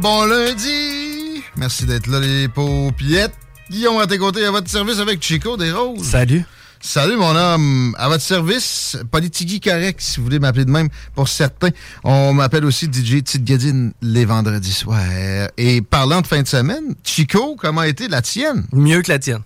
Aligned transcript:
Bon 0.00 0.24
lundi! 0.24 1.42
Merci 1.56 1.84
d'être 1.84 2.06
là, 2.06 2.20
les 2.20 2.48
paupiettes. 2.48 3.34
Guillaume 3.70 3.98
à 3.98 4.06
tes 4.06 4.18
côtés, 4.18 4.44
à 4.44 4.50
votre 4.50 4.68
service 4.68 4.98
avec 4.98 5.22
Chico 5.22 5.56
des 5.56 5.70
Roses. 5.70 6.02
Salut. 6.02 6.44
Salut, 6.80 7.16
mon 7.16 7.36
homme. 7.36 7.94
À 7.98 8.08
votre 8.08 8.22
service, 8.22 8.96
Politigui 9.10 9.60
correct, 9.60 10.00
si 10.00 10.16
vous 10.18 10.24
voulez 10.24 10.38
m'appeler 10.38 10.64
de 10.64 10.70
même, 10.70 10.88
pour 11.14 11.28
certains. 11.28 11.68
On 12.02 12.32
m'appelle 12.32 12.64
aussi 12.64 12.86
DJ 12.86 13.22
Tite 13.22 13.92
les 14.00 14.24
vendredis 14.24 14.72
soirs. 14.72 15.50
Et 15.58 15.82
parlant 15.82 16.22
de 16.22 16.26
fin 16.26 16.42
de 16.42 16.48
semaine, 16.48 16.94
Chico, 17.04 17.56
comment 17.58 17.82
a 17.82 17.88
été 17.88 18.08
la 18.08 18.22
tienne? 18.22 18.64
Mieux 18.72 19.02
que 19.02 19.12
la 19.12 19.18
tienne. 19.18 19.42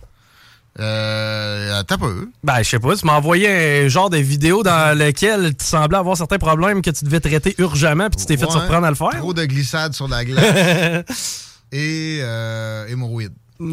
Euh, 0.80 1.82
t'as 1.86 1.98
peu. 1.98 2.28
Ben, 2.42 2.62
je 2.62 2.68
sais 2.70 2.78
pas, 2.80 2.96
tu 2.96 3.06
m'as 3.06 3.16
envoyé 3.16 3.84
un 3.84 3.88
genre 3.88 4.10
de 4.10 4.16
vidéo 4.16 4.62
dans 4.62 4.98
lequel 4.98 5.54
tu 5.56 5.64
semblais 5.64 5.98
avoir 5.98 6.16
certains 6.16 6.38
problèmes 6.38 6.82
que 6.82 6.90
tu 6.90 7.04
devais 7.04 7.20
traiter 7.20 7.54
urgemment, 7.58 8.10
puis 8.10 8.20
tu 8.20 8.26
t'es 8.26 8.36
fait 8.36 8.50
surprendre 8.50 8.86
à 8.86 8.90
le 8.90 8.96
faire. 8.96 9.10
Trop 9.10 9.34
de 9.34 9.44
glissade 9.44 9.94
sur 9.94 10.08
la 10.08 10.24
glace. 10.24 11.62
et 11.72 12.18
euh, 12.22 12.88
hémorroïdes. 12.88 13.34
Pour 13.56 13.68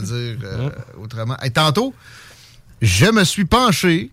le 0.00 0.36
dire 0.36 0.38
euh, 0.44 0.70
autrement. 1.02 1.36
Et 1.42 1.50
tantôt, 1.50 1.92
je 2.80 3.06
me 3.06 3.24
suis 3.24 3.44
penché. 3.44 4.12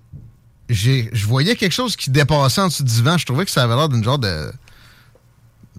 Je 0.70 1.26
voyais 1.28 1.56
quelque 1.56 1.74
chose 1.74 1.96
qui 1.96 2.10
dépassait 2.10 2.62
en 2.62 2.68
dessous 2.68 2.84
du 2.84 2.92
divan. 2.92 3.18
Je 3.20 3.26
trouvais 3.26 3.46
que 3.46 3.52
ça 3.52 3.64
avait 3.64 3.76
l'air 3.76 3.90
d'une 3.90 4.04
genre 4.04 4.18
de 4.18 4.52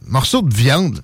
morceau 0.06 0.42
de 0.42 0.54
viande. 0.54 1.02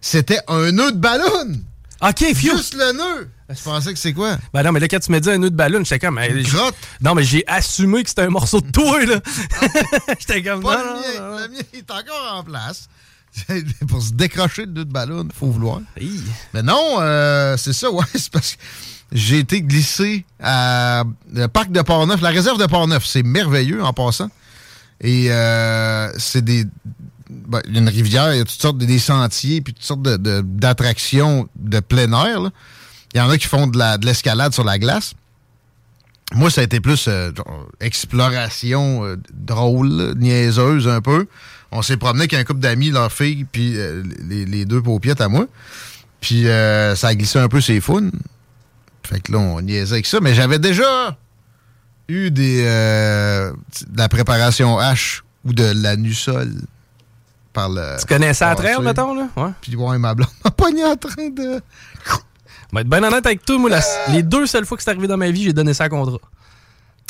C'était 0.00 0.40
un 0.48 0.72
nœud 0.72 0.92
de 0.92 0.96
ballon. 0.96 1.60
OK, 2.02 2.34
fiu. 2.34 2.56
Juste 2.56 2.74
le 2.74 2.92
nœud. 2.92 3.30
Tu 3.54 3.62
pensais 3.62 3.92
que 3.92 3.98
c'est 3.98 4.12
quoi? 4.12 4.36
Ben 4.52 4.62
non, 4.62 4.72
mais 4.72 4.80
là, 4.80 4.88
quand 4.88 4.98
tu 4.98 5.10
m'as 5.12 5.20
dit 5.20 5.30
un 5.30 5.38
nœud 5.38 5.50
de 5.50 5.56
ballon, 5.56 5.84
j'étais 5.84 6.04
comme. 6.04 6.18
Une 6.18 6.42
grotte. 6.42 6.74
Non, 7.00 7.14
mais 7.14 7.22
j'ai 7.22 7.44
assumé 7.46 8.02
que 8.02 8.08
c'était 8.08 8.22
un 8.22 8.30
morceau 8.30 8.60
de 8.60 8.70
toi, 8.70 9.04
là. 9.04 9.20
j'étais 10.18 10.42
comme. 10.42 10.62
Pas 10.62 10.78
non, 10.78 10.94
le 10.94 10.94
mien. 10.94 11.20
non. 11.20 11.38
Le 11.38 11.48
mien 11.48 11.58
est 11.72 11.90
encore 11.90 12.32
en 12.32 12.42
place. 12.42 12.88
Pour 13.88 14.02
se 14.02 14.12
décrocher 14.12 14.66
le 14.66 14.72
nœud 14.72 14.84
de 14.84 14.92
ballon, 14.92 15.24
il 15.24 15.34
faut 15.34 15.46
vouloir. 15.46 15.80
Hi. 16.00 16.20
Mais 16.54 16.62
non, 16.62 16.96
euh, 17.00 17.56
c'est 17.56 17.72
ça, 17.72 17.90
ouais, 17.90 18.04
c'est 18.14 18.30
parce 18.30 18.52
que 18.52 18.58
j'ai 19.12 19.38
été 19.38 19.62
glissé 19.62 20.24
à 20.42 21.04
le 21.32 21.46
parc 21.46 21.70
de 21.70 21.82
Port-Neuf, 21.82 22.20
la 22.20 22.30
réserve 22.30 22.58
de 22.58 22.66
Port-Neuf. 22.66 23.04
C'est 23.06 23.22
merveilleux 23.22 23.82
en 23.82 23.92
passant. 23.92 24.30
Et 25.00 25.30
euh, 25.30 26.10
c'est 26.18 26.44
des. 26.44 26.64
Ben, 27.48 27.60
une 27.68 27.88
rivière, 27.88 28.32
il 28.34 28.38
y 28.38 28.40
a 28.40 28.44
toutes 28.44 28.60
sortes 28.60 28.78
de 28.78 28.84
des 28.86 28.98
sentiers, 28.98 29.60
puis 29.60 29.74
toutes 29.74 29.84
sortes 29.84 30.02
de- 30.02 30.16
de- 30.16 30.40
d'attractions 30.42 31.48
de, 31.56 31.80
plein 31.80 32.12
air. 32.12 32.50
Il 33.14 33.18
y 33.18 33.20
en 33.20 33.28
a 33.30 33.36
qui 33.38 33.46
font 33.46 33.66
de 33.66 33.78
la- 33.78 33.98
de 33.98 34.06
l'escalade 34.06 34.52
sur 34.54 34.64
la 34.64 34.78
glace. 34.78 35.14
Moi, 36.34 36.50
ça 36.50 36.62
a 36.62 36.64
été 36.64 36.80
plus 36.80 37.06
euh, 37.08 37.30
exploration 37.80 39.04
euh, 39.04 39.16
drôle, 39.34 40.14
niaiseuse 40.16 40.88
un 40.88 41.00
peu. 41.00 41.26
On 41.70 41.82
s'est 41.82 41.96
promené 41.96 42.20
avec 42.22 42.34
un 42.34 42.44
couple 42.44 42.60
d'amis, 42.60 42.90
leur 42.90 43.12
fille, 43.12 43.44
puis 43.50 43.76
euh, 43.78 44.02
les, 44.28 44.44
les 44.44 44.64
deux 44.64 44.80
paupiettes 44.82 45.20
à 45.20 45.28
moi. 45.28 45.46
Puis 46.20 46.44
ça 46.44 47.08
a 47.08 47.14
glissé 47.14 47.38
un 47.38 47.48
peu 47.48 47.60
ses 47.60 47.80
founes. 47.80 48.12
Fait 49.02 49.20
que 49.20 49.32
là, 49.32 49.38
on 49.38 49.60
niaisait 49.60 49.94
avec 49.94 50.06
ça. 50.06 50.20
Mais 50.20 50.34
j'avais 50.34 50.60
déjà 50.60 51.18
eu 52.08 52.30
des 52.30 52.62
de 52.62 53.52
la 53.98 54.08
préparation 54.08 54.78
H 54.78 55.22
ou 55.44 55.52
de 55.52 55.64
la 55.74 55.96
sol 56.14 56.52
par 57.52 57.68
le. 57.68 57.96
Tu 58.00 58.06
connais 58.06 58.34
ça 58.34 58.50
à 58.50 58.54
passé. 58.56 58.72
trail, 58.72 58.84
mettons, 58.84 59.14
là? 59.14 59.28
Ouais. 59.36 59.50
Puis 59.60 59.76
ouais, 59.76 59.98
ma 59.98 60.14
blonde 60.14 60.28
m'a 60.44 60.50
pogné 60.50 60.84
en 60.84 60.96
train 60.96 61.28
de. 61.28 61.60
Je 62.04 62.76
vais 62.76 62.80
être 62.82 62.88
bien 62.88 63.02
honnête 63.02 63.26
avec 63.26 63.44
toi, 63.44 63.58
moi, 63.58 63.68
la- 63.70 63.82
les 64.12 64.22
deux 64.22 64.46
seules 64.46 64.64
fois 64.64 64.76
que 64.78 64.82
c'est 64.82 64.90
arrivé 64.90 65.06
dans 65.06 65.18
ma 65.18 65.30
vie, 65.30 65.44
j'ai 65.44 65.52
donné 65.52 65.74
ça 65.74 65.84
à 65.84 65.88
contrat. 65.88 66.18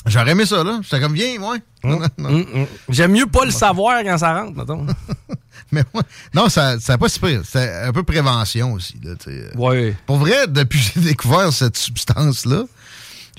J'aurais 0.06 0.32
aimé 0.32 0.44
ça, 0.44 0.64
là. 0.64 0.80
J'étais 0.82 1.00
comme, 1.00 1.14
viens, 1.14 1.38
non, 1.38 1.56
non. 1.84 2.28
Hum, 2.28 2.46
hum. 2.54 2.66
J'aime 2.88 3.12
mieux 3.12 3.26
pas 3.26 3.44
le 3.44 3.52
savoir 3.52 4.02
quand 4.02 4.18
ça 4.18 4.34
rentre, 4.40 4.56
mettons. 4.58 4.84
Mais 5.70 5.84
ouais. 5.94 6.02
Non, 6.34 6.48
ça 6.48 6.76
n'a 6.76 6.98
pas 6.98 7.08
si 7.08 7.20
pire. 7.20 7.42
C'est 7.44 7.72
un 7.84 7.92
peu 7.92 8.02
prévention 8.02 8.72
aussi, 8.72 8.96
là. 9.02 9.12
Ouais. 9.54 9.96
Pour 10.06 10.16
vrai, 10.16 10.48
depuis 10.48 10.80
que 10.80 10.86
j'ai 10.94 11.00
découvert 11.08 11.52
cette 11.52 11.76
substance-là, 11.76 12.64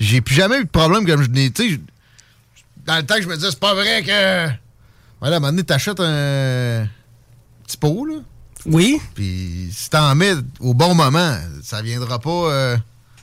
j'ai 0.00 0.22
plus 0.22 0.34
jamais 0.34 0.60
eu 0.60 0.64
de 0.64 0.70
problème 0.70 1.06
comme 1.06 1.22
je 1.22 1.28
n'ai. 1.28 1.50
Tu 1.50 1.74
sais, 1.74 1.80
dans 2.86 2.96
le 2.96 3.02
temps 3.04 3.16
que 3.16 3.22
je 3.22 3.28
me 3.28 3.34
disais, 3.36 3.50
c'est 3.50 3.60
pas 3.60 3.74
vrai 3.74 4.02
que. 4.02 4.48
Voilà, 5.24 5.36
à 5.36 5.38
un 5.38 5.40
moment 5.40 5.52
donné, 5.52 5.64
t'achètes 5.64 6.00
un 6.00 6.86
petit 7.66 7.78
pot, 7.78 8.04
là. 8.04 8.16
Oui. 8.66 9.00
Puis 9.14 9.70
si 9.72 9.88
t'en 9.88 10.14
mets 10.14 10.34
au 10.60 10.74
bon 10.74 10.94
moment, 10.94 11.34
ça 11.62 11.80
viendra 11.80 12.18
pas 12.18 12.30
euh, 12.30 12.76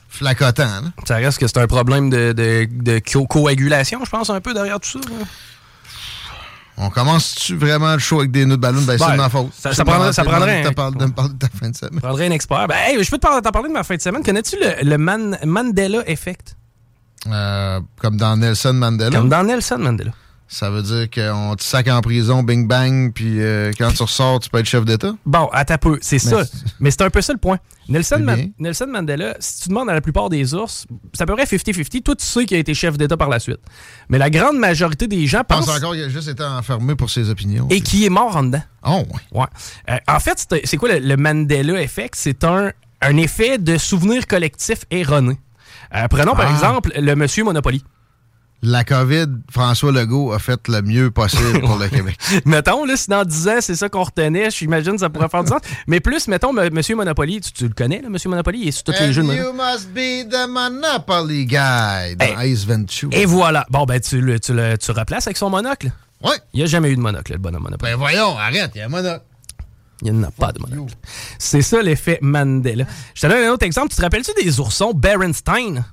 flacotant, 0.08 0.64
là. 0.82 0.88
Ça 1.06 1.14
reste 1.16 1.38
que 1.38 1.46
c'est 1.46 1.58
un 1.58 1.68
problème 1.68 2.10
de, 2.10 2.32
de, 2.32 2.66
de 2.70 2.98
co- 2.98 3.26
coagulation, 3.28 4.04
je 4.04 4.10
pense, 4.10 4.30
un 4.30 4.40
peu 4.40 4.52
derrière 4.52 4.80
tout 4.80 4.90
ça. 4.90 4.98
là. 4.98 5.24
On 6.76 6.90
commence-tu 6.90 7.54
vraiment 7.54 7.92
le 7.92 8.00
show 8.00 8.18
avec 8.18 8.32
des 8.32 8.46
nœuds 8.46 8.56
de 8.56 8.60
ballon? 8.62 8.80
Ben, 8.82 8.98
c'est 8.98 9.04
Ben, 9.04 9.12
de 9.12 9.16
ma 9.18 9.28
faute. 9.28 9.50
ça- 9.56 9.70
prendrait- 9.84 10.12
ça 10.12 10.24
prendrait 10.24 10.62
de 10.64 10.68
un- 10.70 10.72
parler- 10.72 10.96
de 10.98 11.04
me 11.04 11.12
parler 11.12 11.34
de 11.34 11.38
ta 11.38 11.48
fin 11.56 11.70
de 11.70 11.76
semaine. 11.76 11.92
Je 11.94 12.00
prendrais 12.00 12.26
un 12.26 12.30
expert. 12.32 12.66
Ben, 12.66 12.76
hey, 12.88 13.04
je 13.04 13.08
peux 13.10 13.18
t'en 13.18 13.40
parler 13.42 13.68
de 13.68 13.74
ma 13.74 13.84
fin 13.84 13.94
de 13.94 14.00
semaine. 14.02 14.24
Connais-tu 14.24 14.56
le, 14.56 14.82
le 14.88 14.98
Man- 14.98 15.38
Mandela 15.44 16.02
Effect? 16.10 16.56
Euh, 17.28 17.80
comme 18.00 18.16
dans 18.16 18.36
Nelson 18.36 18.72
Mandela. 18.72 19.16
Comme 19.16 19.28
dans 19.28 19.44
Nelson 19.44 19.78
Mandela. 19.78 20.10
Ça 20.54 20.68
veut 20.68 20.82
dire 20.82 21.08
qu'on 21.08 21.56
te 21.56 21.62
sac 21.62 21.88
en 21.88 22.02
prison, 22.02 22.42
bing 22.42 22.68
bang, 22.68 23.10
puis 23.14 23.40
euh, 23.40 23.72
quand 23.78 23.90
tu 23.90 24.02
ressors, 24.02 24.38
tu 24.38 24.50
peux 24.50 24.58
être 24.58 24.66
chef 24.66 24.84
d'État? 24.84 25.14
Bon, 25.24 25.46
à 25.50 25.64
ta 25.64 25.78
peu, 25.78 25.98
c'est 26.02 26.18
ça. 26.18 26.42
Mais 26.78 26.90
c'est 26.90 27.00
un 27.00 27.08
peu 27.08 27.22
ça 27.22 27.32
le 27.32 27.38
point. 27.38 27.58
Nelson. 27.88 28.22
Nelson 28.58 28.86
Mandela, 28.86 29.34
si 29.40 29.62
tu 29.62 29.68
demandes 29.70 29.88
à 29.88 29.94
la 29.94 30.02
plupart 30.02 30.28
des 30.28 30.52
ours, 30.52 30.86
c'est 31.14 31.22
à 31.22 31.26
peu 31.26 31.34
près 31.36 31.44
50-50. 31.44 32.02
Toi, 32.02 32.14
tu 32.16 32.26
sais 32.26 32.44
qu'il 32.44 32.58
a 32.58 32.60
été 32.60 32.74
chef 32.74 32.98
d'État 32.98 33.16
par 33.16 33.30
la 33.30 33.40
suite. 33.40 33.60
Mais 34.10 34.18
la 34.18 34.28
grande 34.28 34.58
majorité 34.58 35.06
des 35.06 35.26
gens 35.26 35.38
Je 35.38 35.54
pense 35.54 35.64
pensent... 35.66 35.78
encore 35.78 35.94
qu'il 35.94 36.02
a 36.04 36.10
juste 36.10 36.28
été 36.28 36.44
enfermé 36.44 36.96
pour 36.96 37.08
ses 37.08 37.30
opinions. 37.30 37.66
Et 37.70 37.80
qui 37.80 38.04
est 38.04 38.10
mort 38.10 38.36
en 38.36 38.42
dedans. 38.42 38.62
Oh, 38.86 39.04
ouais. 39.32 39.40
Ouais. 39.40 39.46
Euh, 39.88 39.96
en 40.06 40.20
fait, 40.20 40.46
c'est- 40.64 40.76
quoi 40.76 40.90
le, 40.90 40.98
le 40.98 41.16
Mandela 41.16 41.80
Effect? 41.80 42.14
C'est 42.14 42.44
un, 42.44 42.72
un 43.00 43.16
effet 43.16 43.56
de 43.56 43.78
souvenir 43.78 44.26
collectif 44.26 44.80
erroné. 44.90 45.38
Euh, 45.94 46.06
prenons 46.08 46.34
par 46.36 46.46
Ah. 46.48 46.52
exemple 46.52 46.92
le 46.94 47.14
monsieur 47.16 47.42
Monopoly. 47.42 47.82
La 48.62 48.84
COVID, 48.84 49.26
François 49.50 49.90
Legault 49.90 50.32
a 50.32 50.38
fait 50.38 50.68
le 50.68 50.82
mieux 50.82 51.10
possible 51.10 51.60
pour 51.60 51.76
le 51.76 51.88
Québec. 51.88 52.16
mettons, 52.44 52.84
là, 52.84 52.96
si 52.96 53.10
dans 53.10 53.24
10 53.24 53.48
ans, 53.48 53.58
c'est 53.60 53.74
ça 53.74 53.88
qu'on 53.88 54.04
retenait, 54.04 54.50
j'imagine 54.50 54.92
que 54.92 55.00
ça 55.00 55.10
pourrait 55.10 55.28
faire 55.28 55.42
du 55.42 55.50
sens. 55.50 55.60
Mais 55.88 55.98
plus, 55.98 56.28
mettons, 56.28 56.56
M. 56.56 56.72
Monsieur 56.72 56.94
Monopoly, 56.94 57.40
tu, 57.40 57.64
le 57.66 57.74
connais, 57.74 58.00
là, 58.00 58.08
Monsieur 58.08 58.30
Monopoly, 58.30 58.60
il 58.62 58.68
est 58.68 58.72
sur 58.72 58.84
tous 58.84 58.94
les 59.00 59.12
jeux 59.12 59.22
de 59.22 59.34
You 59.34 59.52
must 59.52 59.88
be 59.92 60.28
the 60.28 60.48
Monopoly 60.48 61.46
guy 61.46 62.16
dans 62.16 62.40
Ace 62.40 62.64
Ventura. 62.64 63.16
Et 63.16 63.26
voilà. 63.26 63.66
Bon, 63.68 63.84
ben, 63.84 64.00
tu 64.00 64.20
le, 64.20 64.38
tu 64.38 64.54
le 64.54 64.78
tu 64.78 64.92
replaces 64.92 65.26
avec 65.26 65.36
son 65.36 65.50
monocle. 65.50 65.90
Ouais. 66.22 66.36
Il 66.54 66.58
n'y 66.58 66.62
a 66.62 66.66
jamais 66.66 66.90
eu 66.90 66.96
de 66.96 67.00
monocle, 67.00 67.32
le 67.32 67.38
bonhomme 67.38 67.64
Monopoly. 67.64 67.90
Ben 67.92 67.98
voyons, 67.98 68.38
arrête, 68.38 68.70
il 68.76 68.78
y 68.78 68.80
a 68.80 68.86
un 68.86 68.88
monocle. 68.88 69.24
Il 70.02 70.12
n'y 70.12 70.18
en 70.18 70.22
a 70.28 70.30
pas 70.30 70.52
de 70.52 70.60
monocle. 70.60 70.94
C'est 71.38 71.62
ça 71.62 71.82
l'effet 71.82 72.18
Mandela. 72.22 72.84
Je 73.14 73.22
te 73.22 73.26
donne 73.26 73.44
un 73.44 73.52
autre 73.52 73.64
exemple. 73.64 73.88
Tu 73.90 73.96
te 73.96 74.02
rappelles-tu 74.02 74.32
des 74.40 74.60
oursons 74.60 74.92
Berenstein? 74.94 75.84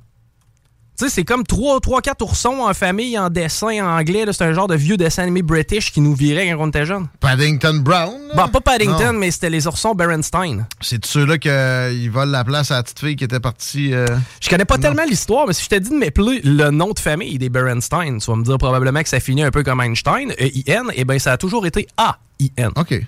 Tu 1.00 1.06
sais, 1.06 1.12
c'est 1.12 1.24
comme 1.24 1.44
3-4 1.44 2.22
oursons 2.24 2.60
en 2.60 2.74
famille, 2.74 3.18
en 3.18 3.30
dessin 3.30 3.86
en 3.86 3.98
anglais. 3.98 4.26
C'est 4.34 4.44
un 4.44 4.52
genre 4.52 4.68
de 4.68 4.76
vieux 4.76 4.98
dessin 4.98 5.24
animé 5.24 5.42
british 5.42 5.94
qui 5.94 6.02
nous 6.02 6.14
virait 6.14 6.52
quand 6.52 6.58
on 6.60 6.68
était 6.68 6.86
jeune. 6.86 7.08
Paddington 7.22 7.80
Brown? 7.82 8.20
Bon, 8.36 8.50
pas 8.50 8.60
Paddington, 8.60 9.14
mais 9.14 9.32
c'était 9.32 9.50
les 9.50 9.66
oursons 9.66 9.96
Berenstein. 9.96 10.68
C'est 10.82 11.06
ceux-là 11.06 11.38
qui 11.38 11.48
euh, 11.48 12.10
volent 12.12 12.34
la 12.34 12.44
place 12.44 12.72
à 12.72 12.76
la 12.76 12.84
petite 12.84 13.00
fille 13.00 13.16
qui 13.16 13.24
était 13.24 13.40
partie. 13.40 13.94
Euh... 13.94 14.08
Je 14.42 14.50
connais 14.50 14.66
pas 14.66 14.78
tellement 14.78 15.06
l'histoire, 15.06 15.48
mais 15.48 15.54
si 15.54 15.64
je 15.64 15.70
t'ai 15.70 15.80
dit 15.80 15.90
de 15.90 15.96
m'appeler 15.96 16.42
le 16.44 16.70
nom 16.70 16.92
de 16.92 17.00
famille 17.00 17.38
des 17.38 17.48
Berenstein, 17.48 18.18
tu 18.18 18.30
vas 18.30 18.36
me 18.36 18.44
dire 18.44 18.58
probablement 18.58 19.02
que 19.02 19.08
ça 19.08 19.22
finit 19.22 19.44
un 19.44 19.52
peu 19.52 19.64
comme 19.64 19.80
Einstein, 19.80 20.32
E-I-N, 20.32 20.92
et 20.96 21.06
bien 21.06 21.18
ça 21.18 21.32
a 21.32 21.38
toujours 21.38 21.66
été 21.66 21.88
A-I-N. 21.96 22.72
OK. 22.76 23.02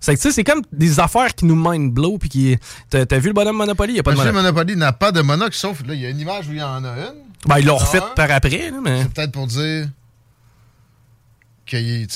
C'est 0.00 0.44
comme 0.44 0.62
des 0.72 1.00
affaires 1.00 1.34
qui 1.34 1.46
nous 1.46 1.56
mind 1.56 1.92
blow 1.92 2.18
puis 2.18 2.28
qui. 2.28 2.58
T'as 2.90 3.18
vu 3.18 3.28
le 3.28 3.34
bonhomme 3.34 3.56
Monopoly? 3.56 3.94
Il 3.94 4.00
a 4.00 4.02
pas 4.02 4.12
Monsieur 4.12 4.26
de 4.26 4.30
monocle. 4.32 4.54
Monopoly 4.54 4.76
n'a 4.76 4.92
pas 4.92 5.10
de 5.12 5.20
monocle, 5.20 5.54
sauf 5.54 5.82
là, 5.86 5.94
il 5.94 6.00
y 6.00 6.06
a 6.06 6.10
une 6.10 6.20
image 6.20 6.48
où 6.48 6.52
il 6.52 6.58
y 6.58 6.62
en 6.62 6.84
a 6.84 6.90
une. 6.92 7.14
Ben, 7.46 7.58
ils 7.58 7.66
l'ont 7.66 7.76
refait 7.76 8.00
par 8.14 8.30
après, 8.30 8.70
mais. 8.82 9.02
C'est 9.02 9.12
peut-être 9.12 9.32
pour 9.32 9.46
dire 9.46 9.88
qu'il 11.66 12.08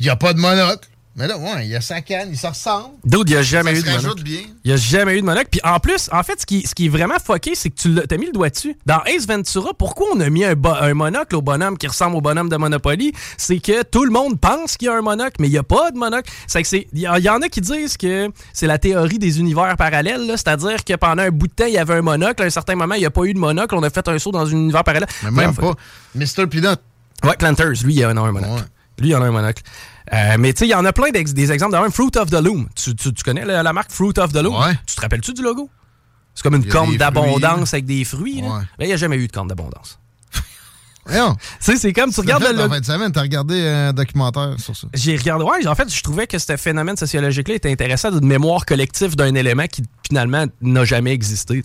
n'y 0.00 0.08
a 0.08 0.16
pas 0.16 0.32
de 0.32 0.40
monocle. 0.40 0.88
Mais 1.18 1.26
là, 1.26 1.36
ouais, 1.36 1.64
il 1.66 1.70
y 1.70 1.74
a 1.76 1.80
sa 1.80 2.00
canne, 2.00 2.28
il 2.30 2.38
se 2.38 2.46
ressemble. 2.46 2.94
D'autres, 3.04 3.28
il 3.28 3.32
n'y 3.32 3.38
a 3.38 3.42
jamais 3.42 3.74
ça 3.74 3.80
eu 3.80 3.82
de 3.82 4.02
monocle. 4.02 4.22
bien. 4.22 4.40
Il 4.64 4.68
n'y 4.68 4.72
a 4.72 4.76
jamais 4.76 5.16
eu 5.18 5.20
de 5.20 5.26
monocle. 5.26 5.48
Puis 5.50 5.60
en 5.64 5.80
plus, 5.80 6.08
en 6.12 6.22
fait, 6.22 6.40
ce 6.40 6.46
qui, 6.46 6.64
ce 6.64 6.74
qui 6.76 6.86
est 6.86 6.88
vraiment 6.88 7.16
fucké, 7.22 7.56
c'est 7.56 7.70
que 7.70 7.74
tu 7.74 7.88
l'as- 7.92 8.06
t'as 8.06 8.16
mis 8.16 8.26
le 8.26 8.32
doigt 8.32 8.50
dessus. 8.50 8.76
Dans 8.86 9.00
Ace 9.04 9.26
Ventura, 9.26 9.74
pourquoi 9.76 10.06
on 10.14 10.20
a 10.20 10.30
mis 10.30 10.44
un, 10.44 10.54
un 10.80 10.94
monocle 10.94 11.34
au 11.34 11.42
bonhomme 11.42 11.76
qui 11.76 11.88
ressemble 11.88 12.14
au 12.16 12.20
bonhomme 12.20 12.48
de 12.48 12.56
Monopoly? 12.56 13.12
C'est 13.36 13.58
que 13.58 13.82
tout 13.82 14.04
le 14.04 14.12
monde 14.12 14.38
pense 14.38 14.76
qu'il 14.76 14.86
y 14.86 14.88
a 14.88 14.94
un 14.94 15.02
monocle, 15.02 15.32
mais 15.40 15.48
il 15.48 15.50
n'y 15.50 15.58
a 15.58 15.64
pas 15.64 15.90
de 15.90 15.98
monocle. 15.98 16.30
C'est 16.46 16.62
que 16.62 16.68
c'est. 16.68 16.86
Il 16.92 17.00
y, 17.00 17.08
en- 17.08 17.16
y 17.16 17.26
a 17.26 17.38
qui 17.50 17.60
disent 17.62 17.96
que 17.96 18.30
c'est 18.52 18.68
la 18.68 18.78
théorie 18.78 19.18
des 19.18 19.40
univers 19.40 19.76
parallèles, 19.76 20.24
là. 20.24 20.36
c'est-à-dire 20.36 20.84
que 20.84 20.94
pendant 20.94 21.24
un 21.24 21.30
bout 21.30 21.48
de 21.48 21.52
temps, 21.52 21.66
il 21.66 21.74
y 21.74 21.78
avait 21.78 21.94
un 21.94 22.02
monocle, 22.02 22.42
à 22.44 22.46
un 22.46 22.50
certain 22.50 22.76
moment, 22.76 22.94
il 22.94 23.00
n'y 23.00 23.06
a 23.06 23.10
pas 23.10 23.24
eu 23.24 23.34
de 23.34 23.38
monocle, 23.40 23.74
on 23.74 23.82
a 23.82 23.90
fait 23.90 24.06
un 24.06 24.18
saut 24.20 24.30
dans 24.30 24.46
un 24.46 24.50
univers 24.50 24.84
parallèle. 24.84 25.08
Mais 25.24 25.30
même 25.32 25.54
pas. 25.54 25.74
Mr. 26.14 26.46
Peanut. 26.48 26.78
Ouais, 27.24 27.34
Planters, 27.36 27.72
lui, 27.82 27.94
il 27.96 28.06
en 28.06 28.16
a 28.16 28.20
un 28.20 28.30
monocle. 28.30 28.52
Ouais. 28.52 28.60
Lui, 28.98 29.08
il 29.10 29.16
en 29.16 29.22
a 29.22 29.26
un 29.26 29.30
monocle. 29.30 29.62
Euh, 30.12 30.36
mais 30.38 30.52
tu 30.52 30.60
sais, 30.60 30.66
il 30.66 30.70
y 30.70 30.74
en 30.74 30.84
a 30.84 30.92
plein 30.92 31.10
des 31.10 31.52
exemples. 31.52 31.72
Dans 31.72 31.82
même 31.82 31.92
Fruit 31.92 32.16
of 32.16 32.30
the 32.30 32.42
Loom. 32.42 32.66
Tu, 32.74 32.94
tu- 32.94 33.12
tu 33.12 33.22
connais 33.22 33.44
la, 33.44 33.62
la 33.62 33.72
marque 33.72 33.90
Fruit 33.92 34.18
of 34.18 34.32
the 34.32 34.42
Loom? 34.42 34.54
Ouais. 34.60 34.74
Tu 34.86 34.94
te 34.96 35.00
rappelles-tu 35.00 35.34
du 35.34 35.42
logo? 35.42 35.68
C'est 36.34 36.42
comme 36.42 36.54
une 36.54 36.66
corne 36.66 36.96
d'abondance 36.96 37.74
avec 37.74 37.84
des 37.84 38.04
fruits. 38.04 38.40
là. 38.42 38.46
Ouais. 38.48 38.60
Là, 38.60 38.84
il 38.84 38.86
n'y 38.86 38.92
a 38.92 38.96
jamais 38.96 39.16
eu 39.16 39.26
de 39.26 39.32
corne 39.32 39.48
d'abondance. 39.48 39.98
C'est 41.60 41.92
comme, 41.92 42.12
tu 42.12 42.20
regardes 42.20 42.44
Fait, 42.44 42.52
le 42.52 42.62
En 42.64 42.68
fin 42.68 42.80
de 42.80 42.84
semaine, 42.84 43.12
t'as 43.12 43.22
regardé 43.22 43.66
un 43.66 43.92
documentaire 43.92 44.54
sur 44.58 44.76
ça. 44.76 44.86
J'ai 44.94 45.16
regardé, 45.16 45.44
ouais, 45.44 45.66
en 45.66 45.74
fait, 45.74 45.92
je 45.92 46.02
trouvais 46.02 46.26
que 46.26 46.38
ce 46.38 46.56
phénomène 46.56 46.96
sociologique-là 46.96 47.54
était 47.54 47.72
intéressant 47.72 48.10
d'une 48.10 48.26
mémoire 48.26 48.66
collective 48.66 49.16
d'un 49.16 49.34
élément 49.34 49.66
qui 49.66 49.82
finalement 50.06 50.44
n'a 50.60 50.84
jamais 50.84 51.12
existé. 51.12 51.62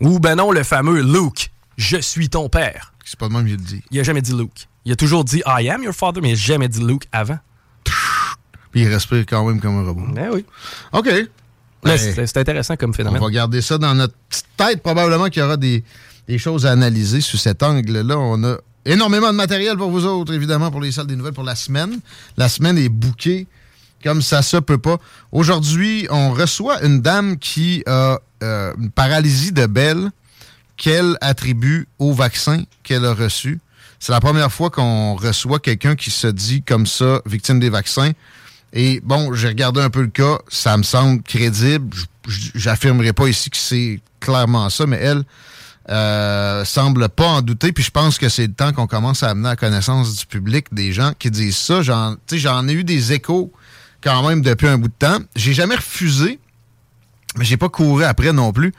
Hmm. 0.00 0.06
Ou 0.06 0.20
ben 0.20 0.36
non, 0.36 0.52
le 0.52 0.62
fameux 0.62 1.02
Luke, 1.02 1.50
je 1.76 1.98
suis 1.98 2.28
ton 2.28 2.48
père. 2.48 2.93
C'est 3.04 3.18
pas 3.18 3.28
de 3.28 3.32
même 3.34 3.44
que 3.44 3.50
je 3.50 3.54
le 3.56 3.60
dis. 3.62 3.82
Il 3.90 4.00
a 4.00 4.02
jamais 4.02 4.22
dit 4.22 4.32
Luke. 4.32 4.68
Il 4.84 4.92
a 4.92 4.96
toujours 4.96 5.24
dit 5.24 5.42
I 5.46 5.68
am 5.70 5.82
your 5.82 5.94
father, 5.94 6.20
mais 6.22 6.30
il 6.30 6.32
n'a 6.32 6.38
jamais 6.38 6.68
dit 6.68 6.80
Luke 6.84 7.04
avant. 7.12 7.38
Puis 8.72 8.82
il 8.82 8.88
respire 8.88 9.24
quand 9.26 9.46
même 9.46 9.60
comme 9.60 9.78
un 9.78 9.84
robot. 9.84 10.02
Ben 10.12 10.30
oui. 10.32 10.44
OK. 10.92 11.06
Là, 11.06 11.26
Ben, 11.82 11.98
c'est 11.98 12.36
intéressant 12.38 12.76
comme 12.76 12.90
on 12.90 12.94
phénomène. 12.94 13.20
va 13.20 13.30
garder 13.30 13.60
ça 13.60 13.78
dans 13.78 13.94
notre 13.94 14.14
petite 14.28 14.46
tête. 14.56 14.82
Probablement 14.82 15.26
qu'il 15.28 15.42
y 15.42 15.44
aura 15.44 15.56
des, 15.56 15.84
des 16.26 16.38
choses 16.38 16.64
à 16.66 16.72
analyser 16.72 17.20
sous 17.20 17.36
cet 17.36 17.62
angle-là. 17.62 18.18
On 18.18 18.42
a 18.44 18.56
énormément 18.86 19.30
de 19.30 19.36
matériel 19.36 19.76
pour 19.76 19.90
vous 19.90 20.06
autres, 20.06 20.32
évidemment, 20.32 20.70
pour 20.70 20.80
les 20.80 20.92
salles 20.92 21.06
des 21.06 21.16
nouvelles 21.16 21.34
pour 21.34 21.44
la 21.44 21.54
semaine. 21.56 22.00
La 22.36 22.48
semaine 22.48 22.78
est 22.78 22.88
bouquée 22.88 23.46
comme 24.02 24.22
ça 24.22 24.42
se 24.42 24.56
peut 24.58 24.78
pas. 24.78 24.98
Aujourd'hui, 25.32 26.06
on 26.10 26.32
reçoit 26.32 26.82
une 26.84 27.00
dame 27.00 27.38
qui 27.38 27.82
a 27.86 28.18
euh, 28.42 28.72
une 28.78 28.90
paralysie 28.90 29.52
de 29.52 29.64
Bell 29.66 30.10
qu'elle 30.76 31.16
attribue 31.20 31.88
au 31.98 32.12
vaccin 32.12 32.64
qu'elle 32.82 33.04
a 33.04 33.14
reçu. 33.14 33.60
C'est 34.00 34.12
la 34.12 34.20
première 34.20 34.52
fois 34.52 34.70
qu'on 34.70 35.14
reçoit 35.14 35.60
quelqu'un 35.60 35.96
qui 35.96 36.10
se 36.10 36.26
dit 36.26 36.62
comme 36.62 36.86
ça, 36.86 37.22
victime 37.26 37.60
des 37.60 37.70
vaccins. 37.70 38.12
Et 38.72 39.00
bon, 39.04 39.32
j'ai 39.34 39.48
regardé 39.48 39.80
un 39.80 39.90
peu 39.90 40.02
le 40.02 40.08
cas, 40.08 40.38
ça 40.48 40.76
me 40.76 40.82
semble 40.82 41.22
crédible. 41.22 41.96
J'affirmerai 42.54 43.12
pas 43.12 43.28
ici 43.28 43.50
que 43.50 43.56
c'est 43.56 44.00
clairement 44.20 44.68
ça, 44.68 44.86
mais 44.86 44.96
elle 44.96 45.24
euh, 45.90 46.64
semble 46.64 47.08
pas 47.08 47.26
en 47.26 47.42
douter. 47.42 47.72
Puis 47.72 47.84
je 47.84 47.90
pense 47.90 48.18
que 48.18 48.28
c'est 48.28 48.46
le 48.46 48.52
temps 48.52 48.72
qu'on 48.72 48.86
commence 48.86 49.22
à 49.22 49.30
amener 49.30 49.50
à 49.50 49.56
connaissance 49.56 50.16
du 50.16 50.26
public 50.26 50.66
des 50.72 50.92
gens 50.92 51.12
qui 51.18 51.30
disent 51.30 51.56
ça. 51.56 51.82
J'en, 51.82 52.16
j'en 52.32 52.66
ai 52.66 52.72
eu 52.72 52.84
des 52.84 53.12
échos 53.12 53.52
quand 54.02 54.26
même 54.28 54.42
depuis 54.42 54.66
un 54.66 54.78
bout 54.78 54.88
de 54.88 54.94
temps. 54.98 55.18
J'ai 55.36 55.54
jamais 55.54 55.76
refusé, 55.76 56.40
mais 57.36 57.44
j'ai 57.44 57.56
pas 57.56 57.68
couru 57.68 58.04
après 58.04 58.32
non 58.32 58.52
plus. 58.52 58.72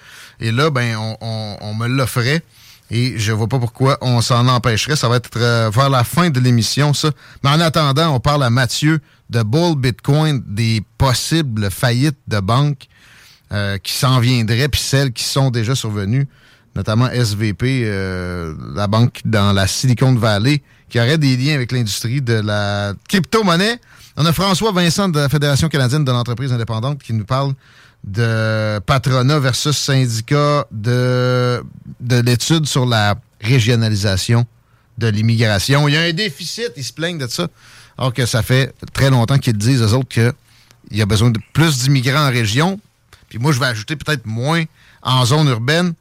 Et 0.45 0.51
là, 0.51 0.69
ben, 0.69 0.95
on, 1.21 1.73
me 1.73 1.87
l'offrait. 1.87 2.43
Et 2.91 3.17
je 3.17 3.31
vois 3.31 3.47
pas 3.47 3.57
pourquoi 3.57 3.97
on 4.01 4.21
s'en 4.21 4.47
empêcherait. 4.47 4.95
Ça 4.95 5.09
va 5.09 5.15
être 5.15 5.31
euh, 5.37 5.71
vers 5.73 5.89
la 5.89 6.03
fin 6.03 6.29
de 6.29 6.39
l'émission, 6.39 6.93
ça. 6.93 7.09
Mais 7.43 7.49
en 7.49 7.59
attendant, 7.59 8.13
on 8.13 8.19
parle 8.19 8.43
à 8.43 8.51
Mathieu 8.51 8.99
de 9.31 9.41
Bull 9.41 9.75
Bitcoin, 9.75 10.43
des 10.45 10.83
possibles 10.99 11.71
faillites 11.71 12.19
de 12.27 12.39
banques 12.39 12.85
euh, 13.51 13.79
qui 13.79 13.93
s'en 13.93 14.19
viendraient, 14.19 14.69
puis 14.69 14.81
celles 14.81 15.11
qui 15.13 15.23
sont 15.23 15.49
déjà 15.49 15.73
survenues, 15.73 16.27
notamment 16.75 17.09
SVP, 17.09 17.81
euh, 17.85 18.53
la 18.75 18.85
banque 18.85 19.21
dans 19.25 19.51
la 19.51 19.65
Silicon 19.65 20.13
Valley, 20.13 20.61
qui 20.89 20.99
aurait 20.99 21.17
des 21.17 21.35
liens 21.37 21.55
avec 21.55 21.71
l'industrie 21.71 22.21
de 22.21 22.35
la 22.35 22.93
crypto-monnaie. 23.09 23.79
On 24.15 24.25
a 24.27 24.31
François 24.31 24.71
Vincent 24.71 25.09
de 25.09 25.19
la 25.19 25.27
Fédération 25.27 25.69
canadienne 25.69 26.05
de 26.05 26.11
l'entreprise 26.11 26.53
indépendante 26.53 27.01
qui 27.01 27.13
nous 27.13 27.25
parle 27.25 27.55
de 28.05 28.79
patronat 28.79 29.39
versus 29.39 29.75
syndicat 29.75 30.65
de, 30.71 31.63
de 31.99 32.19
l'étude 32.21 32.65
sur 32.65 32.85
la 32.85 33.15
régionalisation 33.41 34.45
de 34.97 35.07
l'immigration. 35.07 35.87
Il 35.87 35.93
y 35.93 35.97
a 35.97 36.01
un 36.01 36.13
déficit, 36.13 36.71
ils 36.77 36.83
se 36.83 36.93
plaignent 36.93 37.17
de 37.17 37.27
ça. 37.27 37.47
Alors 37.97 38.13
que 38.13 38.25
ça 38.25 38.43
fait 38.43 38.73
très 38.93 39.09
longtemps 39.09 39.37
qu'ils 39.37 39.57
disent, 39.57 39.81
eux 39.81 39.93
autres, 39.93 40.09
qu'il 40.09 40.33
y 40.91 41.01
a 41.01 41.05
besoin 41.05 41.31
de 41.31 41.39
plus 41.53 41.79
d'immigrants 41.79 42.27
en 42.27 42.31
région. 42.31 42.79
Puis 43.29 43.39
moi, 43.39 43.51
je 43.51 43.59
vais 43.59 43.65
ajouter 43.65 43.95
peut-être 43.95 44.25
moins 44.25 44.63
en 45.01 45.25
zone 45.25 45.47
urbaine. 45.47 45.93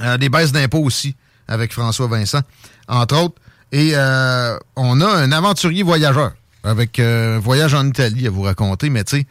Euh, 0.00 0.16
des 0.16 0.30
baisses 0.30 0.52
d'impôts 0.52 0.82
aussi, 0.82 1.14
avec 1.48 1.72
François 1.72 2.06
Vincent, 2.06 2.40
entre 2.88 3.16
autres. 3.16 3.34
Et 3.72 3.90
euh, 3.94 4.56
on 4.74 5.00
a 5.02 5.06
un 5.06 5.32
aventurier 5.32 5.82
voyageur, 5.82 6.32
avec 6.64 6.98
euh, 6.98 7.36
un 7.36 7.40
voyage 7.40 7.74
en 7.74 7.86
Italie 7.86 8.26
à 8.26 8.30
vous 8.30 8.42
raconter, 8.42 8.88
mais 8.88 9.04
tu 9.04 9.18
sais, 9.18 9.26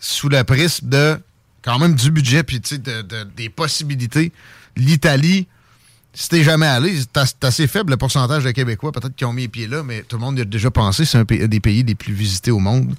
sous 0.00 0.28
le 0.28 0.42
prisme 0.42 0.88
de 0.88 1.18
quand 1.62 1.78
même 1.78 1.94
du 1.94 2.10
budget, 2.10 2.42
puis 2.42 2.60
des 3.36 3.48
possibilités. 3.50 4.32
L'Italie, 4.76 5.46
si 6.14 6.28
t'es 6.30 6.42
jamais 6.42 6.66
allé, 6.66 6.98
c'est 6.98 7.16
as- 7.18 7.26
c'est 7.26 7.44
assez 7.44 7.66
faible 7.66 7.90
le 7.90 7.96
pourcentage 7.98 8.42
de 8.44 8.50
Québécois, 8.50 8.92
peut-être 8.92 9.14
qui 9.14 9.24
ont 9.26 9.32
mis 9.32 9.42
les 9.42 9.48
pieds 9.48 9.66
là, 9.66 9.82
mais 9.82 10.02
tout 10.02 10.16
le 10.16 10.20
monde 10.22 10.38
y 10.38 10.40
a 10.40 10.44
déjà 10.44 10.70
pensé. 10.70 11.04
C'est 11.04 11.18
un 11.18 11.24
des 11.24 11.60
pays 11.60 11.82
les 11.82 11.94
plus 11.94 12.14
visités 12.14 12.50
au 12.50 12.58
monde. 12.58 12.94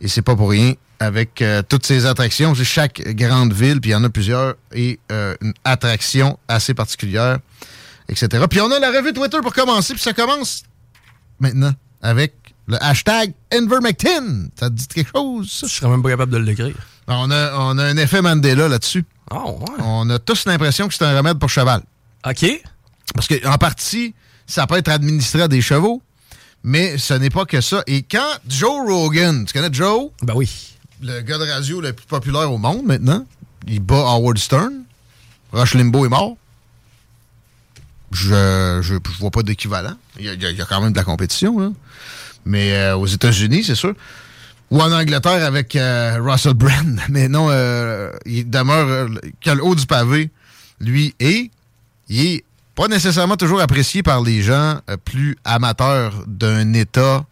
Et 0.00 0.08
c'est 0.08 0.22
pas 0.22 0.36
pour 0.36 0.50
rien. 0.50 0.74
Avec 1.00 1.42
euh, 1.42 1.62
toutes 1.68 1.86
ces 1.86 2.06
attractions, 2.06 2.54
chaque 2.54 3.00
grande 3.16 3.52
ville, 3.52 3.80
puis 3.80 3.90
il 3.90 3.92
y 3.92 3.96
en 3.96 4.04
a 4.04 4.10
plusieurs, 4.10 4.54
et 4.72 5.00
euh, 5.10 5.34
une 5.40 5.52
attraction 5.64 6.38
assez 6.46 6.74
particulière, 6.74 7.38
etc. 8.08 8.44
Puis 8.48 8.60
on 8.60 8.70
a 8.70 8.78
la 8.78 8.90
revue 8.90 9.12
Twitter 9.12 9.38
pour 9.42 9.52
commencer, 9.54 9.94
puis 9.94 10.02
ça 10.02 10.12
commence 10.12 10.62
maintenant 11.40 11.72
avec 12.02 12.34
le 12.66 12.82
hashtag 12.82 13.32
Invermectin. 13.52 14.46
Ça 14.58 14.68
te 14.70 14.74
dit 14.74 14.86
quelque 14.88 15.10
chose? 15.14 15.60
Je 15.62 15.66
serais 15.66 15.88
même 15.90 16.02
pas 16.02 16.10
capable 16.10 16.32
de 16.32 16.38
l'écrire. 16.38 16.74
On 17.08 17.30
a, 17.30 17.54
on 17.58 17.78
a 17.78 17.84
un 17.84 17.96
effet 17.96 18.22
Mandela 18.22 18.68
là-dessus. 18.68 19.04
Oh, 19.30 19.58
ouais. 19.60 19.74
On 19.84 20.08
a 20.10 20.18
tous 20.18 20.44
l'impression 20.46 20.88
que 20.88 20.94
c'est 20.94 21.04
un 21.04 21.16
remède 21.16 21.38
pour 21.38 21.50
cheval. 21.50 21.82
OK. 22.26 22.46
Parce 23.14 23.26
qu'en 23.28 23.56
partie, 23.58 24.14
ça 24.46 24.66
peut 24.66 24.76
être 24.76 24.88
administré 24.88 25.42
à 25.42 25.48
des 25.48 25.60
chevaux, 25.60 26.00
mais 26.62 26.98
ce 26.98 27.14
n'est 27.14 27.30
pas 27.30 27.44
que 27.44 27.60
ça. 27.60 27.82
Et 27.86 28.02
quand 28.02 28.30
Joe 28.48 28.86
Rogan, 28.88 29.44
tu 29.44 29.52
connais 29.52 29.72
Joe, 29.72 30.10
Ben 30.22 30.34
oui. 30.36 30.76
le 31.02 31.20
gars 31.22 31.38
de 31.38 31.50
radio 31.50 31.80
le 31.80 31.92
plus 31.92 32.06
populaire 32.06 32.50
au 32.52 32.58
monde 32.58 32.84
maintenant, 32.84 33.26
il 33.66 33.80
bat 33.80 33.96
Howard 33.96 34.38
Stern, 34.38 34.84
Rush 35.52 35.74
Limbaugh 35.74 36.06
est 36.06 36.10
mort. 36.10 36.36
Je, 38.12 38.80
je, 38.82 38.94
je 38.94 39.18
vois 39.18 39.30
pas 39.30 39.42
d'équivalent. 39.42 39.94
Il 40.18 40.26
y, 40.26 40.36
y 40.36 40.60
a 40.60 40.64
quand 40.66 40.80
même 40.82 40.92
de 40.92 40.98
la 40.98 41.04
compétition, 41.04 41.58
là. 41.58 41.70
Mais 42.44 42.72
euh, 42.72 42.96
aux 42.96 43.06
États-Unis, 43.06 43.64
c'est 43.64 43.74
sûr. 43.74 43.94
Ou 44.70 44.80
en 44.80 44.90
Angleterre 44.90 45.44
avec 45.44 45.76
euh, 45.76 46.18
Russell 46.20 46.54
Brand. 46.54 47.00
Mais 47.08 47.28
non, 47.28 47.48
euh, 47.50 48.10
il 48.24 48.48
demeure 48.48 49.08
qu'à 49.40 49.54
le 49.54 49.64
haut 49.64 49.74
du 49.74 49.86
pavé, 49.86 50.30
lui, 50.80 51.14
et 51.20 51.50
il 52.08 52.26
est 52.26 52.44
pas 52.74 52.88
nécessairement 52.88 53.36
toujours 53.36 53.60
apprécié 53.60 54.02
par 54.02 54.22
les 54.22 54.42
gens 54.42 54.80
plus 55.04 55.36
amateurs 55.44 56.24
d'un 56.26 56.72
État 56.72 57.24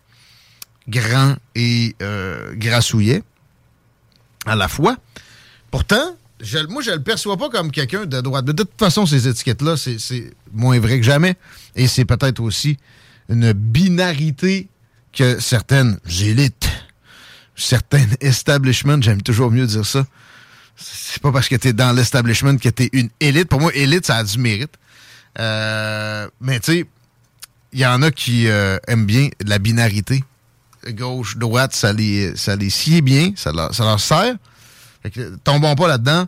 grand 0.86 1.36
et 1.54 1.96
grassouillet 2.56 3.22
à 4.44 4.54
la 4.54 4.68
fois. 4.68 4.96
Pourtant, 5.70 6.16
moi, 6.68 6.82
je 6.82 6.90
le 6.90 7.02
perçois 7.02 7.36
pas 7.36 7.48
comme 7.48 7.70
quelqu'un 7.70 8.06
de 8.06 8.20
droite. 8.20 8.44
De 8.44 8.52
toute 8.52 8.78
façon, 8.78 9.06
ces 9.06 9.28
étiquettes-là, 9.28 9.76
c'est 9.76 10.32
moins 10.52 10.78
vrai 10.78 10.98
que 10.98 11.04
jamais. 11.04 11.36
Et 11.76 11.86
c'est 11.86 12.04
peut-être 12.04 12.40
aussi 12.40 12.76
une 13.28 13.52
binarité 13.52 14.68
que 15.12 15.40
certaines 15.40 15.98
élites, 16.20 16.68
certains 17.56 18.06
establishments, 18.20 19.00
j'aime 19.00 19.22
toujours 19.22 19.50
mieux 19.50 19.66
dire 19.66 19.86
ça. 19.86 20.06
C'est 20.76 21.20
pas 21.20 21.32
parce 21.32 21.48
que 21.48 21.56
tu 21.56 21.68
es 21.68 21.72
dans 21.72 21.92
l'establishment 21.92 22.56
que 22.56 22.70
tu 22.70 22.84
es 22.84 22.90
une 22.92 23.10
élite. 23.20 23.48
Pour 23.48 23.60
moi, 23.60 23.74
élite, 23.74 24.06
ça 24.06 24.16
a 24.16 24.24
du 24.24 24.38
mérite. 24.38 24.72
Euh, 25.38 26.28
mais 26.40 26.58
tu 26.60 26.72
sais, 26.72 26.86
il 27.72 27.80
y 27.80 27.86
en 27.86 28.02
a 28.02 28.10
qui 28.10 28.48
euh, 28.48 28.78
aiment 28.88 29.06
bien 29.06 29.28
la 29.44 29.58
binarité. 29.58 30.24
Gauche, 30.88 31.36
droite, 31.36 31.74
ça 31.74 31.92
les, 31.92 32.34
ça 32.36 32.56
bien, 32.56 33.32
ça 33.36 33.52
leur, 33.52 33.74
ça 33.74 33.84
leur 33.84 34.00
sert. 34.00 34.36
Que, 35.12 35.36
tombons 35.44 35.74
pas 35.74 35.88
là-dedans. 35.88 36.26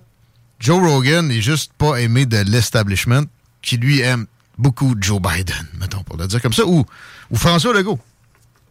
Joe 0.60 0.78
Rogan 0.78 1.26
n'est 1.26 1.40
juste 1.40 1.72
pas 1.76 1.96
aimé 1.96 2.26
de 2.26 2.36
l'establishment, 2.36 3.22
qui 3.62 3.78
lui 3.78 4.00
aime 4.00 4.26
beaucoup 4.58 4.94
Joe 5.00 5.20
Biden, 5.20 5.66
mettons, 5.80 6.02
pour 6.04 6.16
le 6.16 6.26
dire 6.26 6.40
comme 6.40 6.52
ça, 6.52 6.64
ou, 6.64 6.84
ou 7.30 7.36
François 7.36 7.74
Legault. 7.74 7.98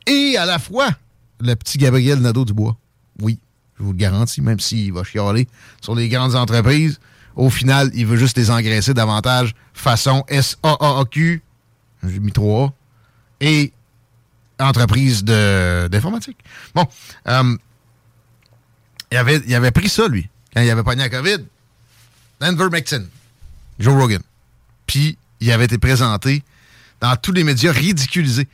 Et 0.07 0.37
à 0.37 0.45
la 0.45 0.59
fois, 0.59 0.89
le 1.39 1.55
petit 1.55 1.77
Gabriel 1.77 2.19
Nadeau-Dubois. 2.19 2.77
Oui, 3.19 3.39
je 3.77 3.83
vous 3.83 3.91
le 3.91 3.97
garantis, 3.97 4.41
même 4.41 4.59
s'il 4.59 4.93
va 4.93 5.03
chialer 5.03 5.47
sur 5.81 5.95
les 5.95 6.09
grandes 6.09 6.35
entreprises, 6.35 6.99
au 7.35 7.49
final, 7.49 7.91
il 7.93 8.05
veut 8.05 8.17
juste 8.17 8.37
les 8.37 8.51
engraisser 8.51 8.93
davantage 8.93 9.55
façon 9.73 10.23
S-A-A-Q, 10.27 11.41
j'ai 12.03 12.19
mis 12.19 12.31
trois, 12.31 12.73
et 13.39 13.71
entreprise 14.59 15.23
d'informatique. 15.23 16.37
Bon, 16.75 16.87
euh, 17.27 17.57
il, 19.11 19.17
avait, 19.17 19.71
pris 19.71 19.89
ça, 19.89 20.07
lui, 20.07 20.29
quand 20.53 20.61
il 20.61 20.69
avait 20.69 20.83
pogné 20.83 21.01
la 21.01 21.09
COVID. 21.09 21.45
Denver 22.39 22.67
Mixon, 22.71 23.05
Joe 23.79 23.93
Rogan. 23.93 24.21
Puis, 24.85 25.17
il 25.39 25.51
avait 25.51 25.65
été 25.65 25.77
présenté 25.77 26.43
dans 26.99 27.15
tous 27.15 27.31
les 27.31 27.43
médias 27.43 27.71
ridiculisés. 27.71 28.47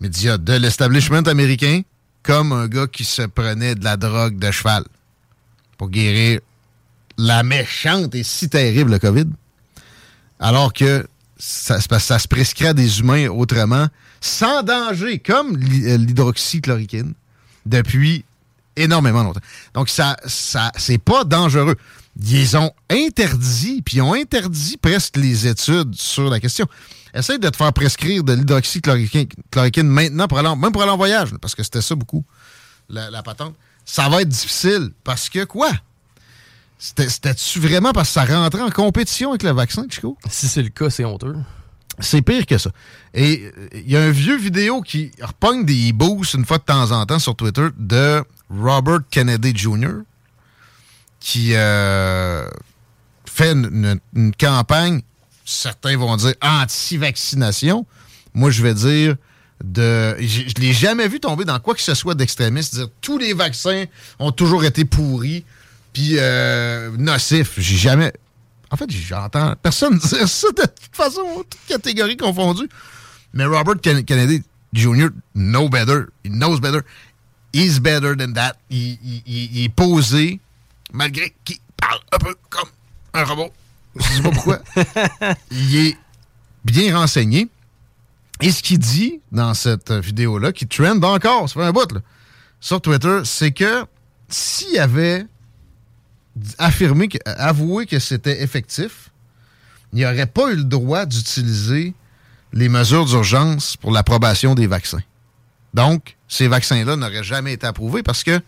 Médias 0.00 0.38
de 0.38 0.52
l'establishment 0.54 1.22
américain, 1.22 1.82
comme 2.22 2.52
un 2.52 2.68
gars 2.68 2.86
qui 2.86 3.04
se 3.04 3.22
prenait 3.22 3.74
de 3.74 3.84
la 3.84 3.96
drogue 3.96 4.38
de 4.38 4.50
cheval 4.50 4.84
pour 5.78 5.90
guérir 5.90 6.40
la 7.18 7.42
méchante 7.42 8.14
et 8.14 8.22
si 8.22 8.48
terrible 8.48 8.98
COVID. 8.98 9.26
Alors 10.38 10.72
que 10.72 11.06
ça, 11.38 11.80
se 11.80 12.28
prescrit 12.28 12.66
à 12.66 12.74
des 12.74 13.00
humains 13.00 13.28
autrement, 13.28 13.88
sans 14.20 14.62
danger, 14.62 15.18
comme 15.18 15.56
euh, 15.56 15.96
l'hydroxychloroquine, 15.96 17.14
depuis 17.64 18.24
énormément 18.76 19.22
longtemps. 19.22 19.40
Donc, 19.74 19.88
ça, 19.88 20.16
ça 20.26 20.72
c'est 20.76 20.98
pas 20.98 21.24
dangereux. 21.24 21.76
Ils 22.22 22.56
ont 22.56 22.72
interdit, 22.90 23.82
puis 23.82 23.96
ils 23.96 24.02
ont 24.02 24.14
interdit 24.14 24.76
presque 24.78 25.16
les 25.16 25.46
études 25.46 25.94
sur 25.94 26.30
la 26.30 26.40
question. 26.40 26.66
Essaye 27.16 27.38
de 27.38 27.48
te 27.48 27.56
faire 27.56 27.72
prescrire 27.72 28.22
de 28.22 28.34
l'hydroxychloroquine 28.34 29.88
maintenant, 29.88 30.28
pour 30.28 30.38
aller 30.38 30.54
même 30.54 30.72
pour 30.72 30.82
aller 30.82 30.92
en 30.92 30.96
voyage, 30.96 31.30
parce 31.40 31.54
que 31.54 31.62
c'était 31.62 31.80
ça 31.80 31.94
beaucoup, 31.94 32.24
la, 32.88 33.10
la 33.10 33.22
patente. 33.22 33.54
Ça 33.84 34.08
va 34.08 34.22
être 34.22 34.28
difficile, 34.28 34.90
parce 35.02 35.28
que 35.28 35.44
quoi? 35.44 35.70
C'était-tu 36.78 37.58
vraiment 37.60 37.92
parce 37.92 38.08
que 38.08 38.14
ça 38.14 38.24
rentrait 38.24 38.60
en 38.60 38.70
compétition 38.70 39.30
avec 39.30 39.42
le 39.42 39.52
vaccin, 39.52 39.86
Chico? 39.88 40.18
Si 40.30 40.46
c'est 40.46 40.62
le 40.62 40.68
cas, 40.68 40.90
c'est 40.90 41.04
honteux. 41.04 41.36
C'est 41.98 42.20
pire 42.20 42.44
que 42.44 42.58
ça. 42.58 42.70
Et 43.14 43.50
il 43.72 43.90
y 43.90 43.96
a 43.96 44.02
un 44.02 44.10
vieux 44.10 44.36
vidéo 44.36 44.82
qui 44.82 45.10
repogne 45.20 45.64
des 45.64 45.92
boosts 45.92 46.34
une 46.34 46.44
fois 46.44 46.58
de 46.58 46.64
temps 46.64 46.90
en 46.90 47.06
temps 47.06 47.18
sur 47.18 47.34
Twitter 47.34 47.68
de 47.78 48.22
Robert 48.50 49.00
Kennedy 49.10 49.56
Jr. 49.56 50.02
qui 51.18 51.52
euh, 51.54 52.46
fait 53.24 53.52
une, 53.52 53.98
campagne, 54.38 55.00
certains 55.46 55.96
vont 55.96 56.16
dire 56.16 56.34
anti-vaccination. 56.42 57.86
Moi, 58.34 58.50
je 58.50 58.62
vais 58.62 58.74
dire 58.74 59.16
de. 59.64 60.16
Je, 60.20 60.42
ne 60.42 60.60
l'ai 60.60 60.72
jamais 60.72 61.08
vu 61.08 61.20
tomber 61.20 61.44
dans 61.44 61.58
quoi 61.60 61.74
que 61.74 61.80
ce 61.80 61.94
soit 61.94 62.14
d'extrémiste, 62.14 62.74
dire 62.74 62.88
tous 63.00 63.18
les 63.18 63.32
vaccins 63.32 63.84
ont 64.18 64.32
toujours 64.32 64.64
été 64.64 64.84
pourris 64.84 65.44
puis 65.92 66.16
euh, 66.18 66.90
nocifs. 66.98 67.54
J'ai 67.56 67.76
jamais. 67.76 68.12
En 68.70 68.76
fait, 68.76 68.90
j'entends 68.90 69.54
personne 69.62 69.98
dire 69.98 70.28
ça 70.28 70.48
de 70.48 70.62
toute 70.62 70.94
façon, 70.94 71.44
toute 71.48 71.60
catégorie 71.66 72.16
confondue. 72.16 72.68
Mais 73.32 73.44
Robert 73.44 73.80
Kennedy 73.80 74.42
Jr. 74.74 75.08
know 75.34 75.68
better. 75.68 76.08
He 76.22 76.28
knows 76.28 76.60
better. 76.60 76.84
He's 77.52 77.78
better 77.78 78.14
than 78.14 78.34
that. 78.34 78.56
Il, 78.68 79.64
est 79.64 79.68
posé, 79.70 80.40
malgré 80.92 81.34
qu'il 81.44 81.56
parle 81.80 82.00
un 82.12 82.18
peu 82.18 82.34
comme 82.50 82.68
un 83.14 83.24
robot. 83.24 83.52
Je 83.98 84.04
sais 84.04 84.22
pas 84.22 84.30
pourquoi. 84.30 84.58
il 85.50 85.76
est 85.76 85.96
bien 86.64 86.96
renseigné. 86.96 87.48
Et 88.42 88.50
ce 88.50 88.62
qu'il 88.62 88.78
dit 88.78 89.20
dans 89.32 89.54
cette 89.54 89.92
vidéo-là, 89.92 90.52
qui 90.52 90.66
trend 90.66 91.02
encore, 91.02 91.48
ça 91.48 91.54
fait 91.54 91.66
un 91.66 91.72
bout, 91.72 91.90
là, 91.90 92.00
sur 92.60 92.80
Twitter, 92.80 93.20
c'est 93.24 93.52
que 93.52 93.84
s'il 94.28 94.78
avait 94.78 95.24
affirmé, 96.58 97.08
avoué 97.24 97.86
que 97.86 97.98
c'était 97.98 98.42
effectif, 98.42 99.10
il 99.92 100.00
n'y 100.00 100.04
aurait 100.04 100.26
pas 100.26 100.52
eu 100.52 100.56
le 100.56 100.64
droit 100.64 101.06
d'utiliser 101.06 101.94
les 102.52 102.68
mesures 102.68 103.06
d'urgence 103.06 103.76
pour 103.76 103.92
l'approbation 103.92 104.54
des 104.54 104.66
vaccins. 104.66 105.02
Donc, 105.74 106.16
ces 106.28 106.48
vaccins-là 106.48 106.96
n'auraient 106.96 107.24
jamais 107.24 107.52
été 107.52 107.66
approuvés 107.66 108.02
parce 108.02 108.24
que 108.24 108.40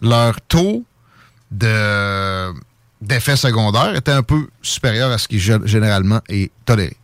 leur 0.00 0.40
taux 0.42 0.84
d'effet 3.00 3.36
secondaire 3.36 3.94
était 3.94 4.12
un 4.12 4.22
peu 4.22 4.48
supérieur 4.62 5.10
à 5.10 5.18
ce 5.18 5.28
qui 5.28 5.38
généralement 5.38 6.20
est 6.28 6.50
toléré. 6.64 6.96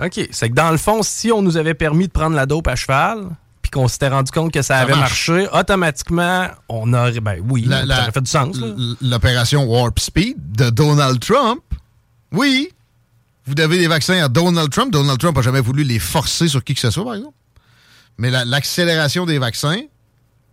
OK. 0.00 0.28
C'est 0.30 0.50
que 0.50 0.54
dans 0.54 0.70
le 0.70 0.78
fond, 0.78 1.02
si 1.02 1.32
on 1.32 1.42
nous 1.42 1.56
avait 1.56 1.74
permis 1.74 2.06
de 2.06 2.12
prendre 2.12 2.36
la 2.36 2.46
dope 2.46 2.68
à 2.68 2.76
cheval, 2.76 3.28
qu'on 3.70 3.88
s'était 3.88 4.08
rendu 4.08 4.30
compte 4.30 4.52
que 4.52 4.62
ça, 4.62 4.78
avait 4.78 4.94
marché, 4.94 5.46
automatiquement, 5.52 6.48
on 6.68 6.92
aurait. 6.92 7.20
Ben 7.20 7.40
oui, 7.48 7.68
ça 7.68 7.84
aurait 7.84 8.12
fait 8.12 8.20
du 8.20 8.30
sens. 8.30 8.56
L'opération 9.00 9.64
Warp 9.64 9.98
Speed 9.98 10.36
de 10.56 10.70
Donald 10.70 11.20
Trump, 11.20 11.62
oui. 12.32 12.70
Vous 13.46 13.60
avez 13.60 13.78
des 13.78 13.88
vaccins 13.88 14.22
à 14.22 14.28
Donald 14.28 14.70
Trump. 14.70 14.92
Donald 14.92 15.18
Trump 15.18 15.36
n'a 15.36 15.42
jamais 15.42 15.60
voulu 15.60 15.82
les 15.82 15.98
forcer 15.98 16.46
sur 16.46 16.62
qui 16.62 16.74
que 16.74 16.80
ce 16.80 16.90
soit, 16.90 17.04
par 17.04 17.14
exemple. 17.14 17.34
Mais 18.18 18.30
l'accélération 18.30 19.24
des 19.24 19.38
vaccins 19.38 19.80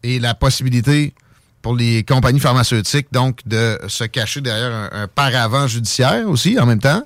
et 0.03 0.19
la 0.19 0.33
possibilité 0.33 1.13
pour 1.61 1.75
les 1.75 2.03
compagnies 2.03 2.39
pharmaceutiques, 2.39 3.07
donc, 3.11 3.39
de 3.45 3.79
se 3.87 4.03
cacher 4.03 4.41
derrière 4.41 4.73
un, 4.73 4.89
un 5.03 5.07
paravent 5.07 5.67
judiciaire 5.67 6.27
aussi, 6.27 6.59
en 6.59 6.65
même 6.65 6.79
temps, 6.79 7.03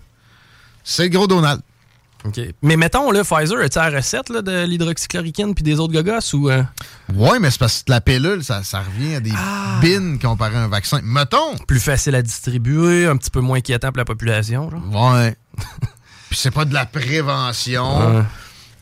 c'est 0.83 1.03
le 1.03 1.09
gros 1.09 1.27
Donald. 1.27 1.61
Mais 2.61 2.77
mettons, 2.77 3.11
là, 3.11 3.23
Pfizer, 3.23 3.59
as-tu 3.59 3.79
la 3.79 3.89
recette 3.89 4.31
de 4.31 4.65
l'hydroxychloroquine 4.65 5.55
puis 5.55 5.63
des 5.63 5.79
autres 5.79 5.93
gogos 5.93 6.35
ou. 6.35 6.49
Euh? 6.49 6.63
Oui, 7.13 7.37
mais 7.39 7.51
c'est 7.51 7.59
parce 7.59 7.83
que 7.83 7.91
la 7.91 8.01
pilule, 8.01 8.43
ça, 8.43 8.61
revient 8.73 9.15
à 9.15 9.19
des 9.19 9.33
ah. 9.35 9.79
bines 9.81 10.19
comparé 10.19 10.55
à 10.55 10.63
un 10.63 10.67
vaccin. 10.67 10.99
Mettons. 11.03 11.57
Plus 11.67 11.79
facile 11.79 12.15
à 12.15 12.21
distribuer, 12.21 13.07
un 13.07 13.17
petit 13.17 13.31
peu 13.31 13.41
moins 13.41 13.57
inquiétant 13.57 13.89
pour 13.89 13.97
la 13.97 14.05
population. 14.05 14.69
Genre. 14.69 15.15
Ouais. 15.15 15.35
puis 16.29 16.39
c'est 16.39 16.51
pas 16.51 16.65
de 16.65 16.73
la 16.73 16.85
prévention. 16.85 18.25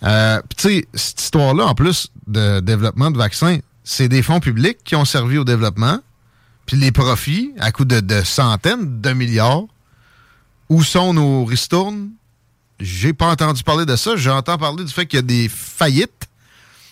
Euh, 0.03 0.41
puis 0.49 0.55
tu 0.55 0.69
sais, 0.69 0.87
cette 0.93 1.21
histoire-là, 1.21 1.65
en 1.65 1.75
plus 1.75 2.11
de 2.27 2.59
développement 2.59 3.11
de 3.11 3.17
vaccins, 3.17 3.59
c'est 3.89 4.07
des 4.07 4.21
fonds 4.21 4.39
publics 4.39 4.77
qui 4.83 4.95
ont 4.95 5.03
servi 5.03 5.39
au 5.39 5.43
développement. 5.43 5.99
Puis 6.67 6.77
les 6.77 6.91
profits, 6.91 7.53
à 7.59 7.71
coût 7.71 7.85
de, 7.85 7.99
de 7.99 8.21
centaines 8.21 9.01
de 9.01 9.13
milliards, 9.13 9.63
où 10.69 10.83
sont 10.83 11.13
nos 11.15 11.43
ristournes? 11.43 12.09
j'ai 12.79 13.13
pas 13.13 13.27
entendu 13.27 13.63
parler 13.63 13.85
de 13.85 13.95
ça. 13.95 14.15
J'entends 14.15 14.57
parler 14.57 14.85
du 14.85 14.93
fait 14.93 15.05
qu'il 15.05 15.17
y 15.17 15.19
a 15.19 15.23
des 15.23 15.49
faillites 15.49 16.29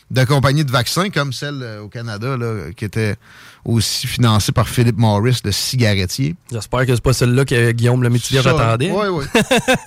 de 0.09 0.23
compagnies 0.23 0.65
de 0.65 0.71
vaccins 0.71 1.09
comme 1.09 1.31
celle 1.31 1.61
euh, 1.61 1.81
au 1.81 1.87
Canada 1.87 2.35
là, 2.35 2.71
qui 2.75 2.85
était 2.85 3.15
aussi 3.63 4.07
financée 4.07 4.51
par 4.51 4.67
Philippe 4.67 4.97
Morris, 4.97 5.39
le 5.43 5.51
cigarettier. 5.51 6.35
J'espère 6.51 6.85
que 6.85 6.95
c'est 6.95 7.03
pas 7.03 7.13
celle-là 7.13 7.45
que 7.45 7.71
Guillaume 7.71 8.01
le 8.01 8.09
métier 8.09 8.39
attendait. 8.39 8.91
Oui, 8.91 9.07
oui. 9.09 9.25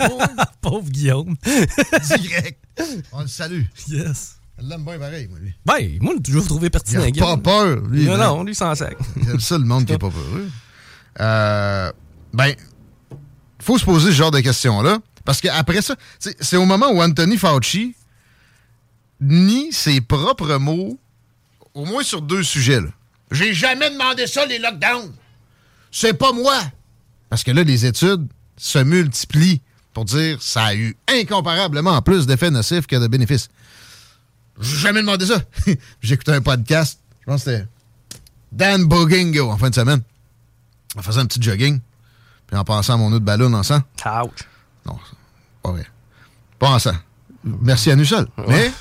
Pauvre 0.61 0.89
Guillaume. 0.89 1.37
Direct. 1.43 2.59
On 3.13 3.23
le 3.23 3.29
salue. 3.29 3.63
Yes. 3.89 4.40
Elle 4.61 4.69
l'aime 4.69 4.85
bien 4.85 4.99
pareil, 4.99 5.27
moi, 5.29 5.39
lui. 5.39 5.55
Ben, 5.65 5.99
moi, 6.01 6.15
j'ai 6.17 6.23
toujours 6.23 6.47
trouvé 6.47 6.69
pertinent. 6.69 7.05
Il 7.05 7.23
a 7.23 7.25
pas 7.25 7.37
peur, 7.39 7.81
lui. 7.89 8.05
Non, 8.05 8.19
non, 8.19 8.45
lui, 8.45 8.55
sans 8.55 8.75
sac. 8.75 8.97
C'est 9.25 9.41
ça, 9.41 9.59
le 9.59 9.65
monde 9.65 9.87
qui 9.87 9.93
est 9.93 9.99
pas 9.99 10.11
peur. 10.11 10.41
Euh, 11.21 11.93
ben, 12.33 12.55
faut 13.59 13.79
se 13.79 13.85
poser 13.85 14.11
ce 14.11 14.17
genre 14.17 14.31
de 14.31 14.41
questions-là. 14.41 14.99
Parce 15.25 15.41
qu'après 15.41 15.83
ça, 15.83 15.95
c'est 16.19 16.57
au 16.57 16.65
moment 16.65 16.91
où 16.91 17.03
Anthony 17.03 17.37
Fauci 17.37 17.95
nie 19.21 19.73
ses 19.73 20.01
propres 20.01 20.57
mots, 20.57 20.99
au 21.75 21.85
moins 21.85 22.03
sur 22.03 22.23
deux 22.23 22.43
sujets. 22.43 22.81
J'ai 23.31 23.53
jamais 23.53 23.91
demandé 23.91 24.27
ça, 24.27 24.47
les 24.47 24.59
lockdowns. 24.59 25.13
C'est 25.91 26.15
pas 26.15 26.33
moi. 26.33 26.59
Parce 27.29 27.45
que 27.45 27.51
là, 27.51 27.63
les 27.63 27.87
études 27.87 28.27
se 28.57 28.79
multiplient 28.79 29.61
pour 29.93 30.05
dire 30.05 30.41
ça 30.41 30.65
a 30.65 30.75
eu 30.75 30.97
incomparablement 31.09 32.01
plus 32.03 32.27
d'effets 32.27 32.51
nocifs 32.51 32.87
que 32.87 32.97
de 32.97 33.07
bénéfices. 33.07 33.49
J'ai 34.61 34.77
jamais 34.77 35.01
demandé 35.01 35.27
ça. 35.27 35.41
Écouté 36.03 36.33
un 36.33 36.43
podcast, 36.43 37.01
je 37.21 37.27
pense 37.27 37.45
que 37.45 37.51
c'était 37.51 37.67
Dan 38.53 38.85
Bogingo 38.85 39.51
en 39.51 39.57
fin 39.57 39.71
de 39.71 39.75
semaine. 39.75 40.03
On 40.97 41.03
faisait 41.03 41.21
un 41.21 41.27
petit 41.27 41.41
jogging, 41.41 41.81
puis 42.47 42.57
en 42.57 42.65
pensant 42.65 42.95
à 42.95 42.97
mon 42.97 43.13
autre 43.13 43.25
ballon 43.25 43.53
en 43.55 43.63
sang. 43.63 43.81
Ouch. 44.05 44.47
Non, 44.85 44.99
pas 45.63 45.71
vrai. 45.71 45.87
Pas 46.59 46.71
en 46.71 46.79
sang. 46.79 46.97
Merci 47.45 47.91
à 47.91 47.97
nous 47.97 48.05
seuls. 48.05 48.29
Mais 48.49 48.73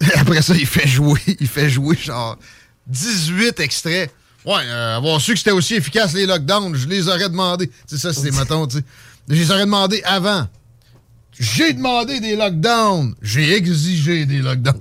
après 0.14 0.42
ça, 0.42 0.54
il 0.54 0.66
fait 0.66 0.88
jouer, 0.88 1.20
il 1.40 1.48
fait 1.48 1.68
jouer 1.68 1.96
genre 1.96 2.38
18 2.86 3.60
extraits. 3.60 4.12
Ouais, 4.46 4.62
euh, 4.64 4.96
avoir 4.96 5.20
su 5.20 5.32
que 5.32 5.38
c'était 5.38 5.50
aussi 5.50 5.74
efficace 5.74 6.14
les 6.14 6.24
lockdowns, 6.24 6.74
je 6.74 6.86
les 6.86 7.08
aurais 7.08 7.28
demandé. 7.28 7.70
C'est 7.86 7.98
ça, 7.98 8.14
c'était, 8.14 8.30
mettons, 8.30 8.66
tu 8.66 8.78
sais. 8.78 8.84
Je 9.28 9.34
les 9.34 9.50
aurais 9.50 9.66
demandé 9.66 10.02
avant. 10.04 10.48
J'ai 11.38 11.72
demandé 11.72 12.20
des 12.20 12.36
lockdowns. 12.36 13.14
J'ai 13.22 13.54
exigé 13.54 14.26
des 14.26 14.38
lockdowns. 14.38 14.80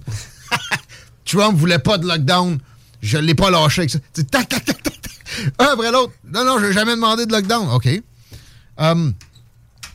Trump 1.25 1.57
voulait 1.57 1.79
pas 1.79 1.97
de 1.97 2.07
lockdown. 2.07 2.57
Je 3.01 3.17
l'ai 3.17 3.35
pas 3.35 3.51
lâché 3.51 3.81
avec 3.81 3.91
ça. 3.91 3.99
tac, 4.13 4.49
tac, 4.49 4.65
tac, 4.65 4.81
tac, 4.81 4.93
Un 5.59 5.65
après 5.65 5.91
l'autre. 5.91 6.13
Non, 6.31 6.43
non, 6.43 6.59
j'ai 6.59 6.73
jamais 6.73 6.95
demandé 6.95 7.25
de 7.25 7.31
lockdown. 7.31 7.69
OK. 7.69 7.87
Um, 8.79 9.13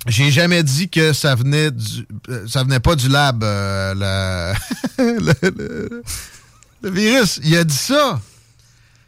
j'ai 0.06 0.30
jamais 0.30 0.62
dit 0.62 0.88
que 0.88 1.12
ça 1.12 1.34
venait 1.34 1.70
du, 1.70 2.06
euh, 2.28 2.46
ça 2.48 2.64
venait 2.64 2.80
pas 2.80 2.96
du 2.96 3.08
lab, 3.08 3.42
euh, 3.44 4.54
le, 4.98 6.02
virus. 6.90 7.40
Il 7.44 7.56
a 7.56 7.64
dit 7.64 7.74
ça. 7.74 8.20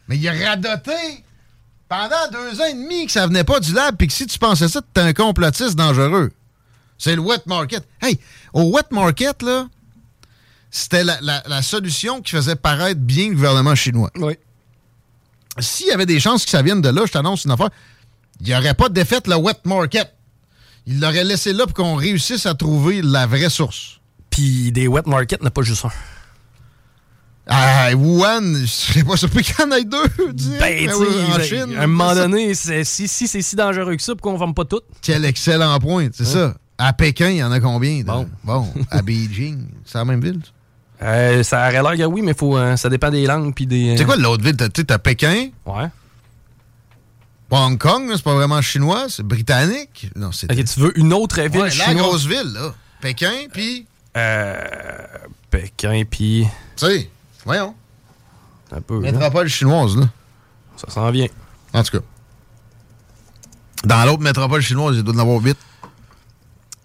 Mais 0.09 0.17
il 0.17 0.29
a 0.29 0.51
radoté 0.51 0.93
pendant 1.89 2.31
deux 2.33 2.61
ans 2.61 2.67
et 2.67 2.75
demi 2.75 3.07
que 3.07 3.13
ça 3.13 3.27
venait 3.27 3.45
pas 3.45 3.59
du 3.59 3.73
lab, 3.73 3.97
puis 3.97 4.07
que 4.07 4.13
si 4.13 4.27
tu 4.27 4.39
pensais 4.39 4.69
ça, 4.69 4.81
t'es 4.93 5.01
un 5.01 5.13
complotiste 5.13 5.75
dangereux. 5.75 6.31
C'est 6.99 7.17
le 7.17 7.23
wet 7.23 7.43
market. 7.47 7.87
Hey, 8.01 8.19
au 8.53 8.71
wet 8.71 8.87
market, 8.91 9.43
là, 9.43 9.69
c'était 10.71 11.05
la, 11.05 11.21
la, 11.21 11.63
solution 11.63 12.21
qui 12.21 12.33
faisait 12.33 12.57
paraître 12.57 13.01
bien 13.01 13.29
le 13.29 13.35
gouvernement 13.35 13.75
chinois. 13.75 14.11
Oui. 14.17 14.35
S'il 15.59 15.87
y 15.87 15.93
avait 15.93 16.07
des 16.07 16.19
chances 16.19 16.45
que 16.45 16.51
ça 16.51 16.63
vienne 16.63 16.81
de 16.81 16.89
là, 16.89 17.03
je 17.07 17.13
t'annonce 17.13 17.45
une 17.45 17.53
affaire, 17.53 17.71
il 18.41 18.47
n'y 18.47 18.55
aurait 18.55 18.75
pas 18.75 18.89
de 18.89 18.95
défaite 18.95 19.29
le 19.29 19.37
wet 19.37 19.59
market. 19.65 20.13
Il 20.87 21.01
l'aurait 21.01 21.25
laissé 21.25 21.53
là 21.53 21.67
pour 21.67 21.75
qu'on 21.75 21.95
réussisse 21.95 22.47
à 22.47 22.55
trouver 22.55 23.03
la 23.03 23.27
vraie 23.27 23.51
source. 23.51 24.01
Puis 24.31 24.73
des 24.73 24.89
wet 24.89 25.07
markets 25.07 25.43
n'a 25.43 25.51
pas 25.51 25.63
juste 25.63 25.85
un. 25.85 25.91
Ah, 27.47 27.91
Wuhan, 27.95 28.55
je 28.63 28.67
serais 28.67 29.05
pas 29.05 29.17
surpris 29.17 29.43
qu'il 29.43 29.55
y 29.59 29.63
en 29.63 29.71
ait 29.73 29.85
deux. 29.85 30.09
Ben, 30.59 30.91
en 30.91 31.41
Chine. 31.43 31.77
À 31.77 31.83
un 31.83 31.87
moment 31.87 32.15
donné, 32.15 32.55
si, 32.55 33.07
si 33.07 33.29
c'est 33.29 33.43
si 33.43 33.55
dangereux 33.55 33.97
que 33.97 34.03
ça, 34.03 34.15
pourquoi 34.15 34.33
on 34.33 34.35
ne 34.35 34.39
forme 34.39 34.55
pas 34.55 34.65
tout? 34.65 34.81
Quel 35.03 35.25
excellent 35.25 35.79
point, 35.79 36.09
c'est 36.13 36.25
ça. 36.25 36.55
À 36.79 36.93
Pékin, 36.93 37.31
il 37.31 37.37
y 37.37 37.45
en 37.45 37.53
a 37.53 37.61
combien? 37.61 38.03
Bon. 38.03 38.29
Bon, 38.43 38.73
à 38.91 39.03
Beijing, 39.03 39.67
c'est 39.85 39.99
la 39.99 40.05
même 40.05 40.21
ville? 40.21 40.41
Euh, 41.03 41.43
ça 41.43 41.69
aurait 41.69 41.83
l'air 41.83 41.97
que 41.97 42.13
oui, 42.13 42.23
mais 42.23 42.35
faut, 42.35 42.57
euh, 42.57 42.77
ça 42.77 42.89
dépend 42.89 43.11
des 43.11 43.27
langues 43.27 43.55
puis 43.55 43.67
des. 43.67 43.97
C'est 43.97 44.05
quoi 44.05 44.17
l'autre 44.17 44.43
ville? 44.43 44.57
Tu 44.57 44.85
as 44.89 44.99
Pékin? 44.99 45.49
Ouais. 45.67 45.89
Hong 47.57 47.79
Kong, 47.79 48.11
c'est 48.13 48.23
pas 48.25 48.35
vraiment 48.35 48.61
chinois, 48.61 49.07
c'est 49.09 49.23
britannique. 49.23 50.11
Non, 50.17 50.33
c'est. 50.33 50.51
Ok, 50.51 50.65
tu 50.65 50.81
veux 50.81 50.99
une 50.99 51.13
autre 51.13 51.41
ville 51.43 51.63
ouais, 51.63 51.71
chinoise? 51.71 51.95
La 51.95 51.95
grosse 51.95 52.27
ville, 52.27 52.53
là. 52.53 52.75
Pékin, 53.01 53.47
puis. 53.53 53.87
Euh. 54.17 54.57
Pékin, 55.51 56.03
puis. 56.09 56.47
Tu 56.77 56.87
sais, 56.87 57.11
voyons. 57.45 57.75
Un 58.73 58.81
peu. 58.81 58.99
Métropole 58.99 59.49
chinoise, 59.49 59.97
là. 59.97 60.09
Ça 60.77 60.91
s'en 60.91 61.11
vient. 61.13 61.29
En 61.73 61.85
tout 61.85 61.99
cas. 61.99 62.05
Dans 63.85 64.05
l'autre 64.05 64.23
métropole 64.23 64.61
chinoise, 64.61 64.97
il 64.97 65.03
doit 65.05 65.15
en 65.15 65.19
avoir 65.19 65.39
vite. 65.39 65.59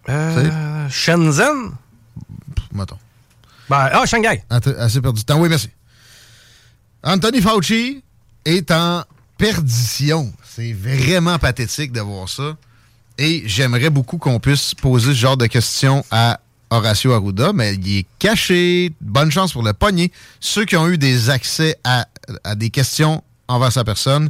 Euh. 0.08 0.88
Shenzhen? 0.90 1.74
mettons. 2.72 2.98
Ben, 3.70 3.90
ah, 3.92 4.06
Shanghai. 4.06 4.44
Assez 4.50 5.02
perdu 5.02 5.22
de 5.22 5.26
temps. 5.26 5.40
Oui, 5.40 5.50
merci. 5.50 5.70
Anthony 7.04 7.42
Fauci 7.42 8.04
est 8.46 8.72
en 8.72 9.04
perdition. 9.38 10.34
C'est 10.44 10.74
vraiment 10.74 11.38
pathétique 11.38 11.92
de 11.92 12.02
voir 12.02 12.28
ça. 12.28 12.58
Et 13.18 13.44
j'aimerais 13.46 13.90
beaucoup 13.90 14.18
qu'on 14.18 14.40
puisse 14.40 14.74
poser 14.74 15.14
ce 15.14 15.18
genre 15.18 15.38
de 15.38 15.46
questions 15.46 16.04
à 16.10 16.40
Horacio 16.70 17.14
Arruda, 17.14 17.54
mais 17.54 17.76
il 17.76 18.00
est 18.00 18.06
caché. 18.18 18.92
Bonne 19.02 19.32
chance 19.32 19.54
pour 19.54 19.64
le 19.64 19.74
pogner. 19.74 20.12
Ceux 20.40 20.66
qui 20.66 20.76
ont 20.76 20.88
eu 20.88 20.98
des 20.98 21.30
accès 21.30 21.78
à, 21.84 22.08
des 22.56 22.70
questions 22.70 23.24
envers 23.48 23.72
sa 23.72 23.84
personne 23.84 24.30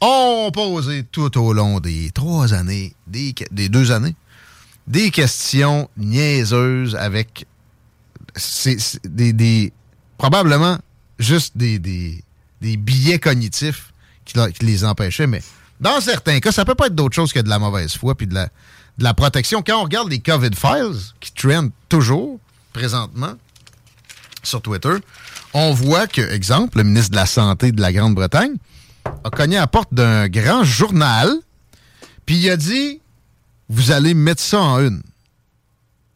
ont 0.00 0.50
posé 0.52 1.04
tout 1.04 1.38
au 1.38 1.52
long 1.52 1.78
des 1.80 2.10
trois 2.12 2.54
années, 2.54 2.94
des, 3.06 3.34
des 3.50 3.68
deux 3.68 3.92
années, 3.92 4.14
des 4.86 5.10
questions 5.10 5.88
niaiseuses 5.96 6.96
avec 6.96 7.46
c'est 8.34 8.78
des, 9.04 9.72
probablement 10.18 10.78
juste 11.18 11.56
des, 11.56 11.78
des, 11.78 12.22
billets 12.76 13.18
cognitifs 13.18 13.92
qui, 14.24 14.38
les 14.60 14.84
empêchaient, 14.84 15.26
mais 15.26 15.42
dans 15.80 16.00
certains 16.00 16.40
cas, 16.40 16.52
ça 16.52 16.64
peut 16.64 16.74
pas 16.74 16.86
être 16.86 16.94
d'autre 16.94 17.14
chose 17.14 17.32
que 17.32 17.40
de 17.40 17.48
la 17.48 17.58
mauvaise 17.58 17.94
foi 17.94 18.14
puis 18.14 18.26
de 18.26 18.34
la, 18.34 18.46
de 18.98 19.04
la 19.04 19.14
protection. 19.14 19.62
Quand 19.62 19.80
on 19.80 19.84
regarde 19.84 20.10
les 20.10 20.20
COVID 20.20 20.50
files 20.54 20.98
qui 21.20 21.32
trendent 21.32 21.72
toujours 21.88 22.38
présentement 22.72 23.34
sur 24.42 24.62
Twitter, 24.62 24.94
on 25.54 25.72
voit 25.72 26.06
que, 26.06 26.22
exemple, 26.32 26.78
le 26.78 26.84
ministre 26.84 27.10
de 27.10 27.16
la 27.16 27.26
Santé 27.26 27.72
de 27.72 27.80
la 27.80 27.92
Grande-Bretagne 27.92 28.54
a 29.24 29.30
cogné 29.30 29.56
à 29.56 29.62
la 29.62 29.66
porte 29.66 29.92
d'un 29.92 30.28
grand 30.28 30.64
journal, 30.64 31.30
puis 32.24 32.36
il 32.36 32.50
a 32.50 32.56
dit 32.56 33.01
Vous 33.72 33.90
allez 33.90 34.14
mettre 34.14 34.42
ça 34.42 34.60
en 34.60 34.80
une 34.80 35.02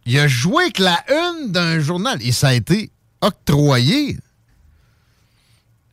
il 0.06 0.18
a 0.20 0.28
joué 0.28 0.64
avec 0.64 0.78
la 0.78 1.04
une 1.10 1.50
d'un 1.50 1.80
journal 1.80 2.18
et 2.22 2.32
ça 2.32 2.48
a 2.48 2.54
été 2.54 2.90
octroyé. 3.20 4.16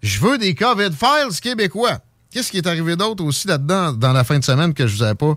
Je 0.04 0.20
veux 0.20 0.38
des 0.38 0.54
COVID 0.54 0.92
files 0.92 1.40
québécois. 1.42 2.00
Qu'est-ce 2.30 2.52
qui 2.52 2.58
est 2.58 2.68
arrivé 2.68 2.96
d'autre 2.96 3.24
aussi 3.24 3.48
là-dedans 3.48 3.94
dans 3.94 4.14
la 4.14 4.24
fin 4.24 4.38
de 4.38 4.44
semaine 4.44 4.74
que 4.74 4.86
je 4.86 4.96
vous 4.96 5.04
avais 5.04 5.16
pas 5.16 5.34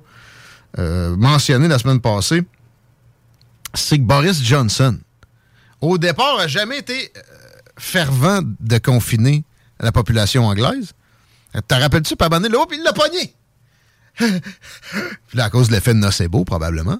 euh, 0.79 1.17
mentionné 1.17 1.69
la 1.69 1.79
semaine 1.79 2.01
passée? 2.01 2.45
C'est 3.73 3.99
que 3.99 4.03
Boris 4.03 4.43
Johnson, 4.43 4.99
au 5.81 5.97
départ, 5.97 6.37
n'a 6.37 6.47
jamais 6.47 6.79
été 6.79 7.13
euh, 7.17 7.21
fervent 7.79 8.43
de 8.61 8.79
confiner 8.79 9.45
la 9.81 9.93
population 9.93 10.47
anglaise. 10.47 10.93
Te 11.67 11.75
rappelles-tu, 11.75 12.17
pas 12.17 12.29
là, 12.29 12.49
il 12.73 12.83
l'a 12.83 12.93
pogné. 12.93 13.35
puis 14.19 15.39
là, 15.39 15.45
à 15.45 15.51
cause 15.51 15.69
de 15.69 15.75
l'effet 15.75 15.95
de 15.95 15.99
nocebo, 15.99 16.45
probablement 16.45 16.99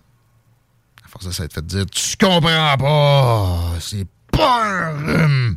ça, 1.21 1.33
ça 1.33 1.43
va 1.45 1.49
fait 1.49 1.67
dire 1.67 1.87
Tu 1.87 2.17
comprends 2.17 2.77
pas, 2.79 3.81
c'est 3.81 4.07
pas 4.31 4.65
un 4.65 4.91
rhume. 4.93 5.57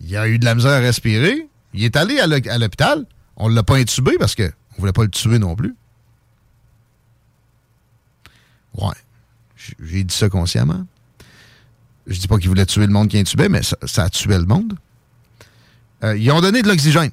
Il 0.00 0.16
a 0.16 0.28
eu 0.28 0.38
de 0.38 0.44
la 0.44 0.54
misère 0.54 0.72
à 0.72 0.78
respirer. 0.78 1.48
Il 1.74 1.84
est 1.84 1.96
allé 1.96 2.18
à 2.18 2.58
l'hôpital. 2.58 3.04
On 3.36 3.48
l'a 3.48 3.62
pas 3.62 3.76
intubé 3.76 4.12
parce 4.18 4.34
qu'on 4.34 4.44
ne 4.44 4.78
voulait 4.78 4.92
pas 4.92 5.02
le 5.02 5.10
tuer 5.10 5.38
non 5.38 5.54
plus. 5.54 5.74
Ouais. 8.74 8.94
J'ai 9.80 10.04
dit 10.04 10.14
ça 10.14 10.28
consciemment. 10.28 10.86
Je 12.06 12.18
dis 12.18 12.26
pas 12.26 12.38
qu'il 12.38 12.48
voulait 12.48 12.64
tuer 12.64 12.86
le 12.86 12.92
monde 12.92 13.08
qui 13.08 13.18
intubait, 13.18 13.48
mais 13.48 13.60
ça, 13.62 14.04
a 14.04 14.08
tué 14.08 14.38
le 14.38 14.46
monde. 14.46 14.78
Euh, 16.04 16.16
ils 16.16 16.30
ont 16.30 16.40
donné 16.40 16.62
de 16.62 16.68
l'oxygène. 16.68 17.10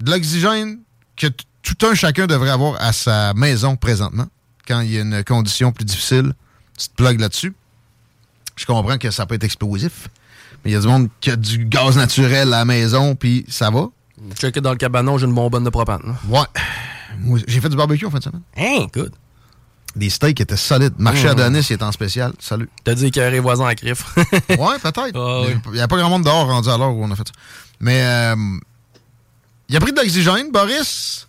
De 0.00 0.10
l'oxygène 0.10 0.78
que 1.16 1.26
tout 1.74 1.86
un 1.86 1.94
chacun 1.94 2.26
devrait 2.26 2.50
avoir 2.50 2.80
à 2.80 2.92
sa 2.92 3.34
maison 3.34 3.76
présentement 3.76 4.26
quand 4.66 4.80
il 4.80 4.92
y 4.92 4.98
a 4.98 5.02
une 5.02 5.24
condition 5.24 5.72
plus 5.72 5.84
difficile, 5.84 6.32
tu 6.78 6.88
te 6.88 6.94
plugues 6.94 7.20
là-dessus. 7.20 7.54
Je 8.56 8.66
comprends 8.66 8.98
que 8.98 9.10
ça 9.10 9.26
peut 9.26 9.34
être 9.34 9.44
explosif, 9.44 10.08
mais 10.64 10.70
il 10.70 10.74
y 10.74 10.76
a 10.76 10.80
du 10.80 10.86
monde 10.86 11.08
qui 11.20 11.30
a 11.30 11.36
du 11.36 11.64
gaz 11.64 11.96
naturel 11.96 12.52
à 12.52 12.58
la 12.58 12.64
maison, 12.64 13.14
puis 13.14 13.44
ça 13.48 13.70
va. 13.70 13.88
Checker 14.34 14.60
dans 14.60 14.70
le 14.70 14.76
cabanon, 14.76 15.18
j'ai 15.18 15.26
une 15.26 15.34
bonbonne 15.34 15.64
de 15.64 15.70
propane. 15.70 16.16
Ouais. 16.28 16.46
J'ai 17.46 17.60
fait 17.60 17.68
du 17.68 17.76
barbecue 17.76 18.06
en 18.06 18.10
fin 18.10 18.18
de 18.18 18.24
semaine. 18.24 18.42
Hein, 18.56 18.86
good. 18.92 19.12
Des 19.94 20.10
steaks 20.10 20.40
étaient 20.40 20.56
solides. 20.56 20.94
Marché 20.98 21.28
à 21.28 21.34
mmh. 21.34 21.40
Adonis, 21.40 21.66
il 21.70 21.72
est 21.74 21.82
en 21.82 21.92
spécial. 21.92 22.32
Salut. 22.38 22.68
T'as 22.84 22.94
dit 22.94 23.10
qu'il 23.10 23.22
y 23.22 23.26
aurait 23.26 23.38
voisins 23.38 23.66
à 23.66 23.74
griffe. 23.74 24.14
ouais, 24.16 24.78
peut-être. 24.82 25.50
Il 25.66 25.72
n'y 25.72 25.80
a 25.80 25.88
pas 25.88 25.96
grand 25.96 26.10
monde 26.10 26.24
dehors 26.24 26.46
rendu 26.46 26.68
à 26.68 26.76
l'heure 26.76 26.94
où 26.94 27.02
on 27.02 27.10
a 27.10 27.16
fait 27.16 27.26
ça. 27.26 27.32
Mais 27.80 28.02
euh, 28.02 28.36
il 29.68 29.76
a 29.76 29.80
pris 29.80 29.92
de 29.92 29.96
l'oxygène, 29.96 30.50
Boris. 30.52 31.25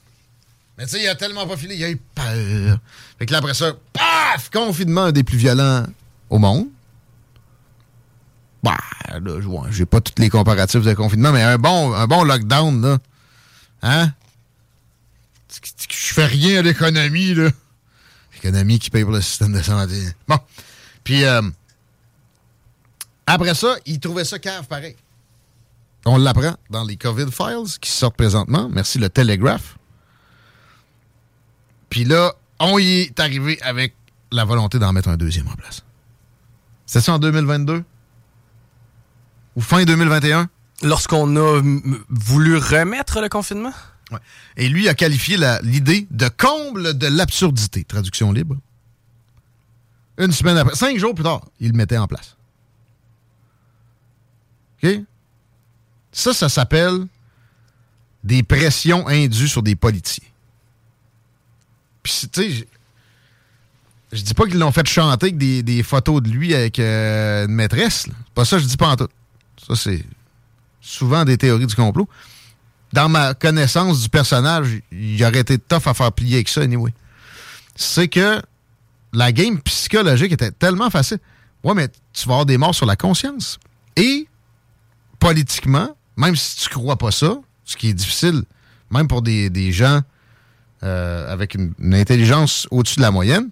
Mais 0.77 0.85
tu 0.85 0.91
sais, 0.91 1.03
il 1.03 1.07
a 1.07 1.15
tellement 1.15 1.47
pas 1.47 1.57
filé, 1.57 1.75
il 1.75 1.83
a 1.83 1.89
eu 1.89 1.97
peur. 1.97 2.79
Fait 3.17 3.25
que 3.25 3.31
là, 3.31 3.39
après 3.39 3.53
ça, 3.53 3.73
paf! 3.93 4.49
Confinement 4.51 5.11
des 5.11 5.23
plus 5.23 5.37
violents 5.37 5.85
au 6.29 6.37
monde. 6.37 6.67
Bah, 8.61 8.77
là, 9.09 9.39
j'ai 9.71 9.85
pas 9.85 10.01
tous 10.01 10.21
les 10.21 10.29
comparatifs 10.29 10.83
de 10.83 10.93
confinement, 10.93 11.31
mais 11.31 11.41
un 11.41 11.57
bon, 11.57 11.93
un 11.93 12.05
bon 12.05 12.23
lockdown, 12.23 12.81
là. 12.81 12.97
Hein? 13.81 14.11
Je 15.89 16.13
fais 16.13 16.25
rien 16.25 16.59
à 16.59 16.61
l'économie, 16.61 17.33
là. 17.33 17.49
L'économie 18.33 18.77
qui 18.77 18.89
paye 18.89 19.03
pour 19.03 19.13
le 19.13 19.21
système 19.21 19.53
de 19.53 19.61
santé. 19.61 19.99
Bon. 20.27 20.37
Puis, 21.03 21.23
euh, 21.23 21.41
après 23.25 23.55
ça, 23.55 23.77
il 23.85 23.99
trouvait 23.99 24.25
ça 24.25 24.37
cave 24.37 24.67
pareil. 24.67 24.95
On 26.05 26.17
l'apprend 26.17 26.55
dans 26.69 26.83
les 26.83 26.97
COVID 26.97 27.31
Files 27.31 27.79
qui 27.81 27.89
sortent 27.89 28.15
présentement. 28.15 28.69
Merci 28.71 28.99
le 28.99 29.09
Telegraph. 29.09 29.77
Puis 31.89 32.03
là, 32.03 32.33
on 32.59 32.77
y 32.79 33.01
est 33.01 33.19
arrivé 33.19 33.61
avec 33.61 33.93
la 34.31 34.45
volonté 34.45 34.79
d'en 34.79 34.93
mettre 34.93 35.09
un 35.09 35.17
deuxième 35.17 35.47
en 35.47 35.55
place. 35.55 35.83
C'est 36.85 37.01
ça 37.01 37.13
en 37.13 37.19
2022? 37.19 37.83
Ou 39.55 39.61
fin 39.61 39.83
2021? 39.83 40.49
Lorsqu'on 40.83 41.35
a 41.35 41.61
voulu 42.09 42.57
remettre 42.57 43.21
le 43.21 43.29
confinement? 43.29 43.73
Ouais. 44.11 44.19
Et 44.55 44.69
lui 44.69 44.87
a 44.87 44.93
qualifié 44.93 45.37
l'idée 45.63 46.07
de 46.11 46.29
comble 46.29 46.97
de 46.97 47.07
l'absurdité. 47.07 47.83
Traduction 47.83 48.31
libre. 48.31 48.55
Une 50.17 50.31
semaine 50.31 50.57
après, 50.57 50.75
cinq 50.75 50.97
jours 50.97 51.13
plus 51.13 51.23
tard, 51.23 51.45
il 51.59 51.71
le 51.71 51.77
mettait 51.77 51.97
en 51.97 52.07
place. 52.07 52.37
OK? 54.83 55.01
Ça, 56.11 56.33
ça 56.33 56.49
s'appelle 56.49 57.05
des 58.23 58.43
pressions 58.43 59.07
indues 59.07 59.47
sur 59.47 59.61
des 59.61 59.75
politiciens. 59.75 60.27
Puis, 62.07 62.29
tu 62.29 62.67
je 64.13 64.21
dis 64.21 64.33
pas 64.33 64.45
qu'ils 64.45 64.57
l'ont 64.57 64.71
fait 64.71 64.87
chanter 64.87 65.27
avec 65.27 65.37
des, 65.37 65.83
photos 65.83 66.23
de 66.23 66.29
lui 66.29 66.55
avec 66.55 66.79
euh, 66.79 67.45
une 67.45 67.53
maîtresse. 67.53 68.07
Pas 68.33 68.45
ça, 68.45 68.57
je 68.57 68.65
dis 68.65 68.77
pas 68.77 68.87
en 68.87 68.95
tout. 68.95 69.09
Ça, 69.67 69.75
c'est 69.75 70.05
souvent 70.79 71.25
des 71.25 71.37
théories 71.37 71.65
du 71.65 71.75
complot. 71.75 72.07
Dans 72.93 73.09
ma 73.09 73.33
connaissance 73.33 74.01
du 74.01 74.07
personnage, 74.07 74.79
il 74.93 75.21
aurait 75.25 75.39
été 75.39 75.57
tough 75.57 75.87
à 75.87 75.93
faire 75.93 76.13
plier 76.13 76.35
avec 76.35 76.47
ça, 76.47 76.61
anyway. 76.61 76.93
C'est 77.75 78.07
que 78.07 78.41
la 79.11 79.33
game 79.33 79.59
psychologique 79.59 80.31
était 80.31 80.51
tellement 80.51 80.89
facile. 80.89 81.19
Ouais, 81.65 81.73
mais 81.73 81.89
tu 82.13 82.27
vas 82.27 82.35
avoir 82.35 82.45
des 82.45 82.57
morts 82.57 82.75
sur 82.75 82.85
la 82.85 82.95
conscience. 82.95 83.59
Et, 83.97 84.29
politiquement, 85.19 85.97
même 86.15 86.37
si 86.37 86.55
tu 86.55 86.69
crois 86.69 86.95
pas 86.95 87.11
ça, 87.11 87.35
ce 87.65 87.75
qui 87.75 87.89
est 87.89 87.93
difficile, 87.93 88.43
même 88.89 89.09
pour 89.09 89.21
des, 89.21 89.71
gens 89.73 90.01
euh, 90.83 91.31
avec 91.31 91.55
une, 91.55 91.73
intelligence 91.93 92.67
au-dessus 92.71 92.97
de 92.97 93.01
la 93.01 93.11
moyenne, 93.11 93.49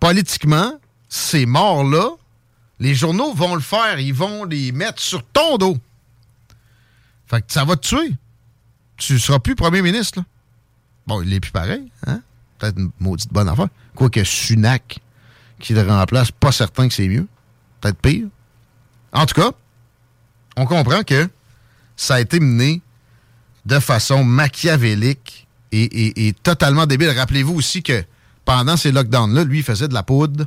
politiquement, 0.00 0.72
ces 1.08 1.46
morts-là, 1.46 2.10
les 2.80 2.94
journaux 2.94 3.32
vont 3.32 3.54
le 3.54 3.60
faire. 3.60 3.98
Ils 3.98 4.14
vont 4.14 4.44
les 4.44 4.72
mettre 4.72 5.00
sur 5.00 5.24
ton 5.24 5.56
dos. 5.56 5.78
Fait 7.26 7.44
ça 7.48 7.64
va 7.64 7.76
te 7.76 7.86
tuer. 7.86 8.12
Tu 8.96 9.18
seras 9.18 9.38
plus 9.38 9.54
premier 9.54 9.82
ministre. 9.82 10.22
Bon, 11.06 11.22
il 11.22 11.32
est 11.32 11.40
plus 11.40 11.52
pareil. 11.52 11.90
Hein? 12.06 12.20
Peut-être 12.58 12.78
une 12.78 12.90
maudite 12.98 13.32
bonne 13.32 13.48
affaire. 13.48 13.68
Quoique 13.94 14.24
Sunak, 14.24 14.98
qui 15.58 15.74
le 15.74 15.82
remplace, 15.82 16.30
pas 16.30 16.52
certain 16.52 16.88
que 16.88 16.94
c'est 16.94 17.08
mieux. 17.08 17.26
Peut-être 17.80 17.98
pire. 17.98 18.26
En 19.12 19.26
tout 19.26 19.40
cas, 19.40 19.52
on 20.56 20.66
comprend 20.66 21.02
que 21.02 21.28
ça 21.96 22.16
a 22.16 22.20
été 22.20 22.40
mené 22.40 22.82
de 23.66 23.80
façon 23.80 24.24
machiavélique 24.24 25.46
et, 25.72 26.34
totalement 26.42 26.86
débile. 26.86 27.10
Rappelez-vous 27.10 27.54
aussi 27.54 27.82
que 27.82 28.04
pendant 28.44 28.76
ces 28.76 28.92
lockdowns-là, 28.92 29.44
lui, 29.44 29.58
il 29.58 29.64
faisait 29.64 29.88
de 29.88 29.94
la 29.94 30.04
poudre 30.04 30.46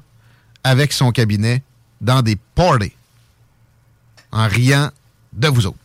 avec 0.63 0.93
son 0.93 1.11
cabinet 1.11 1.61
dans 2.01 2.21
des 2.21 2.37
parties 2.55 2.93
en 4.31 4.47
riant 4.47 4.89
de 5.33 5.47
vous 5.49 5.67
autres. 5.67 5.77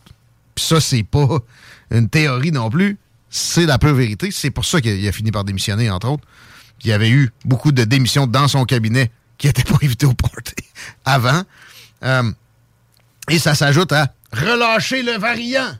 Puis 0.55 0.65
ça, 0.65 0.79
c'est 0.79 1.03
pas 1.03 1.39
une 1.91 2.09
théorie 2.09 2.51
non 2.51 2.69
plus, 2.69 2.97
c'est 3.29 3.65
la 3.65 3.77
pure 3.77 3.93
vérité. 3.93 4.31
C'est 4.31 4.51
pour 4.51 4.65
ça 4.65 4.79
qu'il 4.79 5.05
a 5.07 5.11
fini 5.11 5.31
par 5.31 5.43
démissionner, 5.43 5.89
entre 5.89 6.07
autres. 6.07 6.23
il 6.83 6.89
y 6.89 6.93
avait 6.93 7.09
eu 7.09 7.31
beaucoup 7.43 7.73
de 7.73 7.83
démissions 7.83 8.27
dans 8.27 8.47
son 8.47 8.63
cabinet 8.63 9.11
qui 9.37 9.47
n'étaient 9.47 9.63
pas 9.63 9.77
évitées 9.81 10.05
au 10.05 10.13
party 10.13 10.53
avant. 11.05 11.43
Euh, 12.03 12.31
et 13.29 13.39
ça 13.39 13.55
s'ajoute 13.55 13.91
à 13.91 14.13
relâcher 14.31 15.03
le 15.03 15.17
variant 15.17 15.77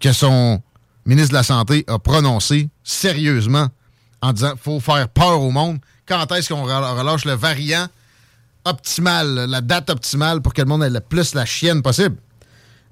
que 0.00 0.12
son 0.12 0.62
ministre 1.08 1.30
de 1.30 1.34
la 1.34 1.42
Santé 1.42 1.84
a 1.88 1.98
prononcé 1.98 2.68
sérieusement 2.84 3.68
en 4.20 4.32
disant 4.32 4.52
faut 4.62 4.78
faire 4.78 5.08
peur 5.08 5.40
au 5.40 5.50
monde. 5.50 5.78
Quand 6.06 6.30
est-ce 6.32 6.52
qu'on 6.52 6.62
relâche 6.62 7.24
le 7.24 7.32
variant 7.32 7.88
optimal, 8.64 9.46
la 9.48 9.60
date 9.60 9.90
optimale 9.90 10.42
pour 10.42 10.52
que 10.52 10.62
le 10.62 10.68
monde 10.68 10.84
ait 10.84 10.90
le 10.90 11.00
plus 11.00 11.34
la 11.34 11.46
chienne 11.46 11.82
possible? 11.82 12.16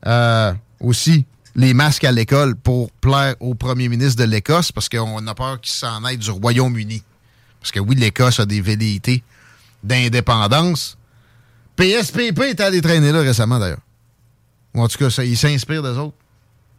Euh, 0.07 0.53
aussi, 0.81 1.27
les 1.55 1.75
masques 1.75 2.05
à 2.05 2.13
l'école 2.13 2.57
pour 2.57 2.91
plaire 2.91 3.35
au 3.41 3.55
premier 3.55 3.89
ministre 3.89 4.23
de 4.23 4.29
l'Écosse 4.29 4.73
parce 4.73 4.89
qu'on 4.89 5.27
a 5.27 5.35
peur 5.35 5.61
qu'il 5.61 5.73
s'en 5.73 6.05
aille 6.05 6.19
du 6.19 6.31
Royaume-Uni. 6.31 7.03
Parce 7.61 7.71
que 7.71 7.81
oui, 7.81 7.97
l'Écosse 7.97 8.41
a 8.41 8.47
des 8.47 8.61
velléités 8.61 9.23
d'indépendance. 9.83 10.97
PSPP 11.77 12.41
est 12.41 12.61
allé 12.61 12.81
traîner 12.81 13.13
là 13.13 13.21
récemment 13.21 13.59
d'ailleurs. 13.59 13.81
en 14.75 14.89
tout 14.89 14.99
cas, 14.99 15.11
ça, 15.11 15.25
il 15.25 15.37
s'inspire 15.37 15.83
des 15.83 15.99
autres. 15.99 16.17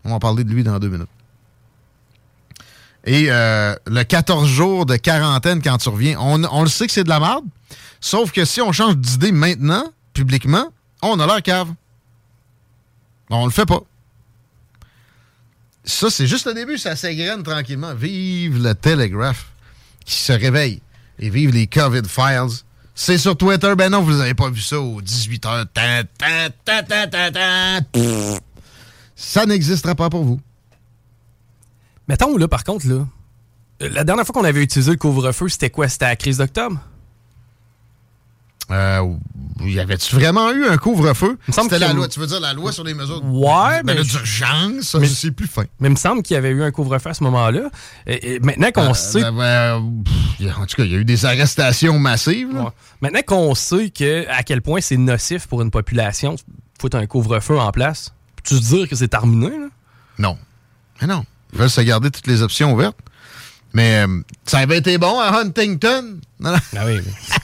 On 0.03 0.11
va 0.11 0.19
parler 0.19 0.43
de 0.43 0.51
lui 0.51 0.63
dans 0.63 0.79
deux 0.79 0.89
minutes. 0.89 1.09
Et 3.07 3.27
euh, 3.29 3.73
le 3.87 4.03
14 4.03 4.47
jours 4.49 4.85
de 4.85 4.97
quarantaine 4.97 5.61
quand 5.61 5.77
tu 5.77 5.87
reviens, 5.87 6.19
on, 6.19 6.61
le 6.61 6.69
sait 6.69 6.87
que 6.87 6.91
c'est 6.91 7.05
de 7.05 7.09
la 7.09 7.21
merde. 7.21 7.45
Sauf 8.01 8.33
que 8.33 8.43
si 8.43 8.59
on 8.59 8.73
change 8.73 8.97
d'idée 8.97 9.31
maintenant, 9.31 9.85
publiquement, 10.13 10.67
on 11.01 11.17
a 11.21 11.25
l'air 11.25 11.41
cave. 11.41 11.69
On 13.29 13.45
le 13.45 13.51
fait 13.51 13.65
pas. 13.65 13.79
Ça, 15.85 16.09
c'est 16.09 16.27
juste 16.27 16.47
le 16.47 16.53
début, 16.53 16.77
ça 16.77 16.97
s'égrène 16.97 17.43
tranquillement. 17.43 17.93
Vive 17.95 18.61
le 18.61 18.75
Telegraph 18.75 19.47
qui 20.05 20.15
se 20.15 20.33
réveille. 20.33 20.81
Et 21.19 21.29
vive 21.29 21.51
les 21.51 21.65
COVID 21.65 22.03
Files. 22.09 22.59
C'est 22.93 23.17
sur 23.17 23.37
Twitter. 23.37 23.73
Ben 23.77 23.89
non, 23.89 24.01
vous 24.01 24.17
n'avez 24.17 24.33
pas 24.33 24.49
vu 24.49 24.59
ça 24.59 24.81
aux 24.81 25.01
18h. 25.01 25.67
Ça 29.15 29.45
n'existera 29.45 29.95
pas 29.95 30.09
pour 30.09 30.25
vous. 30.25 30.41
Mettons, 32.07 32.37
là, 32.37 32.47
par 32.47 32.63
contre, 32.63 32.87
là, 32.87 33.05
la 33.79 34.03
dernière 34.03 34.25
fois 34.25 34.33
qu'on 34.33 34.47
avait 34.47 34.63
utilisé 34.63 34.91
le 34.91 34.97
couvre-feu, 34.97 35.49
c'était 35.49 35.69
quoi? 35.69 35.87
C'était 35.87 36.05
à 36.05 36.09
la 36.09 36.15
crise 36.15 36.37
d'octobre? 36.37 36.79
Euh, 38.69 39.13
y 39.61 39.79
avait-tu 39.79 40.13
vraiment 40.15 40.51
eu 40.51 40.65
un 40.65 40.77
couvre-feu? 40.77 41.37
C'était 41.49 41.79
la 41.79 41.93
loi. 41.93 42.09
Tu 42.09 42.19
veux 42.19 42.27
dire 42.27 42.41
la 42.41 42.53
loi 42.53 42.73
sur 42.73 42.83
les 42.83 42.93
mesures 42.93 43.23
ouais, 43.23 43.81
mais 43.85 43.95
d'urgence? 43.95 44.93
Mais 44.95 45.07
c'est 45.07 45.31
plus 45.31 45.47
fin. 45.47 45.63
Mais 45.79 45.87
il 45.87 45.91
me 45.91 45.95
semble 45.95 46.21
qu'il 46.21 46.33
y 46.33 46.37
avait 46.37 46.49
eu 46.49 46.63
un 46.63 46.71
couvre-feu 46.71 47.09
à 47.09 47.13
ce 47.13 47.23
moment-là. 47.23 47.69
Et, 48.07 48.39
maintenant 48.41 48.71
qu'on 48.71 48.89
euh, 48.89 48.93
sait. 48.93 49.21
Ben, 49.21 49.31
ben, 49.31 50.53
en 50.57 50.65
tout 50.65 50.75
cas, 50.75 50.83
il 50.83 50.91
y 50.91 50.95
a 50.95 50.97
eu 50.97 51.05
des 51.05 51.25
arrestations 51.25 51.97
massives. 51.97 52.61
Maintenant 52.99 53.21
qu'on 53.25 53.55
sait 53.55 53.89
que, 53.89 54.27
à 54.29 54.43
quel 54.43 54.61
point 54.61 54.81
c'est 54.81 54.97
nocif 54.97 55.47
pour 55.47 55.61
une 55.61 55.71
population, 55.71 56.35
faut 56.79 56.93
un 56.93 57.05
couvre-feu 57.05 57.57
en 57.57 57.71
place. 57.71 58.13
Peux-tu 58.35 58.59
dire 58.59 58.89
que 58.89 58.95
c'est 58.95 59.07
terminé? 59.07 59.49
Là? 59.49 59.67
Non. 60.19 60.37
Mais 61.01 61.07
non. 61.07 61.23
Ils 61.53 61.59
veulent 61.59 61.69
se 61.69 61.81
garder 61.81 62.11
toutes 62.11 62.27
les 62.27 62.41
options 62.41 62.73
ouvertes. 62.73 62.97
Mais 63.73 64.05
euh, 64.05 64.21
ça 64.45 64.59
avait 64.59 64.77
été 64.77 64.97
bon 64.97 65.19
à 65.19 65.39
Huntington. 65.39 66.19
Ah 66.43 66.57
oui. 66.85 66.99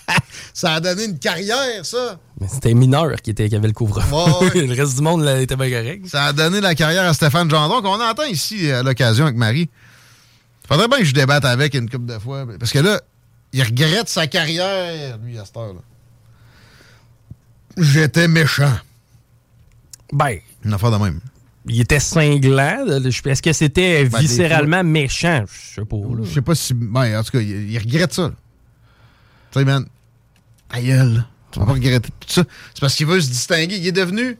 ça 0.53 0.75
a 0.75 0.79
donné 0.79 1.05
une 1.05 1.19
carrière, 1.19 1.85
ça. 1.85 2.17
Mais 2.39 2.47
c'était 2.47 2.73
mineur 2.73 3.21
qui, 3.21 3.31
était, 3.31 3.49
qui 3.49 3.55
avait 3.55 3.67
le 3.67 3.73
couvre-feu. 3.73 4.49
le 4.65 4.73
reste 4.73 4.95
du 4.95 5.01
monde 5.01 5.23
là, 5.23 5.41
était 5.41 5.55
bien 5.55 5.69
correct. 5.69 6.07
Ça 6.07 6.25
a 6.25 6.33
donné 6.33 6.61
la 6.61 6.75
carrière 6.75 7.03
à 7.03 7.13
Stéphane 7.13 7.49
Gendron, 7.49 7.81
qu'on 7.81 8.01
entend 8.01 8.23
ici 8.23 8.71
à 8.71 8.83
l'occasion 8.83 9.25
avec 9.25 9.37
Marie. 9.37 9.69
Faudrait 10.67 10.87
bien 10.87 10.99
que 10.99 11.05
je 11.05 11.13
débatte 11.13 11.45
avec 11.45 11.73
une 11.73 11.89
couple 11.89 12.05
de 12.05 12.17
fois. 12.19 12.45
Parce 12.57 12.71
que 12.71 12.79
là, 12.79 13.01
il 13.51 13.61
regrette 13.61 14.09
sa 14.09 14.27
carrière, 14.27 15.17
lui, 15.17 15.37
à 15.37 15.45
cette 15.45 15.57
heure-là. 15.57 15.81
J'étais 17.77 18.27
méchant. 18.27 18.73
Ben. 20.11 20.37
Une 20.63 20.73
affaire 20.73 20.91
de 20.91 20.97
même 20.97 21.19
il 21.65 21.81
était 21.81 21.99
cinglant. 21.99 22.85
Est-ce 22.87 23.41
que 23.41 23.53
c'était 23.53 24.05
ben, 24.05 24.19
viscéralement 24.19 24.83
méchant? 24.83 25.45
Je 25.47 25.75
sais 25.75 25.85
pas. 25.85 25.97
Je 26.23 26.29
sais 26.29 26.41
pas 26.41 26.55
si. 26.55 26.73
Ben, 26.73 27.19
en 27.19 27.23
tout 27.23 27.31
cas, 27.31 27.39
il, 27.39 27.77
regrette 27.77 28.13
ça. 28.13 28.31
Tu 29.51 29.59
sais, 29.59 29.65
man. 29.65 29.85
Aïeul. 30.69 31.25
Tu 31.51 31.59
vas 31.59 31.65
pas 31.65 31.73
regretter 31.73 32.09
tout 32.19 32.29
ça. 32.29 32.43
C'est 32.73 32.81
parce 32.81 32.95
qu'il 32.95 33.05
veut 33.05 33.21
se 33.21 33.29
distinguer. 33.29 33.77
Il 33.77 33.87
est 33.87 33.91
devenu 33.91 34.37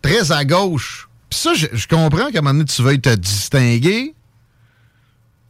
très 0.00 0.32
à 0.32 0.44
gauche. 0.44 1.08
Puis 1.30 1.38
ça, 1.38 1.54
je, 1.54 1.86
comprends 1.86 2.30
qu'à 2.30 2.38
un 2.38 2.42
moment 2.42 2.54
donné, 2.54 2.64
tu 2.64 2.82
veuilles 2.82 3.00
te 3.00 3.14
distinguer. 3.14 4.14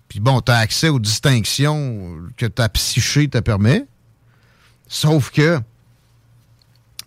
Puis 0.08 0.20
bon, 0.20 0.40
tu 0.40 0.52
as 0.52 0.58
accès 0.58 0.88
aux 0.88 0.98
distinctions 0.98 2.18
que 2.36 2.46
ta 2.46 2.68
psyché 2.68 3.28
te 3.28 3.38
permet. 3.38 3.86
Sauf 4.88 5.30
que 5.30 5.58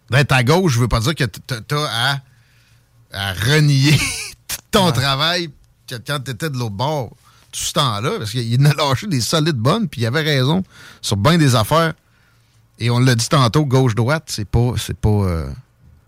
d'être 0.09 0.31
à 0.31 0.43
gauche, 0.43 0.73
je 0.73 0.79
veux 0.79 0.87
pas 0.87 1.01
dire 1.01 1.13
que 1.13 1.25
tu 1.25 1.75
as 1.75 2.13
à 2.13 2.21
à 3.15 3.33
renier 3.33 3.97
ton 4.71 4.91
travail 4.91 5.49
quand 5.89 6.23
tu 6.23 6.31
étais 6.31 6.49
de 6.49 6.57
l'autre 6.57 6.75
bord 6.75 7.09
tout 7.51 7.61
ce 7.61 7.73
temps-là, 7.73 8.17
parce 8.17 8.31
qu'il 8.31 8.67
a 8.67 8.73
lâché 8.73 9.07
des 9.07 9.21
solides 9.21 9.55
bonnes, 9.55 9.87
puis 9.87 10.01
il 10.01 10.05
avait 10.05 10.21
raison 10.21 10.63
sur 11.01 11.15
bien 11.15 11.37
des 11.37 11.55
affaires. 11.55 11.93
Et 12.79 12.89
on 12.89 12.99
l'a 12.99 13.15
dit 13.15 13.29
tantôt, 13.29 13.65
gauche-droite, 13.65 14.25
c'est 14.27 14.45
pas. 14.45 14.73
C'est 14.77 14.97
pas. 14.97 15.09
Euh, 15.09 15.49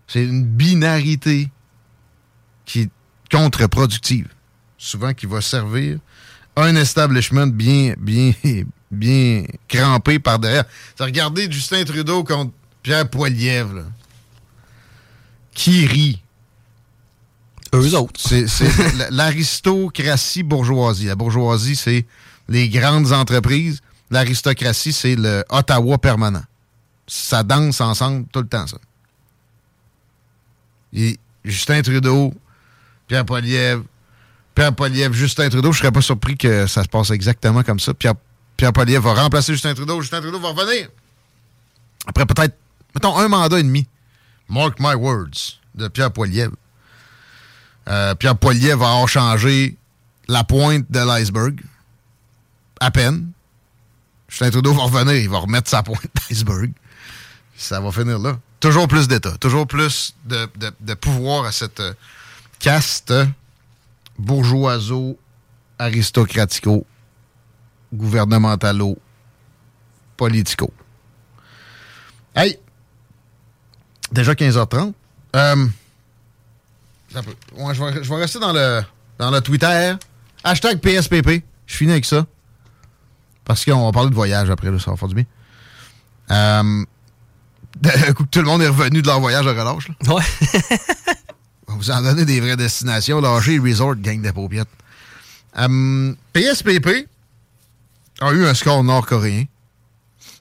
c'est 0.06 0.24
une 0.24 0.44
binarité 0.44 1.50
qui 2.66 2.82
est 2.82 2.90
contre-productive. 3.30 4.28
Souvent 4.76 5.14
qui 5.14 5.24
va 5.24 5.40
servir 5.40 5.98
un 6.56 6.76
establishment 6.76 7.46
bien, 7.46 7.94
bien, 7.98 8.32
bien 8.90 9.44
crampé 9.68 10.18
par 10.18 10.38
derrière. 10.38 10.64
Regardez 11.00 11.50
Justin 11.50 11.84
Trudeau 11.84 12.24
contre 12.24 12.52
Pierre 12.82 13.08
Poilievre, 13.08 13.84
qui 15.54 15.86
rit? 15.86 16.22
Eux 17.74 17.94
autres. 17.94 18.20
C'est 18.20 18.46
l'aristocratie 19.10 20.42
bourgeoisie. 20.42 21.06
La 21.06 21.16
bourgeoisie, 21.16 21.76
c'est 21.76 22.06
les 22.48 22.68
grandes 22.68 23.12
entreprises. 23.12 23.80
L'aristocratie, 24.10 24.92
c'est 24.92 25.16
le 25.16 25.44
Ottawa 25.50 25.98
permanent. 25.98 26.44
Ça 27.06 27.42
danse 27.42 27.80
ensemble 27.80 28.26
tout 28.32 28.40
le 28.40 28.48
temps, 28.48 28.66
ça. 28.66 28.78
Et 30.92 31.18
Justin 31.44 31.82
Trudeau, 31.82 32.32
Pierre 33.06 33.24
Poliev, 33.24 33.82
Pierre 34.54 34.74
Poliev, 34.74 35.12
Justin 35.12 35.48
Trudeau, 35.50 35.72
je 35.72 35.78
serais 35.78 35.92
pas 35.92 36.00
surpris 36.00 36.36
que 36.36 36.66
ça 36.66 36.82
se 36.82 36.88
passe 36.88 37.10
exactement 37.10 37.62
comme 37.62 37.78
ça. 37.78 37.94
Pierre, 37.94 38.14
Pierre 38.56 38.72
va 38.72 39.14
remplacer 39.14 39.52
Justin 39.52 39.74
Trudeau, 39.74 40.00
Justin 40.00 40.20
Trudeau 40.20 40.40
va 40.40 40.48
revenir. 40.48 40.88
Après 42.06 42.26
peut-être, 42.26 42.56
mettons, 42.94 43.16
un 43.16 43.28
mandat 43.28 43.60
et 43.60 43.62
demi. 43.62 43.86
Mark 44.48 44.78
my 44.80 44.94
words, 44.94 45.60
de 45.74 45.88
Pierre 45.88 46.10
Poliev. 46.10 46.50
Euh, 47.88 48.14
Pierre 48.14 48.36
Poliev 48.36 48.78
va 48.78 48.90
avoir 48.90 49.08
changé 49.08 49.76
la 50.28 50.44
pointe 50.44 50.90
de 50.90 50.98
l'iceberg. 50.98 51.60
À 52.80 52.90
peine. 52.90 53.30
Justin 54.28 54.50
Trudeau 54.50 54.74
va 54.74 54.82
revenir, 54.82 55.14
il 55.14 55.28
va 55.28 55.38
remettre 55.38 55.70
sa 55.70 55.82
pointe 55.82 56.02
d'iceberg. 56.28 56.72
Ça 57.56 57.80
va 57.80 57.90
finir 57.90 58.18
là. 58.18 58.38
Toujours 58.60 58.88
plus 58.88 59.08
d'État, 59.08 59.36
toujours 59.38 59.66
plus 59.66 60.14
de, 60.24 60.94
pouvoir 60.94 61.44
à 61.44 61.52
cette 61.52 61.80
euh, 61.80 61.94
caste 62.58 63.14
bourgeoiso, 64.18 65.16
aristocratico, 65.78 66.84
gouvernementalo, 67.92 68.98
politico. 70.16 70.72
Hey! 72.34 72.58
Déjà 74.10 74.32
15h30. 74.32 74.92
Euh, 75.36 75.66
je, 77.10 77.18
vais, 77.18 78.02
je, 78.02 78.08
vais, 78.08 78.16
rester 78.16 78.38
dans 78.38 78.52
le, 78.52 78.82
dans 79.18 79.30
le 79.30 79.40
Twitter. 79.40 79.94
Hashtag 80.44 80.80
PSPP. 80.80 81.42
Je 81.66 81.76
finis 81.76 81.92
avec 81.92 82.04
ça. 82.04 82.26
Parce 83.44 83.64
qu'on 83.64 83.84
va 83.84 83.92
parler 83.92 84.10
de 84.10 84.14
voyage 84.14 84.50
après, 84.50 84.70
là, 84.70 84.78
ça 84.78 84.90
va 84.90 84.96
faire 84.96 85.08
du 85.08 85.14
bien. 85.14 85.24
Euh, 86.30 86.84
coup 88.14 88.26
tout 88.26 88.40
le 88.40 88.46
monde 88.46 88.62
est 88.62 88.68
revenu 88.68 89.02
de 89.02 89.06
leur 89.06 89.20
voyage 89.20 89.46
à 89.46 89.50
relâche. 89.50 89.88
Là. 89.88 90.14
Ouais. 90.14 90.22
vous 91.68 91.90
en 91.90 92.02
donnez 92.02 92.24
des 92.24 92.40
vraies 92.40 92.56
destinations. 92.56 93.20
Lâcher 93.20 93.58
Resort, 93.58 93.96
gang 93.96 94.20
de 94.20 94.30
paupiettes. 94.30 94.68
Euh, 95.58 96.14
PSPP 96.32 97.08
a 98.20 98.32
eu 98.32 98.46
un 98.46 98.54
score 98.54 98.84
nord-coréen 98.84 99.44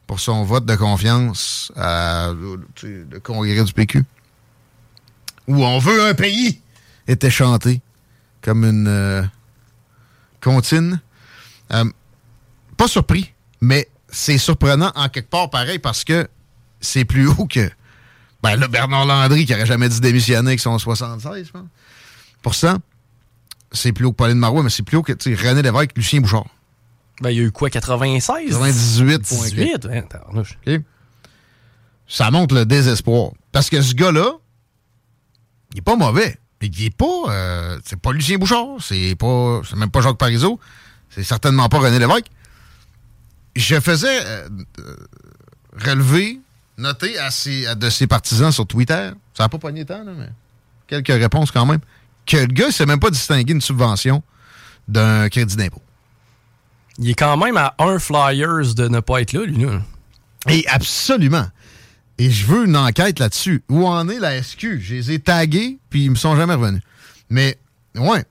pour 0.05 0.19
son 0.19 0.43
vote 0.43 0.65
de 0.65 0.75
confiance 0.75 1.71
à 1.75 2.31
le 2.83 3.19
congrès 3.19 3.63
du 3.63 3.73
PQ. 3.73 4.03
Où 5.47 5.63
on 5.63 5.79
veut 5.79 6.05
un 6.05 6.13
pays 6.13 6.61
était 7.07 7.29
chanté 7.29 7.81
comme 8.41 8.63
une 8.63 8.87
euh, 8.87 9.23
comptine. 10.41 11.01
Euh, 11.71 11.85
pas 12.75 12.87
surpris, 12.87 13.33
mais 13.61 13.87
c'est 14.09 14.37
surprenant 14.37 14.91
en 14.95 15.09
quelque 15.09 15.29
part 15.29 15.49
pareil 15.49 15.79
parce 15.79 16.03
que 16.03 16.27
c'est 16.79 17.05
plus 17.05 17.27
haut 17.27 17.45
que 17.45 17.69
ben 18.43 18.55
là, 18.55 18.67
Bernard 18.67 19.05
Landry 19.05 19.45
qui 19.45 19.51
n'aurait 19.51 19.65
jamais 19.65 19.89
dit 19.89 19.99
démissionner 19.99 20.49
avec 20.49 20.59
son 20.59 20.77
76 20.77 21.51
pour 22.41 22.55
ça. 22.55 22.77
C'est 23.71 23.91
plus 23.91 24.05
haut 24.05 24.11
que 24.11 24.17
Pauline 24.17 24.37
Marois, 24.37 24.63
mais 24.63 24.69
c'est 24.69 24.83
plus 24.83 24.97
haut 24.97 25.03
que 25.03 25.11
René 25.11 25.61
Lévesque, 25.61 25.91
Lucien 25.95 26.21
Bouchard. 26.21 26.45
Ben, 27.19 27.31
il 27.31 27.37
y 27.37 27.39
a 27.39 27.43
eu 27.43 27.51
quoi, 27.51 27.69
96? 27.69 28.49
98. 28.49 29.21
18, 29.21 29.85
ouais, 29.85 30.81
Ça 32.07 32.31
montre 32.31 32.55
le 32.55 32.65
désespoir. 32.65 33.31
Parce 33.51 33.69
que 33.69 33.81
ce 33.81 33.93
gars-là, 33.95 34.33
il 35.77 35.81
est 35.81 35.83
pas 35.83 35.95
mauvais. 35.95 36.39
Il 36.61 36.85
est 36.85 36.95
pas. 36.95 37.05
Euh, 37.29 37.77
c'est 37.85 37.99
pas 37.99 38.11
Lucien 38.11 38.39
Bouchard, 38.39 38.77
c'est 38.81 39.15
pas. 39.15 39.61
C'est 39.69 39.75
même 39.75 39.91
pas 39.91 40.01
Jacques 40.01 40.17
Parizeau, 40.17 40.59
c'est 41.11 41.23
certainement 41.23 41.69
pas 41.69 41.77
René 41.77 41.99
Lévesque. 41.99 42.31
Je 43.55 43.79
faisais 43.79 44.25
euh, 44.25 44.49
euh, 44.79 44.95
relever, 45.85 46.39
noter 46.79 47.19
à, 47.19 47.29
ses, 47.29 47.75
de 47.75 47.89
ses 47.91 48.07
partisans 48.07 48.51
sur 48.51 48.65
Twitter, 48.65 49.11
ça 49.35 49.43
n'a 49.43 49.49
pas 49.49 49.59
pogné 49.59 49.85
tant, 49.85 50.03
là, 50.03 50.11
mais 50.17 50.29
quelques 50.87 51.09
réponses 51.09 51.51
quand 51.51 51.65
même, 51.67 51.79
que 52.25 52.37
le 52.37 52.47
gars 52.47 52.67
ne 52.67 52.71
sait 52.71 52.85
même 52.87 52.99
pas 52.99 53.11
distinguer 53.11 53.53
une 53.53 53.61
subvention 53.61 54.23
d'un 54.87 55.29
crédit 55.29 55.57
d'impôt. 55.57 55.81
Il 56.97 57.09
est 57.09 57.15
quand 57.15 57.37
même 57.37 57.57
à 57.57 57.75
un 57.77 57.99
Flyers 57.99 58.73
de 58.73 58.87
ne 58.87 58.99
pas 58.99 59.21
être 59.21 59.33
là, 59.33 59.45
lui. 59.45 59.63
Là. 59.63 59.81
Et 60.49 60.65
absolument. 60.67 61.47
Et 62.17 62.31
je 62.31 62.45
veux 62.45 62.65
une 62.65 62.75
enquête 62.75 63.19
là-dessus. 63.19 63.63
Où 63.69 63.87
en 63.87 64.09
est 64.09 64.19
la 64.19 64.41
SQ? 64.41 64.79
Je 64.79 64.95
les 64.95 65.11
ai 65.11 65.19
tagués, 65.19 65.77
puis 65.89 66.05
ils 66.05 66.11
me 66.11 66.15
sont 66.15 66.35
jamais 66.35 66.55
revenus. 66.55 66.81
Mais, 67.29 67.57
ouais, 67.95 68.25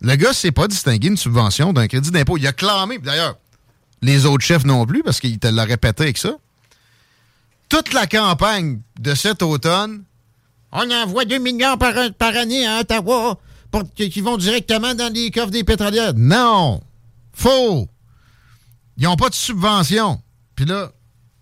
le 0.00 0.14
gars 0.16 0.30
ne 0.30 0.34
sait 0.34 0.52
pas 0.52 0.68
distinguer 0.68 1.08
une 1.08 1.16
subvention 1.16 1.72
d'un 1.72 1.88
crédit 1.88 2.10
d'impôt. 2.10 2.36
Il 2.36 2.46
a 2.46 2.52
clamé, 2.52 2.98
d'ailleurs, 2.98 3.36
les 4.02 4.26
autres 4.26 4.44
chefs 4.44 4.64
non 4.64 4.84
plus, 4.84 5.02
parce 5.02 5.20
qu'il 5.20 5.38
te 5.38 5.46
l'a 5.46 5.64
répété 5.64 6.02
avec 6.02 6.18
ça. 6.18 6.36
Toute 7.70 7.94
la 7.94 8.06
campagne 8.06 8.80
de 9.00 9.14
cet 9.14 9.42
automne, 9.42 10.04
on 10.72 10.90
envoie 10.90 11.24
2 11.24 11.38
millions 11.38 11.78
par, 11.78 11.94
par 12.18 12.36
année 12.36 12.66
à 12.66 12.80
Ottawa 12.80 13.38
pour, 13.70 13.84
qui 13.94 14.20
vont 14.20 14.36
directement 14.36 14.94
dans 14.94 15.12
les 15.12 15.30
coffres 15.30 15.50
des 15.50 15.64
pétrolières. 15.64 16.12
Non! 16.14 16.82
Faux! 17.32 17.88
Ils 18.96 19.04
n'ont 19.04 19.16
pas 19.16 19.30
de 19.30 19.34
subvention. 19.34 20.20
Puis 20.54 20.66
là, 20.66 20.92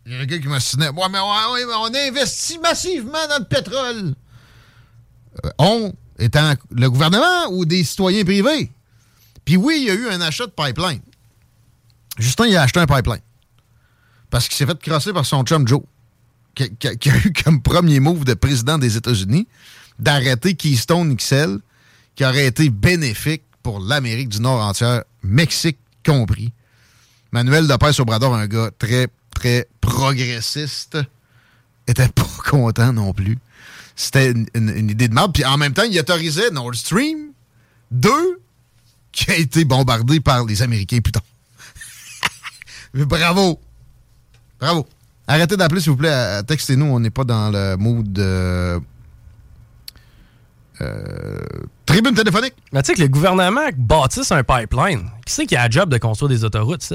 il 0.06 0.12
y 0.12 0.16
a 0.16 0.20
un 0.20 0.26
gars 0.26 0.38
qui 0.38 0.48
m'a 0.48 0.60
signé. 0.60 0.88
Ouais, 0.88 1.08
mais 1.10 1.18
on, 1.20 1.94
investit 1.94 2.58
massivement 2.58 3.26
dans 3.28 3.38
le 3.38 3.44
pétrole. 3.44 4.14
Euh, 5.44 5.50
on, 5.58 5.92
étant 6.18 6.54
le 6.70 6.90
gouvernement 6.90 7.48
ou 7.50 7.64
des 7.64 7.84
citoyens 7.84 8.24
privés? 8.24 8.70
Puis 9.44 9.56
oui, 9.56 9.78
il 9.80 9.86
y 9.86 9.90
a 9.90 9.94
eu 9.94 10.08
un 10.08 10.20
achat 10.20 10.46
de 10.46 10.52
pipeline. 10.52 11.00
Justin, 12.18 12.46
il 12.46 12.56
a 12.56 12.62
acheté 12.62 12.80
un 12.80 12.86
pipeline. 12.86 13.22
Parce 14.30 14.48
qu'il 14.48 14.56
s'est 14.56 14.66
fait 14.66 14.78
crosser 14.78 15.12
par 15.12 15.26
son 15.26 15.42
chum 15.44 15.66
Joe, 15.66 15.82
qui, 16.54 16.64
a 16.88 17.16
eu 17.24 17.32
comme 17.44 17.62
premier 17.62 18.00
move 18.00 18.24
de 18.24 18.34
président 18.34 18.78
des 18.78 18.96
États-Unis 18.96 19.46
d'arrêter 19.98 20.54
Keystone 20.54 21.14
XL, 21.16 21.58
qui 22.14 22.24
aurait 22.24 22.46
été 22.46 22.70
bénéfique 22.70 23.42
pour 23.62 23.78
l'Amérique 23.80 24.30
du 24.30 24.40
Nord 24.40 24.60
entière, 24.60 25.04
Mexique 25.22 25.78
compris. 26.04 26.52
Manuel 27.30 27.66
Lopez 27.66 28.00
Obrador, 28.00 28.34
un 28.34 28.46
gars 28.46 28.70
très, 28.78 29.08
progressiste, 29.80 30.98
était 31.86 32.08
pas 32.08 32.26
content 32.50 32.92
non 32.92 33.12
plus. 33.12 33.38
C'était 33.94 34.32
une, 34.54 34.90
idée 34.90 35.08
de 35.08 35.14
merde. 35.14 35.32
Puis 35.32 35.44
en 35.44 35.56
même 35.58 35.74
temps, 35.74 35.82
il 35.82 35.98
autorisait 35.98 36.50
Nord 36.50 36.74
Stream 36.74 37.32
2, 37.90 38.10
qui 39.12 39.30
a 39.30 39.36
été 39.36 39.64
bombardé 39.64 40.20
par 40.20 40.44
les 40.44 40.62
Américains 40.62 41.00
plus 41.00 41.12
tard. 41.12 41.22
bravo! 42.94 43.60
Bravo! 44.58 44.86
Arrêtez 45.26 45.56
d'appeler, 45.56 45.80
s'il 45.80 45.90
vous 45.90 45.98
plaît. 45.98 46.42
Textez-nous, 46.44 46.86
on 46.86 47.00
n'est 47.00 47.10
pas 47.10 47.24
dans 47.24 47.50
le 47.50 47.76
mood 47.76 48.10
de... 48.12 48.80
Euh, 50.80 51.38
tribune 51.86 52.14
téléphonique. 52.14 52.54
Mais 52.72 52.82
tu 52.82 52.88
sais 52.88 52.94
que 52.94 53.02
le 53.02 53.08
gouvernement 53.08 53.68
bâtisse 53.76 54.32
un 54.32 54.42
pipeline. 54.42 55.10
Qui 55.24 55.32
c'est 55.32 55.46
qui 55.46 55.54
a 55.54 55.68
le 55.68 55.72
job 55.72 55.90
de 55.90 55.98
construire 55.98 56.30
des 56.30 56.44
autoroutes? 56.44 56.92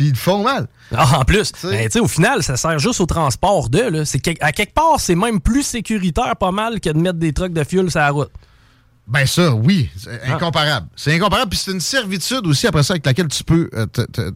Puis 0.00 0.08
ils 0.08 0.16
font 0.16 0.42
mal. 0.42 0.66
Ah, 0.96 1.18
en 1.18 1.24
plus, 1.26 1.52
ben, 1.62 1.90
au 2.00 2.08
final, 2.08 2.42
ça 2.42 2.56
sert 2.56 2.78
juste 2.78 3.02
au 3.02 3.06
transport 3.06 3.68
d'eux. 3.68 4.02
À 4.40 4.52
quelque 4.52 4.72
part, 4.72 4.98
c'est 4.98 5.14
même 5.14 5.42
plus 5.42 5.62
sécuritaire 5.62 6.36
pas 6.36 6.52
mal 6.52 6.80
que 6.80 6.88
de 6.88 6.98
mettre 6.98 7.18
des 7.18 7.34
trucks 7.34 7.52
de 7.52 7.62
fuel 7.64 7.90
sur 7.90 8.00
la 8.00 8.08
route. 8.08 8.30
Ben 9.06 9.26
ça, 9.26 9.52
oui, 9.52 9.90
c'est 9.98 10.18
ah. 10.24 10.36
incomparable. 10.36 10.86
C'est 10.96 11.14
incomparable, 11.14 11.50
puis 11.50 11.58
c'est 11.62 11.72
une 11.72 11.80
servitude 11.80 12.46
aussi 12.46 12.66
après 12.66 12.82
ça 12.82 12.94
avec 12.94 13.04
laquelle 13.04 13.28
tu 13.28 13.44
peux 13.44 13.68
euh, 13.74 13.86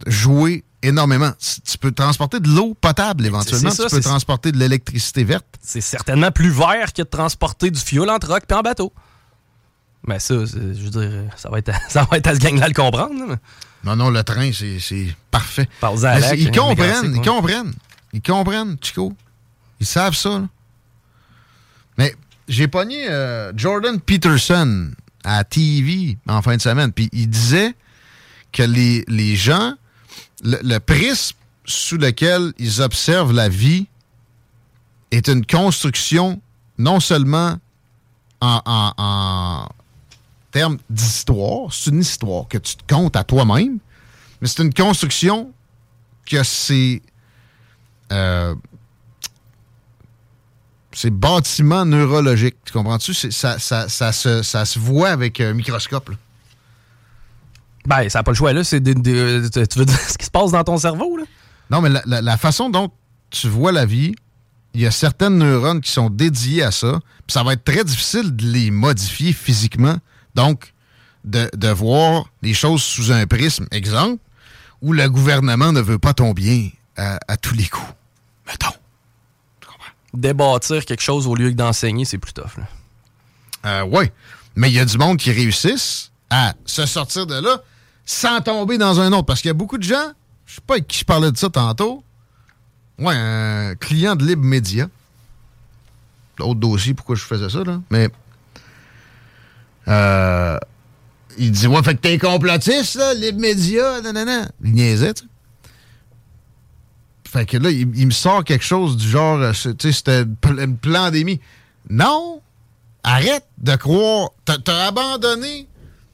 jouer 0.06 0.64
énormément. 0.82 1.30
Tu 1.40 1.78
peux 1.78 1.92
transporter 1.92 2.40
de 2.40 2.48
l'eau 2.48 2.74
potable 2.78 3.24
éventuellement, 3.24 3.70
tu 3.70 3.88
peux 3.88 4.00
transporter 4.02 4.52
de 4.52 4.58
l'électricité 4.58 5.24
verte. 5.24 5.46
C'est 5.62 5.80
certainement 5.80 6.30
plus 6.30 6.50
vert 6.50 6.92
que 6.92 7.00
de 7.00 7.08
transporter 7.08 7.70
du 7.70 7.80
fuel 7.80 8.10
en 8.10 8.18
truck 8.18 8.42
puis 8.46 8.58
en 8.58 8.60
bateau. 8.60 8.92
Mais 10.06 10.18
ça, 10.18 10.34
je 10.34 10.58
veux 10.58 10.90
dire, 10.90 11.10
ça 11.36 11.48
va 11.50 11.58
être, 11.58 11.72
ça 11.88 12.06
va 12.10 12.18
être 12.18 12.26
à 12.26 12.34
ce 12.34 12.40
gang-là 12.40 12.68
le 12.68 12.74
comprendre. 12.74 13.36
Non, 13.84 13.96
non, 13.96 14.10
le 14.10 14.22
train, 14.22 14.50
c'est 14.52 15.14
parfait. 15.30 15.68
ils 16.36 16.50
comprennent, 16.50 17.14
ils 17.14 17.20
comprennent. 17.22 17.72
Ils 18.12 18.22
comprennent, 18.22 18.76
Chico. 18.80 19.14
Ils 19.80 19.86
savent 19.86 20.14
ça. 20.14 20.42
Mais 21.98 22.14
j'ai 22.48 22.68
pogné 22.68 23.08
euh, 23.08 23.52
Jordan 23.56 24.00
Peterson 24.00 24.90
à 25.24 25.44
TV 25.44 26.16
en 26.28 26.40
fin 26.42 26.56
de 26.56 26.62
semaine. 26.62 26.92
Puis 26.92 27.08
il 27.12 27.28
disait 27.28 27.74
que 28.52 28.62
les, 28.62 29.04
les 29.08 29.36
gens, 29.36 29.74
le, 30.42 30.78
prisme 30.78 31.36
sous 31.64 31.96
lequel 31.96 32.52
ils 32.58 32.80
observent 32.80 33.32
la 33.32 33.48
vie 33.48 33.86
est 35.10 35.28
une 35.28 35.44
construction 35.44 36.40
non 36.78 37.00
seulement 37.00 37.58
en, 38.40 38.60
en 38.66 39.68
termes 40.54 40.78
d'histoire, 40.88 41.72
c'est 41.72 41.90
une 41.90 41.98
histoire 41.98 42.46
que 42.46 42.58
tu 42.58 42.76
te 42.76 42.94
comptes 42.94 43.16
à 43.16 43.24
toi-même, 43.24 43.80
mais 44.40 44.46
c'est 44.46 44.62
une 44.62 44.72
construction 44.72 45.52
que 46.30 46.44
c'est. 46.44 47.02
Euh, 48.12 48.54
c'est 50.92 51.10
bâtiment 51.10 51.84
neurologique. 51.84 52.54
Tu 52.64 52.72
comprends-tu? 52.72 53.14
Ça, 53.14 53.58
ça, 53.58 53.88
se, 53.88 54.78
voit 54.78 55.08
avec 55.08 55.40
un 55.40 55.54
microscope. 55.54 56.12
Ben, 57.84 58.08
ça 58.08 58.20
n'a 58.20 58.22
pas 58.22 58.30
le 58.30 58.36
choix, 58.36 58.52
là. 58.52 58.62
C'est 58.62 58.80
tu 58.80 58.92
veux 58.92 59.84
dire 59.84 59.98
ce 60.08 60.16
qui 60.16 60.24
se 60.24 60.30
passe 60.30 60.52
dans 60.52 60.62
ton 60.62 60.78
cerveau, 60.78 61.16
là? 61.16 61.24
Non, 61.68 61.80
mais 61.80 61.90
la, 62.06 62.36
façon 62.36 62.70
dont 62.70 62.92
tu 63.30 63.48
vois 63.48 63.72
la 63.72 63.86
vie, 63.86 64.14
il 64.72 64.82
y 64.82 64.86
a 64.86 64.92
certaines 64.92 65.36
neurones 65.36 65.80
qui 65.80 65.90
sont 65.90 66.10
dédiées 66.10 66.62
à 66.62 66.70
ça. 66.70 67.00
Puis 67.26 67.32
ça 67.32 67.42
va 67.42 67.54
être 67.54 67.64
très 67.64 67.82
difficile 67.82 68.36
de 68.36 68.46
les 68.46 68.70
modifier 68.70 69.32
physiquement. 69.32 69.96
Donc, 70.34 70.72
de, 71.24 71.50
de 71.54 71.68
voir 71.68 72.26
les 72.42 72.54
choses 72.54 72.82
sous 72.82 73.12
un 73.12 73.26
prisme, 73.26 73.66
exemple, 73.70 74.22
où 74.82 74.92
le 74.92 75.08
gouvernement 75.08 75.72
ne 75.72 75.80
veut 75.80 75.98
pas 75.98 76.12
ton 76.12 76.32
bien 76.32 76.68
à, 76.96 77.36
tous 77.36 77.54
les 77.54 77.66
coups. 77.66 77.92
Mettons. 78.46 78.74
Débâtir 80.12 80.84
quelque 80.84 81.02
chose 81.02 81.26
au 81.26 81.34
lieu 81.34 81.50
que 81.50 81.56
d'enseigner, 81.56 82.04
c'est 82.04 82.18
plus 82.18 82.32
tough. 82.32 82.52
Euh, 83.64 83.82
oui. 83.90 84.10
Mais 84.54 84.70
il 84.70 84.74
y 84.74 84.78
a 84.78 84.84
du 84.84 84.96
monde 84.98 85.16
qui 85.16 85.32
réussissent 85.32 86.12
à 86.30 86.54
se 86.64 86.86
sortir 86.86 87.26
de 87.26 87.34
là 87.34 87.62
sans 88.04 88.40
tomber 88.40 88.78
dans 88.78 89.00
un 89.00 89.12
autre. 89.12 89.24
Parce 89.24 89.40
qu'il 89.40 89.48
y 89.48 89.50
a 89.50 89.54
beaucoup 89.54 89.78
de 89.78 89.82
gens, 89.82 90.12
je 90.46 90.56
sais 90.56 90.60
pas 90.64 90.74
avec 90.74 90.86
qui 90.86 90.98
je 90.98 91.04
parlais 91.04 91.32
de 91.32 91.36
ça 91.36 91.48
tantôt. 91.48 92.04
Ouais, 92.98 93.14
un 93.16 93.74
client 93.74 94.14
de 94.14 94.24
Libre 94.24 94.44
Média. 94.44 94.88
L'autre 96.38 96.60
dossier, 96.60 96.94
pourquoi 96.94 97.16
je 97.16 97.22
faisais 97.22 97.48
ça, 97.48 97.64
là? 97.64 97.80
Mais. 97.90 98.08
Euh, 99.88 100.58
il 101.38 101.50
dit 101.50 101.66
Ouais, 101.66 101.82
fait 101.82 101.94
que 101.94 102.00
t'es 102.00 102.18
complotiste, 102.18 102.96
là, 102.96 103.14
Libre 103.14 103.40
Média, 103.40 104.00
nanana. 104.00 104.50
Il 104.62 104.72
niaisait, 104.72 105.14
tu. 105.14 105.24
Fait 107.34 107.46
que 107.46 107.56
là, 107.56 107.70
il, 107.70 108.06
me 108.06 108.12
sort 108.12 108.44
quelque 108.44 108.64
chose 108.64 108.96
du 108.96 109.08
genre, 109.08 109.38
euh, 109.40 109.52
tu 109.52 109.74
sais, 109.80 109.92
c'était 109.92 110.24
une 110.56 110.76
pandémie. 110.76 111.40
Non! 111.90 112.40
Arrête 113.02 113.44
de 113.58 113.74
croire. 113.74 114.30
T'as 114.44 114.86
abandonné 114.86 115.66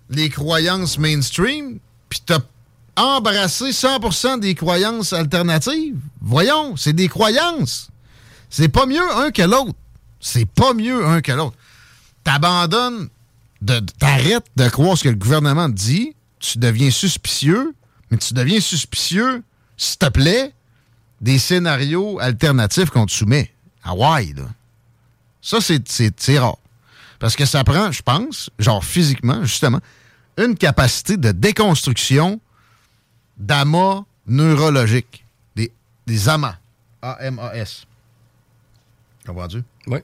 les 0.09 0.31
croyances 0.31 0.99
mainstream, 0.99 1.79
puis 2.09 2.21
t'as 2.25 2.41
embrassé 2.97 3.71
100% 3.71 4.41
des 4.41 4.55
croyances 4.55 5.13
alternatives. 5.13 5.99
Voyons, 6.23 6.77
c'est 6.77 6.95
des 6.95 7.09
croyances. 7.09 7.91
C'est 8.49 8.69
pas 8.69 8.87
mieux 8.87 9.17
un 9.17 9.31
que 9.31 9.43
l'autre. 9.43 9.75
C'est 10.21 10.47
pas 10.47 10.75
mieux 10.75 11.07
un 11.07 11.21
que 11.21 11.33
l'autre. 11.33 11.57
T'abandonnes, 12.25 13.09
t'arrêtes 13.99 14.47
de 14.57 14.69
croire 14.69 14.97
ce 14.97 15.05
que 15.05 15.09
le 15.09 15.17
gouvernement 15.17 15.69
dit, 15.69 16.15
tu 16.39 16.59
deviens 16.59 16.91
suspicieux, 16.91 17.75
mais 18.11 18.17
tu 18.17 18.35
deviens 18.35 18.61
suspicieux, 18.61 19.43
s'il 19.77 19.99
te 19.99 20.09
plaît, 20.09 20.53
des 21.21 21.39
scénarios 21.39 22.19
alternatifs 22.19 22.91
qu'on 22.91 23.07
te 23.07 23.13
soumet. 23.13 23.53
Hawaï, 23.85 24.33
là. 24.33 24.45
Ça, 25.43 25.59
c'est 25.61 26.39
rare. 26.39 26.57
Parce 27.19 27.37
que 27.37 27.45
ça 27.45 27.65
prend, 27.65 27.93
je 27.93 28.03
pense, 28.03 28.51
genre 28.59 28.85
physiquement, 28.85 29.45
justement, 29.45 29.81
une 30.39 30.57
capacité 30.57 31.17
de 31.17 31.33
déconstruction 31.33 32.41
d'amas 33.37 34.05
neurologiques. 34.27 35.25
Des, 35.57 35.73
des 36.07 36.29
amas. 36.29 36.57
A-M-A-S. 37.03 37.85
Comprends-tu? 39.27 39.63
Oui. 39.87 39.99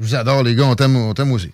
Je 0.00 0.06
vous 0.06 0.14
adore, 0.14 0.42
les 0.42 0.54
gars. 0.54 0.64
On 0.64 0.74
t'aime 0.74 1.32
aussi. 1.32 1.52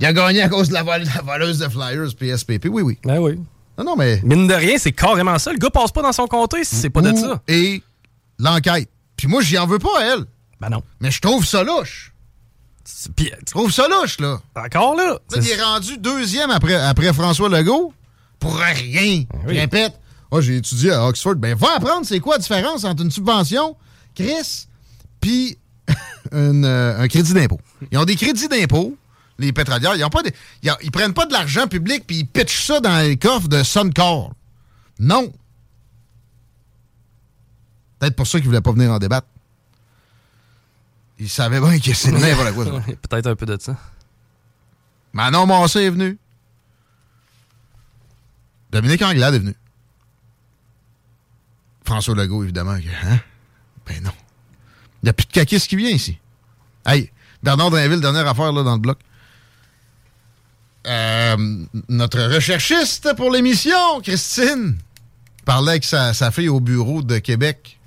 Il 0.00 0.06
a 0.06 0.12
gagné 0.12 0.42
à 0.42 0.48
cause 0.48 0.68
de 0.68 0.74
la, 0.74 0.82
voleuse 0.82 1.58
de 1.58 1.68
Flyers 1.68 2.14
PSPP. 2.14 2.66
Oui, 2.70 2.82
oui. 2.82 2.98
Ben 3.04 3.18
oui. 3.18 3.38
Non, 3.78 3.84
non, 3.84 3.96
mais. 3.96 4.20
Mine 4.24 4.46
de 4.46 4.54
rien, 4.54 4.76
c'est 4.78 4.92
carrément 4.92 5.38
ça. 5.38 5.52
Le 5.52 5.58
gars 5.58 5.70
passe 5.70 5.92
pas 5.92 6.02
dans 6.02 6.12
son 6.12 6.26
comté 6.26 6.64
si 6.64 6.76
c'est 6.76 6.90
pas 6.90 7.00
de 7.00 7.14
ça. 7.16 7.40
Et 7.48 7.82
l'enquête. 8.38 8.88
Puis 9.16 9.28
moi, 9.28 9.42
j'y 9.42 9.58
en 9.58 9.66
veux 9.66 9.78
pas 9.78 9.98
à 9.98 10.04
elle. 10.04 10.24
Ben 10.60 10.68
non. 10.68 10.82
Mais 11.00 11.10
je 11.10 11.20
trouve 11.20 11.44
ça 11.44 11.62
louche. 11.62 12.12
Puis, 13.16 13.30
tu 13.38 13.44
trouves 13.46 13.72
ça 13.72 13.88
louche, 13.88 14.20
là. 14.20 14.40
Encore 14.54 14.94
là. 14.94 15.18
il 15.34 15.48
est 15.48 15.60
rendu 15.60 15.98
deuxième 15.98 16.50
après, 16.50 16.74
après 16.74 17.12
François 17.12 17.48
Legault 17.48 17.92
pour 18.38 18.56
rien. 18.56 19.24
Ben 19.44 19.58
répète. 19.58 19.94
Oh, 20.30 20.40
j'ai 20.40 20.56
étudié 20.56 20.92
à 20.92 21.06
Oxford. 21.06 21.36
Ben, 21.36 21.56
va 21.56 21.76
apprendre 21.76 22.06
c'est 22.06 22.20
quoi 22.20 22.34
la 22.34 22.38
différence 22.40 22.84
entre 22.84 23.02
une 23.02 23.10
subvention, 23.10 23.76
Chris, 24.14 24.66
puis 25.20 25.56
euh, 26.32 26.98
un 26.98 27.08
crédit 27.08 27.32
d'impôt. 27.32 27.60
Ils 27.90 27.98
ont 27.98 28.04
des 28.04 28.16
crédits 28.16 28.48
d'impôt 28.48 28.96
les 29.38 29.52
pétrolières. 29.52 29.94
Ils, 29.96 30.04
ont 30.04 30.10
pas 30.10 30.22
ils, 30.62 30.90
prennent 30.90 31.14
pas 31.14 31.26
de 31.26 31.32
l'argent 31.32 31.66
public 31.66 32.04
puis 32.06 32.18
ils 32.18 32.26
pitchent 32.26 32.64
ça 32.64 32.80
dans 32.80 32.98
les 32.98 33.16
coffres 33.16 33.48
de 33.48 33.62
Suncor. 33.62 34.32
Non. 34.98 35.32
Peut-être 37.98 38.16
pour 38.16 38.26
ça 38.26 38.38
qu'ils 38.38 38.48
voulaient 38.48 38.60
pas 38.60 38.72
venir 38.72 38.90
en 38.90 38.98
débattre. 38.98 39.26
Ils 41.18 41.30
savaient 41.30 41.60
bien 41.60 41.78
que 41.78 41.94
c'est 41.94 42.12
n'importe 42.12 42.52
quoi. 42.54 42.80
Peut-être 43.08 43.26
un 43.26 43.36
peu 43.36 43.46
de 43.46 43.56
ça. 43.60 43.76
Manon 45.12 45.46
Massé 45.46 45.80
est 45.80 45.90
venu. 45.90 46.18
Dominique 48.70 49.00
Anglade 49.00 49.34
est 49.34 49.38
venu. 49.38 49.54
François 51.84 52.14
Legault, 52.14 52.42
évidemment. 52.42 52.72
Hein? 52.72 53.18
Ben 53.86 54.02
non. 54.02 54.12
Il 55.02 55.06
n'y 55.06 55.10
a 55.10 55.12
plus 55.12 55.26
de 55.26 55.32
caquis 55.32 55.58
qui 55.60 55.76
vient 55.76 55.90
ici. 55.90 56.18
Hey, 56.84 57.10
Bernard 57.42 57.70
Drinville, 57.70 58.00
dernière 58.00 58.26
affaire 58.26 58.52
là, 58.52 58.62
dans 58.62 58.74
le 58.74 58.80
bloc. 58.80 58.98
Euh, 60.86 61.36
notre 61.88 62.20
recherchiste 62.32 63.14
pour 63.16 63.32
l'émission, 63.32 64.00
Christine, 64.02 64.78
parlait 65.44 65.72
avec 65.72 65.84
sa, 65.84 66.12
fille 66.30 66.48
au 66.48 66.60
bureau 66.60 67.02
de 67.02 67.18
Québec. 67.18 67.78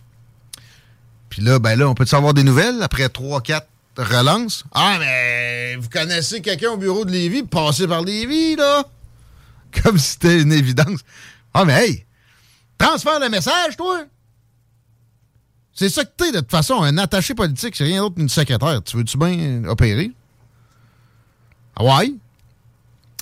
Puis 1.30 1.42
là, 1.42 1.60
ben 1.60 1.78
là, 1.78 1.88
on 1.88 1.94
peut 1.94 2.06
savoir 2.06 2.34
des 2.34 2.44
nouvelles 2.44 2.82
après 2.82 3.08
3-4 3.08 3.62
relances? 3.98 4.64
Ah, 4.74 4.98
mais 5.00 5.76
vous 5.78 5.90
connaissez 5.90 6.42
quelqu'un 6.42 6.72
au 6.72 6.78
bureau 6.78 7.06
de 7.06 7.12
Lévis, 7.12 7.44
passez 7.44 7.88
par 7.88 8.02
Lévis, 8.02 8.56
là? 8.56 8.84
Comme 9.84 9.98
si 9.98 10.12
c'était 10.12 10.42
une 10.42 10.52
évidence. 10.52 11.00
Ah, 11.54 11.64
mais 11.66 11.74
hey, 11.74 12.06
transfère 12.78 13.20
le 13.20 13.30
message, 13.30 13.78
toi! 13.78 14.04
C'est 15.74 15.90
ça 15.90 16.04
que 16.04 16.12
t'es, 16.18 16.32
de 16.34 16.40
toute 16.40 16.52
façon, 16.52 16.82
un 16.82 16.98
attaché 16.98 17.34
politique, 17.34 17.76
c'est 17.76 17.86
rien 17.86 18.02
d'autre 18.02 18.16
qu'une 18.16 18.28
secrétaire. 18.28 18.82
Tu 18.84 18.98
veux-tu 18.98 19.18
bien 19.18 19.64
opérer? 19.66 20.12
Ah? 21.78 22.04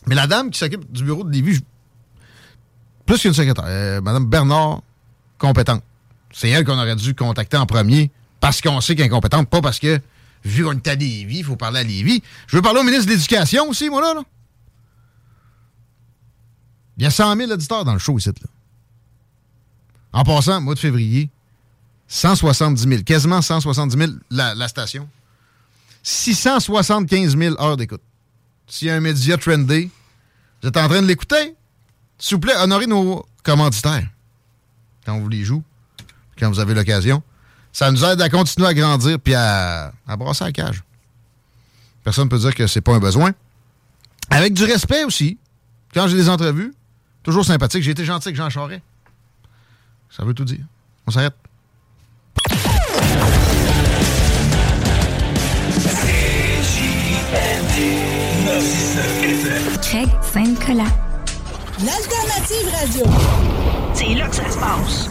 Mais 0.07 0.15
la 0.15 0.27
dame 0.27 0.49
qui 0.49 0.59
s'occupe 0.59 0.91
du 0.91 1.03
bureau 1.03 1.23
de 1.23 1.31
Lévis, 1.31 1.61
plus 3.05 3.19
qu'une 3.19 3.33
secrétaire, 3.33 3.65
euh, 3.67 4.01
Mme 4.01 4.25
Bernard, 4.25 4.81
compétente. 5.37 5.83
C'est 6.31 6.49
elle 6.49 6.65
qu'on 6.65 6.77
aurait 6.77 6.95
dû 6.95 7.15
contacter 7.15 7.57
en 7.57 7.65
premier 7.65 8.11
parce 8.39 8.61
qu'on 8.61 8.81
sait 8.81 8.95
qu'elle 8.95 9.05
est 9.05 9.09
incompétente, 9.09 9.49
pas 9.49 9.61
parce 9.61 9.79
que, 9.79 9.99
vu 10.43 10.63
qu'on 10.63 10.73
est 10.73 10.87
à 10.87 10.95
Lévis, 10.95 11.39
il 11.39 11.43
faut 11.43 11.55
parler 11.55 11.79
à 11.79 11.83
Lévis. 11.83 12.21
Je 12.47 12.55
veux 12.55 12.61
parler 12.61 12.79
au 12.79 12.83
ministre 12.83 13.05
de 13.05 13.11
l'Éducation 13.11 13.69
aussi, 13.69 13.89
moi, 13.89 14.01
là. 14.01 14.21
Il 16.97 17.03
y 17.03 17.05
a 17.05 17.11
100 17.11 17.35
000 17.35 17.51
auditeurs 17.51 17.85
dans 17.85 17.93
le 17.93 17.99
show 17.99 18.17
ici. 18.17 18.29
Là. 18.29 18.49
En 20.13 20.23
passant, 20.23 20.61
mois 20.61 20.73
de 20.73 20.79
février, 20.79 21.29
170 22.07 22.81
000, 22.81 23.03
quasiment 23.03 23.41
170 23.41 23.97
000 23.97 24.11
la, 24.31 24.55
la 24.55 24.67
station. 24.67 25.07
675 26.03 27.37
000 27.37 27.61
heures 27.61 27.77
d'écoute. 27.77 28.01
S'il 28.67 28.87
y 28.87 28.91
a 28.91 28.95
un 28.95 28.99
média 28.99 29.37
trendy, 29.37 29.89
vous 30.71 30.79
en 30.79 30.87
train 30.87 31.01
de 31.01 31.07
l'écouter? 31.07 31.55
S'il 32.19 32.35
vous 32.35 32.41
plaît, 32.41 32.55
honorez 32.57 32.87
nos 32.87 33.25
commanditaires 33.43 34.07
quand 35.05 35.19
vous 35.19 35.29
les 35.29 35.43
jouez, 35.43 35.61
quand 36.37 36.49
vous 36.49 36.59
avez 36.59 36.73
l'occasion. 36.73 37.21
Ça 37.71 37.91
nous 37.91 38.03
aide 38.03 38.21
à 38.21 38.29
continuer 38.29 38.67
à 38.67 38.73
grandir 38.73 39.19
puis 39.19 39.35
à, 39.35 39.93
à 40.07 40.15
brasser 40.17 40.43
la 40.43 40.51
cage. 40.51 40.83
Personne 42.03 42.25
ne 42.25 42.29
peut 42.29 42.39
dire 42.39 42.55
que 42.55 42.67
c'est 42.67 42.81
pas 42.81 42.93
un 42.93 42.99
besoin. 42.99 43.33
Avec 44.29 44.53
du 44.53 44.63
respect 44.63 45.03
aussi. 45.03 45.37
Quand 45.93 46.07
j'ai 46.07 46.17
des 46.17 46.29
entrevues, 46.29 46.73
toujours 47.23 47.45
sympathique. 47.45 47.83
J'ai 47.83 47.91
été 47.91 48.05
gentil 48.05 48.29
avec 48.29 48.35
Jean 48.35 48.49
Charest. 48.49 48.81
Ça 50.09 50.23
veut 50.23 50.33
tout 50.33 50.45
dire. 50.45 50.65
On 51.05 51.11
s'arrête. 51.11 51.35
Craig 59.83 60.09
Saint-Nicolas. 60.33 60.83
L'alternative 61.85 62.67
radio. 62.73 63.03
C'est 63.93 64.15
là 64.15 64.27
que 64.27 64.35
ça 64.35 64.49
se 64.49 64.57
passe. 64.57 65.09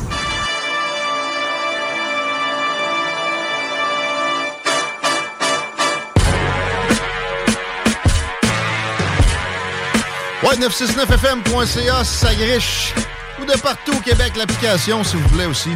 Ouais, 10.43 10.57
969fm.ca, 10.57 12.03
ça 12.05 12.35
griche. 12.35 12.95
Ou 13.41 13.45
de 13.45 13.57
partout 13.61 13.93
au 13.93 14.01
Québec, 14.01 14.33
l'application, 14.37 15.05
si 15.05 15.17
vous 15.17 15.29
voulez 15.29 15.47
aussi. 15.47 15.71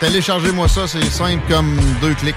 Téléchargez-moi 0.00 0.66
ça, 0.68 0.88
c'est 0.88 1.04
simple 1.10 1.42
comme 1.46 1.78
deux 2.00 2.14
clics. 2.14 2.36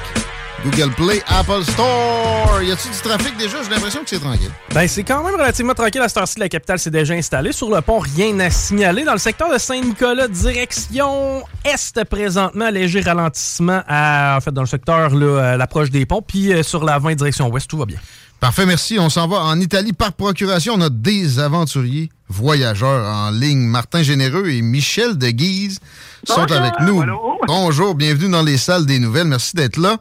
Google 0.64 0.94
Play, 0.96 1.22
Apple 1.28 1.64
Store. 1.64 2.62
Y 2.62 2.72
a-t-il 2.72 2.92
du 2.92 3.02
trafic 3.02 3.38
déjà? 3.38 3.64
J'ai 3.64 3.70
l'impression 3.70 4.04
que 4.04 4.10
c'est 4.10 4.20
tranquille. 4.20 4.52
Ben, 4.74 4.88
c'est 4.88 5.04
quand 5.04 5.24
même 5.24 5.34
relativement 5.36 5.74
tranquille 5.74 6.02
à 6.02 6.08
cette 6.10 6.18
heure-ci. 6.18 6.40
La 6.40 6.50
capitale 6.50 6.80
s'est 6.80 6.92
déjà 6.92 7.14
installée. 7.14 7.52
Sur 7.52 7.74
le 7.74 7.82
pont, 7.82 8.00
rien 8.00 8.38
à 8.40 8.50
signaler. 8.50 9.04
Dans 9.04 9.14
le 9.14 9.20
secteur 9.20 9.52
de 9.52 9.58
Saint-Nicolas, 9.58 10.28
direction 10.28 11.44
est 11.64 12.04
présentement, 12.06 12.70
léger 12.70 13.02
ralentissement 13.02 13.82
à, 13.88 14.36
en 14.38 14.42
fait, 14.42 14.52
dans 14.52 14.62
le 14.62 14.68
secteur, 14.68 15.16
là, 15.16 15.52
à 15.54 15.58
l'approche 15.58 15.90
des 15.90 16.06
ponts. 16.06 16.22
Puis 16.22 16.54
euh, 16.54 16.64
sur 16.64 16.84
la 16.84 17.00
20 17.00 17.16
direction 17.16 17.50
ouest, 17.50 17.70
tout 17.70 17.78
va 17.78 17.86
bien. 17.86 18.00
Parfait, 18.40 18.66
merci. 18.66 18.98
On 19.00 19.10
s'en 19.10 19.28
va 19.28 19.38
en 19.38 19.60
Italie 19.60 19.94
par 19.94 20.14
procuration. 20.14 20.74
On 20.76 20.82
a 20.82 20.90
des 20.90 21.40
aventuriers 21.40 22.10
voyageurs 22.30 23.06
en 23.06 23.32
ligne. 23.32 23.60
Martin 23.60 24.02
Généreux 24.02 24.48
et 24.50 24.62
Michel 24.62 25.18
de 25.18 25.30
Guise 25.30 25.80
sont 26.24 26.50
avec 26.52 26.74
nous. 26.82 27.04
Bonjour, 27.48 27.96
bienvenue 27.96 28.30
dans 28.32 28.44
les 28.44 28.58
salles 28.58 28.86
des 28.86 29.00
nouvelles. 29.00 29.28
Merci 29.28 29.56
d'être 29.56 29.78
là. 29.78 29.98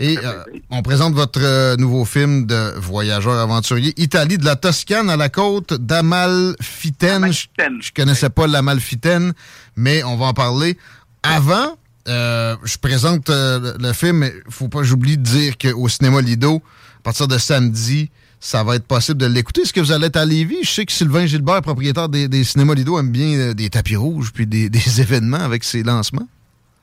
Et 0.00 0.16
euh, 0.16 0.42
on 0.70 0.80
présente 0.80 1.12
votre 1.12 1.42
euh, 1.42 1.76
nouveau 1.76 2.06
film 2.06 2.46
de 2.46 2.72
voyageurs 2.78 3.38
aventuriers. 3.38 3.92
Italie, 3.98 4.38
de 4.38 4.46
la 4.46 4.56
Toscane 4.56 5.10
à 5.10 5.16
la 5.16 5.28
côte 5.28 5.74
d'Amalfitaine. 5.74 7.30
Je, 7.30 7.46
je 7.80 7.92
connaissais 7.94 8.30
pas 8.30 8.46
l'Amalfitaine, 8.46 9.34
mais 9.76 10.02
on 10.02 10.16
va 10.16 10.26
en 10.26 10.32
parler. 10.32 10.78
Avant, 11.22 11.76
euh, 12.08 12.56
je 12.64 12.78
présente 12.78 13.28
le 13.28 13.92
film, 13.92 14.16
mais 14.16 14.32
faut 14.48 14.68
pas 14.68 14.78
que 14.78 14.84
j'oublie 14.84 15.18
de 15.18 15.22
dire 15.22 15.58
qu'au 15.58 15.86
cinéma 15.90 16.22
Lido, 16.22 16.62
à 17.00 17.02
partir 17.02 17.28
de 17.28 17.36
samedi, 17.36 18.10
ça 18.40 18.64
va 18.64 18.76
être 18.76 18.86
possible 18.86 19.18
de 19.18 19.26
l'écouter. 19.26 19.60
Est-ce 19.62 19.74
que 19.74 19.80
vous 19.80 19.92
allez 19.92 20.06
être 20.06 20.16
à 20.16 20.24
Lévis? 20.24 20.64
Je 20.64 20.70
sais 20.70 20.86
que 20.86 20.92
Sylvain 20.92 21.26
Gilbert, 21.26 21.60
propriétaire 21.60 22.08
des, 22.08 22.44
cinémas 22.44 22.72
Lido, 22.72 22.98
aime 22.98 23.10
bien 23.10 23.52
des 23.52 23.68
tapis 23.68 23.96
rouges 23.96 24.32
puis 24.32 24.46
des, 24.46 24.70
des 24.70 25.02
événements 25.02 25.40
avec 25.40 25.62
ses 25.62 25.82
lancements. 25.82 26.26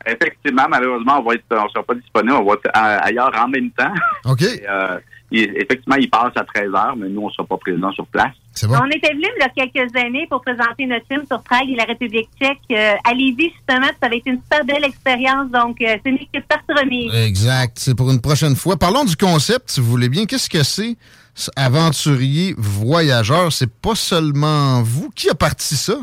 Effectivement, 0.07 0.65
malheureusement, 0.69 1.19
on 1.19 1.23
va 1.23 1.35
être, 1.35 1.43
on 1.51 1.69
sera 1.69 1.83
pas 1.83 1.95
disponible, 1.95 2.33
on 2.33 2.45
va 2.45 2.53
être 2.53 2.69
ailleurs 2.73 3.31
en 3.37 3.47
même 3.47 3.71
temps. 3.71 3.93
OK. 4.25 4.43
Euh, 4.43 4.99
effectivement, 5.31 5.97
il 5.97 6.09
passe 6.09 6.31
à 6.35 6.43
13 6.43 6.71
h 6.71 6.93
mais 6.97 7.09
nous, 7.09 7.21
on 7.21 7.27
ne 7.27 7.31
sera 7.31 7.45
pas 7.45 7.57
présents 7.57 7.91
sur 7.91 8.05
place. 8.07 8.33
C'est 8.53 8.67
bon. 8.67 8.75
On 8.81 8.89
était 8.89 9.13
venus 9.13 9.29
il 9.35 9.41
y 9.41 9.43
a 9.43 9.67
quelques 9.67 9.95
années 9.95 10.25
pour 10.29 10.41
présenter 10.41 10.85
notre 10.85 11.05
film 11.07 11.23
sur 11.27 11.41
Prague 11.43 11.69
et 11.69 11.75
la 11.75 11.83
République 11.83 12.29
tchèque. 12.39 12.59
Euh, 12.71 12.95
à 13.03 13.13
Lévis, 13.13 13.51
justement, 13.55 13.87
ça 13.99 14.07
avait 14.07 14.17
été 14.17 14.31
une 14.31 14.41
super 14.41 14.65
belle 14.65 14.85
expérience, 14.85 15.51
donc 15.51 15.81
euh, 15.81 15.97
c'est 16.03 16.09
une 16.09 16.15
équipe 16.15 16.47
partie 16.47 16.73
remise. 16.73 17.13
Exact. 17.13 17.77
C'est 17.77 17.95
pour 17.95 18.09
une 18.09 18.21
prochaine 18.21 18.55
fois. 18.55 18.77
Parlons 18.77 19.03
du 19.03 19.15
concept, 19.15 19.69
si 19.69 19.79
vous 19.79 19.87
voulez 19.87 20.09
bien. 20.09 20.25
Qu'est-ce 20.25 20.49
que 20.49 20.63
c'est, 20.63 20.95
aventurier, 21.55 22.55
voyageur? 22.57 23.51
C'est 23.51 23.71
pas 23.71 23.95
seulement 23.95 24.81
vous 24.81 25.09
qui 25.11 25.29
a 25.29 25.35
parti 25.35 25.75
ça? 25.75 25.97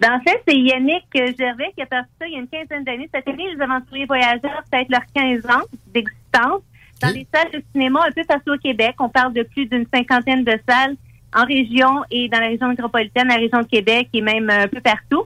Ben, 0.00 0.12
en 0.14 0.20
fait, 0.20 0.42
c'est 0.46 0.56
Yannick 0.56 1.04
Gervais 1.14 1.72
qui 1.76 1.82
a 1.82 1.86
parti 1.86 2.10
ça 2.20 2.26
il 2.26 2.34
y 2.34 2.36
a 2.36 2.40
une 2.40 2.48
quinzaine 2.48 2.84
d'années. 2.84 3.08
Cette 3.14 3.28
année, 3.28 3.54
les 3.54 3.60
aventuriers 3.60 4.06
voyageurs, 4.06 4.62
peut-être 4.70 4.90
leurs 4.90 5.06
15 5.14 5.46
ans 5.46 5.64
d'existence. 5.92 6.62
Dans 7.00 7.08
les 7.08 7.26
salles 7.32 7.50
de 7.52 7.62
cinéma 7.72 8.00
un 8.06 8.12
peu 8.12 8.24
partout 8.24 8.52
au 8.52 8.58
Québec, 8.58 8.94
on 8.98 9.08
parle 9.08 9.32
de 9.32 9.42
plus 9.42 9.66
d'une 9.66 9.86
cinquantaine 9.92 10.44
de 10.44 10.58
salles 10.68 10.96
en 11.34 11.44
région 11.44 12.04
et 12.10 12.28
dans 12.28 12.38
la 12.38 12.46
région 12.46 12.68
métropolitaine, 12.68 13.28
la 13.28 13.36
région 13.36 13.60
de 13.60 13.66
Québec 13.66 14.08
et 14.12 14.20
même 14.20 14.48
un 14.48 14.68
peu 14.68 14.80
partout. 14.80 15.24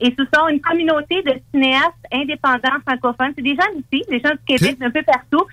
Et 0.00 0.14
ce 0.18 0.24
sont 0.34 0.48
une 0.48 0.60
communauté 0.60 1.22
de 1.22 1.34
cinéastes 1.52 1.92
indépendants 2.12 2.80
francophones. 2.86 3.32
C'est 3.36 3.42
des 3.42 3.54
gens 3.54 3.68
d'ici, 3.76 4.04
des 4.08 4.20
gens 4.20 4.30
du 4.30 4.56
Québec, 4.56 4.78
d'un 4.78 4.90
peu 4.90 5.02
partout, 5.02 5.44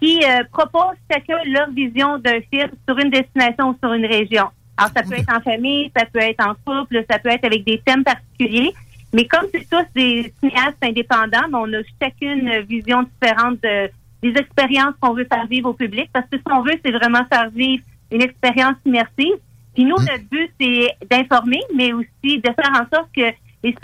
qui 0.00 0.20
euh, 0.22 0.44
proposent 0.52 0.98
chacun 1.10 1.38
leur 1.46 1.70
vision 1.70 2.18
d'un 2.18 2.40
film 2.52 2.70
sur 2.86 2.98
une 2.98 3.10
destination 3.10 3.70
ou 3.70 3.76
sur 3.82 3.92
une 3.94 4.06
région. 4.06 4.48
Alors, 4.76 4.90
ça 4.94 5.02
peut 5.02 5.14
être 5.14 5.32
en 5.32 5.40
famille, 5.40 5.90
ça 5.96 6.04
peut 6.06 6.20
être 6.20 6.44
en 6.44 6.54
couple, 6.64 7.04
ça 7.08 7.18
peut 7.18 7.30
être 7.30 7.44
avec 7.44 7.64
des 7.64 7.80
thèmes 7.84 8.04
particuliers. 8.04 8.72
Mais 9.12 9.26
comme 9.26 9.46
c'est 9.52 9.68
tous 9.70 9.86
des 9.94 10.32
cinéastes 10.40 10.82
indépendants, 10.82 11.46
on 11.52 11.72
a 11.72 11.82
chacune 12.02 12.48
une 12.48 12.60
vision 12.62 13.04
différente 13.04 13.58
de, 13.62 13.88
des 14.22 14.40
expériences 14.40 14.94
qu'on 15.00 15.14
veut 15.14 15.26
faire 15.30 15.46
vivre 15.46 15.70
au 15.70 15.74
public. 15.74 16.10
Parce 16.12 16.26
que 16.28 16.38
ce 16.38 16.42
qu'on 16.42 16.62
veut, 16.62 16.74
c'est 16.84 16.90
vraiment 16.90 17.24
faire 17.32 17.48
vivre 17.50 17.84
une 18.10 18.22
expérience 18.22 18.76
immersive. 18.84 19.36
Puis 19.74 19.84
nous, 19.84 19.96
notre 19.96 20.28
but, 20.30 20.50
c'est 20.60 20.88
d'informer, 21.10 21.60
mais 21.74 21.92
aussi 21.92 22.38
de 22.38 22.50
faire 22.50 22.72
en 22.72 22.96
sorte 22.96 23.10
que 23.14 23.32
les, 23.62 23.74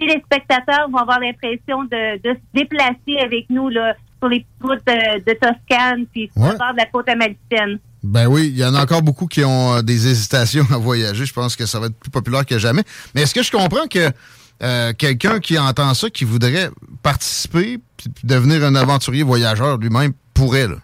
les 0.00 0.20
spectateurs 0.20 0.88
vont 0.90 0.98
avoir 0.98 1.20
l'impression 1.20 1.84
de, 1.84 2.18
de, 2.22 2.34
se 2.34 2.40
déplacer 2.54 3.18
avec 3.20 3.48
nous 3.50 3.68
là, 3.68 3.94
sur 4.18 4.28
les 4.28 4.44
routes 4.62 4.84
de, 4.86 5.32
Toscane, 5.34 6.06
puis 6.06 6.30
sur 6.34 6.56
bord 6.56 6.72
de 6.72 6.78
la 6.78 6.86
côte 6.86 7.08
américaine. 7.08 7.78
Ben 8.02 8.26
oui, 8.26 8.48
il 8.48 8.58
y 8.58 8.64
en 8.64 8.74
a 8.74 8.82
encore 8.82 9.02
beaucoup 9.02 9.26
qui 9.26 9.44
ont 9.44 9.76
euh, 9.76 9.82
des 9.82 10.08
hésitations 10.08 10.64
à 10.72 10.78
voyager. 10.78 11.24
Je 11.24 11.32
pense 11.32 11.56
que 11.56 11.66
ça 11.66 11.80
va 11.80 11.86
être 11.86 11.98
plus 11.98 12.10
populaire 12.10 12.46
que 12.46 12.58
jamais. 12.58 12.82
Mais 13.14 13.22
est-ce 13.22 13.34
que 13.34 13.42
je 13.42 13.50
comprends 13.50 13.86
que 13.86 14.10
euh, 14.62 14.92
quelqu'un 14.92 15.40
qui 15.40 15.58
entend 15.58 15.94
ça, 15.94 16.10
qui 16.10 16.24
voudrait 16.24 16.70
participer 17.02 17.78
puis 17.96 18.10
devenir 18.24 18.64
un 18.64 18.74
aventurier 18.74 19.22
voyageur 19.22 19.78
lui-même 19.78 20.12
pourrait, 20.34 20.68
là? 20.68 20.76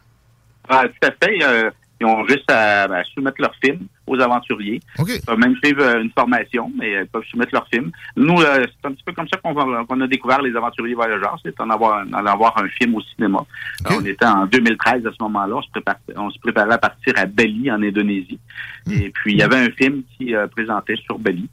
Ah, 0.68 0.84
tout 0.86 1.08
à 1.08 1.26
fait. 1.26 1.42
Euh, 1.42 1.70
ils 2.00 2.06
ont 2.06 2.26
juste 2.26 2.50
à, 2.50 2.84
à 2.84 3.04
soumettre 3.04 3.40
leur 3.40 3.54
film 3.62 3.86
aux 4.06 4.20
aventuriers. 4.20 4.80
Ils 4.98 5.20
peuvent 5.26 5.38
même 5.38 5.56
suivre 5.62 5.82
euh, 5.82 6.02
une 6.02 6.10
formation, 6.10 6.70
mais 6.78 6.92
ils 7.02 7.06
peuvent 7.06 7.24
soumettre 7.24 7.54
leur 7.54 7.66
film. 7.68 7.90
Nous, 8.16 8.40
euh, 8.40 8.66
c'est 8.66 8.88
un 8.88 8.92
petit 8.92 9.04
peu 9.04 9.12
comme 9.12 9.28
ça 9.28 9.38
qu'on 9.38 10.00
a 10.00 10.06
découvert 10.06 10.42
les 10.42 10.54
aventuriers 10.56 10.94
voyageurs, 10.94 11.38
c'est 11.44 11.58
en 11.60 11.70
avoir, 11.70 12.04
en 12.06 12.26
avoir 12.26 12.56
un 12.62 12.68
film 12.68 12.94
au 12.94 13.00
cinéma. 13.00 13.44
on 13.90 14.04
était 14.04 14.26
en 14.26 14.46
2013 14.46 15.06
à 15.06 15.10
ce 15.10 15.22
moment-là, 15.22 15.56
on 15.56 15.62
se 15.62 15.70
préparait, 15.70 15.98
on 16.16 16.30
se 16.30 16.38
préparait 16.38 16.74
à 16.74 16.78
partir 16.78 17.14
à 17.16 17.26
Bali, 17.26 17.70
en 17.70 17.82
Indonésie. 17.82 18.38
Hmm. 18.86 18.92
Et 18.92 19.10
puis, 19.10 19.32
il 19.32 19.38
y 19.38 19.42
avait 19.42 19.58
un 19.58 19.70
film 19.70 20.02
qui 20.16 20.34
euh, 20.34 20.46
présentait 20.46 20.96
sur 20.96 21.18
Bali. 21.18 21.48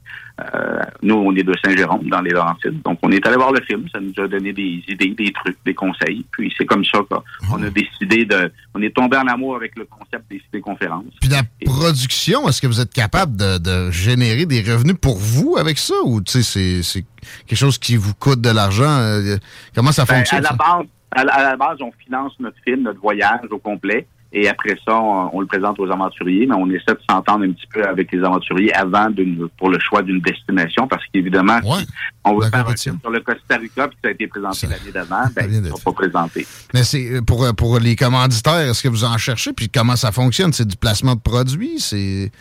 Nous, 1.02 1.14
on 1.14 1.34
est 1.34 1.42
de 1.42 1.54
Saint-Jérôme, 1.64 2.08
dans 2.08 2.20
les 2.20 2.30
Laurentides. 2.30 2.80
Donc, 2.82 2.98
on 3.02 3.10
est 3.10 3.24
allé 3.26 3.36
voir 3.36 3.52
le 3.52 3.60
film. 3.62 3.86
Ça 3.92 4.00
nous 4.00 4.12
a 4.22 4.28
donné 4.28 4.52
des 4.52 4.82
idées, 4.88 5.14
des 5.16 5.32
trucs, 5.32 5.58
des 5.64 5.74
conseils. 5.74 6.24
Puis, 6.32 6.52
c'est 6.56 6.64
comme 6.64 6.84
ça 6.84 7.00
qu'on 7.08 7.62
a 7.62 7.70
décidé 7.70 8.24
de... 8.24 8.50
On 8.74 8.82
est 8.82 8.94
tombé 8.94 9.16
en 9.16 9.26
amour 9.26 9.56
avec 9.56 9.76
le 9.76 9.84
concept 9.84 10.30
des 10.30 10.38
cités-conférences. 10.40 11.04
Puis, 11.20 11.30
la 11.30 11.42
production 11.64 12.48
est-ce 12.48 12.60
que 12.60 12.66
vous 12.66 12.80
êtes 12.80 12.92
capable 12.92 13.36
de, 13.36 13.90
générer 13.90 14.46
des 14.46 14.60
revenus 14.60 14.96
pour 15.00 15.18
vous 15.18 15.56
avec 15.58 15.78
ça? 15.78 15.94
Ou 16.04 16.20
c'est 16.26 17.04
quelque 17.46 17.58
chose 17.58 17.78
qui 17.78 17.96
vous 17.96 18.14
coûte 18.14 18.40
de 18.40 18.50
l'argent? 18.50 18.98
Euh, 18.98 19.36
comment 19.74 19.92
ça 19.92 20.04
ben, 20.04 20.16
fonctionne? 20.16 20.44
à 21.14 21.24
la 21.24 21.56
base, 21.56 21.76
on 21.80 21.92
finance 22.04 22.32
notre 22.40 22.56
film, 22.64 22.82
notre 22.82 23.00
voyage 23.00 23.40
au 23.50 23.58
complet. 23.58 24.06
Et 24.34 24.48
après 24.48 24.76
ça, 24.86 24.98
on, 24.98 25.40
le 25.40 25.46
présente 25.46 25.78
aux 25.78 25.90
aventuriers, 25.90 26.46
mais 26.46 26.54
on 26.56 26.68
essaie 26.70 26.94
de 26.94 27.00
s'entendre 27.08 27.44
un 27.44 27.52
petit 27.52 27.66
peu 27.66 27.84
avec 27.84 28.10
les 28.12 28.24
aventuriers 28.24 28.72
avant 28.72 29.08
pour 29.58 29.68
le 29.68 29.78
choix 29.78 30.02
d'une 30.02 30.20
destination, 30.20 30.88
parce 30.88 31.02
qu'évidemment, 31.12 31.60
si 31.60 31.86
on 32.24 32.38
veut 32.38 32.48
faire 32.48 32.66
un 32.66 32.74
film 32.74 32.98
sur 32.98 33.10
le 33.10 33.20
Costa 33.20 33.56
Rica, 33.58 33.88
puis 33.88 33.98
ça 34.02 34.08
a 34.08 34.12
été 34.12 34.26
présenté 34.26 34.66
l'année 34.68 34.90
d'avant, 34.90 35.24
ben, 35.36 35.46
ils 35.52 35.60
ne 35.60 35.68
sont 35.68 35.78
pas 35.84 35.92
présentés. 35.92 36.46
Mais 36.72 36.82
c'est 36.82 37.16
euh, 37.16 37.20
pour, 37.20 37.44
euh, 37.44 37.52
pour 37.52 37.78
les 37.78 37.94
commanditaires, 37.94 38.70
est-ce 38.70 38.82
que 38.82 38.88
vous 38.88 39.04
en 39.04 39.18
cherchez? 39.18 39.52
Puis 39.52 39.68
comment 39.68 39.96
ça 39.96 40.12
fonctionne? 40.12 40.54
C'est 40.54 40.66
du 40.66 40.76
placement 40.76 41.14
de 41.14 41.20
produits? 41.20 41.78
C'est... 41.78 42.32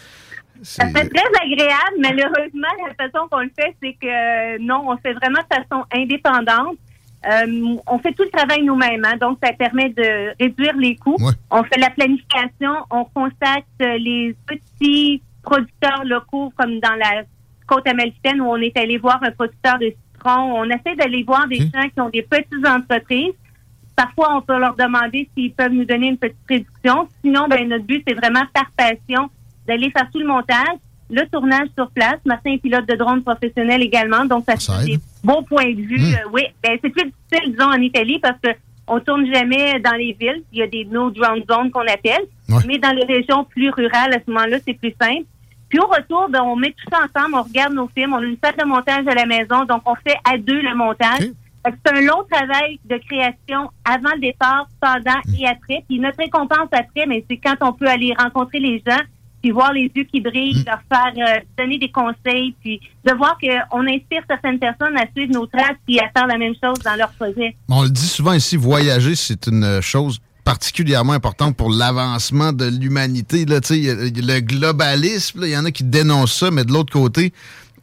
Ça 0.64 0.86
fait 0.86 1.10
très 1.10 1.44
agréable. 1.44 1.98
Malheureusement, 2.00 2.68
la 2.88 2.94
façon 3.06 3.28
qu'on 3.30 3.39
le 3.39 3.52
fait, 3.60 3.76
c'est 3.82 3.98
que 4.00 4.62
non, 4.62 4.84
on 4.88 4.98
fait 4.98 5.14
vraiment 5.14 5.39
de 5.39 5.56
façon 5.56 5.84
indépendante. 5.94 6.78
Euh, 7.30 7.76
on 7.88 7.99
fait 7.99 8.13
tout 8.13 8.24
le 8.24 8.30
travail 8.32 8.63
nous-mêmes, 8.63 9.05
hein, 9.05 9.15
donc 9.17 9.38
ça 9.43 9.53
permet 9.53 9.89
de 9.89 10.34
réduire 10.39 10.76
les 10.76 10.95
coûts. 10.95 11.17
On 11.51 11.63
fait 11.63 11.80
la 11.80 11.91
planification, 11.91 12.74
on 12.89 13.05
contacte 13.05 13.67
les 13.80 14.36
petits 14.47 15.22
producteurs 15.43 16.03
locaux, 16.03 16.51
comme 16.57 16.80
dans 16.80 16.95
la 16.95 17.24
côte 17.67 17.88
américaine 17.88 18.41
où 18.41 18.45
on 18.45 18.57
est 18.57 18.76
allé 18.78 18.97
voir 18.97 19.19
un 19.24 19.32
producteur 19.32 19.78
de 19.78 19.93
citron. 20.13 20.61
On 20.61 20.65
essaie 20.65 20.95
d'aller 20.95 21.24
voir 21.24 21.47
des 21.47 21.59
gens 21.59 21.89
qui 21.93 22.01
ont 22.01 22.09
des 22.09 22.24
petites 22.24 22.67
entreprises. 22.67 23.34
Parfois, 23.95 24.38
on 24.38 24.41
peut 24.41 24.57
leur 24.57 24.76
demander 24.76 25.30
s'ils 25.36 25.53
peuvent 25.53 25.72
nous 25.72 25.86
donner 25.86 26.07
une 26.07 26.17
petite 26.17 26.38
réduction. 26.49 27.07
Sinon, 27.24 27.47
ben, 27.47 27.67
notre 27.67 27.86
but, 27.86 28.03
c'est 28.07 28.15
vraiment 28.15 28.43
par 28.53 28.72
passion 28.76 29.30
d'aller 29.67 29.91
faire 29.91 30.09
tout 30.11 30.19
le 30.19 30.28
montage 30.28 30.80
le 31.12 31.28
tournage 31.28 31.68
sur 31.78 31.89
place. 31.91 32.18
Martin 32.26 32.53
est 32.53 32.57
pilote 32.57 32.88
de 32.88 32.95
drone 32.95 33.22
professionnel 33.22 33.82
également, 33.82 34.26
donc 34.26 34.45
ça, 34.47 34.55
fait 34.55 34.86
des 34.86 34.99
beaux 35.24 35.41
points 35.43 35.72
de 35.72 35.82
vue. 35.82 35.99
Hmm. 35.99 36.14
Euh, 36.14 36.30
oui, 36.34 36.43
ben, 36.64 36.78
c'est 36.82 36.89
plus 36.89 37.03
difficile, 37.03 37.51
disons, 37.51 37.70
en 37.70 37.82
Italie 37.82 38.20
parce 38.20 38.39
que 38.41 38.49
on 38.88 38.99
tourne 38.99 39.26
jamais 39.32 39.80
dans 39.80 39.93
les 39.93 40.16
villes. 40.20 40.43
Il 40.51 40.59
y 40.59 40.62
a 40.64 40.68
des 40.68 40.86
no 40.86 41.12
drone 41.12 41.43
zones 41.49 41.72
qu'on 41.72 41.82
appelle. 41.82 42.26
Mais 42.68 42.78
dans 42.78 42.91
les 42.91 43.05
régions 43.05 43.45
plus 43.45 43.70
rurales, 43.70 44.14
à 44.14 44.20
ce 44.26 44.30
moment-là, 44.30 44.57
c'est 44.66 44.74
plus 44.74 44.93
simple. 45.01 45.24
Puis 45.70 45.80
au 45.80 45.88
retour, 45.88 46.28
ben, 46.30 46.41
on 46.41 46.57
met 46.57 46.72
tout 46.72 46.89
ça 46.91 46.99
ensemble, 46.99 47.36
on 47.36 47.43
regarde 47.43 47.74
nos 47.74 47.88
films, 47.95 48.14
on 48.14 48.18
a 48.18 48.26
une 48.26 48.38
salle 48.43 48.57
de 48.57 48.66
montage 48.66 49.07
à 49.07 49.14
la 49.16 49.26
maison, 49.26 49.64
donc 49.64 49.82
on 49.86 49.95
fait 49.95 50.18
à 50.30 50.38
deux 50.38 50.62
le 50.62 50.76
montage. 50.76 51.30
C'est 51.64 51.93
un 51.93 52.01
long 52.01 52.24
travail 52.30 52.80
de 52.84 52.97
création 52.97 53.70
avant 53.86 54.14
le 54.16 54.20
départ, 54.20 54.68
pendant 54.82 55.22
et 55.39 55.47
après. 55.47 55.86
Puis 55.88 55.99
notre 55.99 56.18
récompense 56.18 56.68
après, 56.72 57.05
mais 57.07 57.24
c'est 57.30 57.38
quand 57.38 57.55
on 57.62 57.72
peut 57.72 57.88
aller 57.88 58.14
rencontrer 58.18 58.59
les 58.59 58.84
gens, 58.86 58.99
puis 59.42 59.52
voir 59.52 59.74
les 59.74 59.92
yeux 59.96 60.04
qui 60.04 60.22
brillent, 60.22 60.62
hmm. 60.62 60.66
leur 60.66 60.82
faire 60.92 61.14
euh, 61.18 61.39
donner 61.58 61.78
des 61.78 61.92
conseils, 61.92 62.56
puis 62.62 62.80
de 63.06 63.14
voir 63.14 63.38
qu'on 63.39 63.88
inspire 63.88 64.22
certaines 64.28 64.60
personnes 64.60 64.98
à 64.98 65.06
suivre 65.16 65.34
nos 65.34 65.46
traces 65.48 65.78
puis 65.86 66.00
à 66.00 66.10
faire 66.16 66.28
la 66.28 66.38
même 66.38 66.54
chose 66.64 66.80
dans 66.84 66.96
leur 66.96 67.12
projet. 67.12 67.56
On 67.70 67.84
le 67.84 67.89
dit 67.89 68.08
souvent 68.08 68.34
ici, 68.34 68.58
voyager, 68.58 69.16
c'est 69.16 69.48
une 69.48 69.82
chose 69.82 70.20
particulièrement 70.44 71.14
importante 71.14 71.56
pour 71.56 71.70
l'avancement 71.70 72.52
de 72.52 72.66
l'humanité. 72.66 73.46
Le 73.46 74.39
globalisme, 74.39 75.42
il 75.44 75.50
y 75.50 75.58
en 75.58 75.66
a 75.66 75.72
qui 75.72 75.84
dénoncent 75.84 76.34
ça, 76.34 76.52
mais 76.52 76.64
de 76.64 76.74
l'autre 76.74 76.92
côté, 76.92 77.32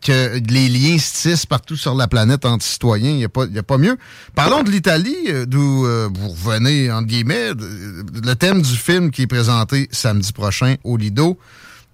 que 0.01 0.39
les 0.51 0.69
liens 0.69 0.99
se 0.99 1.29
tissent 1.29 1.47
partout 1.47 1.77
sur 1.77 1.95
la 1.95 2.09
planète 2.09 2.45
entre 2.45 2.65
citoyens. 2.65 3.11
Il 3.11 3.17
n'y 3.17 3.25
a, 3.25 3.29
pas, 3.29 3.45
a 3.45 3.63
pas 3.63 3.79
mieux. 3.79 3.97
Parlons 4.35 4.63
de 4.63 4.71
l'Italie, 4.71 5.17
euh, 5.29 5.47
d'où 5.47 5.87
euh, 5.87 6.09
vous 6.13 6.29
revenez, 6.29 6.91
entre 6.91 7.07
guillemets, 7.07 7.51
le 7.55 8.35
thème 8.35 8.63
du 8.63 8.75
film 8.75 9.11
qui 9.11 9.23
est 9.23 9.27
présenté 9.27 9.89
samedi 9.91 10.33
prochain 10.33 10.77
au 10.85 10.97
Lido. 10.97 11.39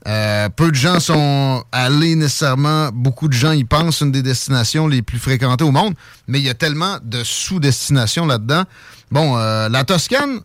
Euh, 0.06 0.50
peu 0.50 0.70
de 0.70 0.74
gens 0.74 1.00
sont 1.00 1.64
allés 1.72 2.14
nécessairement, 2.14 2.90
beaucoup 2.92 3.26
de 3.28 3.32
gens 3.32 3.52
y 3.52 3.64
pensent, 3.64 4.02
une 4.02 4.12
des 4.12 4.22
destinations 4.22 4.86
les 4.86 5.00
plus 5.00 5.18
fréquentées 5.18 5.64
au 5.64 5.70
monde, 5.70 5.94
mais 6.28 6.40
il 6.40 6.44
y 6.44 6.50
a 6.50 6.54
tellement 6.54 6.98
de 7.02 7.24
sous-destinations 7.24 8.26
là-dedans. 8.26 8.64
Bon, 9.10 9.36
la 9.36 9.84
Toscane, 9.84 10.40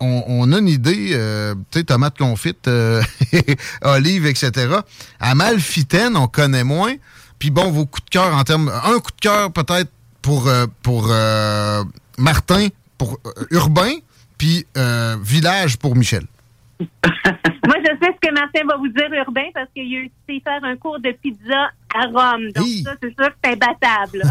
on, 0.00 0.52
a 0.52 0.58
une 0.58 0.68
idée, 0.68 1.10
euh, 1.12 1.54
tu 1.70 1.80
sais, 1.80 1.84
tomate 1.84 2.18
confite, 2.18 2.68
euh, 2.68 3.02
olive, 3.82 4.26
etc. 4.26 4.52
Amalfitaine, 5.20 6.16
on 6.16 6.26
connaît 6.26 6.64
moins. 6.64 6.94
Puis 7.38 7.50
bon, 7.50 7.70
vos 7.70 7.86
coups 7.86 8.04
de 8.06 8.10
cœur 8.10 8.34
en 8.34 8.44
termes... 8.44 8.70
Un 8.84 8.98
coup 8.98 9.10
de 9.10 9.20
cœur 9.20 9.52
peut-être 9.52 9.90
pour, 10.22 10.48
euh, 10.48 10.66
pour 10.82 11.08
Martin, 12.18 12.68
pour 12.98 13.18
Urbain, 13.50 13.92
puis 14.38 14.66
Village 15.22 15.76
pour 15.78 15.96
Michel. 15.96 16.26
Moi, 16.80 17.76
je 17.78 17.96
sais 17.98 18.12
ce 18.12 18.28
que 18.28 18.34
Martin 18.34 18.66
va 18.66 18.76
vous 18.76 18.88
dire, 18.88 19.08
Urbain, 19.12 19.48
parce 19.54 19.68
qu'il 19.74 19.84
a 19.96 20.00
eu 20.00 20.10
faire 20.26 20.62
un 20.62 20.76
cours 20.76 20.98
de 21.00 21.12
pizza 21.12 21.70
à 21.94 22.06
Rome. 22.06 22.50
Donc, 22.52 22.66
ça, 22.84 22.94
c'est 23.02 23.14
sûr 23.14 23.28
que 23.28 23.34
c'est 23.42 23.52
imbattable. 23.52 24.22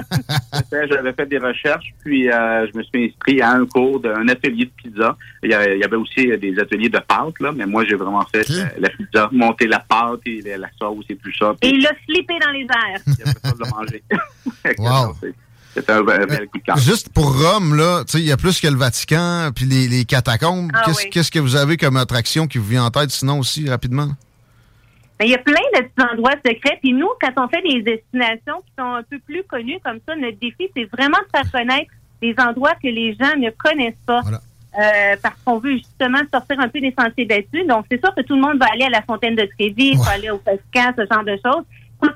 J'avais 0.90 1.14
fait 1.14 1.26
des 1.26 1.38
recherches, 1.38 1.94
puis 2.02 2.30
euh, 2.30 2.68
je 2.68 2.78
me 2.78 2.84
suis 2.84 3.06
inscrit 3.06 3.42
à 3.42 3.52
un 3.52 3.66
cours 3.66 4.00
d'un 4.00 4.28
atelier 4.28 4.66
de 4.66 4.72
pizza. 4.72 5.18
Il 5.42 5.50
y, 5.50 5.54
avait 5.54 5.96
aussi 5.96 6.38
des 6.38 6.60
ateliers 6.60 6.90
de 6.90 7.00
pâte, 7.00 7.40
là, 7.40 7.52
mais 7.56 7.66
moi, 7.66 7.86
j'ai 7.86 7.96
vraiment 7.96 8.26
fait 8.26 8.46
la, 8.78 8.90
pizza, 8.90 9.30
monter 9.32 9.68
la 9.68 9.80
pâte 9.80 10.22
et 10.26 10.42
la, 10.58 10.70
sauce 10.80 11.06
et 11.10 11.16
tout 11.16 11.34
ça. 11.38 11.54
Et 11.62 11.70
il 11.70 11.82
l'a 11.82 11.94
flippé 12.06 12.36
dans 12.40 12.52
les 12.52 12.64
airs. 12.64 13.02
Il 13.08 13.24
a 13.24 13.32
fait 13.32 13.48
ça 13.48 13.54
de 13.54 13.70
manger. 13.76 14.04
wow. 14.80 15.16
C'était 15.74 15.94
un 15.94 16.04
bel 16.04 16.48
coup 16.50 16.60
de 16.60 16.80
Juste 16.80 17.10
pour 17.10 17.36
Rome, 17.36 17.76
là, 17.76 18.04
il 18.14 18.22
y 18.22 18.32
a 18.32 18.38
plus 18.38 18.62
que 18.62 18.68
le 18.68 18.78
Vatican, 18.78 19.50
puis 19.56 19.66
les, 19.66 20.06
catacombes. 20.06 20.72
Ah 20.74 20.86
qu'est-ce 21.12 21.32
que 21.32 21.40
vous 21.40 21.56
avez 21.56 21.78
comme 21.78 21.98
attraction 21.98 22.48
qui 22.48 22.60
vous 22.60 22.68
vient 22.68 22.86
en 22.86 22.92
tête, 22.92 23.10
sinon 23.10 23.40
aussi, 23.40 23.68
rapidement? 23.68 24.10
Ben, 25.20 25.26
il 25.26 25.32
y 25.32 25.36
a 25.36 25.40
plein 25.40 25.54
de 25.76 25.82
petits 25.82 26.08
endroits 26.12 26.36
secrets. 26.46 26.78
Puis 26.82 26.94
nous, 26.94 27.10
quand 27.20 27.44
on 27.44 27.48
fait 27.48 27.62
des 27.62 27.82
destinations 27.82 28.62
qui 28.66 28.74
sont 28.78 28.94
un 28.94 29.04
peu 29.04 29.18
plus 29.20 29.44
connues 29.44 29.80
comme 29.84 30.00
ça, 30.08 30.16
notre 30.16 30.38
défi, 30.40 30.70
c'est 30.76 30.86
vraiment 30.92 31.18
de 31.18 31.38
faire 31.38 31.52
connaître 31.52 31.92
des 32.22 32.36
endroits 32.38 32.74
que 32.76 32.88
les 32.88 33.16
gens 33.16 33.36
ne 33.38 33.50
connaissent 33.50 33.94
pas. 34.06 34.22
Euh, 34.76 35.16
parce 35.22 35.36
qu'on 35.46 35.60
veut 35.60 35.78
justement 35.78 36.20
sortir 36.34 36.60
un 36.60 36.68
peu 36.68 36.82
des 36.82 36.94
sentiers 36.98 37.26
battus. 37.26 37.68
Donc, 37.68 37.86
c'est 37.92 38.04
sûr 38.04 38.14
que 38.16 38.22
tout 38.22 38.36
le 38.36 38.42
monde 38.42 38.58
va 38.58 38.66
aller 38.74 38.86
à 38.86 38.90
la 38.90 39.04
fontaine 39.04 39.36
de 39.36 39.48
Trévis, 39.58 39.96
va 39.98 40.12
aller 40.12 40.32
au 40.32 40.42
Vatican, 40.44 40.94
ce 40.98 41.06
genre 41.12 41.24
de 41.24 41.38
choses. 41.46 41.64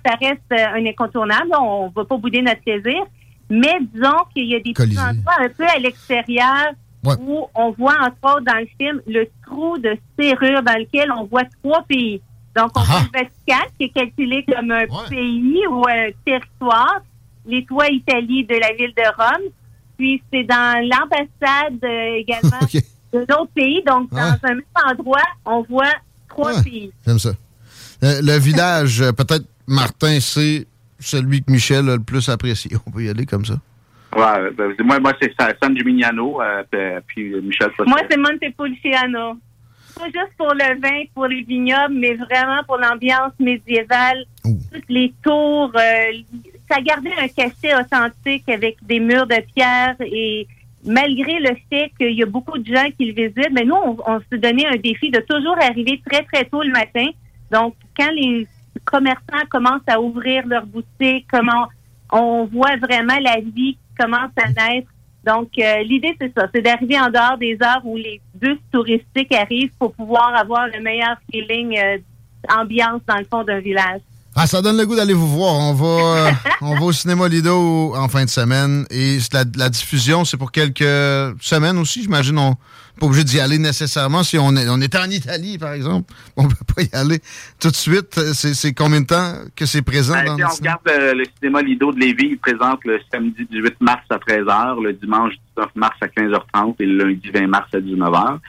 Ça 0.05 0.15
reste 0.19 0.41
euh, 0.51 0.79
un 0.79 0.85
incontournable. 0.85 1.51
On 1.59 1.87
ne 1.87 1.93
va 1.93 2.03
pas 2.03 2.17
bouder 2.17 2.41
notre 2.41 2.61
plaisir. 2.61 3.05
Mais 3.49 3.77
disons 3.93 4.17
qu'il 4.33 4.45
y 4.45 4.55
a 4.55 4.59
des 4.59 4.73
petits 4.73 4.99
endroits 4.99 5.35
un 5.39 5.49
peu 5.49 5.65
à 5.65 5.79
l'extérieur 5.79 6.73
où 7.19 7.47
on 7.55 7.71
voit, 7.71 7.95
entre 8.01 8.35
autres, 8.35 8.45
dans 8.45 8.59
le 8.59 8.67
film, 8.79 9.01
le 9.07 9.27
trou 9.45 9.77
de 9.77 9.97
serrure 10.19 10.61
dans 10.63 10.77
lequel 10.77 11.11
on 11.11 11.25
voit 11.25 11.43
trois 11.63 11.83
pays. 11.83 12.21
Donc, 12.55 12.71
on 12.75 12.81
voit 12.81 13.01
le 13.01 13.19
Vatican, 13.19 13.65
qui 13.77 13.85
est 13.85 13.89
calculé 13.89 14.45
comme 14.51 14.71
un 14.71 14.85
pays 15.09 15.67
ou 15.69 15.83
un 15.87 16.09
territoire, 16.25 17.01
les 17.45 17.65
trois 17.65 17.87
Italie 17.87 18.43
de 18.45 18.55
la 18.55 18.73
ville 18.73 18.93
de 18.97 19.15
Rome. 19.15 19.51
Puis, 19.97 20.21
c'est 20.31 20.43
dans 20.43 20.81
l'ambassade 20.81 21.83
euh, 21.83 22.15
également 22.15 22.59
de 23.13 23.19
d'autres 23.25 23.51
pays. 23.55 23.83
Donc, 23.85 24.09
dans 24.11 24.37
un 24.43 24.55
même 24.55 24.61
endroit, 24.85 25.23
on 25.45 25.61
voit 25.63 25.93
trois 26.27 26.61
pays. 26.61 26.91
J'aime 27.05 27.19
ça. 27.19 27.31
Euh, 28.03 28.21
le 28.21 28.37
village, 28.37 29.01
euh, 29.01 29.11
peut-être, 29.11 29.45
Martin, 29.65 30.19
c'est 30.19 30.67
celui 30.99 31.43
que 31.43 31.51
Michel 31.51 31.89
a 31.89 31.95
le 31.95 32.03
plus 32.03 32.29
apprécié. 32.29 32.71
On 32.85 32.91
peut 32.91 33.03
y 33.03 33.09
aller 33.09 33.25
comme 33.25 33.45
ça. 33.45 33.55
Ouais, 34.15 34.51
ben, 34.51 34.73
moi, 34.83 34.99
moi 34.99 35.13
c'est 35.21 35.33
San 35.61 35.77
Gimignano, 35.77 36.39
puis 37.07 37.33
Michel. 37.41 37.69
Moi, 37.85 38.01
c'est 38.09 38.17
Montepulciano 38.17 39.37
pas 39.97 40.05
juste 40.05 40.33
pour 40.37 40.53
le 40.53 40.79
vin, 40.79 41.03
pour 41.13 41.27
les 41.27 41.41
vignobles, 41.41 41.95
mais 41.95 42.13
vraiment 42.15 42.63
pour 42.65 42.77
l'ambiance 42.77 43.33
médiévale. 43.39 44.25
Toutes 44.43 44.89
les 44.89 45.13
tours, 45.23 45.71
euh, 45.75 46.11
ça 46.69 46.81
gardait 46.81 47.13
un 47.19 47.27
cachet 47.27 47.75
authentique 47.75 48.47
avec 48.47 48.77
des 48.83 48.99
murs 48.99 49.27
de 49.27 49.41
pierre 49.53 49.95
et 50.01 50.47
malgré 50.83 51.39
le 51.39 51.55
fait 51.69 51.91
qu'il 51.97 52.13
y 52.13 52.23
a 52.23 52.25
beaucoup 52.25 52.57
de 52.57 52.65
gens 52.65 52.87
qui 52.97 53.11
le 53.11 53.13
visitent, 53.13 53.51
mais 53.51 53.65
nous, 53.65 53.75
on, 53.75 54.19
se 54.31 54.37
donnait 54.37 54.67
un 54.67 54.77
défi 54.77 55.09
de 55.09 55.19
toujours 55.21 55.57
arriver 55.61 56.01
très, 56.09 56.23
très 56.23 56.45
tôt 56.45 56.63
le 56.63 56.71
matin. 56.71 57.07
Donc, 57.51 57.75
quand 57.97 58.11
les 58.11 58.47
commerçants 58.85 59.45
commencent 59.49 59.87
à 59.87 59.99
ouvrir 59.99 60.45
leurs 60.47 60.65
boutiques, 60.65 61.27
comment 61.31 61.67
on 62.11 62.45
voit 62.45 62.77
vraiment 62.77 63.17
la 63.21 63.39
vie 63.41 63.75
qui 63.75 63.95
commence 63.97 64.31
à 64.37 64.49
naître 64.49 64.89
donc, 65.27 65.49
euh, 65.59 65.83
l'idée, 65.83 66.15
c'est 66.21 66.31
ça, 66.33 66.47
c'est 66.55 66.61
d'arriver 66.61 66.97
en 66.97 67.09
dehors 67.09 67.37
des 67.37 67.57
heures 67.61 67.81
où 67.83 67.97
les 67.97 68.21
bus 68.33 68.59
touristiques 68.71 69.33
arrivent 69.33 69.73
pour 69.77 69.91
pouvoir 69.93 70.33
avoir 70.33 70.67
le 70.67 70.81
meilleur 70.81 71.17
feeling 71.29 71.77
euh, 71.77 71.97
ambiance 72.49 73.01
dans 73.05 73.17
le 73.17 73.25
fond 73.29 73.43
d'un 73.43 73.59
village. 73.59 73.99
Ah, 74.37 74.47
ça 74.47 74.61
donne 74.61 74.77
le 74.77 74.85
goût 74.85 74.95
d'aller 74.95 75.13
vous 75.13 75.27
voir. 75.27 75.55
On 75.55 75.73
va, 75.73 76.29
euh, 76.29 76.31
on 76.61 76.75
va 76.75 76.81
au 76.81 76.93
cinéma 76.93 77.27
Lido 77.27 77.93
en 77.93 78.07
fin 78.07 78.23
de 78.23 78.29
semaine. 78.29 78.85
Et 78.89 79.17
la, 79.33 79.43
la 79.57 79.67
diffusion, 79.67 80.23
c'est 80.23 80.37
pour 80.37 80.53
quelques 80.53 80.79
semaines 81.41 81.77
aussi, 81.77 82.03
j'imagine. 82.03 82.39
On, 82.39 82.55
pas 82.97 83.05
obligé 83.05 83.23
d'y 83.23 83.39
aller 83.39 83.57
nécessairement. 83.57 84.23
Si 84.23 84.37
on, 84.37 84.55
est, 84.55 84.67
on 84.69 84.81
était 84.81 84.97
en 84.97 85.09
Italie, 85.09 85.57
par 85.57 85.73
exemple, 85.73 86.13
on 86.35 86.43
ne 86.43 86.49
peut 86.49 86.65
pas 86.75 86.81
y 86.81 86.89
aller 86.93 87.19
tout 87.59 87.69
de 87.69 87.75
suite. 87.75 88.19
C'est 88.33 88.73
combien 88.73 89.01
de 89.01 89.07
temps 89.07 89.33
que 89.55 89.65
c'est 89.65 89.81
présent 89.81 90.13
ben, 90.13 90.25
dans 90.25 90.37
si 90.37 90.43
on 90.43 90.63
regarde 90.63 90.87
euh, 90.89 91.13
le 91.13 91.23
cinéma 91.37 91.61
Lido 91.61 91.91
de 91.91 91.99
Lévis, 91.99 92.29
il 92.31 92.37
présente 92.37 92.83
le 92.85 92.99
samedi 93.11 93.47
18 93.49 93.81
mars 93.81 94.03
à 94.09 94.17
13h, 94.17 94.83
le 94.83 94.93
dimanche 94.93 95.33
19 95.57 95.71
mars 95.75 95.97
à 96.01 96.07
15h30 96.07 96.75
et 96.79 96.85
le 96.85 97.05
lundi 97.05 97.29
20 97.29 97.47
mars 97.47 97.69
à 97.73 97.77
19h. 97.77 98.39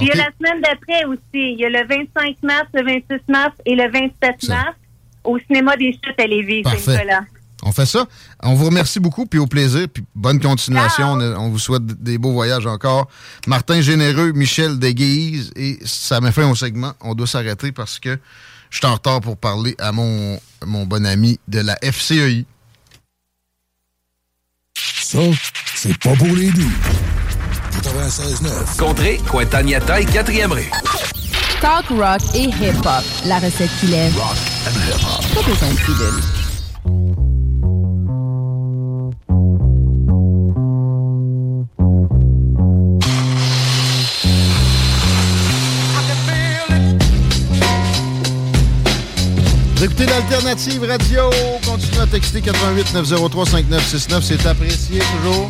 Il 0.00 0.06
y 0.06 0.10
a 0.10 0.16
la 0.16 0.30
semaine 0.38 0.62
d'après 0.62 1.04
aussi. 1.04 1.20
Il 1.32 1.58
y 1.58 1.64
a 1.64 1.70
le 1.70 1.86
25 1.86 2.36
mars, 2.42 2.66
le 2.74 2.84
26 2.84 3.20
mars 3.28 3.54
et 3.64 3.74
le 3.74 3.90
27 3.90 4.48
mars 4.48 4.76
au 5.24 5.38
cinéma 5.38 5.76
des 5.76 5.92
Chutes 5.92 6.18
à 6.18 6.26
Lévis, 6.26 6.62
Saint-Nicolas. 6.64 7.24
On 7.62 7.72
fait 7.72 7.86
ça. 7.86 8.06
On 8.42 8.54
vous 8.54 8.66
remercie 8.66 9.00
beaucoup, 9.00 9.26
puis 9.26 9.38
au 9.38 9.46
plaisir, 9.46 9.86
puis 9.92 10.04
bonne 10.14 10.40
continuation. 10.40 11.14
On, 11.14 11.48
vous 11.48 11.58
souhaite 11.58 11.84
des 11.84 12.18
beaux 12.18 12.32
voyages 12.32 12.66
encore. 12.66 13.08
Martin 13.46 13.80
Généreux, 13.80 14.32
Michel 14.32 14.78
Deguise, 14.78 15.50
et 15.56 15.78
ça 15.84 16.20
met 16.20 16.32
fin 16.32 16.48
au 16.48 16.54
segment. 16.54 16.92
On 17.00 17.14
doit 17.14 17.26
s'arrêter 17.26 17.72
parce 17.72 17.98
que 17.98 18.18
je 18.70 18.78
suis 18.78 18.86
en 18.86 18.94
retard 18.94 19.20
pour 19.20 19.36
parler 19.36 19.74
à 19.78 19.92
mon, 19.92 20.40
mon 20.64 20.86
bon 20.86 21.04
ami 21.04 21.40
de 21.48 21.60
la 21.60 21.76
FCEI. 21.82 22.46
Ça, 24.76 25.18
c'est 25.74 25.98
pas 25.98 26.14
pour 26.14 26.28
les 26.28 26.50
doux. 26.50 26.72
96.9. 27.82 28.76
Contrée, 28.78 29.20
Cointagnata 29.28 30.00
et 30.00 30.04
4e 30.04 30.52
rue. 30.52 30.70
Talk 31.60 31.86
rock 31.88 32.20
et 32.34 32.44
hip-hop. 32.44 33.04
La 33.24 33.38
recette 33.38 33.70
qu'il 33.80 33.94
aime. 33.94 34.12
Rock 34.14 34.36
and 34.66 34.78
hip-hop. 34.78 35.34
Pas 35.34 35.50
besoin 35.50 35.70
de 35.70 36.37
Vous 49.78 49.84
écoutez 49.84 50.06
l'Alternative 50.06 50.82
Radio. 50.82 51.30
Continuez 51.64 52.00
à 52.00 52.06
texter 52.08 52.40
88 52.40 52.94
903 52.94 53.46
5969. 53.46 54.24
C'est 54.24 54.44
apprécié 54.44 54.98
toujours. 54.98 55.48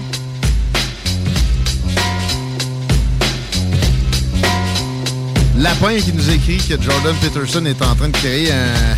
Lapin 5.56 5.98
qui 6.00 6.12
nous 6.12 6.28
écrit 6.28 6.58
que 6.58 6.78
Jordan 6.78 7.16
Peterson 7.22 7.64
est 7.64 7.80
en 7.80 7.94
train 7.94 8.08
de 8.08 8.16
créer 8.18 8.52
un 8.52 8.96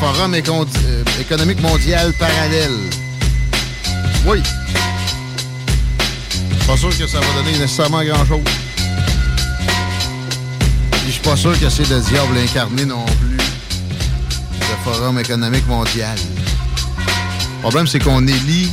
forum 0.00 0.34
euh, 0.34 1.04
économique 1.20 1.62
mondial 1.62 2.12
parallèle. 2.18 2.72
Oui. 4.26 4.42
Je 6.50 6.56
suis 6.56 6.66
pas 6.66 6.76
sûr 6.76 6.98
que 6.98 7.06
ça 7.06 7.20
va 7.20 7.26
donner 7.36 7.52
nécessairement 7.52 8.02
grand-chose. 8.02 8.40
Je 11.06 11.12
suis 11.12 11.22
pas 11.22 11.36
sûr 11.36 11.52
que 11.60 11.70
c'est 11.70 11.88
le 11.88 12.00
diable 12.00 12.38
incarné 12.38 12.84
non 12.84 13.04
plus. 13.20 13.33
Forum 14.82 15.18
économique 15.18 15.66
mondial. 15.66 16.16
Le 16.96 17.60
problème, 17.60 17.86
c'est 17.86 17.98
qu'on 17.98 18.26
élit 18.26 18.70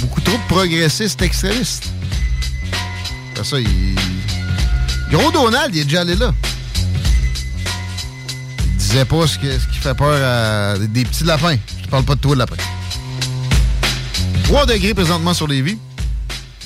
beaucoup 0.00 0.20
trop 0.20 0.36
de 0.36 0.46
progressistes 0.48 1.22
extrémistes. 1.22 1.84
Après 3.32 3.44
ça, 3.44 3.60
il... 3.60 3.94
Gros 5.10 5.30
Donald, 5.30 5.74
il 5.74 5.80
est 5.80 5.84
déjà 5.84 6.00
allé 6.00 6.16
là. 6.16 6.32
Il 8.64 8.76
disait 8.76 9.04
pas 9.04 9.26
ce 9.26 9.38
qui, 9.38 9.46
fait 9.80 9.94
peur 9.94 10.20
à 10.22 10.78
des 10.78 11.04
petits 11.04 11.24
lapins. 11.24 11.56
Je 11.82 11.88
parle 11.88 12.04
pas 12.04 12.14
de 12.14 12.20
toi, 12.20 12.34
de 12.34 12.40
lapin. 12.40 12.56
3 14.44 14.66
degrés 14.66 14.94
présentement 14.94 15.34
sur 15.34 15.46
les 15.46 15.62
vies. 15.62 15.78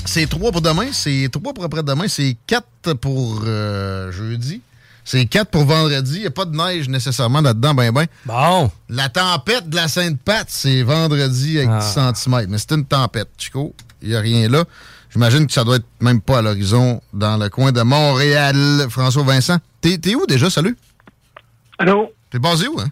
C'est 0.04 0.28
3 0.28 0.52
pour 0.52 0.60
demain, 0.60 0.86
c'est 0.92 1.28
3 1.30 1.52
pour 1.52 1.64
après-demain, 1.64 2.08
c'est 2.08 2.36
4 2.46 2.94
pour 2.94 3.42
euh, 3.46 4.10
jeudi. 4.12 4.60
C'est 5.12 5.24
4 5.26 5.50
pour 5.50 5.64
vendredi. 5.64 6.16
Il 6.18 6.20
n'y 6.20 6.26
a 6.28 6.30
pas 6.30 6.44
de 6.44 6.56
neige 6.56 6.88
nécessairement 6.88 7.40
là-dedans, 7.40 7.74
ben 7.74 7.90
ben. 7.90 8.06
Bon. 8.26 8.70
La 8.88 9.08
tempête 9.08 9.68
de 9.68 9.74
la 9.74 9.88
Sainte-Pat, 9.88 10.44
c'est 10.48 10.84
vendredi 10.84 11.58
avec 11.58 11.68
10 11.80 11.94
Ah. 11.98 12.12
cm. 12.14 12.46
Mais 12.48 12.58
c'est 12.58 12.70
une 12.76 12.84
tempête, 12.84 13.28
Chico. 13.36 13.74
Il 14.02 14.10
n'y 14.10 14.14
a 14.14 14.20
rien 14.20 14.48
là. 14.48 14.62
J'imagine 15.12 15.48
que 15.48 15.52
ça 15.52 15.64
doit 15.64 15.76
être 15.76 15.86
même 16.00 16.20
pas 16.20 16.38
à 16.38 16.42
l'horizon 16.42 17.00
dans 17.12 17.36
le 17.36 17.48
coin 17.48 17.72
de 17.72 17.82
Montréal. 17.82 18.86
François 18.88 19.24
Vincent, 19.24 19.56
t'es 19.80 19.98
t'es 19.98 20.14
où 20.14 20.26
déjà? 20.26 20.48
Salut. 20.48 20.76
Allô? 21.80 22.12
T'es 22.30 22.38
basé 22.38 22.68
où, 22.68 22.78
hein? 22.78 22.86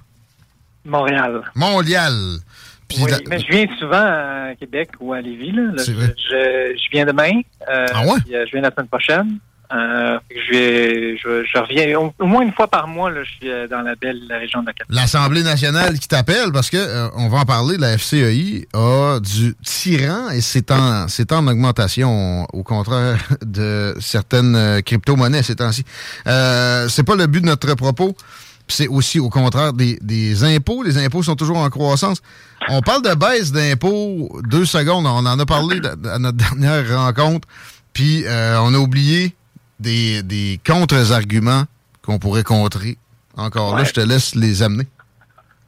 Montréal. 0.84 1.42
Montréal. 1.54 2.14
Puis 2.88 2.98
oui, 3.00 3.10
la- 3.12 3.18
mais 3.28 3.38
je 3.38 3.46
viens 3.48 3.66
souvent 3.78 3.92
à 4.02 4.54
Québec 4.58 4.90
ou 4.98 5.12
à 5.12 5.20
Lévis. 5.20 5.52
Là. 5.52 5.72
Je, 5.86 5.92
vrai. 5.92 6.14
je, 6.16 6.74
je 6.76 6.90
viens 6.90 7.04
demain. 7.06 7.30
euh, 7.70 7.86
Ah 7.94 8.02
ouais? 8.06 8.18
puis, 8.24 8.34
euh, 8.34 8.44
je 8.46 8.52
viens 8.52 8.62
la 8.62 8.70
semaine 8.72 8.88
prochaine. 8.88 9.38
Euh, 9.70 10.18
je, 10.30 10.52
vais, 10.52 11.16
je, 11.18 11.44
je 11.44 11.58
reviens 11.58 11.98
au, 11.98 12.26
moins 12.26 12.42
une 12.42 12.52
fois 12.52 12.68
par 12.68 12.88
mois. 12.88 13.10
Là, 13.10 13.22
je 13.22 13.30
suis 13.30 13.50
euh, 13.50 13.68
dans 13.68 13.82
la 13.82 13.96
belle 13.96 14.22
région 14.30 14.62
de 14.62 14.66
la 14.66 14.72
capitale. 14.72 14.96
l'Assemblée 14.96 15.42
nationale 15.42 15.98
qui 15.98 16.08
t'appelle 16.08 16.52
parce 16.52 16.70
que 16.70 16.78
euh, 16.78 17.08
on 17.16 17.28
va 17.28 17.38
en 17.38 17.44
parler. 17.44 17.76
La 17.76 17.98
FCEI 17.98 18.66
a 18.72 19.18
du 19.20 19.54
tyran 19.62 20.30
et 20.30 20.40
c'est 20.40 20.70
en 20.70 21.06
c'est 21.08 21.32
en 21.32 21.46
augmentation 21.46 22.46
au 22.52 22.62
contraire 22.62 23.18
de 23.44 23.94
certaines 24.00 24.56
euh, 24.56 24.80
crypto-monnaies 24.80 25.42
ces 25.42 25.56
temps-ci. 25.56 25.84
Euh, 26.26 26.88
c'est 26.88 27.04
pas 27.04 27.16
le 27.16 27.26
but 27.26 27.42
de 27.42 27.46
notre 27.46 27.74
propos. 27.74 28.16
C'est 28.70 28.88
aussi 28.88 29.18
au 29.18 29.30
contraire 29.30 29.72
des, 29.72 29.98
des 30.02 30.44
impôts. 30.44 30.82
Les 30.82 30.98
impôts 30.98 31.22
sont 31.22 31.36
toujours 31.36 31.58
en 31.58 31.70
croissance. 31.70 32.20
On 32.68 32.80
parle 32.80 33.02
de 33.02 33.14
baisse 33.14 33.50
d'impôts 33.50 34.40
deux 34.44 34.66
secondes. 34.66 35.06
On 35.06 35.26
en 35.26 35.38
a 35.38 35.46
parlé 35.46 35.80
à 36.10 36.18
notre 36.18 36.36
dernière 36.56 36.98
rencontre. 36.98 37.48
Puis 37.92 38.24
euh, 38.26 38.60
on 38.60 38.74
a 38.74 38.78
oublié 38.78 39.34
des, 39.80 40.22
des 40.22 40.60
contre-arguments 40.66 41.64
qu'on 42.02 42.18
pourrait 42.18 42.44
contrer. 42.44 42.96
Encore 43.36 43.76
là, 43.76 43.84
je 43.84 43.92
te 43.92 44.00
laisse 44.00 44.34
les 44.34 44.62
amener. 44.62 44.84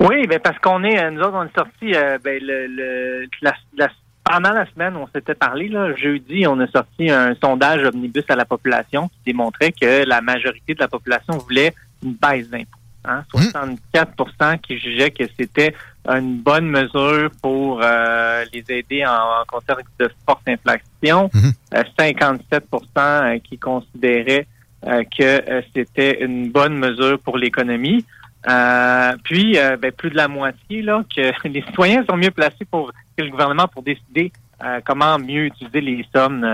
Oui, 0.01 0.27
ben 0.27 0.41
parce 0.41 0.59
qu'on 0.59 0.83
est, 0.83 0.99
euh, 0.99 1.11
nous 1.11 1.21
autres, 1.21 1.35
on 1.35 1.45
est 1.45 1.55
sortis 1.55 1.95
euh, 1.95 2.19
ben, 2.25 2.39
le, 2.43 2.67
le, 2.67 3.27
la, 3.43 3.55
la- 3.77 3.91
pendant 4.25 4.53
la 4.53 4.65
semaine, 4.73 4.97
on 4.97 5.07
s'était 5.15 5.35
parlé, 5.35 5.69
là, 5.69 5.95
jeudi, 5.97 6.47
on 6.47 6.59
a 6.61 6.67
sorti 6.69 7.11
un 7.11 7.35
sondage 7.43 7.85
omnibus 7.85 8.25
à 8.29 8.37
la 8.37 8.45
population 8.45 9.09
qui 9.09 9.19
démontrait 9.33 9.73
que 9.73 10.05
la 10.07 10.21
majorité 10.21 10.75
de 10.75 10.81
la 10.81 10.89
population 10.89 11.37
voulait 11.39 11.75
une 12.03 12.15
baisse 12.15 12.49
d'impôts. 12.49 12.79
Hein? 13.05 13.25
64% 13.35 14.59
qui 14.61 14.79
jugeaient 14.79 15.11
que 15.11 15.25
c'était 15.39 15.75
une 16.07 16.39
bonne 16.39 16.69
mesure 16.69 17.31
pour 17.43 17.81
euh, 17.83 18.45
les 18.53 18.65
aider 18.69 19.05
en, 19.05 19.13
en 19.13 19.45
contexte 19.47 19.93
de 19.99 20.11
forte 20.27 20.43
inflation. 20.49 21.31
Euh, 21.75 21.83
57% 21.99 22.63
euh, 22.97 23.39
qui 23.39 23.59
considéraient 23.59 24.47
euh, 24.87 25.05
que 25.05 25.23
euh, 25.23 25.63
c'était 25.75 26.25
une 26.25 26.51
bonne 26.51 26.77
mesure 26.77 27.19
pour 27.21 27.37
l'économie. 27.39 28.05
Euh, 28.49 29.13
puis, 29.23 29.59
euh, 29.59 29.77
ben, 29.77 29.93
plus 29.93 30.11
de 30.11 30.17
la 30.17 30.29
moitié, 30.29 30.83
là, 30.83 31.03
que 31.15 31.33
les 31.49 31.63
citoyens 31.63 32.05
sont 32.09 32.17
mieux 32.17 32.31
placés 32.31 32.65
pour 32.71 32.93
que 33.17 33.23
le 33.23 33.31
gouvernement 33.31 33.69
pour 33.69 33.83
décider 33.83 34.33
euh, 34.65 34.81
comment 34.85 35.19
mieux 35.19 35.47
utiliser 35.47 35.81
les 35.81 36.07
sommes 36.15 36.47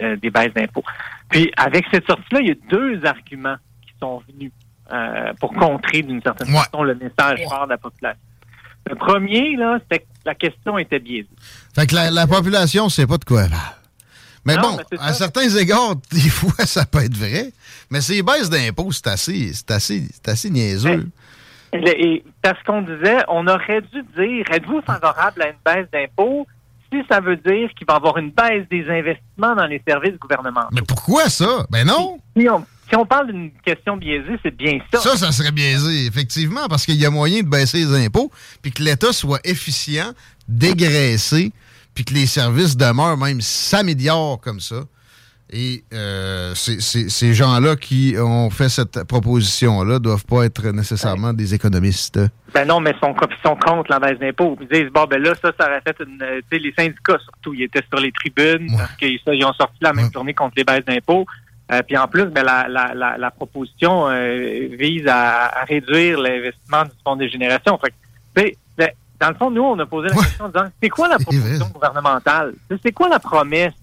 des 0.00 0.30
baisses 0.30 0.54
d'impôts. 0.54 0.84
Puis, 1.28 1.52
avec 1.56 1.84
cette 1.92 2.06
sortie-là, 2.06 2.40
il 2.40 2.48
y 2.48 2.52
a 2.52 2.54
deux 2.70 3.04
arguments 3.04 3.56
qui 3.82 3.92
sont 4.00 4.22
venus 4.32 4.50
euh, 4.92 5.32
pour 5.38 5.52
contrer 5.52 6.02
d'une 6.02 6.20
certaine 6.20 6.48
façon 6.48 6.82
le 6.82 6.96
message 6.96 7.38
fort 7.48 7.66
de 7.66 7.70
la 7.70 7.78
population. 7.78 8.18
Le 8.88 8.94
premier, 8.96 9.56
là, 9.56 9.78
c'était 9.82 10.00
que 10.00 10.06
la 10.24 10.34
question 10.34 10.78
était 10.78 10.98
biaisée. 10.98 11.28
Fait 11.74 11.86
que 11.86 11.94
la, 11.94 12.10
la 12.10 12.26
population 12.26 12.88
sait 12.88 13.06
pas 13.06 13.18
de 13.18 13.24
quoi 13.24 13.42
elle 13.42 13.50
parle. 13.50 13.74
Mais 14.46 14.56
Non, 14.56 14.62
bon, 14.62 14.76
mais 14.90 14.98
à 14.98 15.08
ça. 15.08 15.14
certains 15.30 15.48
égards, 15.56 15.96
des 16.12 16.28
fois, 16.30 16.64
ça 16.66 16.86
peut 16.86 17.04
être 17.04 17.16
vrai. 17.16 17.52
Mais 17.90 18.00
ces 18.00 18.22
baisses 18.22 18.48
d'impôts, 18.50 18.90
c'est 18.92 19.06
assez, 19.06 19.52
c'est 19.52 19.70
assez, 19.70 20.08
c'est 20.12 20.28
assez 20.28 20.50
niaiseux. 20.50 21.08
Et 21.72 22.24
parce 22.42 22.60
qu'on 22.64 22.82
disait, 22.82 23.18
on 23.28 23.46
aurait 23.46 23.82
dû 23.82 24.02
dire, 24.16 24.44
êtes-vous 24.50 24.80
favorable 24.82 25.42
à 25.42 25.48
une 25.48 25.56
baisse 25.64 25.86
d'impôts 25.92 26.46
si 26.92 27.00
ça 27.08 27.20
veut 27.20 27.36
dire 27.36 27.70
qu'il 27.76 27.86
va 27.86 27.94
y 27.94 27.96
avoir 27.96 28.16
une 28.18 28.30
baisse 28.32 28.66
des 28.68 28.84
investissements 28.90 29.54
dans 29.54 29.66
les 29.66 29.80
services 29.86 30.18
gouvernementaux? 30.18 30.70
Mais 30.72 30.82
pourquoi 30.82 31.28
ça? 31.28 31.64
Ben 31.70 31.86
non! 31.86 32.18
Si 32.36 32.48
on, 32.48 32.64
si 32.90 32.96
on 32.96 33.06
parle 33.06 33.28
d'une 33.28 33.50
question 33.64 33.96
biaisée, 33.96 34.38
c'est 34.42 34.54
bien 34.56 34.78
ça. 34.92 34.98
Ça, 34.98 35.16
ça 35.16 35.32
serait 35.32 35.52
biaisé, 35.52 36.06
effectivement, 36.06 36.66
parce 36.68 36.84
qu'il 36.84 36.96
y 36.96 37.06
a 37.06 37.10
moyen 37.10 37.42
de 37.42 37.48
baisser 37.48 37.78
les 37.78 38.04
impôts, 38.06 38.30
puis 38.60 38.72
que 38.72 38.82
l'État 38.82 39.12
soit 39.12 39.40
efficient, 39.44 40.12
dégraissé, 40.48 41.52
puis 41.94 42.04
que 42.04 42.14
les 42.14 42.26
services 42.26 42.76
demeurent, 42.76 43.16
même 43.16 43.40
s'améliorent 43.40 44.40
comme 44.40 44.60
ça. 44.60 44.82
Et 45.52 45.82
euh, 45.92 46.54
ces 46.54 47.34
gens-là 47.34 47.74
qui 47.74 48.14
ont 48.16 48.50
fait 48.50 48.68
cette 48.68 49.02
proposition-là 49.02 49.98
doivent 49.98 50.24
pas 50.24 50.44
être 50.44 50.68
nécessairement 50.68 51.32
des 51.32 51.54
économistes. 51.54 52.20
Ben 52.54 52.64
non, 52.68 52.78
mais 52.78 52.94
sont, 53.02 53.12
ils 53.28 53.42
sont 53.44 53.56
contre 53.56 53.90
la 53.90 53.98
baisse 53.98 54.18
d'impôts. 54.20 54.56
Ils 54.60 54.68
disent, 54.68 54.92
bon, 54.92 55.06
ben 55.10 55.20
là, 55.20 55.34
ça, 55.42 55.50
ça 55.58 55.66
aurait 55.66 55.82
fait 55.84 55.96
une... 56.06 56.22
euh, 56.22 56.40
Tu 56.48 56.56
sais, 56.56 56.62
les 56.62 56.72
syndicats, 56.78 57.18
surtout, 57.18 57.52
ils 57.54 57.64
étaient 57.64 57.82
sur 57.92 58.00
les 58.00 58.12
tribunes 58.12 58.70
parce 58.76 58.94
qu'ils 58.96 59.44
ont 59.44 59.52
sorti 59.54 59.78
la 59.80 59.92
même 59.92 60.12
journée 60.12 60.34
contre 60.34 60.54
les 60.56 60.62
baisses 60.62 60.84
d'impôts. 60.84 61.26
Euh, 61.72 61.82
puis 61.82 61.96
en 61.96 62.08
plus, 62.08 62.26
ben, 62.26 62.42
la, 62.42 62.66
la, 62.68 62.94
la, 62.94 63.16
la 63.16 63.30
proposition 63.30 64.08
euh, 64.08 64.68
vise 64.72 65.06
à, 65.06 65.60
à 65.60 65.64
réduire 65.64 66.18
l'investissement 66.18 66.84
du 66.84 66.90
fonds 67.04 67.16
des 67.16 67.28
générations. 67.28 67.78
Fait 67.78 67.90
que, 67.90 67.94
tu 68.36 68.42
sais, 68.42 68.56
ben, 68.76 68.90
dans 69.20 69.28
le 69.28 69.34
fond, 69.34 69.50
nous, 69.50 69.62
on 69.62 69.78
a 69.78 69.86
posé 69.86 70.08
la 70.08 70.14
question 70.14 70.46
en 70.46 70.48
disant, 70.48 70.66
c'est 70.82 70.88
quoi 70.88 71.08
la 71.08 71.18
proposition 71.18 71.68
gouvernementale? 71.68 72.54
C'est 72.82 72.92
quoi 72.92 73.08
la 73.08 73.20
promesse 73.20 73.74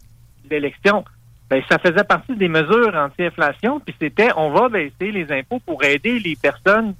de 0.43 0.49
l'élection? 0.49 1.05
Ben, 1.49 1.63
ça 1.69 1.77
faisait 1.79 2.03
partie 2.03 2.35
des 2.35 2.49
mesures 2.49 2.93
anti-inflation, 2.93 3.79
puis 3.79 3.95
c'était 4.01 4.31
on 4.35 4.51
va 4.51 4.67
baisser 4.67 5.11
les 5.11 5.31
impôts 5.31 5.61
pour 5.65 5.81
aider 5.83 6.19
les 6.19 6.35
personnes 6.35 6.93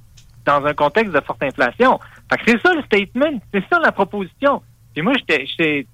dans 0.45 0.65
un 0.65 0.73
contexte 0.73 1.11
de 1.11 1.19
forte 1.19 1.43
inflation. 1.43 1.99
Fait 2.31 2.37
que 2.37 2.51
c'est 2.51 2.61
ça 2.61 2.73
le 2.73 2.81
statement, 2.83 3.41
c'est 3.53 3.63
ça 3.69 3.79
la 3.79 3.91
proposition. 3.91 4.61
Puis 4.93 5.01
moi, 5.01 5.13
j'étais, 5.17 5.85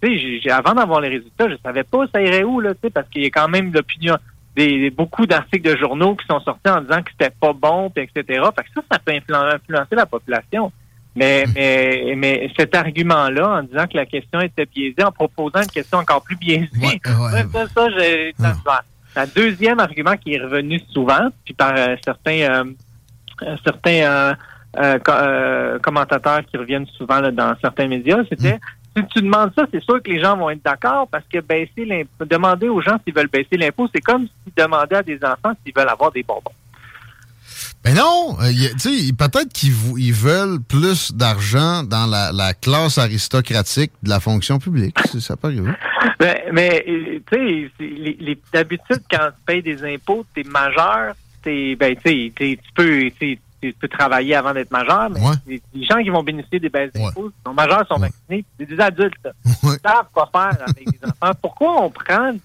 avant 0.52 0.76
d'avoir 0.76 1.02
les 1.02 1.10
résultats, 1.10 1.50
je 1.50 1.56
savais 1.64 1.84
pas 1.84 2.06
ça 2.14 2.22
irait 2.22 2.44
où, 2.44 2.60
là, 2.60 2.76
tu 2.76 2.82
sais, 2.84 2.90
parce 2.92 3.10
qu'il 3.10 3.24
y 3.24 3.26
a 3.26 3.32
quand 3.32 3.50
même 3.50 3.74
l'opinion, 3.74 4.18
des, 4.56 4.90
beaucoup 4.92 5.26
d'articles 5.26 5.70
de 5.72 5.78
journaux 5.78 6.16
qui 6.16 6.26
sont 6.28 6.40
sortis 6.42 6.70
en 6.70 6.82
disant 6.82 7.02
que 7.02 7.12
c'était 7.12 7.34
pas 7.40 7.54
bon, 7.54 7.90
puis 7.90 8.04
etc. 8.04 8.42
Fait 8.56 8.64
que 8.64 8.70
ça, 8.76 8.82
ça 8.92 9.00
peut 9.00 9.12
influ- 9.14 9.56
influencer 9.56 9.96
la 9.96 10.06
population. 10.06 10.72
Mais, 11.16 11.46
mais, 11.56 12.14
mais 12.18 12.52
cet 12.58 12.76
argument-là, 12.76 13.48
en 13.60 13.64
disant 13.64 13.86
que 13.86 13.96
la 13.98 14.06
question 14.08 14.42
était 14.42 14.66
biaisée, 14.66 15.04
en 15.04 15.12
proposant 15.12 15.62
une 15.62 15.68
question 15.70 16.00
encore 16.00 16.24
plus 16.24 16.36
biaisée, 16.36 16.68
ouais, 17.34 17.44
ça, 17.52 17.68
ça, 17.68 17.90
j'ai- 17.98 18.34
ça. 18.38 18.82
Un 19.16 19.28
deuxième 19.36 19.80
argument 19.80 20.18
qui 20.18 20.34
est 20.34 20.40
revenu 20.42 20.80
souvent, 20.92 21.30
puis 21.46 21.54
par 21.54 21.74
euh, 21.78 21.96
certains, 22.04 22.40
euh, 22.42 22.64
euh, 23.44 23.56
certains 23.64 24.36
euh, 24.80 24.98
co- 25.00 25.80
commentateurs 25.84 26.42
qui 26.46 26.58
reviennent 26.58 26.88
souvent 26.98 27.20
là, 27.20 27.30
dans 27.30 27.54
certains 27.62 27.88
médias, 27.88 28.24
c'était 28.28 28.60
si 28.96 29.04
tu 29.08 29.22
demandes 29.22 29.52
ça, 29.58 29.66
c'est 29.72 29.84
sûr 29.84 30.02
que 30.02 30.12
les 30.12 30.22
gens 30.22 30.38
vont 30.38 30.50
être 30.50 30.64
d'accord 30.64 31.08
parce 31.08 31.26
que 31.32 31.40
baisser 31.40 31.86
l'impôt, 31.86 32.26
demander 32.26 32.70
aux 32.70 32.82
gens 32.82 32.98
s'ils 33.04 33.14
veulent 33.14 33.28
baisser 33.28 33.58
l'impôt, 33.58 33.88
c'est 33.94 34.02
comme 34.02 34.28
s'ils 34.28 34.54
demandaient 34.56 34.98
à 34.98 35.04
des 35.04 35.20
enfants 35.24 35.54
s'ils 35.64 35.74
veulent 35.76 35.90
avoir 35.90 36.12
des 36.12 36.24
bonbons. 36.24 36.52
Mais 37.86 37.94
non, 37.94 38.38
euh, 38.42 38.52
tu 38.82 39.14
peut-être 39.14 39.52
qu'ils 39.52 39.74
ils 39.98 40.14
veulent 40.14 40.62
plus 40.62 41.14
d'argent 41.14 41.84
dans 41.84 42.06
la, 42.06 42.32
la 42.32 42.54
classe 42.54 42.98
aristocratique 42.98 43.92
de 44.04 44.10
la 44.10 44.22
fonction 44.22 44.58
publique. 44.58 44.98
Ça 45.20 45.36
peut 45.36 45.48
arriver. 45.48 45.72
Mais, 46.20 46.46
mais, 46.54 46.86
euh, 46.88 47.20
tu 47.30 47.70
sais, 47.80 48.38
d'habitude, 48.54 49.02
quand 49.12 49.28
tu 49.28 49.44
payes 49.46 49.62
des 49.62 49.84
impôts, 49.84 50.26
t'es 50.34 50.44
majeur, 50.44 51.14
t'es, 51.42 51.76
ben, 51.76 51.94
tu 51.96 52.32
tu 52.32 52.58
peux, 52.74 53.12
tu 53.20 53.38
tu 53.72 53.78
peux 53.80 53.88
travailler 53.88 54.36
avant 54.36 54.54
d'être 54.54 54.72
majeur, 54.72 55.10
mais 55.10 55.20
les, 55.48 55.62
les 55.74 55.86
gens 55.86 55.98
qui 56.02 56.10
vont 56.10 56.24
bénéficier 56.24 56.60
des 56.60 56.70
baisses 56.70 56.92
d'impôts 56.94 57.32
sont 57.46 57.54
majeurs, 57.54 57.86
sont 57.88 57.98
vaccinés, 57.98 58.44
c'est 58.60 58.66
des 58.66 58.80
adultes. 58.80 59.28
Ils 59.64 59.70
savent 59.86 60.08
quoi 60.14 60.30
faire 60.32 60.58
avec 60.68 60.86
des 60.90 61.00
enfants. 61.08 61.34
Pourquoi 61.42 61.82
on 61.84 61.90
prend 61.90 62.32
un 62.32 62.36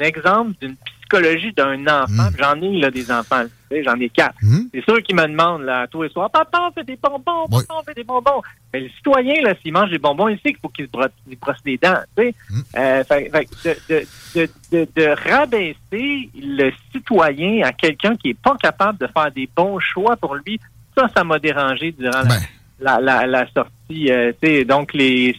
exemple 0.00 0.52
d'une 0.60 0.76
psychologie 1.00 1.52
d'un 1.52 1.84
enfant? 1.86 2.28
J'en 2.38 2.60
ai 2.62 2.78
là 2.80 2.90
des 2.90 3.10
enfants, 3.10 3.44
j'en 3.82 3.98
ai 3.98 4.08
quatre. 4.08 4.34
C'est 4.72 4.84
sûr 4.84 5.02
qu'ils 5.02 5.16
me 5.16 5.26
demandent 5.26 5.62
là, 5.62 5.86
tous 5.88 6.02
les 6.02 6.08
soirs, 6.10 6.30
papa, 6.30 6.68
on 6.68 6.72
fait 6.72 6.84
des 6.84 6.96
bonbons, 7.02 7.46
papa, 7.66 7.74
on 7.80 7.82
fait 7.82 7.94
des 7.94 8.04
bonbons. 8.04 8.42
Mais 8.72 8.80
le 8.80 8.88
citoyen, 8.90 9.42
là, 9.42 9.54
s'il 9.62 9.72
mange 9.72 9.90
des 9.90 9.98
bonbons, 9.98 10.28
il 10.28 10.36
sait 10.36 10.50
qu'il 10.52 10.58
faut 10.60 10.68
qu'il 10.68 10.86
se 10.86 10.90
brosse, 10.90 11.08
il 11.28 11.38
brosse 11.38 11.56
les 11.64 11.76
dents. 11.78 11.98
Tu 12.16 12.22
sais? 12.24 12.34
Euh, 12.76 13.04
fait- 13.04 13.30
de, 13.64 13.76
de, 13.88 14.06
de, 14.34 14.48
de, 14.72 14.88
de 14.94 15.30
rabaisser 15.30 16.30
le 16.36 16.70
citoyen 16.92 17.64
à 17.66 17.72
quelqu'un 17.72 18.14
qui 18.16 18.30
est 18.30 18.38
pas 18.40 18.56
capable 18.60 18.98
de 18.98 19.06
faire 19.06 19.30
des 19.32 19.48
bons 19.56 19.78
choix 19.78 20.16
pour 20.16 20.34
lui, 20.36 20.60
ça, 20.96 21.08
ça 21.16 21.24
m'a 21.24 21.38
dérangé 21.38 21.92
durant 21.92 22.22
la- 22.22 22.38
la, 22.80 23.00
la, 23.00 23.26
la 23.26 23.46
sortie. 23.52 24.10
euh, 24.10 24.32
tu 24.42 24.48
sais, 24.48 24.64
donc, 24.64 24.92
les, 24.94 25.34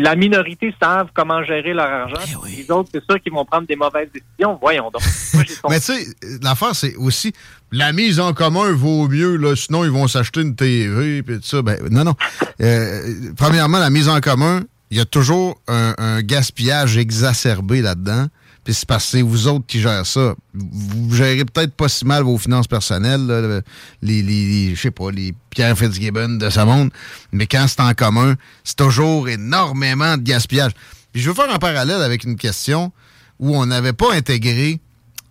la 0.00 0.16
minorité 0.16 0.74
savent 0.80 1.08
comment 1.14 1.42
gérer 1.44 1.72
leur 1.72 1.88
argent. 1.88 2.20
Les 2.46 2.70
autres, 2.70 2.90
c'est 2.92 3.04
sûr 3.04 3.20
qu'ils 3.20 3.32
vont 3.32 3.44
prendre 3.44 3.66
des 3.66 3.76
mauvaises 3.76 4.08
décisions. 4.12 4.58
Voyons 4.60 4.90
donc. 4.90 5.02
Moi, 5.34 5.44
Mais 5.70 5.80
tu 5.80 5.86
sais, 5.86 6.06
l'affaire, 6.42 6.74
c'est 6.74 6.96
aussi 6.96 7.32
la 7.72 7.92
mise 7.92 8.20
en 8.20 8.32
commun 8.32 8.72
vaut 8.72 9.08
mieux, 9.08 9.36
là, 9.36 9.56
sinon 9.56 9.84
ils 9.84 9.90
vont 9.90 10.06
s'acheter 10.08 10.42
une 10.42 10.54
TV 10.54 11.22
puis 11.22 11.36
tout 11.36 11.46
ça. 11.46 11.62
Ben, 11.62 11.78
non, 11.90 12.04
non. 12.04 12.14
Euh, 12.60 13.32
premièrement, 13.36 13.78
la 13.78 13.90
mise 13.90 14.08
en 14.08 14.20
commun, 14.20 14.62
il 14.90 14.98
y 14.98 15.00
a 15.00 15.04
toujours 15.04 15.60
un, 15.68 15.94
un 15.98 16.22
gaspillage 16.22 16.96
exacerbé 16.96 17.82
là-dedans. 17.82 18.26
Puis 18.64 18.72
c'est 18.72 18.86
parce 18.86 19.04
que 19.04 19.10
c'est 19.10 19.22
vous 19.22 19.46
autres 19.46 19.66
qui 19.66 19.80
gèrent 19.80 20.06
ça. 20.06 20.34
Vous 20.54 21.14
gérez 21.14 21.44
peut-être 21.44 21.74
pas 21.74 21.88
si 21.88 22.06
mal 22.06 22.22
vos 22.22 22.38
finances 22.38 22.66
personnelles, 22.66 23.62
les, 24.00 24.22
les, 24.22 24.74
je 24.74 24.80
sais 24.80 24.90
pas, 24.90 25.10
les 25.10 25.34
Pierre 25.50 25.76
Fitzgibbon 25.76 26.38
de 26.38 26.48
ce 26.48 26.60
monde, 26.60 26.90
mais 27.30 27.46
quand 27.46 27.66
c'est 27.68 27.80
en 27.80 27.92
commun, 27.92 28.36
c'est 28.64 28.76
toujours 28.76 29.28
énormément 29.28 30.16
de 30.16 30.22
gaspillage. 30.22 30.72
Puis 31.12 31.20
je 31.20 31.28
veux 31.28 31.34
faire 31.34 31.52
un 31.52 31.58
parallèle 31.58 32.02
avec 32.02 32.24
une 32.24 32.36
question 32.36 32.90
où 33.38 33.54
on 33.54 33.66
n'avait 33.66 33.92
pas 33.92 34.14
intégré 34.14 34.80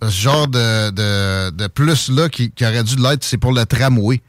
ce 0.01 0.09
genre 0.09 0.47
de, 0.47 0.91
de, 1.49 1.67
plus-là 1.67 2.29
qui, 2.29 2.51
aurait 2.61 2.83
dû 2.83 2.97
l'être, 2.97 3.23
c'est 3.23 3.37
pour 3.37 3.51
le 3.51 3.65
tramway. 3.65 4.21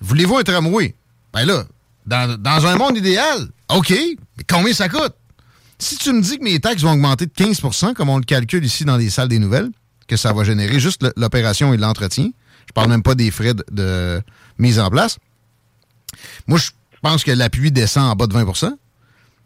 Voulez-vous 0.00 0.38
un 0.38 0.42
tramway? 0.42 0.94
Ben 1.32 1.44
là, 1.44 1.64
dans, 2.06 2.36
dans 2.40 2.66
un 2.66 2.76
monde 2.76 2.96
idéal, 2.96 3.48
OK, 3.68 3.90
mais 3.90 4.44
combien 4.48 4.72
ça 4.72 4.88
coûte? 4.88 5.14
Si 5.80 5.96
tu 5.96 6.12
me 6.12 6.20
dis 6.20 6.38
que 6.38 6.44
mes 6.44 6.60
taxes 6.60 6.82
vont 6.82 6.92
augmenter 6.92 7.24
de 7.24 7.32
15% 7.32 7.94
comme 7.94 8.10
on 8.10 8.18
le 8.18 8.24
calcule 8.24 8.64
ici 8.64 8.84
dans 8.84 8.98
les 8.98 9.08
salles 9.08 9.28
des 9.28 9.38
nouvelles, 9.38 9.70
que 10.06 10.16
ça 10.16 10.32
va 10.34 10.44
générer 10.44 10.78
juste 10.78 11.06
l'opération 11.16 11.72
et 11.72 11.78
l'entretien, 11.78 12.30
je 12.68 12.72
parle 12.74 12.90
même 12.90 13.02
pas 13.02 13.14
des 13.14 13.30
frais 13.30 13.54
de, 13.72 14.20
mise 14.58 14.78
en 14.78 14.90
place, 14.90 15.18
moi, 16.46 16.58
je 16.58 16.70
pense 17.00 17.24
que 17.24 17.30
l'appui 17.30 17.72
descend 17.72 18.10
en 18.10 18.14
bas 18.14 18.26
de 18.26 18.34
20 18.34 18.44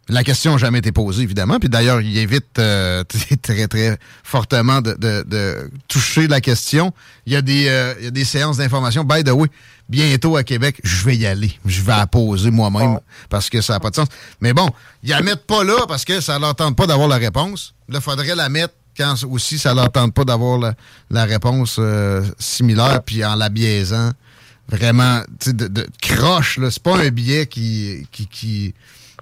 la 0.08 0.22
question 0.22 0.52
n'a 0.52 0.58
jamais 0.58 0.78
été 0.78 0.92
posée, 0.92 1.22
évidemment. 1.22 1.58
Puis 1.58 1.68
d'ailleurs, 1.68 2.00
il 2.00 2.16
évite 2.18 2.58
euh, 2.58 3.04
très, 3.42 3.66
très 3.66 3.98
fortement 4.22 4.80
de, 4.80 5.70
toucher 5.88 6.26
la 6.26 6.40
question. 6.40 6.92
Il 7.26 7.32
y 7.32 7.36
a 7.36 7.42
des, 7.42 7.68
euh, 7.68 7.94
il 7.98 8.04
y 8.04 8.08
a 8.08 8.10
des 8.10 8.24
séances 8.24 8.58
d'information. 8.58 9.04
By 9.04 9.24
the 9.24 9.30
way, 9.30 9.48
bientôt 9.88 10.36
à 10.36 10.44
Québec, 10.44 10.80
je 10.84 11.04
vais 11.04 11.16
y 11.16 11.26
aller. 11.26 11.58
Je 11.64 11.80
vais 11.80 11.96
la 11.96 12.06
poser 12.06 12.50
moi-même 12.50 13.00
parce 13.30 13.48
que 13.48 13.60
ça 13.60 13.74
n'a 13.74 13.80
pas 13.80 13.90
de 13.90 13.96
sens. 13.96 14.08
Mais 14.40 14.52
bon, 14.52 14.68
ils 15.02 15.10
la 15.10 15.22
mettent 15.22 15.46
pas 15.46 15.64
là 15.64 15.86
parce 15.88 16.04
que 16.04 16.20
ça 16.20 16.36
ne 16.36 16.40
leur 16.40 16.54
tente 16.54 16.76
pas 16.76 16.86
d'avoir 16.86 17.08
la 17.08 17.16
réponse. 17.16 17.74
Là, 17.88 17.98
il 17.98 18.02
faudrait 18.02 18.34
la 18.34 18.48
mettre 18.48 18.74
quand 18.96 19.14
aussi 19.24 19.58
ça 19.58 19.70
ne 19.70 19.76
leur 19.76 19.90
tente 19.90 20.14
pas 20.14 20.24
d'avoir 20.24 20.74
la, 21.10 21.24
réponse 21.24 21.76
euh, 21.78 22.22
similaire, 22.38 23.02
puis 23.04 23.24
en 23.24 23.34
la 23.34 23.48
biaisant 23.48 24.12
vraiment 24.68 25.22
de, 25.46 25.66
de 25.66 25.86
croche. 26.00 26.60
C'est 26.70 26.82
pas 26.82 26.98
un 26.98 27.08
billet 27.08 27.46
qui, 27.46 28.06
qui, 28.12 28.26
qui 28.28 28.74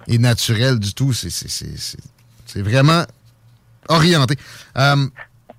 est 0.07 0.17
naturel 0.17 0.79
du 0.79 0.93
tout. 0.93 1.13
C'est 1.13 2.61
vraiment 2.61 3.03
orienté. 3.89 4.35
Euh, 4.77 4.95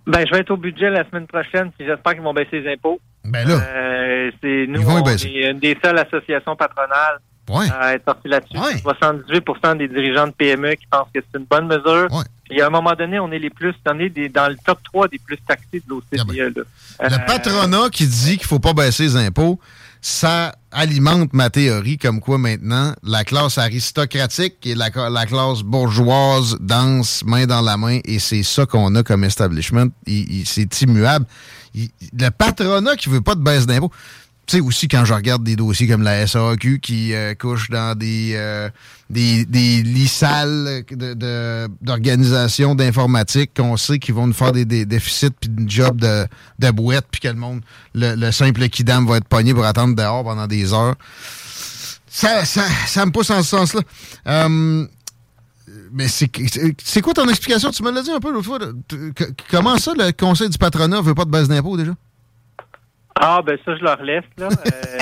ben, 0.06 0.26
je 0.26 0.34
vais 0.34 0.40
être 0.40 0.50
au 0.50 0.56
budget 0.56 0.90
la 0.90 1.08
semaine 1.08 1.26
prochaine, 1.26 1.70
puis 1.76 1.86
j'espère 1.86 2.12
qu'ils 2.12 2.22
vont 2.22 2.34
baisser 2.34 2.60
les 2.60 2.72
impôts. 2.72 3.00
Ben 3.24 3.46
là. 3.48 3.54
Euh, 3.54 4.30
c'est 4.42 4.66
nous, 4.68 4.86
on 4.86 5.06
est 5.06 5.24
une 5.24 5.58
des 5.58 5.78
seules 5.82 5.98
associations 5.98 6.56
patronales 6.56 7.20
à 7.52 7.94
être 7.94 8.04
sorties 8.04 8.28
là-dessus. 8.28 8.56
78% 8.56 9.78
des 9.78 9.88
dirigeants 9.88 10.26
de 10.26 10.32
PME 10.32 10.74
qui 10.74 10.86
pensent 10.86 11.08
que 11.14 11.20
c'est 11.20 11.38
une 11.38 11.46
bonne 11.46 11.66
mesure. 11.66 12.08
Puis 12.48 12.60
à 12.60 12.66
un 12.66 12.70
moment 12.70 12.92
donné, 12.92 13.18
on 13.18 13.30
est 13.32 13.38
les 13.38 13.50
plus, 13.50 13.74
on 13.86 13.98
est 13.98 14.28
dans 14.28 14.48
le 14.48 14.56
top 14.64 14.78
3 14.84 15.08
des 15.08 15.18
plus 15.18 15.38
taxés 15.38 15.82
de 15.86 15.88
l'OCDE. 15.88 16.20
Ah 16.98 17.08
ben, 17.08 17.08
le 17.08 17.14
euh, 17.14 17.26
patronat 17.26 17.88
qui 17.90 18.06
dit 18.06 18.36
qu'il 18.36 18.46
faut 18.46 18.58
pas 18.58 18.74
baisser 18.74 19.04
les 19.04 19.16
impôts, 19.16 19.58
ça 20.00 20.54
alimente 20.74 21.32
ma 21.32 21.50
théorie 21.50 21.96
comme 21.96 22.20
quoi 22.20 22.36
maintenant 22.36 22.92
la 23.02 23.24
classe 23.24 23.58
aristocratique 23.58 24.56
et 24.64 24.74
la, 24.74 24.90
la 25.08 25.26
classe 25.26 25.62
bourgeoise 25.62 26.56
danse 26.60 27.22
main 27.24 27.46
dans 27.46 27.62
la 27.62 27.76
main 27.76 28.00
et 28.04 28.18
c'est 28.18 28.42
ça 28.42 28.66
qu'on 28.66 28.94
a 28.94 29.02
comme 29.02 29.24
establishment. 29.24 29.88
C'est 30.44 30.82
immuable. 30.82 31.26
le 31.74 32.28
patronat 32.30 32.96
qui 32.96 33.08
veut 33.08 33.20
pas 33.20 33.34
de 33.34 33.42
baisse 33.42 33.66
d'impôts 33.66 33.90
tu 34.46 34.56
sais, 34.56 34.60
aussi, 34.60 34.88
quand 34.88 35.04
je 35.04 35.14
regarde 35.14 35.42
des 35.42 35.56
dossiers 35.56 35.88
comme 35.88 36.02
la 36.02 36.26
SAQ 36.26 36.80
qui 36.80 37.14
euh, 37.14 37.34
couche 37.34 37.70
dans 37.70 37.96
des, 37.96 38.32
euh, 38.34 38.68
des, 39.08 39.46
des 39.46 39.82
lits 39.82 40.08
sales 40.08 40.84
d'organisation 41.80 42.74
d'informatique 42.74 43.52
qu'on 43.56 43.76
sait 43.76 43.98
qu'ils 43.98 44.14
vont 44.14 44.26
nous 44.26 44.34
faire 44.34 44.52
des, 44.52 44.64
déficits 44.64 45.30
puis 45.30 45.50
une 45.56 45.70
job 45.70 46.00
de, 46.00 46.26
de 46.58 46.70
bouette 46.70 47.06
puis 47.10 47.20
que 47.20 47.28
le 47.28 47.34
monde, 47.34 47.62
le, 47.94 48.30
simple 48.32 48.68
kidam 48.68 49.06
va 49.06 49.16
être 49.16 49.28
pogné 49.28 49.54
pour 49.54 49.64
attendre 49.64 49.94
dehors 49.94 50.24
pendant 50.24 50.46
des 50.46 50.72
heures. 50.72 50.96
Ça, 52.06 52.44
ça, 52.44 52.64
ça 52.86 53.06
me 53.06 53.12
pousse 53.12 53.30
en 53.30 53.42
ce 53.42 53.48
sens-là. 53.48 53.80
Euh, 54.26 54.86
mais 55.92 56.08
c'est 56.08 57.00
quoi 57.00 57.14
ton 57.14 57.28
explication? 57.28 57.70
Tu 57.70 57.82
me 57.82 57.90
l'as 57.90 58.02
dit 58.02 58.10
un 58.10 58.20
peu 58.20 58.32
l'autre 58.32 58.46
fois. 58.46 58.58
Comment 59.50 59.78
ça, 59.78 59.92
le 59.96 60.12
conseil 60.12 60.50
du 60.50 60.58
patronat 60.58 61.00
veut 61.00 61.14
pas 61.14 61.24
de 61.24 61.30
baisse 61.30 61.48
d'impôts 61.48 61.76
déjà? 61.76 61.92
Ah, 63.16 63.42
ben 63.42 63.58
ça, 63.64 63.76
je 63.76 63.82
leur 63.82 64.02
laisse, 64.02 64.24
là. 64.36 64.48
Euh, 64.48 64.98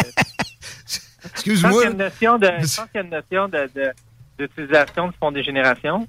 Excuse-moi. 1.33 1.71
Je 1.71 1.77
pense 1.77 1.83
qu'il 2.15 2.25
y 2.25 2.99
a 2.99 3.01
une 3.01 3.11
notion 3.11 3.49
de, 3.49 3.93
d'utilisation 4.39 5.09
du 5.09 5.15
fonds 5.19 5.33
des 5.33 5.43
générations. 5.43 6.07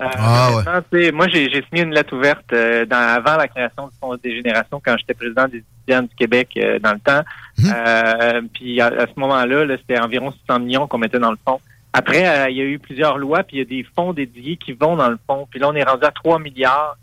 Euh, 0.00 0.06
ah, 0.16 0.80
ouais. 0.92 1.10
Moi, 1.10 1.26
j'ai, 1.28 1.50
signé 1.68 1.82
une 1.82 1.94
lettre 1.94 2.14
ouverte 2.14 2.52
euh, 2.52 2.84
dans, 2.86 2.96
avant 2.96 3.36
la 3.36 3.48
création 3.48 3.88
du 3.88 3.94
fonds 3.98 4.16
des 4.16 4.36
générations 4.36 4.80
quand 4.84 4.96
j'étais 4.98 5.14
président 5.14 5.48
des 5.48 5.58
étudiants 5.58 6.02
du 6.02 6.14
Québec 6.14 6.58
dans 6.80 6.92
le 6.92 7.00
temps. 7.00 7.22
Hum. 7.64 8.48
puis 8.48 8.80
à, 8.80 8.90
ce 8.90 9.18
moment-là, 9.18 9.64
-là, 9.64 9.78
c'était 9.78 9.98
environ 9.98 10.30
600 10.30 10.60
millions 10.60 10.86
qu'on 10.86 10.98
mettait 10.98 11.18
dans 11.18 11.32
le 11.32 11.38
fonds. 11.44 11.60
Après, 11.92 12.50
il 12.50 12.56
y 12.56 12.60
a 12.60 12.64
eu 12.64 12.78
plusieurs 12.78 13.18
lois, 13.18 13.42
puis 13.42 13.56
il 13.56 13.58
y 13.60 13.62
a 13.62 13.64
des 13.64 13.86
fonds 13.96 14.12
dédiés 14.12 14.56
qui 14.56 14.72
vont 14.72 14.94
dans 14.94 15.08
le 15.08 15.18
fonds. 15.26 15.48
Puis 15.50 15.58
là, 15.58 15.68
on 15.68 15.74
est 15.74 15.82
rendu 15.82 16.04
à 16.04 16.12
3 16.12 16.38
milliards 16.38 16.96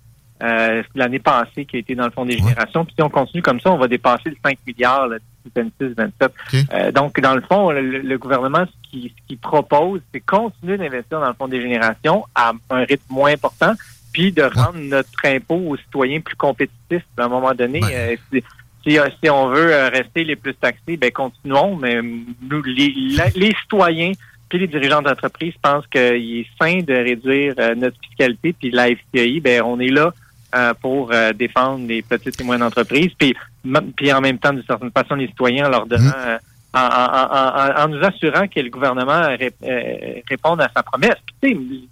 euh, 0.44 0.84
l'année 0.96 1.20
passée 1.20 1.64
qui 1.64 1.78
a 1.78 1.80
été 1.80 1.96
dans 1.96 2.04
le 2.04 2.12
Fonds 2.12 2.26
des 2.26 2.38
générations. 2.38 2.84
Puis 2.84 2.94
si 2.96 3.02
on 3.02 3.10
continue 3.10 3.42
comme 3.42 3.62
ça, 3.62 3.72
on 3.72 3.78
va 3.78 3.88
dépasser 3.88 4.30
le 4.30 4.36
5 4.44 4.58
milliards 4.68 5.10
d'ici 5.10 5.72
26, 5.80 5.96
27. 5.96 6.34
Euh, 6.74 6.92
donc, 6.92 7.20
dans 7.22 7.36
le 7.36 7.42
fond, 7.42 7.72
le, 7.72 8.18
gouvernement, 8.18 8.66
ce 8.66 8.90
qu'il 8.90 9.12
qui 9.28 9.38
propose, 9.38 10.02
c'est 10.14 10.20
continuer 10.20 10.78
d'investir 10.78 11.22
dans 11.22 11.30
le 11.30 11.34
Fonds 11.36 11.48
des 11.48 11.62
générations 11.62 12.26
à 12.36 12.52
un 12.70 12.84
rythme 12.84 13.14
moins 13.14 13.32
important, 13.32 13.74
puis 14.12 14.34
de 14.34 14.44
rendre 14.44 14.78
notre 14.78 15.26
impôt 15.26 15.56
aux 15.56 15.78
citoyens 15.78 16.20
plus 16.20 16.36
compétitif. 16.36 17.04
À 17.18 17.24
un 17.24 17.30
moment 17.30 17.54
donné, 17.54 17.80
euh, 17.82 18.18
si, 18.84 19.00
si, 19.22 19.30
on 19.30 19.48
veut 19.48 19.72
rester 19.88 20.26
les 20.26 20.36
plus 20.36 20.54
taxés, 20.54 20.98
ben 20.98 21.12
continuons, 21.12 21.78
mais 21.78 22.02
nous, 22.02 22.62
les, 22.64 22.94
les 23.36 23.56
citoyens 23.62 24.12
puis 24.48 24.60
les 24.60 24.68
dirigeants 24.68 25.02
d'entreprise 25.02 25.54
pensent 25.60 25.88
qu'il 25.88 26.40
est 26.40 26.48
sain 26.62 26.82
de 26.82 26.94
réduire 26.94 27.56
notre 27.76 27.98
fiscalité, 28.00 28.54
puis 28.54 28.70
la 28.70 28.90
FCI, 28.90 29.40
ben 29.40 29.64
on 29.64 29.80
est 29.80 29.90
là 29.90 30.14
euh, 30.54 30.74
pour 30.82 31.12
euh, 31.12 31.34
défendre 31.34 31.86
les 31.88 32.02
petites 32.02 32.40
et 32.40 32.44
moyennes 32.44 32.64
entreprises, 32.64 33.12
puis, 33.18 33.36
puis 33.96 34.14
en 34.14 34.22
même 34.22 34.38
temps, 34.38 34.54
d'une 34.54 34.64
certaine 34.64 34.92
façon, 34.92 35.16
les 35.16 35.28
citoyens 35.28 35.66
en 35.66 35.70
leur 35.70 35.86
donnant, 35.86 36.04
mmh. 36.04 36.40
euh, 36.76 37.84
en, 37.84 37.88
nous 37.90 38.06
assurant 38.06 38.48
que 38.48 38.60
le 38.60 38.70
gouvernement 38.70 39.22
réponde 40.30 40.62
à 40.62 40.70
sa 40.76 40.84
promesse. 40.84 41.16
Puis, 41.42 41.90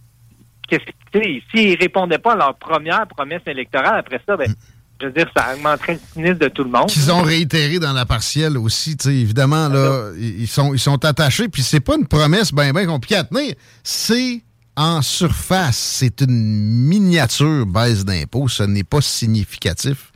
s'ils 0.69 1.71
ne 1.71 1.77
répondaient 1.77 2.19
pas 2.19 2.33
à 2.33 2.35
leur 2.35 2.55
première 2.55 3.07
promesse 3.07 3.41
électorale, 3.47 3.99
après 3.99 4.21
ça, 4.25 4.37
ben, 4.37 4.53
je 5.01 5.07
veux 5.07 5.13
dire, 5.13 5.29
ça 5.35 5.53
augmenterait 5.53 5.93
le 5.93 5.99
cynisme 6.13 6.37
de 6.37 6.47
tout 6.47 6.63
le 6.63 6.69
monde. 6.69 6.87
Qu'ils 6.87 7.11
ont 7.11 7.21
réitéré 7.21 7.79
dans 7.79 7.93
la 7.93 8.05
partielle 8.05 8.57
aussi, 8.57 8.95
tu 8.95 9.09
sais, 9.09 9.15
évidemment, 9.15 9.67
là, 9.67 10.11
ils 10.17 10.47
sont, 10.47 10.73
ils 10.73 10.79
sont 10.79 11.03
attachés, 11.03 11.49
puis 11.49 11.63
c'est 11.63 11.81
pas 11.81 11.95
une 11.95 12.07
promesse 12.07 12.53
bien, 12.53 12.71
bien 12.71 12.85
compliquée 12.85 13.17
à 13.17 13.23
tenir, 13.23 13.55
c'est 13.83 14.43
en 14.75 15.01
surface, 15.01 15.77
c'est 15.77 16.21
une 16.21 16.87
miniature 16.87 17.65
baisse 17.65 18.05
d'impôts. 18.05 18.47
Ce 18.47 18.63
n'est 18.63 18.83
pas 18.83 19.01
significatif. 19.01 20.11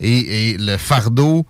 Et, 0.00 0.56
le 0.58 0.76
fardeau, 0.76 1.46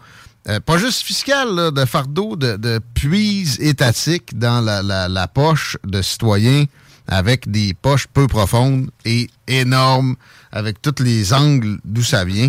euh, 0.49 0.61
pas 0.61 0.79
juste 0.79 1.03
fiscal, 1.03 1.73
de 1.73 1.85
fardeau 1.85 2.37
de, 2.37 2.57
de 2.57 2.81
puise 2.95 3.59
étatique 3.61 4.39
dans 4.39 4.61
la, 4.61 5.29
poche 5.29 5.77
de 5.85 6.03
citoyens 6.03 6.65
avec 7.07 7.51
des 7.51 7.75
poches 7.75 8.07
peu 8.07 8.27
profondes 8.27 8.91
et 9.05 9.29
énormes, 9.47 10.17
avec 10.53 10.81
tous 10.81 11.03
les 11.03 11.33
angles 11.35 11.79
d'où 11.85 12.03
ça 12.03 12.25
vient 12.25 12.49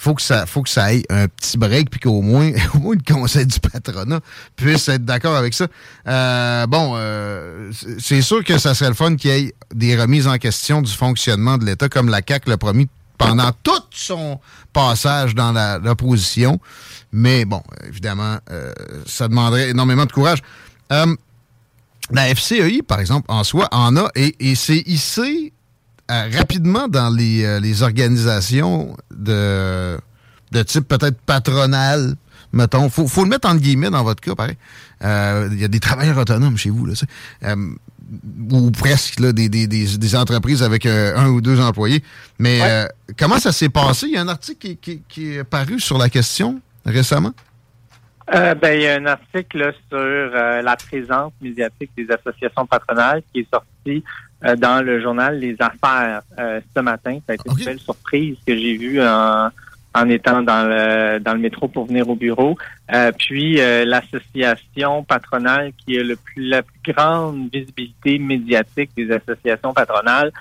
faut 0.00 0.14
que 0.14 0.22
ça 0.22 0.46
faut 0.46 0.62
que 0.62 0.70
ça 0.70 0.84
aille 0.84 1.02
un 1.10 1.28
petit 1.28 1.58
break 1.58 1.90
puis 1.90 2.00
qu'au 2.00 2.22
moins 2.22 2.50
au 2.74 2.78
moins 2.78 2.94
le 2.94 3.14
conseil 3.14 3.44
du 3.44 3.60
patronat 3.60 4.20
puisse 4.56 4.88
être 4.88 5.04
d'accord 5.04 5.36
avec 5.36 5.52
ça. 5.52 5.66
Euh, 6.08 6.66
bon, 6.66 6.94
euh, 6.96 7.70
c'est 7.98 8.22
sûr 8.22 8.42
que 8.42 8.56
ça 8.56 8.74
serait 8.74 8.88
le 8.88 8.94
fun 8.94 9.14
qu'il 9.16 9.30
y 9.30 9.34
ait 9.34 9.54
des 9.74 10.00
remises 10.00 10.26
en 10.26 10.38
question 10.38 10.80
du 10.80 10.90
fonctionnement 10.90 11.58
de 11.58 11.66
l'État 11.66 11.90
comme 11.90 12.08
la 12.08 12.22
CAC 12.22 12.48
l'a 12.48 12.56
promis 12.56 12.88
pendant 13.18 13.50
tout 13.62 13.82
son 13.90 14.40
passage 14.72 15.34
dans 15.34 15.52
l'opposition. 15.82 16.58
Mais 17.12 17.44
bon, 17.44 17.62
évidemment, 17.86 18.38
euh, 18.50 18.72
ça 19.04 19.28
demanderait 19.28 19.68
énormément 19.68 20.06
de 20.06 20.12
courage. 20.12 20.38
la 20.88 22.34
FCEI, 22.34 22.80
par 22.80 23.00
exemple, 23.00 23.26
en 23.28 23.44
soi, 23.44 23.68
en 23.70 23.94
a 23.98 24.08
et, 24.14 24.54
c'est 24.54 24.82
ici 24.86 25.52
rapidement 26.10 26.88
dans 26.88 27.10
les, 27.10 27.44
euh, 27.44 27.60
les, 27.60 27.82
organisations 27.82 28.96
de, 29.10 29.98
de 30.52 30.62
type 30.62 30.88
peut-être 30.88 31.20
patronal, 31.20 32.14
mettons. 32.52 32.88
Faut, 32.90 33.06
faut 33.06 33.24
le 33.24 33.30
mettre 33.30 33.48
en 33.48 33.54
guillemets 33.54 33.90
dans 33.90 34.02
votre 34.02 34.20
cas, 34.20 34.34
pareil. 34.34 34.56
Euh, 35.02 35.48
il 35.52 35.60
y 35.60 35.64
a 35.64 35.68
des 35.68 35.80
travailleurs 35.80 36.18
autonomes 36.18 36.56
chez 36.56 36.70
vous, 36.70 36.86
là, 36.86 36.94
ou 38.50 38.70
presque 38.72 39.20
là, 39.20 39.32
des, 39.32 39.48
des, 39.48 39.68
des, 39.68 40.16
entreprises 40.16 40.64
avec 40.64 40.84
un 40.84 41.28
ou 41.28 41.40
deux 41.40 41.60
employés. 41.60 42.02
Mais 42.40 42.60
comment 43.16 43.38
ça 43.38 43.52
s'est 43.52 43.68
passé? 43.68 44.06
Il 44.06 44.14
y 44.14 44.16
a 44.16 44.22
un 44.22 44.28
article 44.28 44.76
qui, 44.80 45.02
qui, 45.08 45.34
est 45.34 45.44
paru 45.44 45.78
sur 45.78 45.96
la 45.96 46.08
question 46.08 46.60
récemment? 46.84 47.32
ben, 48.32 48.74
il 48.74 48.82
y 48.82 48.88
a 48.88 48.94
un 48.94 49.06
article 49.06 49.72
sur 49.88 50.00
la 50.00 50.76
présence 50.76 51.32
médiatique 51.40 51.92
des 51.96 52.08
associations 52.10 52.66
patronales 52.66 53.22
qui 53.32 53.40
est 53.40 53.48
sorti 53.52 54.02
euh, 54.44 54.56
dans 54.56 54.84
le 54.84 55.00
journal 55.00 55.38
Les 55.38 55.56
Affaires 55.60 56.22
euh, 56.38 56.60
ce 56.74 56.80
matin. 56.80 57.18
Ça 57.26 57.32
a 57.32 57.34
été 57.34 57.50
une 57.50 57.64
belle 57.64 57.78
surprise 57.78 58.36
que 58.46 58.56
j'ai 58.56 58.76
vue 58.76 59.02
en, 59.02 59.50
en 59.94 60.08
étant 60.08 60.42
dans 60.42 60.66
le, 60.66 61.18
dans 61.20 61.34
le 61.34 61.40
métro 61.40 61.68
pour 61.68 61.86
venir 61.86 62.08
au 62.08 62.14
bureau. 62.14 62.56
Euh, 62.92 63.12
puis 63.18 63.56
l'association 63.56 65.04
patronale 65.04 65.72
qui 65.78 65.98
a 65.98 66.02
le 66.02 66.16
plus, 66.16 66.48
la 66.48 66.62
plus 66.62 66.92
grande 66.92 67.50
visibilité 67.52 68.18
médiatique 68.18 68.90
des 68.96 69.10
associations 69.12 69.74
patronales, 69.74 70.32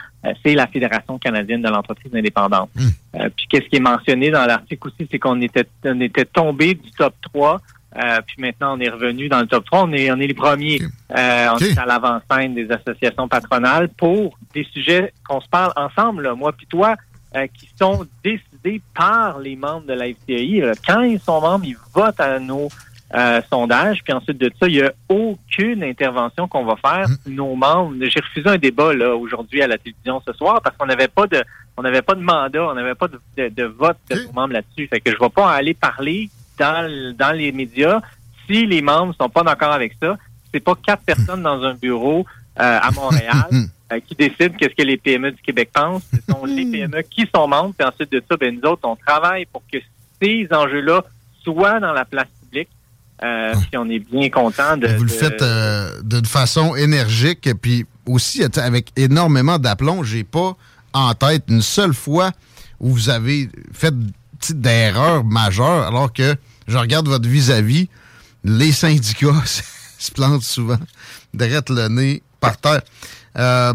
c'est 0.45 0.54
la 0.54 0.68
Fédération 0.68 1.18
canadienne 1.18 1.62
de 1.62 1.70
l'entreprise 1.70 2.14
indépendante. 2.14 2.70
Hmm. 2.76 3.28
puis 3.36 3.47
qu'est-ce 3.50 3.68
qui 3.70 3.78
est 3.78 3.82
mentionné 3.82 4.32
dans 4.32 4.45
l'article 4.45 4.88
aussi, 4.88 5.08
c'est 5.10 5.20
qu'on 5.20 5.39
était, 5.41 5.68
on 5.86 6.00
était 6.02 6.26
tombé 6.26 6.74
du 6.74 6.91
top 6.91 7.14
3 7.22 7.62
euh, 7.98 8.22
puis 8.26 8.36
maintenant, 8.40 8.78
on 8.78 8.80
est 8.80 8.90
revenu 8.90 9.30
dans 9.30 9.40
le 9.40 9.48
top 9.48 9.66
3. 9.66 9.84
On 9.84 9.94
est, 9.94 10.12
on 10.12 10.20
est 10.20 10.28
les 10.28 10.34
premiers. 10.34 10.80
Euh, 11.16 11.48
on 11.54 11.58
est 11.58 11.78
à 11.78 11.86
l'avant-scène 11.86 12.54
des 12.54 12.70
associations 12.72 13.28
patronales 13.28 13.90
pour 13.90 14.38
des 14.54 14.64
sujets 14.64 15.12
qu'on 15.28 15.42
se 15.42 15.50
parle 15.50 15.74
ensemble, 15.76 16.24
là, 16.24 16.36
moi 16.36 16.52
puis 16.52 16.68
toi, 16.68 16.96
euh, 17.36 17.48
qui 17.48 17.70
sont 17.78 18.06
décidés 18.24 18.82
par 18.96 19.40
les 19.40 19.56
membres 19.56 19.88
de 19.88 19.94
la 19.94 20.06
FTI. 20.06 20.62
Quand 20.86 21.02
ils 21.02 21.20
sont 21.20 21.42
membres, 21.42 21.66
ils 21.66 21.78
votent 21.94 22.20
à 22.20 22.40
nos 22.40 22.70
sondages. 23.50 24.04
Puis 24.04 24.14
ensuite 24.14 24.38
de 24.38 24.52
ça, 24.60 24.68
il 24.68 24.76
n'y 24.76 24.82
a 24.84 24.94
aucune 25.08 25.84
intervention 25.84 26.48
qu'on 26.48 26.66
va 26.66 26.76
faire. 26.76 27.10
Mmh. 27.10 27.34
Nos 27.34 27.56
membres. 27.56 27.96
J'ai 28.02 28.20
refusé 28.20 28.48
un 28.48 28.60
débat 28.60 28.94
là 28.94 29.16
aujourd'hui 29.16 29.64
à 29.64 29.68
la 29.68 29.80
télévision 29.80 30.22
ce 30.28 30.32
soir 30.34 30.62
parce 30.62 30.78
qu'on 30.78 30.86
n'avait 30.86 31.08
pas 31.08 31.26
de 31.26 31.44
on 31.76 31.82
n'avait 31.82 32.02
pas 32.02 32.14
de 32.14 32.22
mandat, 32.22 32.62
on 32.62 32.74
n'avait 32.74 32.94
pas 32.94 33.08
de, 33.08 33.48
de, 33.48 33.64
vote 33.64 33.98
de 34.10 34.16
nos 34.26 34.34
membres 34.34 34.54
là-dessus. 34.54 34.86
Fait 34.88 35.00
que 35.00 35.12
je 35.12 35.16
ne 35.16 35.22
vais 35.22 35.30
pas 35.30 35.50
aller 35.50 35.74
parler 35.74 36.30
dans, 36.60 37.16
dans 37.18 37.32
les 37.32 37.51
médias, 37.51 38.01
si 38.47 38.66
les 38.66 38.82
membres 38.82 39.16
sont 39.20 39.30
pas 39.30 39.43
d'accord 39.43 39.72
avec 39.72 39.95
ça, 40.01 40.18
c'est 40.53 40.60
pas 40.60 40.74
quatre 40.76 41.03
personnes 41.03 41.43
dans 41.43 41.64
un 41.64 41.74
bureau 41.74 42.26
euh, 42.60 42.80
à 42.82 42.91
Montréal 42.91 43.47
euh, 43.91 43.99
qui 44.07 44.16
décident 44.16 44.55
qu'est-ce 44.57 44.76
que 44.76 44.88
les 44.88 44.97
PME 44.97 45.32
du 45.32 45.41
Québec 45.41 45.70
pensent. 45.74 46.03
Ce 46.14 46.34
sont 46.34 46.45
les 46.45 46.66
PME 46.66 47.01
qui 47.03 47.28
sont 47.34 47.47
membres, 47.47 47.74
puis 47.78 47.88
ensuite 47.88 48.12
de 48.12 48.22
ça, 48.30 48.38
ben, 48.38 48.55
nous 48.55 48.70
autres, 48.70 48.82
on 48.84 48.95
travaille 48.95 49.45
pour 49.45 49.64
que 49.72 49.78
ces 50.22 50.47
enjeux-là 50.51 51.03
soient 51.43 51.80
dans 51.80 51.93
la 51.93 52.05
place 52.05 52.28
publique. 52.41 52.70
Euh, 53.22 53.53
puis 53.53 53.78
on 53.78 53.89
est 53.89 53.99
bien 53.99 54.30
content 54.30 54.78
de. 54.78 54.88
Vous 54.88 55.03
le 55.03 55.10
faites 55.10 55.43
d'une 56.03 56.26
façon 56.26 56.76
énergique, 56.76 57.49
puis 57.62 57.86
aussi 58.05 58.43
avec 58.43 58.91
énormément 58.95 59.60
d'aplomb. 59.60 60.03
J'ai 60.03 60.24
pas 60.24 60.55
en 60.93 61.14
tête 61.14 61.43
une 61.49 61.62
seule 61.62 61.93
fois 61.93 62.32
où 62.80 62.89
vous 62.89 63.10
avez 63.10 63.49
fait 63.74 63.93
d'erreur 64.52 65.24
majeure, 65.24 65.88
alors 65.88 66.12
que 66.14 66.36
je 66.68 66.78
regarde 66.78 67.08
votre 67.08 67.28
vis-à-vis, 67.28 67.90
les 68.44 68.72
syndicats 68.72 69.44
se 69.46 70.12
plantent 70.12 70.44
souvent, 70.44 70.80
derrière 71.34 71.62
le 71.70 71.88
nez 71.88 72.22
par 72.40 72.58
terre. 72.58 72.82
Euh, 73.38 73.74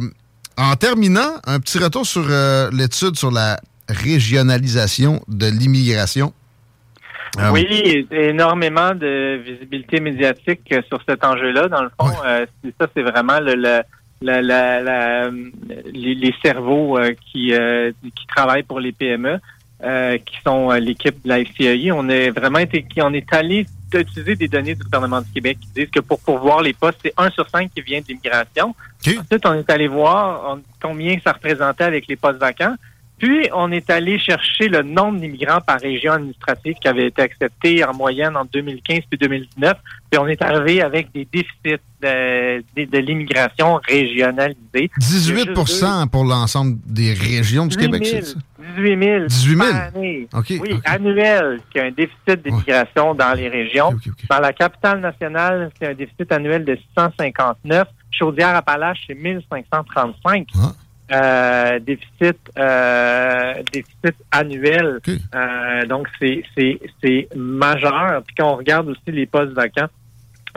en 0.57 0.77
terminant, 0.77 1.35
un 1.47 1.61
petit 1.61 1.79
retour 1.79 2.07
sur 2.07 2.25
euh, 2.29 2.71
l'étude 2.73 3.17
sur 3.17 3.31
la 3.31 3.61
régionalisation 3.89 5.21
de 5.29 5.47
l'immigration. 5.47 6.33
Euh, 7.39 7.51
oui, 7.51 8.07
énormément 8.13 8.95
de 8.95 9.41
visibilité 9.45 9.99
médiatique 9.99 10.73
sur 10.89 11.01
cet 11.09 11.25
enjeu-là. 11.25 11.69
Dans 11.69 11.83
le 11.83 11.91
fond, 11.99 12.09
ça, 12.81 12.87
c'est 12.95 13.03
vraiment 13.03 13.41
le, 13.41 13.83
les, 15.93 16.35
cerveaux 16.45 17.01
qui, 17.33 17.53
qui 17.53 18.27
travaillent 18.29 18.63
pour 18.63 18.79
les 18.79 18.93
PME. 18.93 19.41
Euh, 19.85 20.17
qui 20.17 20.37
sont 20.47 20.71
euh, 20.71 20.79
l'équipe 20.79 21.23
de 21.23 21.29
la 21.29 21.45
FCI. 21.45 21.93
On 21.93 22.09
est 22.09 22.31
vraiment 22.31 22.61
été, 22.61 22.87
on 23.03 23.13
est 23.13 23.31
allé 23.35 23.67
utiliser 23.93 24.35
des 24.35 24.49
données 24.49 24.75
du 24.75 24.83
gouvernement 24.83 25.21
du 25.21 25.31
Québec 25.31 25.59
qui 25.61 25.69
disent 25.75 25.91
que 25.91 26.01
pour 26.01 26.19
pourvoir 26.21 26.63
les 26.63 26.73
postes, 26.73 27.01
c'est 27.05 27.13
un 27.19 27.29
sur 27.31 27.47
cinq 27.51 27.71
qui 27.75 27.83
vient 27.83 28.01
de 28.01 28.07
l'immigration. 28.09 28.75
Ensuite, 29.07 29.45
on 29.45 29.53
est 29.53 29.71
allé 29.71 29.87
voir 29.87 30.57
combien 30.81 31.19
ça 31.23 31.33
représentait 31.33 31.85
avec 31.85 32.07
les 32.09 32.17
postes 32.17 32.39
vacants. 32.39 32.77
Puis, 33.19 33.49
on 33.55 33.71
est 33.73 33.91
allé 33.91 34.19
chercher 34.19 34.69
le 34.69 34.83
nombre 34.83 35.21
d'immigrants 35.21 35.61
par 35.61 35.79
région 35.81 36.15
administrative 36.15 36.77
qui 36.81 36.89
avait 36.89 37.09
été 37.09 37.21
accepté 37.21 37.85
en 37.85 37.93
moyenne 37.93 38.37
en 38.37 38.47
2015 38.47 39.01
puis 39.11 39.19
2019. 39.19 39.77
Puis, 40.11 40.19
on 40.19 40.27
est 40.27 40.41
arrivé 40.41 40.81
avec 40.81 41.13
des 41.13 41.29
déficits 41.31 41.83
de, 42.05 42.85
de, 42.85 42.99
l'immigration 42.99 43.81
régionalisée. 43.89 44.91
18% 45.01 46.09
pour 46.09 46.25
l'ensemble 46.25 46.79
des 46.87 47.13
régions 47.13 47.67
du 47.67 47.77
Québec, 47.77 48.07
c'est 48.07 48.23
ça? 48.23 48.39
18 48.77 49.05
000. 49.05 49.27
18 49.27 49.57
000? 49.57 49.69
Année. 49.73 50.29
oui, 50.61 50.81
annuel, 50.85 51.61
qui 51.71 51.79
a 51.79 51.85
un 51.85 51.91
déficit 51.91 52.43
d'immigration 52.45 53.15
dans 53.15 53.35
les 53.35 53.49
régions. 53.49 53.95
dans 54.29 54.41
la 54.41 54.53
capitale 54.53 55.01
nationale, 55.01 55.71
c'est 55.79 55.89
un 55.89 55.95
déficit 55.95 56.31
annuel 56.33 56.65
de 56.65 56.77
659. 56.97 57.89
Chaudière-Appalaches, 58.11 59.05
c'est 59.07 59.15
1535. 59.15 60.49
Euh, 61.13 61.79
déficit 61.81 62.39
euh, 62.59 63.55
déficit 63.73 64.17
annuel. 64.31 65.01
Euh, 65.35 65.87
donc, 65.87 66.09
c'est 66.19 67.29
majeur. 67.37 68.23
Puis 68.27 68.37
quand 68.39 68.53
on 68.53 68.57
regarde 68.57 68.89
aussi 68.89 69.01
les 69.09 69.27
postes 69.27 69.53
vacants 69.53 69.89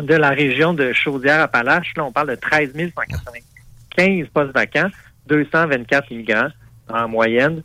de 0.02 0.14
la 0.14 0.30
région 0.30 0.74
de 0.74 0.94
Chaudière-Appalaches, 0.94 1.94
là, 1.96 2.06
on 2.06 2.12
parle 2.12 2.30
de 2.30 2.36
13 2.36 2.72
195 2.74 4.28
postes 4.34 4.54
vacants, 4.54 4.90
224 5.28 6.12
immigrants 6.12 6.50
en 6.90 7.08
moyenne. 7.08 7.62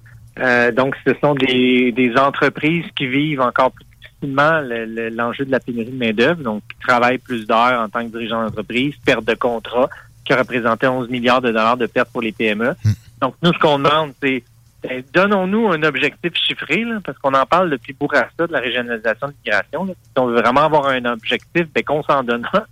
donc, 0.75 0.97
ce 1.07 1.13
sont 1.21 1.35
des, 1.35 1.93
des 1.93 2.17
entreprises 2.17 2.87
qui 2.97 3.07
vivent 3.07 3.41
encore 3.41 3.73
plus 3.73 3.85
difficilement 3.85 4.61
l'enjeu 5.15 5.45
de 5.45 5.51
la 5.51 5.61
pénurie 5.61 5.91
de 5.91 5.97
main-d'œuvre, 5.97 6.43
donc 6.43 6.63
qui 6.69 6.79
travaillent 6.87 7.19
plus 7.19 7.47
d'heures 7.47 7.81
en 7.81 7.89
tant 7.89 8.05
que 8.05 8.13
dirigeant 8.13 8.45
d'entreprise, 8.45 8.95
perte 9.05 9.25
de 9.25 9.35
contrat, 9.35 9.89
qui 10.25 10.33
représentait 10.35 10.87
11 10.87 11.09
milliards 11.11 11.41
de 11.41 11.49
dollars 11.49 11.77
de 11.77 11.87
pertes 11.87 12.11
pour 12.11 12.23
les 12.23 12.33
PME. 12.33 12.71
Hmm. 12.85 12.93
Donc, 13.21 13.35
nous, 13.43 13.53
ce 13.53 13.59
qu'on 13.59 13.79
demande, 13.79 14.13
c'est 14.23 14.43
ben, 14.83 15.03
donnons-nous 15.13 15.69
un 15.69 15.83
objectif 15.83 16.33
chiffré, 16.35 16.85
parce 17.05 17.17
qu'on 17.19 17.35
en 17.35 17.47
parle 17.47 17.71
depuis 17.71 17.93
Bourassa 17.93 18.47
de 18.47 18.53
la 18.53 18.61
régionalisation 18.61 19.29
de 19.29 19.33
l'immigration. 19.33 19.87
Si 19.87 19.95
on 20.17 20.27
veut 20.27 20.41
vraiment 20.41 20.63
avoir 20.63 20.87
un 20.87 21.05
objectif, 21.05 21.67
ben, 21.73 21.85
qu'on 21.85 22.03
s'en 22.03 22.23
donnera. 22.23 22.67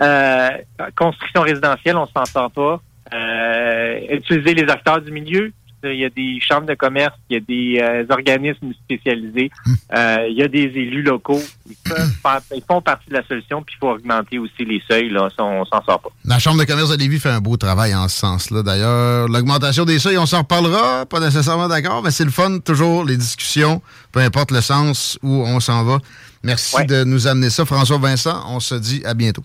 Euh, 0.00 0.50
construction 0.96 1.42
résidentielle, 1.42 1.96
on 1.96 2.06
s'en 2.06 2.24
sort 2.24 2.50
pas. 2.50 2.80
Euh, 3.14 4.00
utiliser 4.10 4.54
les 4.54 4.70
acteurs 4.70 5.00
du 5.00 5.10
milieu, 5.10 5.52
il 5.84 6.00
y 6.00 6.04
a 6.04 6.10
des 6.10 6.38
chambres 6.40 6.66
de 6.66 6.74
commerce, 6.74 7.14
il 7.30 7.34
y 7.34 7.36
a 7.36 7.40
des 7.40 7.80
euh, 7.82 8.12
organismes 8.12 8.72
spécialisés, 8.84 9.50
hmm. 9.66 9.74
euh, 9.94 10.26
il 10.28 10.36
y 10.36 10.42
a 10.42 10.48
des 10.48 10.64
élus 10.64 11.02
locaux. 11.02 11.42
Ils, 11.66 12.62
font 12.66 12.80
partie 12.80 13.08
de 13.08 13.14
la 13.14 13.26
solution, 13.26 13.62
puis 13.62 13.74
il 13.76 13.78
faut 13.78 13.90
augmenter 13.90 14.38
aussi 14.38 14.64
les 14.64 14.82
seuils. 14.88 15.10
Là, 15.10 15.28
on, 15.38 15.64
s'en 15.64 15.82
sort 15.84 16.00
pas. 16.00 16.10
La 16.24 16.38
Chambre 16.38 16.58
de 16.58 16.64
commerce 16.64 16.90
de 16.90 16.96
Lévis 16.96 17.20
fait 17.20 17.30
un 17.30 17.40
beau 17.40 17.56
travail 17.56 17.94
en 17.94 18.08
ce 18.08 18.18
sens-là. 18.18 18.62
D'ailleurs, 18.62 19.28
l'augmentation 19.28 19.84
des 19.84 19.98
seuils, 19.98 20.18
on 20.18 20.26
s'en 20.26 20.38
reparlera, 20.40 21.06
pas 21.06 21.20
nécessairement 21.20 21.68
d'accord, 21.68 22.02
mais 22.02 22.10
c'est 22.10 22.24
le 22.24 22.30
fun, 22.30 22.58
toujours, 22.58 23.04
les 23.04 23.16
discussions, 23.16 23.82
peu 24.12 24.20
importe 24.20 24.50
le 24.50 24.60
sens 24.60 25.18
où 25.22 25.30
on 25.30 25.60
s'en 25.60 25.84
va. 25.84 25.98
Merci 26.42 26.84
de 26.86 27.04
nous 27.04 27.26
amener 27.26 27.50
ça. 27.50 27.64
François 27.64 27.98
Vincent, 27.98 28.42
on 28.48 28.58
se 28.60 28.74
dit 28.74 29.02
à 29.04 29.14
bientôt. 29.14 29.44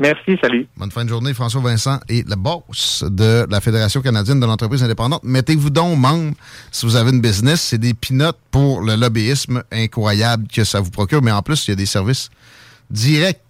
Merci, 0.00 0.38
salut. 0.40 0.66
Bonne 0.78 0.90
fin 0.90 1.04
de 1.04 1.10
journée. 1.10 1.34
François 1.34 1.60
Vincent 1.60 2.00
est 2.08 2.26
le 2.26 2.34
boss 2.34 3.04
de 3.06 3.46
la 3.50 3.60
Fédération 3.60 4.00
canadienne 4.00 4.40
de 4.40 4.46
l'entreprise 4.46 4.82
indépendante. 4.82 5.22
Mettez-vous 5.24 5.68
donc 5.68 5.98
membre 5.98 6.32
si 6.72 6.86
vous 6.86 6.96
avez 6.96 7.10
une 7.10 7.20
business. 7.20 7.60
C'est 7.60 7.78
des 7.78 7.92
pinottes 7.92 8.38
pour 8.50 8.80
le 8.80 8.96
lobbyisme 8.96 9.62
incroyable 9.70 10.48
que 10.48 10.64
ça 10.64 10.80
vous 10.80 10.90
procure. 10.90 11.20
Mais 11.20 11.30
en 11.30 11.42
plus, 11.42 11.68
il 11.68 11.72
y 11.72 11.74
a 11.74 11.76
des 11.76 11.86
services 11.86 12.30
directs 12.90 13.42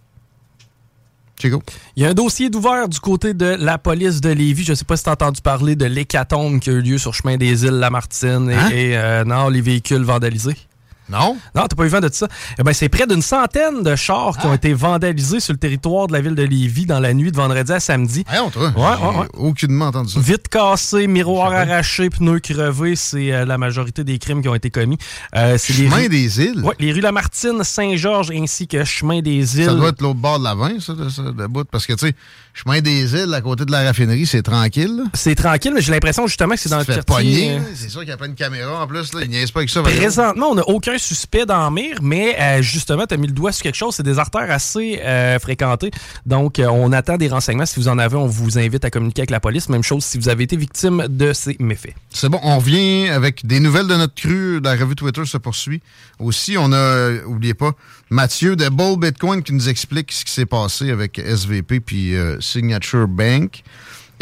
Chico? 1.41 1.63
Il 1.97 2.03
y 2.03 2.07
a 2.07 2.11
un 2.11 2.15
dossier 2.15 2.51
d'ouvert 2.51 2.89
du 2.89 3.01
côté 3.01 3.33
de 3.33 3.57
la 3.59 3.79
police 3.79 4.21
de 4.21 4.31
Lévis. 4.31 4.65
Je 4.65 4.73
ne 4.73 4.75
sais 4.75 4.85
pas 4.85 4.97
si 4.97 5.05
tu 5.05 5.09
as 5.09 5.13
entendu 5.13 5.41
parler 5.41 5.75
de 5.75 5.87
l'hécatombe 5.87 6.61
qui 6.61 6.71
a 6.71 6.75
eu 6.75 6.83
lieu 6.83 6.99
sur 6.99 7.15
chemin 7.15 7.37
des 7.37 7.65
îles 7.65 7.79
Lamartine 7.79 8.51
et, 8.51 8.55
hein? 8.55 8.71
et 8.71 8.97
euh, 8.97 9.25
non, 9.25 9.49
les 9.49 9.61
véhicules 9.61 10.03
vandalisés. 10.03 10.57
Non? 11.11 11.37
Non, 11.55 11.67
t'as 11.67 11.77
pas 11.77 11.85
eu 11.85 11.89
vent 11.89 12.01
de 12.01 12.11
ça. 12.13 12.29
Eh 12.59 12.63
ben, 12.63 12.73
c'est 12.73 12.89
près 12.89 13.07
d'une 13.07 13.23
centaine 13.23 13.83
de 13.83 13.97
chars 13.97 14.39
qui 14.39 14.47
ont 14.47 14.53
ah. 14.53 14.57
été 14.57 14.73
vandalisés 14.73 15.41
sur 15.41 15.53
le 15.53 15.59
territoire 15.59 16.07
de 16.07 16.13
la 16.13 16.21
ville 16.21 16.35
de 16.35 16.43
Lévis 16.43 16.87
dans 16.87 17.01
la 17.01 17.15
nuit 17.15 17.33
de 17.33 17.37
vendredi 17.37 17.73
à 17.73 17.81
samedi. 17.81 18.25
Ah, 18.29 18.39
toi. 18.53 18.73
Ouais, 18.77 18.83
ouais, 18.83 19.19
ouais. 19.21 19.27
Aucunement 19.35 19.87
entendu 19.87 20.13
ça. 20.13 20.21
Vite 20.21 20.49
cassé, 20.49 21.07
miroir 21.07 21.53
arraché, 21.53 22.11
pneus 22.11 22.41
crevés, 22.41 22.97
c'est 22.97 23.33
euh, 23.33 23.45
la 23.45 23.59
majorité 23.59 24.05
des 24.05 24.19
crimes 24.19 24.43
qui 24.43 24.49
ont 24.49 24.55
été 24.55 24.71
commis. 24.71 24.99
Euh, 25.37 25.59
chemin 25.59 26.09
des 26.09 26.41
îles? 26.41 26.63
Oui, 26.63 26.75
les 26.79 26.93
rues 26.93 27.01
Lamartine, 27.01 27.65
Saint-Georges 27.65 28.31
ainsi 28.31 28.67
que 28.69 28.85
Chemin 28.85 29.21
des 29.21 29.59
îles. 29.59 29.67
Ça 29.67 29.75
doit 29.75 29.89
être 29.89 30.03
l'autre 30.03 30.21
bord 30.21 30.39
de 30.39 30.45
la 30.45 30.55
20, 30.55 30.81
ça, 30.81 30.93
de, 30.93 31.47
bout, 31.47 31.65
parce 31.65 31.87
que, 31.87 31.93
tu 31.95 32.07
sais, 32.07 32.15
Chemin 32.53 32.81
des 32.81 33.15
îles, 33.15 33.33
à 33.33 33.41
côté 33.41 33.65
de 33.65 33.71
la 33.71 33.85
raffinerie, 33.85 34.27
c'est 34.27 34.43
tranquille. 34.43 35.05
C'est 35.15 35.35
tranquille, 35.35 35.73
mais 35.75 35.81
j'ai 35.81 35.93
l'impression 35.93 36.27
justement 36.27 36.55
que 36.55 36.61
c'est 36.61 36.69
dans 36.69 36.79
le 36.79 36.85
quartier. 36.85 37.53
Euh, 37.53 37.61
c'est 37.75 37.89
sûr 37.89 38.01
qu'il 38.01 38.09
n'y 38.09 38.15
a 38.15 38.17
pas 38.17 38.27
une 38.27 38.35
caméra 38.35 38.83
en 38.83 38.87
plus. 38.87 39.13
Là. 39.15 39.21
Il 39.23 39.31
n'y 39.31 39.43
a 39.43 39.47
pas 39.53 39.65
que 39.65 39.71
ça. 39.71 39.83
Présentement, 39.83 40.49
on 40.51 40.55
n'a 40.57 40.69
aucun 40.69 40.99
suspect 41.01 41.47
d'en 41.47 41.71
mire, 41.71 41.97
mais 42.03 42.37
euh, 42.41 42.63
justement, 42.63 43.07
tu 43.07 43.15
as 43.15 43.17
mis 43.17 43.27
le 43.27 43.33
doigt 43.33 43.53
sur 43.53 43.63
quelque 43.63 43.77
chose. 43.77 43.95
C'est 43.95 44.03
des 44.03 44.19
artères 44.19 44.51
assez 44.51 45.01
euh, 45.03 45.39
fréquentées. 45.39 45.91
Donc, 46.27 46.61
on 46.61 46.93
attend 46.93 47.17
des 47.17 47.29
renseignements. 47.29 47.67
Si 47.67 47.81
vous 47.81 47.89
en 47.89 47.99
avez, 47.99 48.17
on 48.17 48.27
vous 48.27 48.59
invite 48.59 48.85
à 48.85 48.91
communiquer 48.91 49.23
avec 49.23 49.31
la 49.31 49.41
police. 49.41 49.69
Même 49.69 49.83
chose 49.83 50.05
si 50.05 50.19
vous 50.19 50.29
avez 50.29 50.45
été 50.45 50.57
victime 50.57 51.07
de 51.09 51.33
ces 51.33 51.57
méfaits. 51.59 51.95
C'est 52.11 52.29
bon. 52.29 52.41
On 52.43 52.59
revient 52.59 53.09
avec 53.09 53.47
des 53.47 53.61
nouvelles 53.61 53.87
de 53.87 53.97
notre 53.97 54.15
cru. 54.15 54.61
La 54.61 54.73
revue 54.73 54.95
Twitter 54.95 55.25
se 55.25 55.39
poursuit. 55.39 55.83
Aussi, 56.19 56.57
on 56.59 56.73
a, 56.73 57.23
oubliez 57.27 57.55
pas, 57.55 57.73
Mathieu 58.11 58.57
de 58.57 58.69
Bull 58.69 58.99
Bitcoin 58.99 59.43
qui 59.43 59.53
nous 59.53 59.69
explique 59.69 60.13
ce 60.13 60.25
qui 60.25 60.33
s'est 60.33 60.47
passé 60.47 60.91
avec 60.91 61.19
SVP 61.19 61.81
puis 61.81 62.15
Signature 62.41 63.09
Bank. 63.09 63.63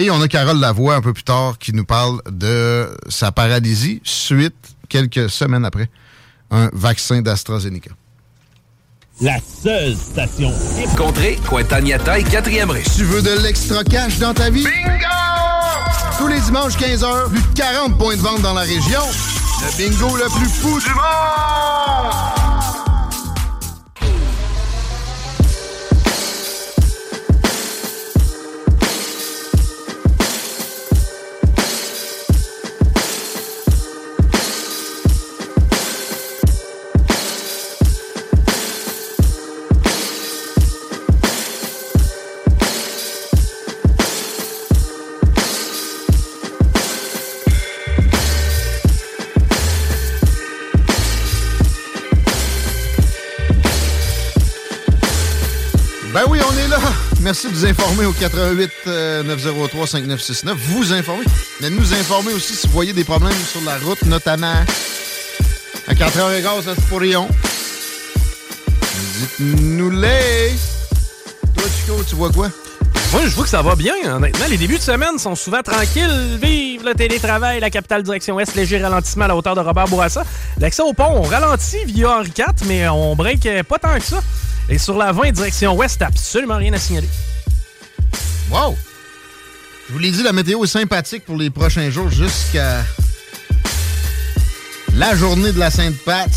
Et 0.01 0.13
on 0.13 0.21
a 0.23 0.29
Carole 0.29 0.61
Lavoie 0.61 0.95
un 0.95 1.01
peu 1.01 1.13
plus 1.13 1.25
tard 1.25 1.59
qui 1.59 1.73
nous 1.73 1.85
parle 1.85 2.21
de 2.31 2.89
sa 3.09 3.33
paralysie 3.33 4.01
suite, 4.05 4.55
quelques 4.89 5.29
semaines 5.29 5.65
après, 5.65 5.91
un 6.51 6.71
vaccin 6.73 7.23
d'AstraZeneca. 7.23 7.91
La 9.21 9.39
seule 9.41 9.97
station. 9.97 10.53
Contrée, 10.97 11.39
Cointagnata 11.49 12.19
et 12.19 12.23
4e 12.23 12.71
rue. 12.71 12.83
Tu 12.97 13.05
veux 13.05 13.21
de 13.21 13.43
l'extra 13.43 13.83
cash 13.83 14.19
dans 14.19 14.33
ta 14.33 14.49
vie? 14.49 14.63
Bingo! 14.63 15.09
Tous 16.19 16.29
les 16.29 16.41
dimanches 16.41 16.77
15h, 16.77 17.29
plus 17.31 17.43
de 17.43 17.55
40 17.57 17.99
points 17.99 18.17
de 18.17 18.21
vente 18.21 18.43
dans 18.43 18.55
la 18.55 18.61
région. 18.63 19.03
Le 19.61 19.77
bingo 19.77 20.17
le 20.17 20.29
plus 20.39 20.49
fou 20.49 20.79
du 20.79 20.95
monde! 20.95 22.58
Merci 57.29 57.49
de 57.49 57.53
vous 57.53 57.67
informer 57.67 58.07
au 58.07 58.13
88 58.13 58.71
903 59.27 59.87
5969. 59.87 60.57
Vous 60.57 60.95
informer. 60.95 61.27
Mais 61.61 61.69
nous 61.69 61.93
informer 61.93 62.33
aussi 62.33 62.55
si 62.55 62.67
vous 62.67 62.73
voyez 62.73 62.95
des 62.95 63.05
problèmes 63.05 63.37
sur 63.53 63.61
la 63.67 63.77
route, 63.77 64.03
notamment 64.07 64.55
à 65.87 65.93
4h15 65.93 66.71
à 66.71 66.75
Spourion. 66.75 67.29
Dites-nous-les. 69.19 70.55
Toi, 71.55 71.65
Chico, 71.77 72.03
tu 72.09 72.15
vois 72.15 72.31
quoi? 72.31 72.49
Moi, 73.13 73.21
je 73.27 73.35
vois 73.35 73.45
que 73.45 73.51
ça 73.51 73.61
va 73.61 73.77
bien. 73.77 73.93
Honnêtement, 74.07 74.47
les 74.49 74.57
débuts 74.57 74.79
de 74.79 74.83
semaine 74.83 75.19
sont 75.19 75.35
souvent 75.35 75.61
tranquilles. 75.63 76.39
Vive 76.43 76.87
le 76.87 76.95
télétravail, 76.95 77.61
la 77.61 77.69
capitale 77.69 78.05
direction 78.05 78.37
ouest, 78.37 78.55
léger 78.55 78.83
ralentissement 78.83 79.27
à 79.27 79.29
la 79.29 79.37
hauteur 79.37 79.55
de 79.55 79.61
Robert 79.61 79.89
Bourassa. 79.89 80.25
L'accès 80.59 80.81
au 80.81 80.95
pont, 80.95 81.13
on 81.17 81.21
ralentit 81.21 81.85
via 81.89 82.21
Henri 82.21 82.33
IV, 82.35 82.67
mais 82.67 82.89
on 82.89 83.15
break 83.15 83.47
pas 83.69 83.79
tant 83.79 83.99
que 83.99 84.05
ça. 84.05 84.23
Et 84.69 84.79
sur 84.79 84.97
la 84.99 85.13
20 85.13 85.33
direction 85.33 85.75
ouest, 85.75 86.03
absolument 86.03 86.57
rien 86.57 86.73
à 86.75 86.79
signaler. 86.79 87.09
Wow! 88.51 88.77
Je 89.89 89.93
vous 89.95 89.99
l'ai 89.99 90.11
dit, 90.11 90.23
la 90.23 90.33
météo 90.33 90.63
est 90.65 90.69
sympathique 90.69 91.25
pour 91.25 91.37
les 91.37 91.49
prochains 91.49 91.89
jours 91.91 92.11
jusqu'à 92.11 92.85
la 94.95 95.17
journée 95.17 95.53
de 95.53 95.59
la 95.59 95.71
Sainte-Pat. 95.71 96.31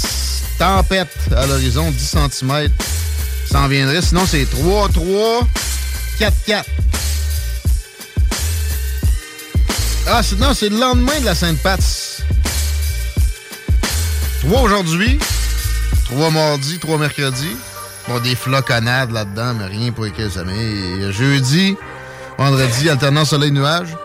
Tempête 0.58 1.10
à 1.36 1.46
l'horizon, 1.48 1.92
10 1.92 2.16
cm. 2.30 2.70
Ça 3.50 3.62
en 3.62 3.68
viendrait. 3.68 4.02
Sinon, 4.02 4.26
c'est 4.26 4.46
3, 4.46 4.90
3, 4.90 5.48
4, 6.20 6.34
4. 6.46 6.70
Ah, 10.08 10.22
non, 10.38 10.54
c'est 10.54 10.70
le 10.70 10.80
lendemain 10.80 11.20
de 11.20 11.26
la 11.26 11.36
Sainte-Pat. 11.36 11.80
3 14.42 14.62
aujourd'hui, 14.62 15.20
3 16.06 16.32
mardi, 16.32 16.80
3 16.80 16.98
mercredi. 16.98 17.50
Des 18.20 18.36
floconnades 18.36 19.12
là-dedans, 19.12 19.54
mais 19.54 19.66
rien 19.66 19.92
pour 19.92 20.04
lesquels 20.04 20.30
ça 20.30 20.44
met. 20.44 21.12
Jeudi, 21.12 21.76
vendredi, 22.38 22.90
alternant 22.90 23.26
soleil-nuage. 23.26 23.96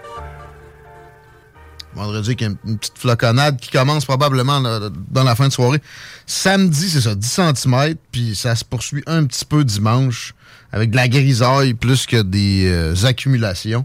Vendredi, 1.95 2.37
il 2.39 2.57
une 2.65 2.79
petite 2.79 2.99
floconnade 2.99 3.59
qui 3.59 3.71
commence 3.71 4.05
probablement 4.05 4.61
dans 4.61 5.25
la 5.25 5.35
fin 5.35 5.49
de 5.49 5.53
soirée. 5.53 5.83
Samedi, 6.25 6.89
c'est 6.89 7.01
ça, 7.01 7.15
10 7.15 7.41
cm, 7.55 7.95
puis 8.13 8.37
ça 8.37 8.55
se 8.55 8.65
poursuit 8.65 9.03
un 9.07 9.25
petit 9.25 9.45
peu 9.45 9.65
dimanche 9.65 10.35
avec 10.73 10.91
de 10.91 10.97
la 10.97 11.09
grisaille 11.09 11.75
plus 11.75 12.07
que 12.07 12.23
des 12.23 12.67
euh, 12.67 12.95
accumulations. 13.05 13.85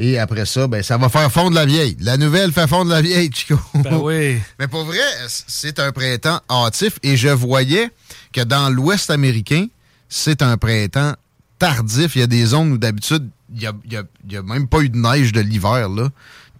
Et 0.00 0.16
après 0.16 0.46
ça, 0.46 0.68
ben, 0.68 0.80
ça 0.80 0.96
va 0.96 1.08
faire 1.08 1.30
fondre 1.30 1.56
la 1.56 1.66
vieille. 1.66 1.96
La 1.98 2.16
nouvelle 2.16 2.52
fait 2.52 2.68
fondre 2.68 2.90
la 2.90 3.02
vieille, 3.02 3.30
Chico. 3.34 3.58
Ben 3.74 3.96
oui. 3.96 4.38
Mais 4.60 4.68
pour 4.68 4.84
vrai, 4.84 4.98
c'est 5.26 5.80
un 5.80 5.90
printemps 5.90 6.40
hâtif 6.48 7.00
et 7.02 7.16
je 7.16 7.28
voyais 7.28 7.90
que 8.32 8.40
dans 8.42 8.70
l'Ouest 8.70 9.10
américain, 9.10 9.66
c'est 10.08 10.40
un 10.40 10.56
printemps 10.56 11.14
tardif. 11.58 12.14
Il 12.14 12.20
y 12.20 12.22
a 12.22 12.28
des 12.28 12.46
zones 12.46 12.72
où 12.72 12.78
d'habitude, 12.78 13.28
il 13.52 13.68
n'y 13.90 14.36
a, 14.36 14.42
même 14.42 14.68
pas 14.68 14.80
eu 14.80 14.88
de 14.88 14.96
neige 14.96 15.32
de 15.32 15.40
l'hiver, 15.40 15.88
là. 15.88 16.08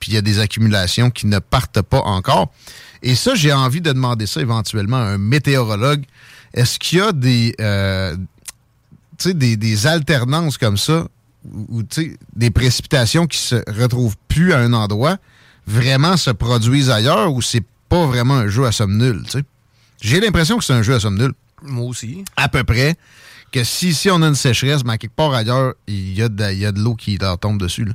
Puis 0.00 0.10
il 0.10 0.14
y 0.14 0.18
a 0.18 0.22
des 0.22 0.40
accumulations 0.40 1.10
qui 1.10 1.28
ne 1.28 1.38
partent 1.38 1.82
pas 1.82 2.00
encore. 2.00 2.52
Et 3.02 3.14
ça, 3.14 3.36
j'ai 3.36 3.52
envie 3.52 3.80
de 3.80 3.92
demander 3.92 4.26
ça 4.26 4.40
éventuellement 4.40 4.96
à 4.96 5.06
un 5.06 5.18
météorologue. 5.18 6.04
Est-ce 6.54 6.78
qu'il 6.80 6.98
y 6.98 7.02
a 7.02 7.12
des, 7.12 7.54
euh, 7.60 8.16
des, 9.24 9.56
des 9.56 9.86
alternances 9.86 10.58
comme 10.58 10.76
ça, 10.76 11.06
ou 11.44 11.82
des 12.34 12.50
précipitations 12.50 13.26
qui 13.26 13.38
se 13.38 13.56
retrouvent 13.70 14.16
plus 14.28 14.52
à 14.52 14.58
un 14.58 14.72
endroit, 14.72 15.18
vraiment 15.66 16.16
se 16.16 16.30
produisent 16.30 16.90
ailleurs, 16.90 17.32
ou 17.32 17.42
c'est 17.42 17.64
pas 17.88 18.06
vraiment 18.06 18.34
un 18.34 18.48
jeu 18.48 18.66
à 18.66 18.72
somme 18.72 18.96
nulle, 18.96 19.22
J'ai 20.00 20.20
l'impression 20.20 20.58
que 20.58 20.64
c'est 20.64 20.74
un 20.74 20.82
jeu 20.82 20.94
à 20.94 21.00
somme 21.00 21.18
nulle. 21.18 21.32
Moi 21.62 21.86
aussi. 21.86 22.24
À 22.36 22.48
peu 22.48 22.64
près. 22.64 22.96
Que 23.50 23.64
si, 23.64 23.94
si 23.94 24.10
on 24.10 24.20
a 24.22 24.28
une 24.28 24.34
sécheresse, 24.34 24.84
mais 24.84 24.98
quelque 24.98 25.16
part 25.16 25.32
ailleurs, 25.32 25.74
il 25.86 26.12
y 26.12 26.22
a 26.22 26.28
de, 26.28 26.70
de 26.70 26.80
l'eau 26.80 26.94
qui 26.94 27.16
leur 27.16 27.38
tombe 27.38 27.58
dessus. 27.58 27.88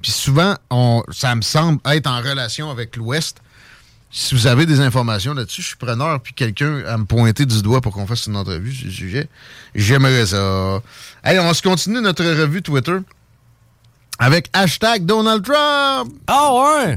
Puis 0.00 0.12
souvent, 0.12 0.54
on, 0.70 1.02
ça 1.10 1.34
me 1.34 1.42
semble 1.42 1.80
être 1.86 2.08
en 2.08 2.20
relation 2.20 2.70
avec 2.70 2.96
l'Ouest. 2.96 3.38
Si 4.14 4.34
vous 4.34 4.46
avez 4.46 4.66
des 4.66 4.80
informations 4.80 5.32
là-dessus, 5.32 5.62
je 5.62 5.68
suis 5.68 5.76
preneur, 5.76 6.20
puis 6.20 6.34
quelqu'un 6.34 6.84
à 6.86 6.98
me 6.98 7.04
pointer 7.04 7.46
du 7.46 7.62
doigt 7.62 7.80
pour 7.80 7.94
qu'on 7.94 8.06
fasse 8.06 8.26
une 8.26 8.36
entrevue 8.36 8.72
sur 8.72 8.90
ce 8.90 8.94
sujet, 8.94 9.28
j'aimerais 9.74 10.26
ça. 10.26 10.82
Hey, 11.24 11.38
on 11.38 11.54
se 11.54 11.62
continue 11.62 12.00
notre 12.00 12.24
revue 12.24 12.60
Twitter 12.60 12.98
avec 14.18 14.50
hashtag 14.52 15.06
Donald 15.06 15.42
Trump. 15.42 16.12
Ah 16.26 16.52
ouais? 16.52 16.96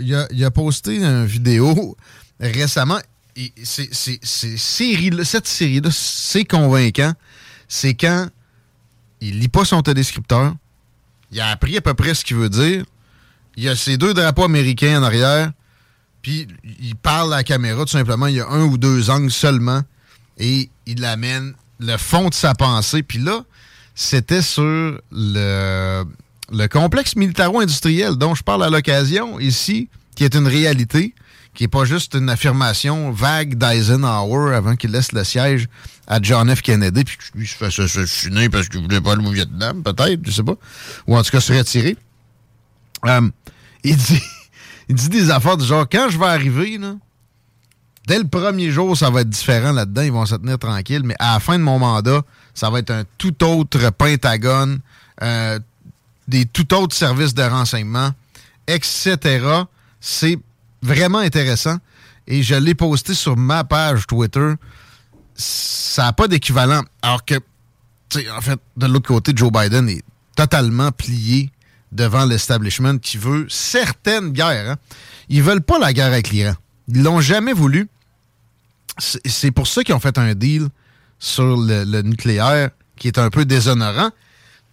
Il 0.00 0.14
a, 0.14 0.26
il 0.32 0.44
a 0.44 0.50
posté 0.50 0.96
une 0.96 1.24
vidéo 1.24 1.96
récemment 2.40 2.98
c'est, 3.62 3.92
cette 4.24 5.46
série-là, 5.46 5.90
c'est 5.90 6.44
convaincant. 6.44 7.12
C'est 7.68 7.94
quand 7.94 8.28
il 9.20 9.38
lit 9.38 9.48
pas 9.48 9.64
son 9.64 9.82
téléscripteur, 9.82 10.54
il 11.30 11.40
a 11.40 11.48
appris 11.48 11.76
à 11.76 11.80
peu 11.80 11.94
près 11.94 12.14
ce 12.14 12.24
qu'il 12.24 12.36
veut 12.36 12.48
dire, 12.48 12.84
il 13.56 13.64
y 13.64 13.68
a 13.68 13.76
ses 13.76 13.96
deux 13.96 14.14
drapeaux 14.14 14.44
américains 14.44 15.00
en 15.00 15.04
arrière, 15.04 15.52
puis 16.22 16.48
il 16.80 16.96
parle 16.96 17.32
à 17.32 17.38
la 17.38 17.44
caméra 17.44 17.84
tout 17.84 17.92
simplement, 17.92 18.26
il 18.26 18.36
y 18.36 18.40
a 18.40 18.48
un 18.48 18.64
ou 18.64 18.78
deux 18.78 19.10
angles 19.10 19.30
seulement, 19.30 19.82
et 20.38 20.70
il 20.86 21.04
amène 21.04 21.54
le 21.78 21.96
fond 21.96 22.28
de 22.28 22.34
sa 22.34 22.54
pensée. 22.54 23.02
Puis 23.02 23.18
là, 23.18 23.44
c'était 23.94 24.42
sur 24.42 25.00
le, 25.12 26.04
le 26.52 26.66
complexe 26.68 27.16
militaro-industriel 27.16 28.16
dont 28.16 28.34
je 28.34 28.42
parle 28.42 28.64
à 28.64 28.70
l'occasion 28.70 29.38
ici, 29.38 29.88
qui 30.14 30.24
est 30.24 30.34
une 30.34 30.46
réalité 30.46 31.14
qui 31.54 31.64
n'est 31.64 31.68
pas 31.68 31.84
juste 31.84 32.14
une 32.14 32.30
affirmation 32.30 33.10
vague 33.10 33.56
d'Eisenhower 33.56 34.54
avant 34.54 34.76
qu'il 34.76 34.92
laisse 34.92 35.12
le 35.12 35.24
siège 35.24 35.68
à 36.06 36.20
John 36.22 36.54
F. 36.54 36.62
Kennedy, 36.62 37.04
puis 37.04 37.16
lui 37.34 37.46
se 37.46 37.54
fait 37.54 37.66
assassiner 37.66 38.48
parce 38.48 38.68
qu'il 38.68 38.80
voulait 38.80 39.00
pas 39.00 39.12
aller 39.12 39.26
au 39.26 39.30
Vietnam, 39.30 39.82
peut-être, 39.82 40.20
je 40.24 40.30
sais 40.30 40.42
pas. 40.42 40.56
Ou 41.06 41.16
en 41.16 41.22
tout 41.22 41.30
cas 41.30 41.40
se 41.40 41.52
retirer. 41.52 41.96
Euh, 43.06 43.28
il 43.84 43.96
dit 43.96 44.22
il 44.90 44.96
dit 44.96 45.08
des 45.08 45.30
affaires 45.30 45.56
du 45.56 45.64
genre 45.64 45.88
quand 45.88 46.08
je 46.10 46.18
vais 46.18 46.26
arriver, 46.26 46.76
dès 48.08 48.18
le 48.18 48.26
premier 48.26 48.72
jour, 48.72 48.96
ça 48.96 49.08
va 49.08 49.20
être 49.20 49.30
différent 49.30 49.70
là-dedans, 49.70 50.02
ils 50.02 50.10
vont 50.10 50.26
se 50.26 50.34
tenir 50.34 50.58
tranquilles, 50.58 51.04
mais 51.04 51.14
à 51.20 51.34
la 51.34 51.40
fin 51.40 51.56
de 51.56 51.62
mon 51.62 51.78
mandat, 51.78 52.22
ça 52.54 52.70
va 52.70 52.80
être 52.80 52.90
un 52.90 53.04
tout 53.16 53.44
autre 53.44 53.90
pentagone, 53.90 54.80
euh, 55.22 55.60
des 56.26 56.44
tout 56.44 56.74
autres 56.74 56.96
services 56.96 57.34
de 57.34 57.42
renseignement, 57.44 58.10
etc. 58.66 59.62
C'est 60.00 60.40
vraiment 60.82 61.18
intéressant. 61.18 61.76
Et 62.26 62.42
je 62.42 62.56
l'ai 62.56 62.74
posté 62.74 63.14
sur 63.14 63.36
ma 63.36 63.62
page 63.62 64.08
Twitter. 64.08 64.54
Ça 65.36 66.06
n'a 66.06 66.12
pas 66.12 66.26
d'équivalent. 66.26 66.82
Alors 67.00 67.24
que, 67.24 67.36
en 67.36 68.40
fait, 68.40 68.58
de 68.76 68.86
l'autre 68.86 69.06
côté, 69.06 69.30
Joe 69.36 69.52
Biden 69.52 69.88
est 69.88 70.02
totalement 70.34 70.90
plié 70.90 71.52
devant 71.92 72.24
l'establishment 72.24 72.98
qui 72.98 73.16
veut 73.16 73.46
certaines 73.48 74.32
guerres. 74.32 74.70
Hein. 74.70 74.76
Ils 75.28 75.42
veulent 75.42 75.62
pas 75.62 75.78
la 75.78 75.92
guerre 75.92 76.06
avec 76.06 76.30
l'Iran. 76.30 76.54
Ils 76.88 77.02
l'ont 77.02 77.20
jamais 77.20 77.52
voulu. 77.52 77.88
C'est 78.98 79.50
pour 79.50 79.66
ça 79.66 79.82
qu'ils 79.82 79.94
ont 79.94 80.00
fait 80.00 80.18
un 80.18 80.34
deal 80.34 80.68
sur 81.18 81.56
le, 81.56 82.02
nucléaire 82.02 82.70
qui 82.96 83.08
est 83.08 83.18
un 83.18 83.30
peu 83.30 83.44
déshonorant. 83.44 84.10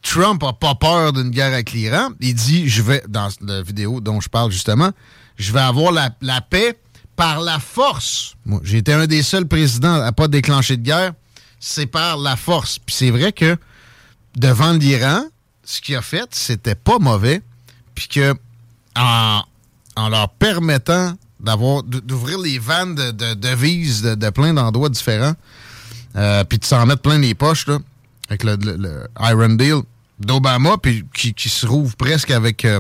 Trump 0.02 0.44
a 0.44 0.54
pas 0.54 0.76
peur 0.76 1.14
d'une 1.14 1.30
guerre 1.30 1.54
avec 1.54 1.72
l'Iran. 1.72 2.10
Il 2.20 2.34
dit, 2.34 2.68
je 2.68 2.82
vais, 2.82 3.04
dans 3.08 3.30
la 3.42 3.62
vidéo 3.62 4.00
dont 4.02 4.20
je 4.20 4.30
parle 4.30 4.52
justement, 4.52 4.92
je 5.38 5.54
vais 5.54 5.60
avoir 5.60 5.92
la, 5.92 6.42
paix 6.42 6.78
par 7.16 7.42
la 7.42 7.60
force. 7.60 8.36
Moi, 8.46 8.60
j'ai 8.64 8.78
été 8.78 8.94
un 8.94 9.08
des 9.08 9.24
seuls 9.24 9.48
présidents 9.48 10.02
à 10.02 10.12
pas 10.12 10.28
déclencher 10.28 10.78
de 10.78 10.84
guerre. 10.84 11.14
C'est 11.60 11.88
par 11.88 12.18
la 12.18 12.36
force. 12.36 12.80
Puis 12.80 12.96
c'est 12.96 13.10
vrai 13.10 13.32
que 13.32 13.58
devant 14.36 14.74
l'Iran, 14.74 15.24
ce 15.68 15.82
qu'il 15.82 15.96
a 15.98 16.02
fait, 16.02 16.30
c'était 16.32 16.76
pas 16.76 16.98
mauvais. 16.98 17.42
puis 17.94 18.08
que 18.08 18.34
en, 18.96 19.44
leur 20.10 20.30
permettant 20.30 21.14
d'avoir 21.40 21.84
d'ouvrir 21.84 22.40
les 22.40 22.58
vannes 22.58 22.96
de, 22.96 23.12
de 23.12 23.34
devises 23.34 24.02
de, 24.02 24.30
plein 24.30 24.54
d'endroits 24.54 24.90
différents, 24.90 25.34
euh, 26.16 26.44
puis 26.44 26.58
de 26.58 26.66
s'en 26.66 26.86
mettre 26.86 27.02
plein 27.02 27.20
les 27.20 27.36
poches, 27.36 27.68
là, 27.68 27.80
avec 28.30 28.44
le, 28.44 29.08
Iron 29.20 29.50
Deal 29.50 29.82
d'Obama, 30.20 30.78
puis 30.82 31.06
qui, 31.14 31.50
se 31.50 31.68
rouvre 31.68 31.96
presque 31.96 32.32
avec 32.32 32.66
euh, 32.66 32.80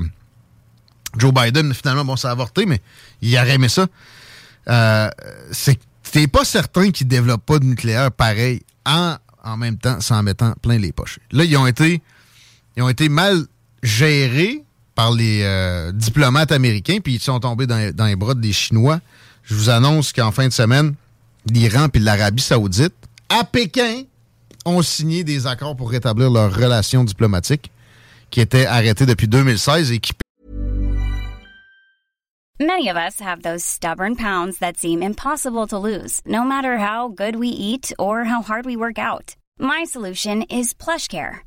Joe 1.17 1.33
Biden. 1.33 1.73
Finalement, 1.73 2.05
bon, 2.05 2.15
ça 2.15 2.29
a 2.29 2.31
avorté, 2.31 2.65
mais 2.65 2.81
il 3.21 3.35
a 3.37 3.45
aimé 3.47 3.69
ça. 3.69 3.85
Euh, 4.69 5.09
c'est 5.51 6.27
pas 6.27 6.45
certain 6.45 6.89
qu'ils 6.91 7.07
développent 7.07 7.45
pas 7.45 7.59
de 7.59 7.65
nucléaire 7.65 8.11
pareil 8.11 8.63
en, 8.85 9.17
en 9.43 9.57
même 9.57 9.77
temps 9.77 9.99
s'en 10.01 10.23
mettant 10.23 10.53
plein 10.61 10.77
les 10.77 10.91
poches. 10.91 11.19
Là, 11.31 11.43
ils 11.43 11.57
ont 11.57 11.67
été, 11.67 12.01
ils 12.77 12.83
ont 12.83 12.89
été 12.89 13.09
mal 13.09 13.43
gérés 13.81 14.63
par 14.93 15.11
les 15.11 15.41
euh, 15.43 15.91
diplomates 15.91 16.51
américains, 16.51 16.99
puis 17.03 17.15
ils 17.15 17.19
sont 17.19 17.39
tombés 17.39 17.65
dans, 17.67 18.05
les 18.05 18.15
bras 18.15 18.35
des 18.35 18.53
Chinois. 18.53 18.99
Je 19.43 19.55
vous 19.55 19.69
annonce 19.69 20.13
qu'en 20.13 20.31
fin 20.31 20.47
de 20.47 20.53
semaine, 20.53 20.93
l'Iran 21.51 21.89
puis 21.89 22.01
l'Arabie 22.01 22.41
saoudite, 22.41 22.93
à 23.29 23.43
Pékin, 23.43 24.03
ont 24.65 24.81
signé 24.81 25.23
des 25.23 25.47
accords 25.47 25.75
pour 25.75 25.89
rétablir 25.89 26.29
leurs 26.29 26.53
relations 26.53 27.03
diplomatiques 27.03 27.71
qui 28.29 28.41
étaient 28.41 28.65
arrêtées 28.65 29.05
depuis 29.05 29.27
2016 29.27 29.91
et 29.91 29.99
qui 29.99 30.13
Many 32.59 32.89
of 32.89 32.97
us 32.97 33.19
have 33.19 33.43
those 33.43 33.63
stubborn 33.63 34.15
pounds 34.15 34.57
that 34.59 34.77
seem 34.77 35.03
impossible 35.03 35.67
to 35.67 35.77
lose, 35.77 36.21
no 36.25 36.43
matter 36.43 36.77
how 36.79 37.07
good 37.07 37.35
we 37.35 37.49
eat 37.49 37.93
or 37.99 38.25
how 38.25 38.41
hard 38.41 38.65
we 38.65 38.75
work 38.75 38.97
out. 38.97 39.35
My 39.59 39.85
solution 39.85 40.41
is 40.49 40.73
PlushCare. 40.73 41.46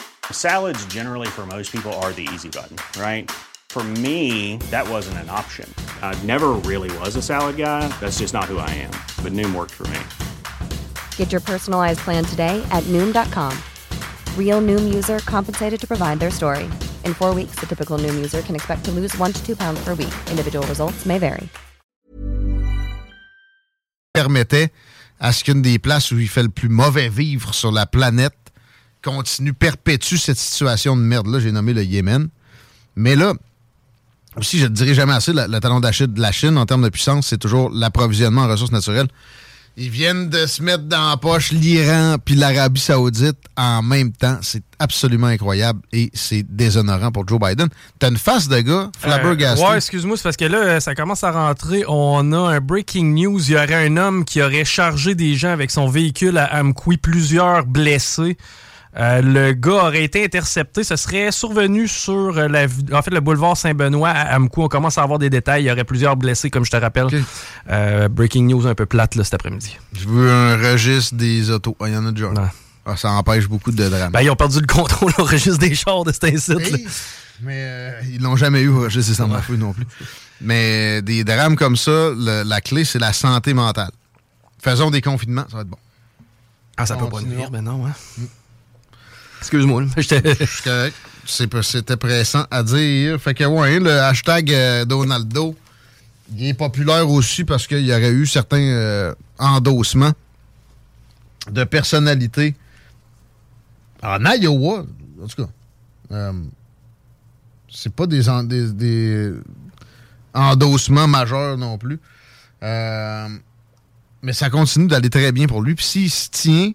Salads 0.33 0.85
generally 0.87 1.29
for 1.29 1.45
most 1.45 1.71
people 1.71 1.93
are 2.03 2.11
the 2.11 2.27
easy 2.33 2.49
button, 2.49 2.75
right? 2.99 3.31
For 3.69 3.81
me, 4.03 4.57
that 4.69 4.85
wasn't 4.89 5.19
an 5.19 5.29
option. 5.29 5.73
I 6.01 6.13
never 6.25 6.49
really 6.67 6.91
was 6.97 7.15
a 7.15 7.21
salad 7.21 7.55
guy. 7.55 7.87
That's 8.01 8.19
just 8.19 8.33
not 8.33 8.51
who 8.51 8.57
I 8.57 8.69
am. 8.71 8.91
But 9.23 9.31
Noom 9.31 9.55
worked 9.55 9.71
for 9.71 9.87
me. 9.87 9.99
Get 11.15 11.31
your 11.31 11.39
personalized 11.39 11.99
plan 11.99 12.25
today 12.25 12.61
at 12.71 12.83
Noom.com. 12.89 13.57
Real 14.37 14.59
Noom 14.61 14.93
user 14.93 15.19
compensated 15.19 15.79
to 15.79 15.87
provide 15.87 16.19
their 16.19 16.31
story. 16.31 16.65
In 17.05 17.13
four 17.13 17.33
weeks, 17.33 17.55
the 17.61 17.65
typical 17.65 17.97
Noom 17.97 18.15
user 18.15 18.41
can 18.41 18.55
expect 18.55 18.83
to 18.83 18.91
lose 18.91 19.17
one 19.17 19.31
to 19.31 19.41
two 19.45 19.55
pounds 19.55 19.81
per 19.85 19.93
week. 19.93 20.13
Individual 20.29 20.67
results 20.67 21.05
may 21.05 21.17
vary. 21.17 21.47
Permettait 24.13 24.71
à 25.21 25.31
ce 25.31 25.45
qu'une 25.45 25.61
des 25.61 25.79
places 25.79 26.11
où 26.11 26.19
il 26.19 26.27
fait 26.27 26.43
le 26.43 26.49
plus 26.49 26.67
mauvais 26.67 27.07
vivre 27.07 27.53
sur 27.53 27.71
la 27.71 27.85
planète 27.85 28.40
continue, 29.03 29.53
perpétue 29.53 30.17
cette 30.17 30.37
situation 30.37 30.95
de 30.95 31.01
merde-là. 31.01 31.39
J'ai 31.39 31.51
nommé 31.51 31.73
le 31.73 31.83
Yémen. 31.83 32.29
Mais 32.95 33.15
là, 33.15 33.33
aussi, 34.37 34.59
je 34.59 34.65
ne 34.65 34.69
dirais 34.69 34.93
jamais 34.93 35.13
assez, 35.13 35.33
le, 35.33 35.47
le 35.47 35.59
talon 35.59 35.79
d'Achille 35.79 36.07
de 36.07 36.21
la 36.21 36.31
Chine 36.31 36.57
en 36.57 36.65
termes 36.65 36.83
de 36.83 36.89
puissance, 36.89 37.27
c'est 37.27 37.37
toujours 37.37 37.69
l'approvisionnement 37.69 38.43
en 38.43 38.47
ressources 38.47 38.71
naturelles. 38.71 39.07
Ils 39.77 39.89
viennent 39.89 40.29
de 40.29 40.45
se 40.47 40.61
mettre 40.61 40.83
dans 40.83 41.09
la 41.11 41.17
poche 41.17 41.53
l'Iran 41.53 42.17
puis 42.23 42.35
l'Arabie 42.35 42.81
Saoudite 42.81 43.37
en 43.55 43.81
même 43.81 44.11
temps. 44.11 44.37
C'est 44.41 44.63
absolument 44.79 45.27
incroyable 45.27 45.79
et 45.93 46.11
c'est 46.13 46.43
déshonorant 46.43 47.13
pour 47.13 47.25
Joe 47.25 47.39
Biden. 47.39 47.69
T'as 47.97 48.09
une 48.09 48.17
face 48.17 48.49
de 48.49 48.59
gars, 48.59 48.91
flabbergasté. 48.99 49.63
Euh, 49.63 49.69
ouais, 49.69 49.77
excuse-moi, 49.77 50.17
c'est 50.17 50.23
parce 50.23 50.35
que 50.35 50.45
là, 50.45 50.81
ça 50.81 50.93
commence 50.93 51.23
à 51.23 51.31
rentrer. 51.31 51.85
On 51.87 52.33
a 52.33 52.37
un 52.37 52.59
breaking 52.59 53.13
news. 53.15 53.41
Il 53.47 53.53
y 53.53 53.55
aurait 53.55 53.87
un 53.87 53.95
homme 53.95 54.25
qui 54.25 54.41
aurait 54.41 54.65
chargé 54.65 55.15
des 55.15 55.35
gens 55.35 55.51
avec 55.51 55.71
son 55.71 55.87
véhicule 55.87 56.37
à 56.37 56.59
Amqui, 56.59 56.97
plusieurs 56.97 57.65
blessés. 57.65 58.37
Euh, 58.97 59.21
le 59.21 59.53
gars 59.53 59.85
aurait 59.85 60.03
été 60.03 60.23
intercepté. 60.23 60.83
Ce 60.83 60.95
serait 60.95 61.31
survenu 61.31 61.87
sur 61.87 62.37
euh, 62.37 62.47
la, 62.47 62.65
en 62.91 63.01
fait, 63.01 63.11
le 63.11 63.21
boulevard 63.21 63.55
Saint-Benoît 63.55 64.09
à 64.09 64.37
Amcou. 64.37 64.63
On 64.63 64.67
commence 64.67 64.97
à 64.97 65.03
avoir 65.03 65.17
des 65.17 65.29
détails. 65.29 65.63
Il 65.63 65.67
y 65.67 65.71
aurait 65.71 65.85
plusieurs 65.85 66.17
blessés, 66.17 66.49
comme 66.49 66.65
je 66.65 66.71
te 66.71 66.77
rappelle. 66.77 67.07
Euh, 67.69 68.09
breaking 68.09 68.47
news 68.47 68.67
un 68.67 68.75
peu 68.75 68.85
plate 68.85 69.15
là, 69.15 69.23
cet 69.23 69.35
après-midi. 69.35 69.77
Je 69.93 70.07
veux 70.07 70.29
un 70.29 70.57
registre 70.57 71.15
des 71.15 71.49
autos. 71.49 71.75
Ah, 71.79 71.87
il 71.87 71.93
y 71.93 71.97
en 71.97 72.05
a 72.05 72.11
déjà. 72.11 72.27
Ah, 72.85 72.97
ça 72.97 73.11
empêche 73.11 73.47
beaucoup 73.47 73.71
de 73.71 73.87
drames. 73.87 74.11
Ben, 74.11 74.21
ils 74.21 74.29
ont 74.29 74.35
perdu 74.35 74.59
le 74.59 74.67
contrôle 74.67 75.13
au 75.17 75.23
registre 75.23 75.59
des 75.59 75.75
chars 75.75 76.03
de 76.03 76.11
cet 76.11 76.25
incite. 76.25 76.57
mais 77.41 77.93
ils 78.11 78.21
l'ont 78.21 78.35
jamais 78.35 78.61
eu 78.61 78.69
au 78.69 78.81
registre 78.81 79.11
des 79.11 79.17
sans 79.17 79.41
feu 79.41 79.55
non 79.55 79.71
plus. 79.71 79.85
Mais 80.41 81.01
des 81.01 81.23
drames 81.23 81.55
comme 81.55 81.77
ça, 81.77 82.09
la 82.17 82.59
clé, 82.59 82.83
c'est 82.83 82.99
la 82.99 83.13
santé 83.13 83.53
mentale. 83.53 83.91
Faisons 84.61 84.91
des 84.91 85.01
confinements, 85.01 85.45
ça 85.49 85.57
va 85.57 85.61
être 85.61 85.69
bon. 85.69 85.77
Ah, 86.77 86.85
ça 86.85 86.95
peut 86.95 87.09
pas 87.09 87.21
nuire, 87.21 87.51
ben 87.51 87.61
non, 87.61 87.85
hein? 87.85 87.93
Mm. 88.17 88.23
Excuse-moi. 89.41 89.83
C'était 91.25 91.97
pressant 91.97 92.45
à 92.51 92.63
dire. 92.63 93.19
Fait 93.19 93.33
que, 93.33 93.43
ouais, 93.43 93.79
le 93.79 93.99
hashtag 94.01 94.51
euh, 94.51 94.85
Donaldo, 94.85 95.55
il 96.35 96.47
est 96.47 96.53
populaire 96.53 97.09
aussi 97.09 97.43
parce 97.43 97.65
qu'il 97.65 97.85
y 97.85 97.91
aurait 97.91 98.11
eu 98.11 98.27
certains 98.27 98.61
euh, 98.61 99.13
endossements 99.39 100.13
de 101.49 101.63
personnalités 101.63 102.55
en 104.03 104.23
Iowa. 104.25 104.85
En 105.23 105.27
tout 105.27 105.43
cas, 105.43 105.49
euh, 106.11 106.33
c'est 107.69 107.93
pas 107.93 108.05
des, 108.05 108.23
des, 108.73 109.33
endossements 110.33 111.07
majeurs 111.07 111.57
non 111.57 111.77
plus. 111.79 111.99
mais 112.61 114.33
ça 114.33 114.51
continue 114.51 114.87
d'aller 114.87 115.09
très 115.09 115.31
bien 115.31 115.47
pour 115.47 115.63
lui. 115.63 115.73
Puis 115.73 115.85
s'il 115.85 116.11
se 116.11 116.29
tient 116.29 116.71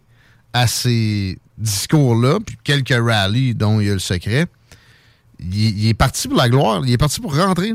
à 0.53 0.67
ses 0.67 1.39
discours-là, 1.59 2.39
puis 2.45 2.57
quelques 2.63 2.95
rallyes 2.97 3.55
dont 3.55 3.81
il 3.81 3.87
y 3.87 3.91
a 3.91 3.95
le 3.95 3.99
secret, 3.99 4.47
il, 5.41 5.89
est 5.89 5.95
parti 5.95 6.29
pour 6.29 6.37
la 6.37 6.49
gloire, 6.49 6.83
il 6.85 6.93
est 6.93 6.99
parti 6.99 7.21
pour 7.21 7.37
rentrer. 7.37 7.75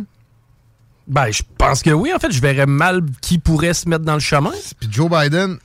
Ben, 1.07 1.32
je 1.32 1.43
pense 1.57 1.84
que 1.84 1.89
oui. 1.89 2.11
En 2.13 2.19
fait, 2.19 2.32
je 2.32 2.41
verrais 2.41 2.65
mal 2.65 3.01
qui 3.21 3.38
pourrait 3.39 3.73
se 3.73 3.89
mettre 3.89 4.05
dans 4.05 4.13
le 4.13 4.19
chemin. 4.19 4.51
Puis 4.79 4.89
Joe 4.91 5.09
Biden, 5.09 5.57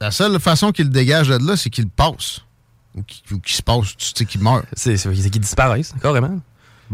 la 0.00 0.10
seule 0.10 0.38
façon 0.40 0.72
qu'il 0.72 0.90
dégage 0.90 1.28
de 1.28 1.46
là, 1.46 1.56
c'est 1.56 1.70
qu'il 1.70 1.88
passe. 1.88 2.40
Ou 2.96 3.02
qu'il 3.02 3.54
se 3.54 3.62
passe, 3.62 3.96
tu 3.96 4.06
sais, 4.14 4.24
qu'il 4.24 4.40
meurt. 4.40 4.64
C'est 4.74 4.96
qu'il 4.96 5.40
disparaisse, 5.40 5.94
carrément. 6.00 6.40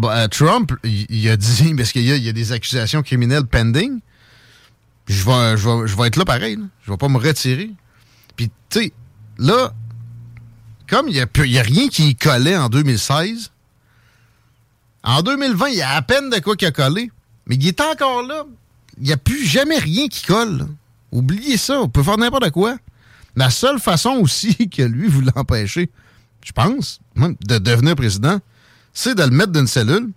Euh, 0.05 0.29
Trump, 0.29 0.73
il, 0.85 1.29
a 1.31 1.37
dit, 1.37 1.75
parce 1.77 1.93
qu'il 1.93 2.03
y, 2.03 2.29
a 2.29 2.33
des 2.33 2.53
accusations 2.53 3.03
criminelles 3.03 3.47
pending, 3.47 4.01
je 5.07 5.25
vais, 5.25 5.57
je 5.57 5.97
vais, 5.97 6.09
être 6.09 6.17
là 6.17 6.25
pareil. 6.25 6.59
Je 6.85 6.91
vais 6.91 6.97
pas 6.97 7.09
me 7.09 7.19
retirer. 7.19 7.71
Puis, 8.35 8.51
tu 8.69 8.81
sais, 8.81 8.93
là, 9.39 9.73
comme 10.89 11.09
il 11.09 11.15
n'y 11.15 11.21
a, 11.21 11.61
a, 11.61 11.63
rien 11.63 11.89
qui 11.89 12.15
collait 12.17 12.57
en 12.57 12.69
2016, 12.69 13.51
en 15.03 15.23
2020, 15.23 15.69
il 15.69 15.77
y 15.77 15.83
a 15.83 15.91
à 15.91 16.03
peine 16.03 16.31
de 16.31 16.39
quoi 16.41 16.57
qui 16.57 16.67
a 16.67 16.73
collé. 16.73 17.11
Mais 17.47 17.55
il 17.55 17.67
est 17.69 17.81
encore 17.81 18.23
là. 18.23 18.45
Il 18.99 19.05
n'y 19.05 19.13
a 19.13 19.17
plus 19.17 19.45
jamais 19.47 19.79
rien 19.79 20.09
qui 20.09 20.25
colle. 20.25 20.67
Oubliez 21.13 21.57
ça. 21.57 21.81
On 21.81 21.89
peut 21.89 22.03
faire 22.03 22.19
n'importe 22.19 22.51
quoi. 22.51 22.77
La 23.37 23.51
seule 23.51 23.79
façon 23.79 24.11
aussi 24.21 24.69
que 24.71 24.83
lui 24.83 25.09
voulait 25.09 25.37
empêcher, 25.37 25.91
je 26.45 26.53
pense, 26.53 27.01
de 27.17 27.59
devenir 27.59 27.95
président, 27.95 28.41
c'est 28.93 29.15
de 29.15 29.23
le 29.23 29.31
mettre 29.31 29.53
dans 29.53 29.61
une 29.61 29.67
cellule 29.67 30.11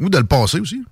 ou 0.00 0.08
de 0.08 0.18
le 0.18 0.24
passer 0.24 0.58
aussi. 0.58 0.82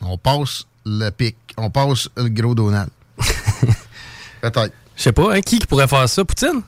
On 0.00 0.18
passe 0.18 0.66
le 0.84 1.10
pic. 1.10 1.36
On 1.56 1.70
passe 1.70 2.08
le 2.16 2.28
gros 2.28 2.54
Donald. 2.54 2.90
Peut-être. 4.40 4.72
Je 5.04 5.10
sais 5.10 5.12
pas, 5.12 5.34
hein, 5.36 5.42
qui 5.42 5.58
pourrait 5.58 5.86
faire 5.86 6.08
ça, 6.08 6.24
Poutine? 6.24 6.62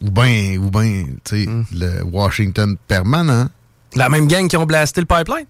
Ou 0.00 0.10
bien, 0.10 0.56
ou 0.56 0.70
ben, 0.70 1.18
tu 1.22 1.44
sais, 1.44 1.46
hmm. 1.46 1.66
le 1.74 2.02
Washington 2.02 2.78
permanent. 2.88 3.50
La 3.94 4.08
même 4.08 4.26
gang 4.26 4.48
qui 4.48 4.56
ont 4.56 4.64
blasté 4.64 5.02
le 5.02 5.06
pipeline? 5.06 5.44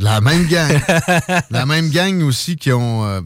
La 0.00 0.20
même 0.20 0.44
gang. 0.48 0.76
la 1.50 1.66
même 1.66 1.88
gang 1.90 2.20
aussi 2.24 2.56
qui 2.56 2.72
ont 2.72 3.04
euh, 3.04 3.20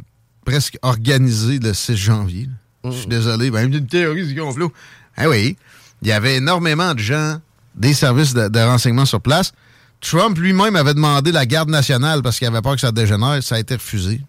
presque 0.44 0.76
organisé 0.82 1.58
le 1.60 1.72
6 1.72 1.96
janvier. 1.96 2.50
Je 2.84 2.90
suis 2.90 3.06
hmm. 3.06 3.08
désolé, 3.08 3.50
ben, 3.50 3.72
une 3.72 3.86
théorie 3.86 4.26
du 4.26 4.38
complot. 4.38 4.70
Ah 5.16 5.30
oui, 5.30 5.56
il 6.02 6.08
y 6.08 6.12
avait 6.12 6.36
énormément 6.36 6.92
de 6.92 7.00
gens, 7.00 7.38
des 7.74 7.94
services 7.94 8.34
de, 8.34 8.48
de 8.48 8.58
renseignement 8.58 9.06
sur 9.06 9.22
place. 9.22 9.54
Trump 10.02 10.36
lui-même 10.36 10.76
avait 10.76 10.92
demandé 10.92 11.32
la 11.32 11.46
garde 11.46 11.70
nationale 11.70 12.20
parce 12.20 12.38
qu'il 12.38 12.48
avait 12.48 12.60
peur 12.60 12.74
que 12.74 12.82
ça 12.82 12.92
dégénère. 12.92 13.42
Ça 13.42 13.54
a 13.54 13.60
été 13.60 13.76
refusé. 13.76 14.20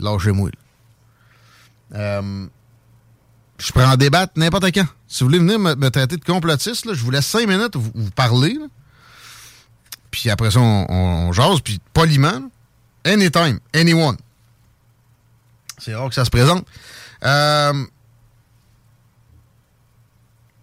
Lâchez-moi. 0.00 0.50
Euh, 1.94 2.46
je 3.58 3.72
pourrais 3.72 3.86
en 3.86 3.96
débattre 3.96 4.32
n'importe 4.36 4.72
quand. 4.72 4.86
Si 5.06 5.22
vous 5.22 5.28
voulez 5.28 5.38
venir 5.38 5.58
me, 5.58 5.88
traiter 5.90 6.16
de 6.16 6.24
complotiste, 6.24 6.92
je 6.92 7.02
vous 7.02 7.10
laisse 7.10 7.26
cinq 7.26 7.46
minutes 7.48 7.76
vous, 7.76 7.92
vous 7.94 8.10
parler. 8.10 8.56
Puis 10.10 10.30
après 10.30 10.50
ça, 10.50 10.60
on, 10.60 11.32
jase, 11.32 11.60
puis 11.60 11.80
poliment. 11.92 12.50
Anytime, 13.04 13.60
anyone. 13.74 14.16
C'est 15.78 15.94
rare 15.94 16.08
que 16.08 16.14
ça 16.14 16.24
se 16.24 16.30
présente. 16.30 16.66
Euh, 17.24 17.84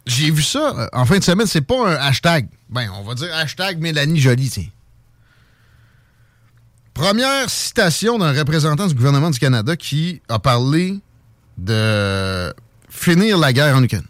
j'ai 0.05 0.31
vu 0.31 0.41
ça 0.41 0.73
euh, 0.77 0.87
en 0.93 1.05
fin 1.05 1.19
de 1.19 1.23
semaine, 1.23 1.47
c'est 1.47 1.61
pas 1.61 1.87
un 1.87 1.95
hashtag. 1.95 2.47
Ben, 2.69 2.89
on 2.95 3.03
va 3.03 3.13
dire 3.13 3.33
hashtag 3.35 3.79
Mélanie 3.79 4.19
Jolie, 4.19 4.49
tiens. 4.49 4.67
Première 6.93 7.49
citation 7.49 8.17
d'un 8.17 8.33
représentant 8.33 8.87
du 8.87 8.93
gouvernement 8.93 9.29
du 9.29 9.39
Canada 9.39 9.75
qui 9.75 10.21
a 10.27 10.39
parlé 10.39 10.99
de 11.57 12.53
finir 12.89 13.37
la 13.37 13.53
guerre 13.53 13.75
en 13.75 13.83
Ukraine. 13.83 14.05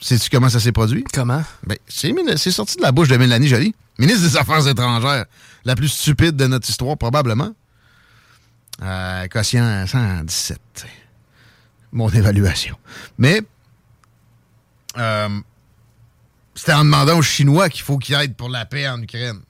Sais-tu 0.00 0.30
comment 0.30 0.48
ça 0.48 0.58
s'est 0.58 0.72
produit? 0.72 1.04
Comment? 1.12 1.44
Ben, 1.64 1.78
c'est 1.86 2.50
sorti 2.50 2.76
de 2.76 2.82
la 2.82 2.90
bouche 2.90 3.08
de 3.08 3.16
Mélanie 3.16 3.46
Joly, 3.46 3.72
ministre 3.98 4.22
des 4.28 4.36
Affaires 4.36 4.66
étrangères, 4.66 5.26
la 5.64 5.76
plus 5.76 5.88
stupide 5.88 6.34
de 6.34 6.46
notre 6.48 6.68
histoire, 6.68 6.98
probablement. 6.98 7.52
Euh, 8.82 9.28
quotient 9.28 9.86
117. 9.86 10.58
Mon 11.92 12.08
évaluation. 12.08 12.76
Mais, 13.16 13.42
euh, 14.98 15.28
c'était 16.54 16.72
en 16.72 16.84
demandant 16.84 17.18
aux 17.18 17.22
Chinois 17.22 17.68
qu'il 17.68 17.82
faut 17.82 17.98
qu'ils 17.98 18.16
aident 18.16 18.36
pour 18.36 18.48
la 18.48 18.64
paix 18.64 18.88
en 18.88 19.00
Ukraine. 19.00 19.40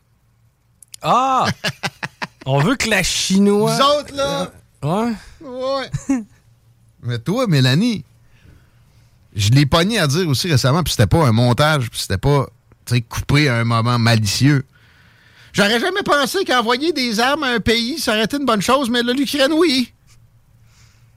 Ah! 1.00 1.46
On 2.44 2.60
veut 2.60 2.76
que 2.76 2.90
la 2.90 3.02
Chinois. 3.02 3.74
Vous 3.74 3.82
autres, 3.82 4.14
là! 4.14 4.52
Ouais? 4.82 5.12
Ouais. 5.40 5.90
Mais 7.02 7.18
toi, 7.18 7.46
Mélanie, 7.46 8.04
je 9.34 9.50
l'ai 9.50 9.66
pogné 9.66 9.98
à 9.98 10.06
dire 10.06 10.28
aussi 10.28 10.50
récemment, 10.50 10.82
puis 10.82 10.92
c'était 10.92 11.06
pas 11.06 11.26
un 11.26 11.32
montage, 11.32 11.90
puis 11.90 12.00
c'était 12.00 12.18
pas 12.18 12.46
coupé 13.08 13.48
à 13.48 13.56
un 13.56 13.64
moment 13.64 13.98
malicieux. 13.98 14.64
J'aurais 15.52 15.80
jamais 15.80 16.02
pensé 16.02 16.44
qu'envoyer 16.44 16.92
des 16.92 17.20
armes 17.20 17.44
à 17.44 17.48
un 17.54 17.60
pays, 17.60 17.98
ça 17.98 18.12
aurait 18.12 18.24
été 18.24 18.36
une 18.36 18.44
bonne 18.44 18.62
chose, 18.62 18.90
mais 18.90 19.02
là, 19.02 19.12
l'Ukraine, 19.12 19.52
oui. 19.52 19.92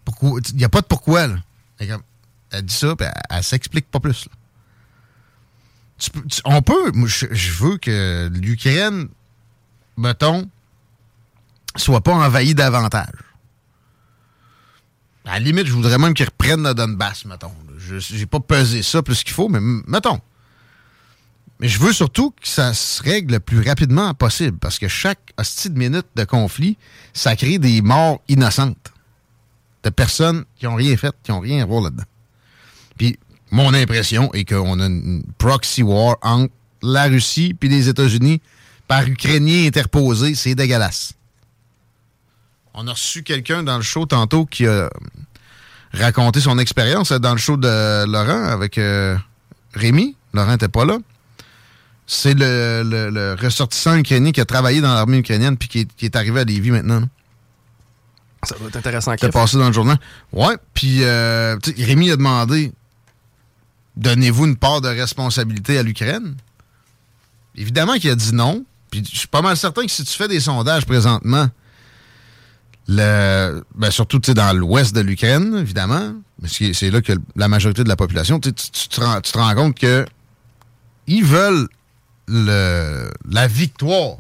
Pourquoi? 0.03 0.39
Il 0.49 0.57
n'y 0.57 0.63
a 0.63 0.69
pas 0.69 0.81
de 0.81 0.85
pourquoi, 0.85 1.27
là. 1.27 1.35
Elle 1.79 2.61
dit 2.63 2.73
ça, 2.73 2.95
puis 2.95 3.07
elle, 3.29 3.43
s'explique 3.43 3.89
pas 3.89 3.99
plus. 3.99 4.29
on 6.45 6.61
peut, 6.61 6.91
je, 7.05 7.25
je 7.31 7.51
veux 7.51 7.77
que 7.77 8.29
l'Ukraine, 8.33 9.09
mettons, 9.97 10.49
soit 11.75 12.01
pas 12.01 12.13
envahie 12.13 12.55
davantage. 12.55 13.24
À 15.26 15.34
la 15.34 15.39
limite, 15.39 15.65
je 15.65 15.73
voudrais 15.73 15.97
même 15.97 16.14
qu'ils 16.14 16.27
reprennent 16.27 16.64
le 16.64 16.73
Donbass, 16.73 17.26
mettons. 17.26 17.52
Je 17.77 18.15
n'ai 18.15 18.26
pas 18.26 18.39
pesé 18.39 18.84
ça 18.84 19.02
plus 19.02 19.23
qu'il 19.23 19.34
faut, 19.34 19.49
mais 19.49 19.60
mettons. 19.88 20.19
Mais 21.60 21.68
je 21.68 21.80
veux 21.80 21.93
surtout 21.93 22.31
que 22.31 22.47
ça 22.47 22.73
se 22.73 23.02
règle 23.02 23.34
le 23.34 23.39
plus 23.39 23.61
rapidement 23.61 24.14
possible, 24.14 24.57
parce 24.60 24.77
que 24.77 24.88
chaque 24.88 25.34
hostie 25.38 25.69
de 25.69 25.77
minute 25.77 26.06
de 26.15 26.23
conflit, 26.26 26.77
ça 27.14 27.35
crée 27.35 27.57
des 27.57 27.81
morts 27.81 28.22
innocentes. 28.27 28.91
De 29.84 29.89
personnes 29.89 30.45
qui 30.57 30.65
n'ont 30.65 30.76
rien 30.76 30.97
fait, 30.97 31.15
qui 31.23 31.31
n'ont 31.31 31.39
rien 31.39 31.64
à 31.64 31.65
voir 31.65 31.84
là-dedans. 31.84 32.03
Puis, 32.97 33.18
mon 33.52 33.73
impression 33.73 34.34
est 34.34 34.45
qu'on 34.45 34.80
a 34.80 34.85
une 34.85 35.23
proxy 35.38 35.84
war 35.84 36.18
entre 36.22 36.53
la 36.81 37.06
Russie 37.06 37.53
puis 37.53 37.69
les 37.69 37.88
États-Unis 37.88 38.41
par 38.88 39.07
Ukrainiens 39.07 39.65
interposés. 39.68 40.35
C'est 40.35 40.56
dégueulasse. 40.56 41.14
On 42.77 42.88
a 42.88 42.91
reçu 42.91 43.23
quelqu'un 43.23 43.64
dans 43.64 43.77
le 43.77 43.84
show 43.84 44.06
tantôt 44.06 44.45
qui 44.45 44.68
a 44.68 44.89
raconté 45.93 46.41
son 46.41 46.60
expérience 46.60 47.14
dans 47.14 47.31
le 47.31 47.38
show 47.38 47.56
de 47.56 48.06
Laurent 48.06 48.43
avec 48.43 48.77
euh, 48.77 49.15
Rémi. 49.73 50.18
Laurent 50.34 50.52
n'était 50.52 50.68
pas 50.68 50.84
là. 50.84 50.97
C'est 52.06 52.34
le, 52.38 53.35
ressortissant 53.41 53.95
ukrainien 53.95 54.34
qui 54.34 54.41
a 54.41 54.45
travaillé 54.45 54.81
dans 54.81 54.93
l'armée 54.93 55.19
ukrainienne 55.19 55.56
puis 55.56 55.69
qui 55.69 56.06
est, 56.06 56.15
arrivé 56.18 56.41
à 56.41 56.43
Lévis 56.43 56.72
maintenant. 56.72 57.02
Ça 58.43 58.56
va 58.60 58.68
être 58.68 58.76
intéressant. 58.76 59.15
C'est 59.19 59.31
passé 59.31 59.57
dans 59.57 59.68
le 59.68 59.73
journal. 59.73 59.97
Ouais, 60.34 60.57
puis 60.73 60.99
euh, 61.02 61.57
Rémi 61.77 62.11
a 62.11 62.18
demandé 62.18 62.73
donnez-vous 63.95 64.47
une 64.47 64.57
part 64.57 64.81
de 64.81 64.89
responsabilité 64.89 65.77
à 65.77 65.84
l'Ukraine? 65.84 66.35
Évidemment 67.56 67.93
qu'il 67.93 68.10
a 68.10 68.15
dit 68.15 68.35
non. 68.35 68.65
Puis 68.91 69.02
je 69.10 69.18
suis 69.18 69.27
pas 69.30 69.41
mal 69.41 69.56
certain 69.56 69.85
que 69.85 69.91
si 69.91 70.03
tu 70.03 70.14
fais 70.14 70.27
des 70.27 70.41
sondages 70.41 70.85
présentement, 70.85 71.47
le, 72.88 73.64
ben 73.76 73.91
surtout 73.91 74.20
dans 74.20 74.56
l'ouest 74.56 74.95
de 74.95 75.02
l'Ukraine, 75.02 75.56
évidemment, 75.57 76.14
c'est 76.45 76.91
là 76.91 77.02
que 77.02 77.14
la 77.36 77.48
majorité 77.48 77.84
de 77.84 77.90
la 77.90 77.95
population, 77.95 78.40
tu, 78.40 78.52
te 78.53 79.38
rends, 79.38 79.56
compte 79.56 79.78
que 79.78 80.06
ils 81.07 81.24
veulent 81.24 81.68
le, 82.28 83.10
la 83.30 83.48
victoire. 83.48 84.18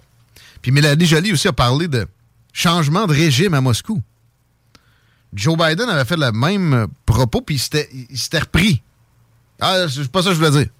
Puis 0.61 0.71
Mélanie 0.71 1.05
Joly 1.05 1.31
aussi 1.31 1.47
a 1.47 1.53
parlé 1.53 1.87
de 1.87 2.07
changement 2.53 3.05
de 3.05 3.13
régime 3.13 3.53
à 3.53 3.61
Moscou. 3.61 4.01
Joe 5.33 5.57
Biden 5.57 5.89
avait 5.89 6.05
fait 6.05 6.17
le 6.17 6.31
même 6.31 6.87
propos, 7.05 7.41
puis 7.41 7.55
il 7.55 8.17
s'était 8.17 8.39
repris. 8.39 8.81
Ah, 9.59 9.85
c'est 9.89 10.09
pas 10.11 10.23
ça 10.23 10.29
que 10.29 10.35
je 10.35 10.39
voulais 10.39 10.63
dire. 10.63 10.71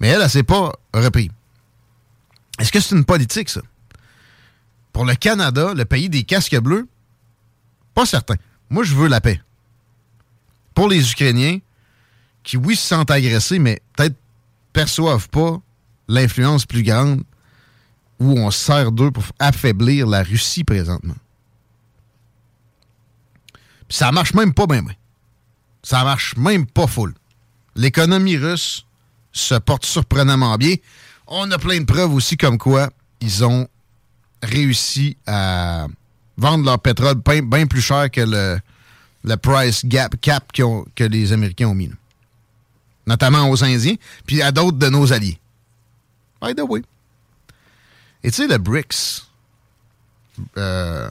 Mais 0.00 0.08
elle, 0.08 0.22
elle, 0.22 0.30
s'est 0.30 0.42
pas 0.42 0.72
repris. 0.94 1.30
Est-ce 2.58 2.72
que 2.72 2.80
c'est 2.80 2.94
une 2.94 3.04
politique, 3.04 3.48
ça? 3.48 3.60
Pour 4.92 5.04
le 5.04 5.14
Canada, 5.14 5.72
le 5.74 5.84
pays 5.84 6.08
des 6.08 6.22
casques 6.22 6.58
bleus, 6.58 6.86
pas 7.94 8.06
certain. 8.06 8.36
Moi, 8.70 8.84
je 8.84 8.94
veux 8.94 9.08
la 9.08 9.20
paix. 9.20 9.40
Pour 10.74 10.88
les 10.88 11.10
Ukrainiens, 11.10 11.58
qui, 12.42 12.56
oui, 12.56 12.76
se 12.76 12.86
sentent 12.86 13.10
agressés, 13.10 13.58
mais 13.58 13.80
peut-être 13.96 14.16
perçoivent 14.72 15.28
pas 15.28 15.60
l'influence 16.08 16.66
plus 16.66 16.82
grande 16.82 17.22
où 18.18 18.38
on 18.38 18.50
sert 18.50 18.92
d'eux 18.92 19.10
pour 19.10 19.24
affaiblir 19.38 20.06
la 20.06 20.22
Russie 20.22 20.64
présentement. 20.64 21.16
Puis 23.88 23.98
ça 23.98 24.12
marche 24.12 24.34
même 24.34 24.54
pas 24.54 24.66
bien. 24.66 24.84
Ça 25.82 26.04
marche 26.04 26.36
même 26.36 26.66
pas 26.66 26.86
full. 26.86 27.14
L'économie 27.74 28.36
russe 28.36 28.86
se 29.32 29.54
porte 29.54 29.84
surprenamment 29.84 30.56
bien. 30.56 30.76
On 31.26 31.50
a 31.50 31.58
plein 31.58 31.80
de 31.80 31.84
preuves 31.84 32.14
aussi 32.14 32.36
comme 32.36 32.58
quoi 32.58 32.90
ils 33.20 33.44
ont 33.44 33.68
réussi 34.42 35.16
à 35.26 35.86
vendre 36.36 36.64
leur 36.64 36.78
pétrole 36.78 37.16
bien 37.16 37.66
plus 37.66 37.80
cher 37.80 38.10
que 38.10 38.20
le, 38.20 38.58
le 39.24 39.36
price 39.36 39.84
gap 39.84 40.20
cap 40.20 40.52
que 40.52 41.04
les 41.04 41.32
Américains 41.32 41.68
ont 41.68 41.74
mis. 41.74 41.90
Notamment 43.06 43.50
aux 43.50 43.64
Indiens, 43.64 43.96
puis 44.26 44.42
à 44.42 44.52
d'autres 44.52 44.78
de 44.78 44.88
nos 44.88 45.12
alliés. 45.12 45.38
By 46.40 46.54
the 46.54 46.62
way. 46.68 46.82
Et 48.22 48.30
tu 48.30 48.36
sais, 48.36 48.46
le 48.46 48.58
BRICS, 48.58 49.26
euh, 50.56 51.10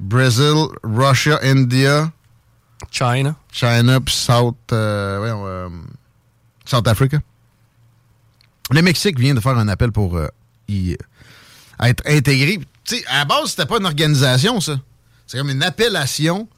Brazil, 0.00 0.66
Russia, 0.82 1.38
India, 1.42 2.10
China, 2.90 3.36
China, 3.52 4.00
puis 4.00 4.14
South, 4.14 4.56
euh, 4.72 5.68
euh, 5.68 5.68
South 6.64 6.88
Africa. 6.88 7.20
Le 8.70 8.82
Mexique 8.82 9.18
vient 9.18 9.34
de 9.34 9.40
faire 9.40 9.56
un 9.56 9.68
appel 9.68 9.92
pour 9.92 10.18
y 10.68 10.96
être 11.80 12.02
intégré 12.06 12.60
sais, 12.86 13.04
à 13.06 13.18
la 13.18 13.24
base, 13.24 13.50
c'était 13.50 13.66
pas 13.66 13.78
une 13.78 13.86
organisation, 13.86 14.60
ça. 14.60 14.78
C'est 15.26 15.38
comme 15.38 15.50
une 15.50 15.62
appellation 15.62 16.48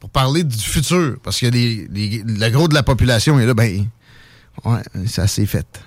pour 0.00 0.10
parler 0.10 0.42
du 0.42 0.58
futur. 0.58 1.16
Parce 1.22 1.38
que 1.38 1.46
les, 1.46 1.86
le 1.88 2.48
gros 2.50 2.66
de 2.66 2.74
la 2.74 2.82
population 2.82 3.38
est 3.38 3.46
là, 3.46 3.54
ben, 3.54 3.86
ouais, 4.64 5.06
ça 5.06 5.26
s'est 5.28 5.46
fait. 5.46 5.80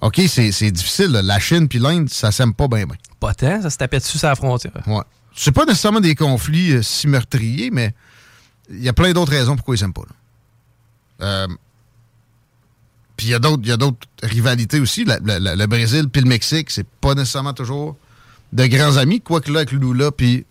OK, 0.00 0.20
c'est 0.28 0.70
difficile. 0.70 1.12
La 1.12 1.38
Chine 1.38 1.66
puis 1.66 1.78
l'Inde, 1.78 2.10
ça 2.10 2.30
s'aime 2.30 2.52
pas 2.52 2.68
bien, 2.68 2.84
bien. 2.84 2.96
Pas 3.20 3.32
tant, 3.32 3.62
ça 3.62 3.70
se 3.70 3.78
tapait 3.78 3.98
dessus 3.98 4.18
sur 4.18 4.28
la 4.28 4.34
frontière. 4.34 4.82
Ouais. 4.86 5.00
C'est 5.34 5.52
pas 5.52 5.64
nécessairement 5.64 6.00
des 6.00 6.14
conflits 6.14 6.72
euh, 6.72 6.82
si 6.82 7.08
meurtriers, 7.08 7.70
mais 7.70 7.94
il 8.68 8.82
y 8.82 8.88
a 8.88 8.92
plein 8.92 9.12
d'autres 9.12 9.32
raisons 9.32 9.56
pourquoi 9.56 9.74
ils 9.74 9.78
s'aiment 9.78 9.94
pas. 9.94 10.02
Euh, 11.22 11.48
puis 13.16 13.28
il 13.28 13.30
y 13.30 13.34
a 13.34 13.38
d'autres 13.38 14.08
rivalités 14.22 14.80
aussi. 14.80 15.04
le 15.06 15.66
Brésil 15.66 16.08
puis 16.08 16.20
le 16.20 16.28
Mexique, 16.28 16.70
c'est 16.70 16.86
pas 16.86 17.14
nécessairement 17.14 17.54
toujours 17.54 17.96
de 18.54 18.66
grands 18.66 18.96
amis, 18.96 19.20
quoique 19.20 19.50
là, 19.50 19.60
avec 19.60 19.72
Lula 19.72 20.10
puis 20.10 20.46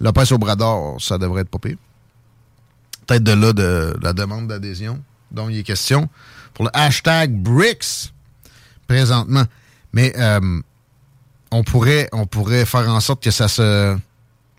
Lopez 0.00 0.32
Obrador, 0.32 1.00
ça 1.00 1.18
devrait 1.18 1.42
être 1.42 1.58
pire. 1.58 1.76
Peut-être 3.06 3.24
de 3.24 3.32
là 3.32 3.52
de 3.52 3.96
la 4.00 4.12
demande 4.12 4.46
d'adhésion 4.46 5.02
dont 5.32 5.48
il 5.48 5.58
est 5.58 5.62
question 5.62 6.08
pour 6.54 6.64
le 6.64 6.70
hashtag 6.74 7.32
BRICS 7.32 8.12
présentement. 8.86 9.44
Mais 9.92 10.12
euh, 10.16 10.60
on, 11.50 11.62
pourrait, 11.64 12.08
faire 12.64 12.88
en 12.88 13.00
sorte 13.00 13.22
que 13.22 13.30
ça 13.30 13.48
se 13.48 13.96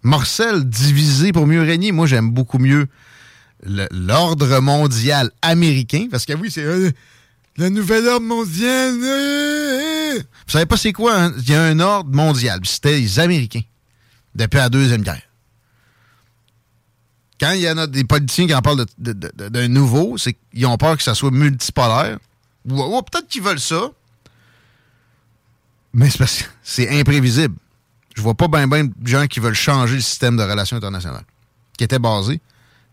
morcelle, 0.03 0.65
divisé 0.65 1.31
pour 1.31 1.47
mieux 1.47 1.61
régner. 1.61 1.91
Moi, 1.91 2.07
j'aime 2.07 2.31
beaucoup 2.31 2.59
mieux 2.59 2.87
l'ordre 3.63 4.59
mondial 4.59 5.31
américain, 5.41 6.07
parce 6.09 6.25
que 6.25 6.33
oui, 6.33 6.49
c'est 6.51 6.63
euh, 6.63 6.91
le 7.57 7.69
nouvel 7.69 8.07
ordre 8.07 8.25
mondial. 8.25 8.95
Euh, 9.01 10.00
vous 10.19 10.51
savez 10.51 10.65
pas 10.65 10.77
c'est 10.77 10.93
quoi? 10.93 11.15
Hein? 11.15 11.33
Il 11.37 11.49
y 11.49 11.55
a 11.55 11.63
un 11.63 11.79
ordre 11.79 12.13
mondial. 12.13 12.59
C'était 12.63 12.99
les 12.99 13.19
Américains. 13.19 13.61
Depuis 14.35 14.57
la 14.57 14.69
Deuxième 14.69 15.01
Guerre. 15.01 15.21
quand 17.39 17.51
il 17.51 17.61
y 17.61 17.69
en 17.69 17.77
a 17.77 17.87
des 17.87 18.05
politiciens 18.05 18.47
qui 18.47 18.53
en 18.53 18.61
parlent 18.61 18.85
d'un 18.97 19.67
nouveau, 19.67 20.17
c'est 20.17 20.37
qu'ils 20.53 20.65
ont 20.65 20.77
peur 20.77 20.95
que 20.95 21.03
ça 21.03 21.15
soit 21.15 21.31
multipolaire. 21.31 22.17
Ou, 22.69 23.01
peut-être 23.01 23.27
qu'ils 23.27 23.41
veulent 23.41 23.59
ça. 23.59 23.89
Mais 25.93 26.09
c'est 26.63 26.99
imprévisible. 26.99 27.55
Je 28.15 28.21
vois 28.21 28.35
pas 28.35 28.47
bien 28.47 28.67
ben 28.67 28.91
de 28.95 29.07
gens 29.07 29.27
qui 29.27 29.39
veulent 29.39 29.53
changer 29.53 29.95
le 29.95 30.01
système 30.01 30.37
de 30.37 30.43
relations 30.43 30.77
internationales 30.77 31.25
qui 31.77 31.85
était 31.85 31.99
basé 31.99 32.39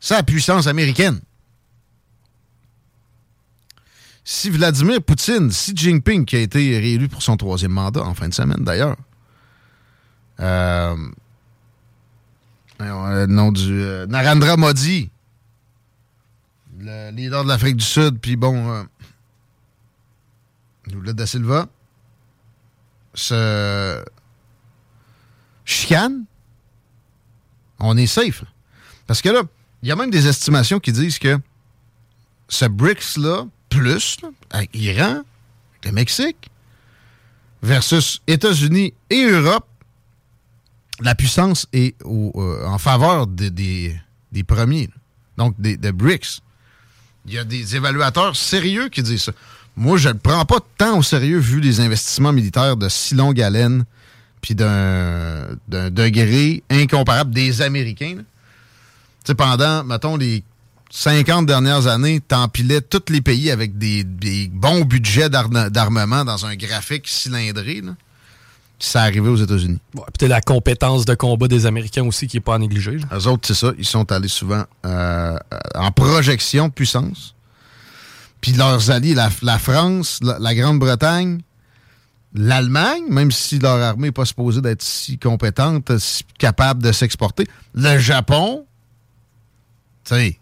sur 0.01 0.17
la 0.17 0.23
puissance 0.23 0.67
américaine. 0.67 1.21
Si 4.31 4.51
Vladimir 4.51 5.03
Poutine, 5.03 5.51
si 5.51 5.75
Jinping, 5.75 6.27
qui 6.27 6.37
a 6.37 6.41
été 6.41 6.79
réélu 6.79 7.09
pour 7.09 7.23
son 7.23 7.39
troisième 7.39 7.73
mandat 7.73 8.03
en 8.03 8.13
fin 8.13 8.29
de 8.29 8.35
semaine 8.35 8.63
d'ailleurs, 8.63 8.99
euh, 10.41 10.95
le 12.79 13.25
nom 13.25 13.53
du 13.53 13.81
euh, 13.81 14.07
Narendra 14.07 14.59
Modi, 14.59 15.11
le 16.79 17.11
leader 17.11 17.43
de 17.43 17.49
l'Afrique 17.49 17.77
du 17.77 17.85
Sud, 17.87 18.19
puis 18.21 18.37
bon, 18.37 18.71
euh, 18.71 18.83
Lula 20.89 21.15
da 21.15 21.27
Silva, 21.27 21.67
se 23.15 24.05
chicane, 25.65 26.27
on 27.79 27.97
est 27.97 28.07
safe. 28.07 28.45
Parce 29.07 29.23
que 29.23 29.31
là, 29.31 29.41
il 29.83 29.89
y 29.89 29.91
a 29.91 29.97
même 29.97 30.11
des 30.11 30.29
estimations 30.29 30.81
qui 30.81 30.93
disent 30.93 31.19
que 31.19 31.39
ce 32.51 32.67
BRICS-là, 32.67 33.47
plus, 33.69 34.19
avec 34.51 34.71
Iran, 34.75 35.23
le 35.85 35.93
Mexique, 35.93 36.51
versus 37.63 38.21
États-Unis 38.27 38.95
et 39.11 39.25
Europe, 39.25 39.67
la 41.01 41.15
puissance 41.15 41.67
est 41.73 41.95
euh, 42.05 42.67
en 42.67 42.79
faveur 42.79 43.27
des, 43.27 43.95
premiers, 44.47 44.89
donc 45.37 45.55
des, 45.59 45.77
BRICS. 45.93 46.41
Il 47.27 47.35
y 47.35 47.39
a 47.39 47.45
des 47.45 47.77
évaluateurs 47.77 48.37
sérieux 48.37 48.89
qui 48.89 49.03
disent 49.03 49.25
ça. 49.25 49.33
Moi, 49.77 49.97
je 49.97 50.09
ne 50.09 50.15
le 50.15 50.19
prends 50.19 50.45
pas 50.45 50.59
tant 50.77 50.99
au 50.99 51.03
sérieux 51.03 51.39
vu 51.39 51.61
les 51.61 51.81
investissements 51.81 52.33
militaires 52.33 52.77
de 52.77 52.89
si 52.89 53.15
longue 53.15 53.41
haleine, 53.41 53.85
puis 54.41 54.55
d'un 54.55 55.57
degré 55.69 56.63
incomparable 56.71 57.33
des 57.33 57.63
Américains. 57.63 58.19
Sais, 59.25 59.35
pendant, 59.35 59.85
mettons, 59.85 60.17
les 60.17 60.43
50 60.91 61.47
dernières 61.47 61.87
années, 61.87 62.21
t'empilais 62.21 62.81
tous 62.81 63.13
les 63.13 63.21
pays 63.21 63.51
avec 63.51 63.77
des, 63.77 64.05
bons 64.53 64.85
budgets 64.85 65.29
d'armement 65.29 66.25
dans 66.25 66.47
un 66.47 66.57
graphique 66.57 67.07
cylindré. 67.07 67.83
Là 67.83 67.93
ça 68.79 69.03
arrivé 69.03 69.29
aux 69.29 69.37
États-Unis. 69.37 69.81
peut-être 69.93 70.29
la 70.29 70.41
compétence 70.41 71.05
de 71.05 71.15
combat 71.15 71.49
des 71.49 71.67
Américains 71.67 72.05
aussi 72.05 72.27
qui 72.27 72.37
n'est 72.37 72.43
pas 72.43 72.55
à 72.55 72.59
négliger. 72.59 72.99
Eux 73.13 73.27
autres, 73.27 73.47
c'est 73.47 73.55
ça. 73.55 73.73
Ils 73.79 73.85
sont 73.85 74.11
allés 74.13 74.29
souvent 74.29 74.65
euh, 74.87 75.37
en 75.75 75.91
projection 75.91 76.69
de 76.69 76.73
puissance. 76.73 77.35
Puis 78.41 78.53
leurs 78.53 78.91
alliés, 78.91 79.15
la, 79.15 79.31
France, 79.59 80.21
la, 80.23 80.55
Grande-Bretagne, 80.55 81.41
l'Allemagne, 82.35 83.03
même 83.09 83.33
si 83.33 83.59
leur 83.59 83.81
armée 83.83 84.09
n'est 84.09 84.13
pas 84.13 84.25
supposée 84.25 84.61
d'être 84.61 84.83
si 84.83 85.19
compétente, 85.19 85.99
si 85.99 86.23
capable 86.39 86.81
de 86.81 86.93
s'exporter, 86.93 87.49
le 87.75 87.99
Japon, 87.99 88.65
tu 90.05 90.15
sais, 90.15 90.39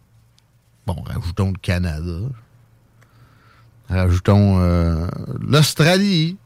bon, 0.86 1.02
rajoutons 1.06 1.52
le 1.52 1.58
Canada, 1.58 2.18
rajoutons 3.88 4.58
euh, 4.60 5.06
l'Australie, 5.40 6.36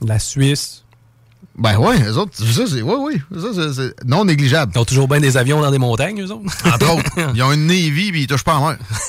la 0.00 0.18
Suisse. 0.18 0.84
Ben 1.54 1.76
ouais, 1.76 1.98
les 1.98 2.16
autres, 2.16 2.34
ça 2.34 2.66
c'est. 2.66 2.80
Oui, 2.82 2.94
oui. 2.98 3.40
Ça, 3.40 3.72
c'est 3.74 4.04
non 4.06 4.24
négligeable. 4.24 4.72
Ils 4.74 4.78
ont 4.78 4.84
toujours 4.84 5.06
bien 5.06 5.20
des 5.20 5.36
avions 5.36 5.60
dans 5.60 5.70
des 5.70 5.78
montagnes, 5.78 6.22
eux 6.22 6.30
autres. 6.30 6.66
Entre 6.66 6.90
autres. 6.90 7.30
Ils 7.34 7.42
ont 7.42 7.52
une 7.52 7.66
Navy 7.66 8.10
puis 8.10 8.22
ils 8.22 8.26
touchent 8.26 8.44
pas 8.44 8.54
en 8.54 8.68
mer. 8.68 8.78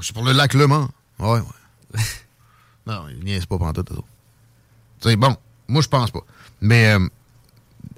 c'est 0.00 0.12
pour 0.14 0.24
le 0.24 0.32
lac 0.32 0.54
Le 0.54 0.66
Mans. 0.66 0.88
Ouais, 1.18 1.40
ouais. 1.40 2.00
Non, 2.86 3.06
ils 3.10 3.24
niaisent 3.24 3.46
pas 3.46 3.58
pendant 3.58 3.82
tout, 3.82 4.04
C'est 5.00 5.16
bon. 5.16 5.36
Moi, 5.66 5.82
je 5.82 5.88
pense 5.88 6.12
pas. 6.12 6.20
Mais 6.60 6.94
euh, 6.94 7.08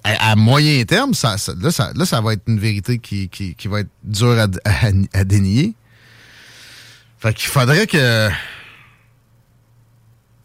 à, 0.05 0.37
moyen 0.37 0.85
terme, 0.85 1.15
ça, 1.15 1.37
là, 1.61 1.71
ça, 1.71 1.93
là, 1.95 2.05
ça 2.07 2.21
va 2.21 2.33
être 2.33 2.43
une 2.47 2.59
vérité 2.59 2.99
qui, 2.99 3.29
qui, 3.29 3.55
qui 3.55 3.69
va 3.69 3.81
être 3.81 3.91
dure 4.05 4.39
à, 4.39 4.47
à, 5.13 5.25
dénier. 5.25 5.75
Fait 7.19 7.35
qu'il 7.35 7.49
faudrait 7.49 7.87
que 7.87 8.31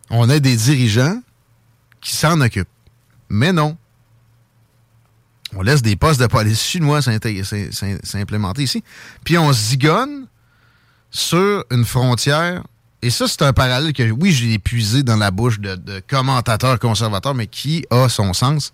on 0.10 0.30
a 0.30 0.40
des 0.40 0.56
dirigeants 0.56 1.22
qui 2.02 2.16
s'en 2.16 2.40
occupent. 2.42 2.68
Mais 3.30 3.54
non. 3.54 3.78
On 5.56 5.62
laisse 5.62 5.82
des 5.82 5.96
postes 5.96 6.20
de 6.20 6.28
police 6.28 6.62
chinois 6.62 7.02
s'implémenter 7.02 8.64
ici. 8.64 8.84
Puis 9.24 9.38
on 9.38 9.52
zigonne 9.54 10.28
sur 11.14 11.64
une 11.72 11.86
frontière. 11.86 12.64
Et 13.02 13.10
ça, 13.10 13.28
c'est 13.28 13.42
un 13.44 13.54
parallèle 13.54 13.94
que, 13.94 14.10
oui, 14.12 14.32
j'ai 14.32 14.54
épuisé 14.54 15.04
dans 15.04 15.18
la 15.18 15.30
bouche 15.30 15.60
de, 15.60 16.02
commentateurs 16.08 16.80
conservateurs, 16.80 17.36
mais 17.36 17.48
qui 17.48 17.86
a 17.90 18.10
son 18.10 18.34
sens. 18.34 18.72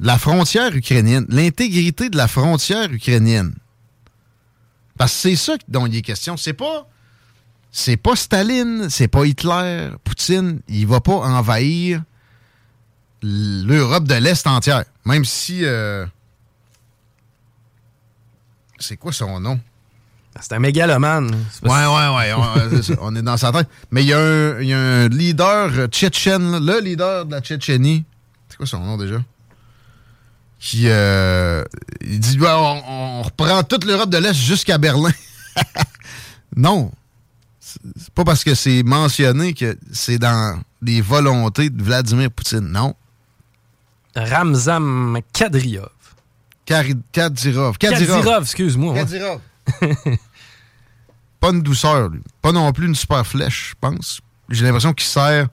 La 0.00 0.18
frontière 0.18 0.74
ukrainienne, 0.74 1.26
l'intégrité 1.28 2.08
de 2.08 2.16
la 2.16 2.28
frontière 2.28 2.90
ukrainienne. 2.90 3.54
Parce 4.98 5.12
que 5.12 5.18
c'est 5.18 5.36
ça 5.36 5.54
dont 5.68 5.86
il 5.86 5.96
est 5.96 6.02
question. 6.02 6.36
C'est 6.36 6.52
pas 6.52 6.86
c'est 7.74 7.96
pas 7.96 8.14
Staline, 8.14 8.90
c'est 8.90 9.08
pas 9.08 9.24
Hitler, 9.24 9.90
Poutine, 10.04 10.60
il 10.68 10.86
va 10.86 11.00
pas 11.00 11.14
envahir 11.14 12.02
l'Europe 13.22 14.04
de 14.04 14.14
l'Est 14.14 14.46
entière. 14.46 14.84
Même 15.06 15.24
si. 15.24 15.64
Euh, 15.64 16.04
c'est 18.78 18.98
quoi 18.98 19.12
son 19.12 19.40
nom? 19.40 19.58
C'est 20.40 20.52
un 20.52 20.58
mégalomane. 20.58 21.30
Ouais, 21.62 21.70
ouais, 21.70 22.08
ouais. 22.16 22.96
On, 23.00 23.14
est 23.14 23.22
dans 23.22 23.36
sa 23.36 23.52
tête. 23.52 23.68
Mais 23.90 24.02
il 24.02 24.08
y, 24.08 24.12
a 24.14 24.18
un 24.18 25.08
leader 25.08 25.86
tchétchène, 25.88 26.64
le 26.64 26.80
leader 26.80 27.26
de 27.26 27.32
la 27.32 27.40
Tchétchénie. 27.40 28.04
C'est 28.48 28.56
quoi 28.56 28.66
son 28.66 28.80
nom 28.80 28.96
déjà? 28.96 29.22
Qui 30.62 30.84
euh, 30.86 31.64
il 32.00 32.20
dit 32.20 32.38
on, 32.40 32.46
on 32.46 33.22
reprend 33.22 33.64
toute 33.64 33.84
l'Europe 33.84 34.10
de 34.10 34.18
l'Est 34.18 34.34
jusqu'à 34.34 34.78
Berlin. 34.78 35.10
non 36.56 36.92
c'est 37.96 38.10
pas 38.14 38.24
parce 38.24 38.44
que 38.44 38.54
c'est 38.54 38.82
mentionné 38.82 39.54
que 39.54 39.76
c'est 39.92 40.18
dans 40.18 40.60
les 40.82 41.00
volontés 41.00 41.70
de 41.70 41.82
Vladimir 41.82 42.30
Poutine, 42.30 42.68
non. 42.68 42.94
Ramzam 44.14 45.18
Kadyrov. 45.32 45.88
Kadyrov. 46.66 47.78
Kadyrov, 47.78 48.42
excuse-moi. 48.42 48.94
Kadyrov. 48.94 49.40
pas 51.40 51.50
une 51.50 51.62
douceur, 51.62 52.08
lui. 52.08 52.20
Pas 52.40 52.52
non 52.52 52.72
plus 52.72 52.86
une 52.86 52.94
super 52.94 53.26
flèche, 53.26 53.70
je 53.70 53.74
pense. 53.80 54.20
J'ai 54.50 54.64
l'impression 54.64 54.92
qu'il 54.92 55.08
sert 55.08 55.48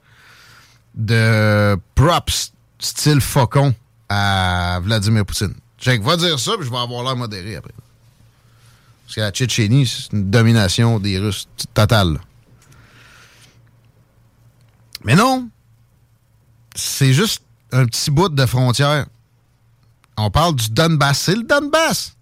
de 0.94 1.76
props 1.94 2.52
style 2.78 3.20
faucon 3.20 3.74
à 4.10 4.80
Vladimir 4.82 5.24
Poutine. 5.24 5.54
Jake 5.78 6.02
va 6.02 6.16
dire 6.16 6.38
ça, 6.38 6.52
puis 6.56 6.66
je 6.66 6.70
vais 6.70 6.76
avoir 6.76 7.02
l'air 7.04 7.16
modéré 7.16 7.56
après. 7.56 7.72
Parce 9.06 9.14
que 9.14 9.20
la 9.20 9.30
Tchétchénie, 9.30 9.86
c'est 9.86 10.12
une 10.12 10.30
domination 10.30 10.98
des 10.98 11.18
Russes 11.18 11.48
totale. 11.72 12.20
Mais 15.04 15.14
non! 15.14 15.48
C'est 16.74 17.12
juste 17.12 17.42
un 17.72 17.86
petit 17.86 18.10
bout 18.10 18.28
de 18.28 18.46
frontière. 18.46 19.06
On 20.16 20.30
parle 20.30 20.56
du 20.56 20.68
Donbass. 20.70 21.20
C'est 21.20 21.36
le 21.36 21.44
Donbass! 21.44 22.16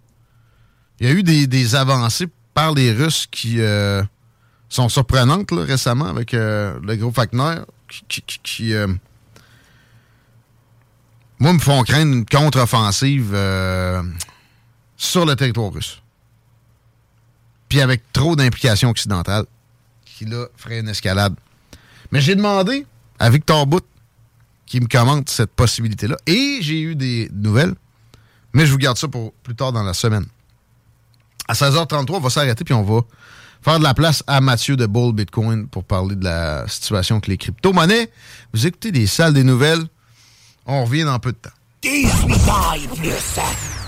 Il 1.01 1.09
y 1.09 1.11
a 1.11 1.15
eu 1.15 1.23
des, 1.23 1.75
avancées 1.75 2.29
par 2.55 2.75
les 2.75 2.93
Russes 2.93 3.27
qui 3.31 3.61
euh, 3.61 4.03
sont 4.69 4.89
surprenantes 4.89 5.51
récemment 5.53 6.07
avec 6.07 6.35
euh, 6.35 6.79
le 6.83 6.97
groupe 6.97 7.17
Wagner 7.17 7.63
qui, 8.09 8.75
euh, 8.75 8.87
moi, 11.41 11.53
me 11.53 11.59
font 11.59 11.83
craindre 11.83 12.13
une 12.13 12.27
contre-offensive 12.27 13.31
sur 14.97 15.27
le 15.27 15.37
territoire 15.37 15.73
russe 15.73 16.03
puis 17.69 17.81
avec 17.81 18.03
trop 18.13 18.35
d'implications 18.35 18.91
occidentales, 18.91 19.45
qui 20.05 20.25
là 20.25 20.47
ferait 20.57 20.81
une 20.81 20.89
escalade. 20.89 21.35
Mais 22.11 22.21
j'ai 22.21 22.35
demandé 22.35 22.87
à 23.19 23.31
Victor 23.31 23.67
Bout 23.67 23.85
qui 24.67 24.81
me 24.81 24.87
commente 24.87 25.29
cette 25.29 25.51
possibilité-là, 25.51 26.17
et 26.27 26.59
j'ai 26.61 26.81
eu 26.81 26.95
des 26.95 27.31
nouvelles, 27.33 27.75
mais 28.53 28.67
je 28.67 28.73
vous 28.73 28.79
garde 28.79 28.99
ça 28.99 29.09
pour 29.09 29.33
plus 29.33 29.55
tard 29.55 29.73
dans 29.73 29.83
la 29.83 29.95
semaine. 29.95 30.27
À 31.47 31.55
16h33, 31.55 32.11
on 32.11 32.21
va 32.21 32.31
s'arrêter, 32.31 32.65
puis 32.65 32.75
on 32.75 32.83
va 32.83 33.03
faire 33.63 33.79
de 33.79 33.85
la 33.85 33.95
place 33.95 34.23
à 34.27 34.41
Mathieu 34.41 34.77
de 34.77 34.87
Bull 34.87 35.15
Bitcoin 35.15 35.69
pour 35.69 35.85
parler 35.85 36.17
de 36.17 36.25
la 36.25 36.69
situation 36.69 37.17
avec 37.17 37.29
les 37.29 37.39
crypto-monnaies. 37.39 38.11
Vous 38.53 38.67
écoutez 38.67 38.93
des 38.93 39.07
salles 39.07 39.33
des 39.33 39.45
nouvelles. 39.45 39.87
On 40.71 40.85
revient 40.85 41.05
dans 41.05 41.19
peu 41.19 41.33
de 41.33 41.39
temps. 41.39 41.49
18 41.81 42.49
ans 42.51 42.75
et 42.75 42.87
plus. 42.95 43.11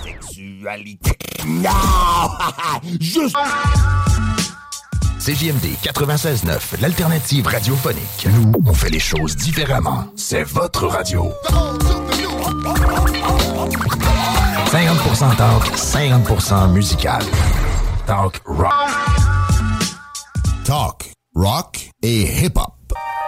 Sexualité. 0.03 1.11
Non! 1.47 1.71
Juste... 3.01 3.37
CJMD 5.19 5.77
96.9, 5.83 6.81
l'alternative 6.81 7.47
radiophonique. 7.47 8.27
Nous, 8.33 8.53
on 8.65 8.73
fait 8.73 8.89
les 8.89 8.99
choses 8.99 9.37
différemment. 9.37 10.07
C'est 10.17 10.45
votre 10.45 10.87
radio. 10.87 11.31
50% 14.73 15.37
talk, 15.37 15.77
50% 15.77 16.73
musical. 16.73 17.23
Talk 18.07 18.41
rock. 18.47 18.73
Talk, 20.65 21.13
rock 21.35 21.91
et 22.03 22.23
hip-hop.– 22.43 22.73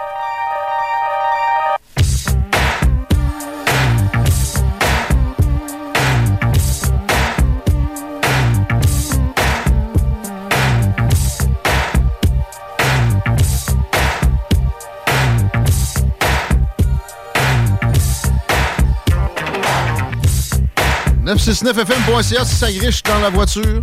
969fm.ca 21.25 22.45
si 22.45 22.55
ça 22.55 22.71
griche 22.71 23.01
dans 23.03 23.19
la 23.19 23.29
voiture. 23.29 23.81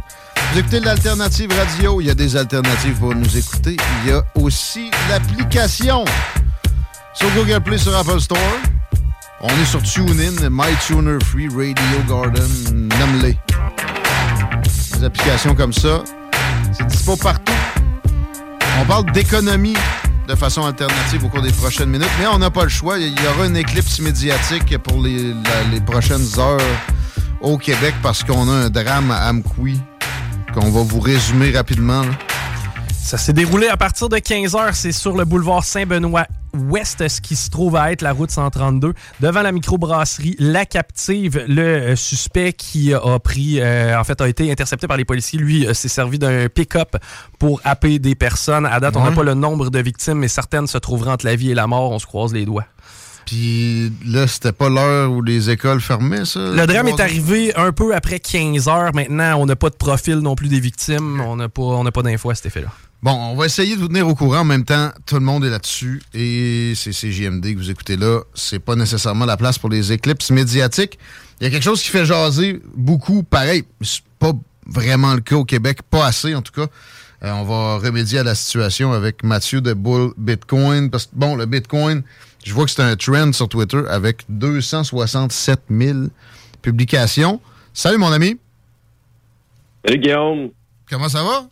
Vous 0.52 0.58
écoutez 0.58 0.80
l'alternative 0.80 1.50
radio. 1.56 2.00
Il 2.00 2.06
y 2.06 2.10
a 2.10 2.14
des 2.14 2.36
alternatives 2.36 2.98
pour 2.98 3.14
nous 3.14 3.36
écouter. 3.36 3.76
Il 4.02 4.10
y 4.10 4.12
a 4.12 4.22
aussi 4.34 4.90
l'application 5.08 6.04
sur 7.14 7.30
Google 7.30 7.60
Play, 7.60 7.78
sur 7.78 7.96
Apple 7.96 8.20
Store. 8.20 8.38
On 9.40 9.48
est 9.48 9.64
sur 9.64 9.82
TuneIn, 9.82 10.50
MyTuner 10.50 11.18
Free, 11.24 11.48
Radio 11.48 12.02
Garden, 12.06 12.88
nomme-les. 12.98 13.38
Des 14.98 15.04
applications 15.04 15.54
comme 15.54 15.72
ça. 15.72 16.02
C'est 16.72 16.86
dispo 16.86 17.16
partout. 17.16 17.52
On 18.80 18.84
parle 18.84 19.10
d'économie 19.12 19.76
de 20.28 20.34
façon 20.34 20.64
alternative 20.64 21.24
au 21.24 21.28
cours 21.28 21.42
des 21.42 21.52
prochaines 21.52 21.88
minutes, 21.88 22.10
mais 22.20 22.26
on 22.26 22.38
n'a 22.38 22.50
pas 22.50 22.64
le 22.64 22.68
choix. 22.68 22.98
Il 22.98 23.18
y 23.18 23.26
aura 23.26 23.46
une 23.46 23.56
éclipse 23.56 23.98
médiatique 24.00 24.76
pour 24.78 25.02
les, 25.02 25.34
prochaines 25.86 26.26
heures 26.38 26.60
au 27.40 27.58
Québec 27.58 27.94
parce 28.02 28.22
qu'on 28.24 28.48
a 28.48 28.52
un 28.52 28.70
drame 28.70 29.10
à 29.10 29.28
Amqui 29.28 29.80
qu'on 30.54 30.70
va 30.70 30.82
vous 30.82 31.00
résumer 31.00 31.50
rapidement. 31.52 32.02
là. 32.02 32.12
Ça 33.02 33.18
s'est 33.18 33.32
déroulé 33.32 33.66
à 33.66 33.76
partir 33.76 34.08
de 34.08 34.18
15h. 34.18 34.72
C'est 34.72 34.92
sur 34.92 35.16
le 35.16 35.24
boulevard 35.24 35.64
Saint-Benoît 35.64 36.26
Ouest, 36.54 37.08
ce 37.08 37.20
qui 37.20 37.34
se 37.34 37.50
trouve 37.50 37.74
à 37.76 37.90
être 37.92 38.02
la 38.02 38.12
route 38.12 38.30
132, 38.30 38.92
devant 39.20 39.42
la 39.42 39.52
microbrasserie 39.52 40.36
La 40.38 40.66
Captive. 40.66 41.44
Le 41.48 41.62
euh, 41.62 41.96
suspect 41.96 42.52
qui 42.52 42.92
a 42.94 43.18
pris, 43.18 43.60
euh, 43.60 43.98
en 43.98 44.04
fait, 44.04 44.20
a 44.20 44.28
été 44.28 44.50
intercepté 44.50 44.86
par 44.86 44.96
les 44.96 45.04
policiers. 45.04 45.38
Lui 45.38 45.66
euh, 45.66 45.74
s'est 45.74 45.88
servi 45.88 46.18
d'un 46.18 46.48
pick-up 46.48 46.96
pour 47.38 47.60
happer 47.64 47.98
des 47.98 48.14
personnes. 48.14 48.66
À 48.66 48.78
date, 48.78 48.96
on 48.96 49.02
n'a 49.02 49.12
pas 49.12 49.24
le 49.24 49.34
nombre 49.34 49.70
de 49.70 49.78
victimes, 49.80 50.18
mais 50.18 50.28
certaines 50.28 50.66
se 50.66 50.78
trouveraient 50.78 51.12
entre 51.12 51.26
la 51.26 51.34
vie 51.34 51.50
et 51.50 51.54
la 51.54 51.66
mort. 51.66 51.90
On 51.90 51.98
se 51.98 52.06
croise 52.06 52.32
les 52.32 52.44
doigts. 52.44 52.66
Puis 53.26 53.92
là, 54.04 54.26
c'était 54.26 54.52
pas 54.52 54.68
l'heure 54.68 55.12
où 55.12 55.22
les 55.22 55.50
écoles 55.50 55.80
fermaient, 55.80 56.24
ça? 56.24 56.40
Le 56.40 56.66
drame 56.66 56.88
est 56.88 57.00
arrivé 57.00 57.54
un 57.54 57.72
peu 57.72 57.94
après 57.94 58.20
15 58.20 58.68
heures. 58.68 58.94
Maintenant, 58.94 59.36
on 59.38 59.46
n'a 59.46 59.56
pas 59.56 59.70
de 59.70 59.76
profil 59.76 60.16
non 60.18 60.34
plus 60.34 60.48
des 60.48 60.60
victimes. 60.60 61.20
On 61.20 61.36
n'a 61.36 61.48
pas, 61.48 61.62
on 61.62 61.84
pas 61.84 62.02
d'infos 62.02 62.30
à 62.30 62.34
cet 62.34 62.46
effet-là. 62.46 62.68
Bon, 63.02 63.12
on 63.12 63.34
va 63.34 63.46
essayer 63.46 63.76
de 63.76 63.80
vous 63.80 63.88
tenir 63.88 64.06
au 64.06 64.14
courant. 64.14 64.40
En 64.40 64.44
même 64.44 64.64
temps, 64.64 64.90
tout 65.06 65.14
le 65.14 65.22
monde 65.22 65.44
est 65.44 65.50
là-dessus. 65.50 66.02
Et 66.12 66.74
c'est 66.76 66.90
CJMD 66.90 67.54
que 67.54 67.58
vous 67.58 67.70
écoutez 67.70 67.96
là. 67.96 68.20
C'est 68.34 68.58
pas 68.58 68.76
nécessairement 68.76 69.24
la 69.24 69.38
place 69.38 69.58
pour 69.58 69.70
les 69.70 69.92
éclipses 69.92 70.30
médiatiques. 70.30 70.98
Il 71.40 71.44
y 71.44 71.46
a 71.46 71.50
quelque 71.50 71.62
chose 71.62 71.82
qui 71.82 71.88
fait 71.88 72.04
jaser 72.04 72.60
beaucoup. 72.76 73.22
Pareil, 73.22 73.64
c'est 73.80 74.02
pas 74.18 74.32
vraiment 74.66 75.14
le 75.14 75.20
cas 75.20 75.36
au 75.36 75.46
Québec. 75.46 75.78
Pas 75.88 76.04
assez, 76.04 76.34
en 76.34 76.42
tout 76.42 76.52
cas. 76.52 76.66
Euh, 77.22 77.32
on 77.32 77.44
va 77.44 77.78
remédier 77.78 78.18
à 78.18 78.22
la 78.22 78.34
situation 78.34 78.92
avec 78.92 79.24
Mathieu 79.24 79.62
de 79.62 79.72
Bull 79.72 80.12
Bitcoin. 80.18 80.90
Parce 80.90 81.06
que, 81.06 81.12
bon, 81.14 81.36
le 81.36 81.46
Bitcoin, 81.46 82.02
je 82.44 82.52
vois 82.54 82.64
que 82.64 82.70
c'est 82.70 82.82
un 82.82 82.96
trend 82.96 83.32
sur 83.32 83.48
Twitter 83.48 83.82
avec 83.88 84.24
267 84.28 85.60
000 85.70 85.98
publications. 86.62 87.40
Salut, 87.72 87.98
mon 87.98 88.12
ami. 88.12 88.38
Salut 89.84 89.98
Guillaume. 89.98 90.50
Comment 90.88 91.08
ça 91.08 91.22
va? 91.22 91.46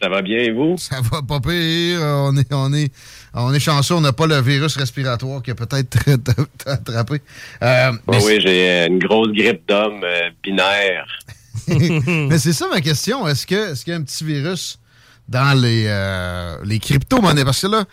Ça 0.00 0.08
va 0.08 0.22
bien 0.22 0.38
et 0.38 0.52
vous? 0.52 0.76
Ça 0.78 1.00
va 1.00 1.22
pas 1.22 1.40
pire. 1.40 2.00
On 2.00 2.36
est, 2.36 2.52
on 2.52 2.72
est, 2.72 2.92
on 3.34 3.52
est 3.52 3.58
chanceux. 3.60 3.94
On 3.94 4.00
n'a 4.00 4.12
pas 4.12 4.26
le 4.28 4.40
virus 4.40 4.76
respiratoire 4.76 5.42
qui 5.42 5.50
a 5.50 5.54
peut-être 5.56 5.98
attrapé. 6.66 7.20
Euh, 7.62 7.90
Oui, 7.92 7.98
mais 8.08 8.24
oui, 8.24 8.40
j'ai 8.40 8.70
euh, 8.70 8.86
une 8.86 8.98
grosse 9.00 9.32
grippe 9.32 9.66
d'homme 9.68 10.00
euh, 10.04 10.30
binaire. 10.42 11.06
mais 11.68 12.38
c'est 12.38 12.52
ça 12.52 12.68
ma 12.68 12.80
question. 12.80 13.26
Est-ce 13.26 13.44
que 13.46 13.72
est-ce 13.72 13.84
qu'il 13.84 13.92
y 13.92 13.96
a 13.96 13.98
un 13.98 14.02
petit 14.04 14.24
virus 14.24 14.78
dans 15.28 15.60
les, 15.60 15.86
euh, 15.88 16.56
les 16.64 16.78
crypto-monnaies? 16.78 17.44
Parce 17.44 17.60
que 17.60 17.66
là, 17.66 17.84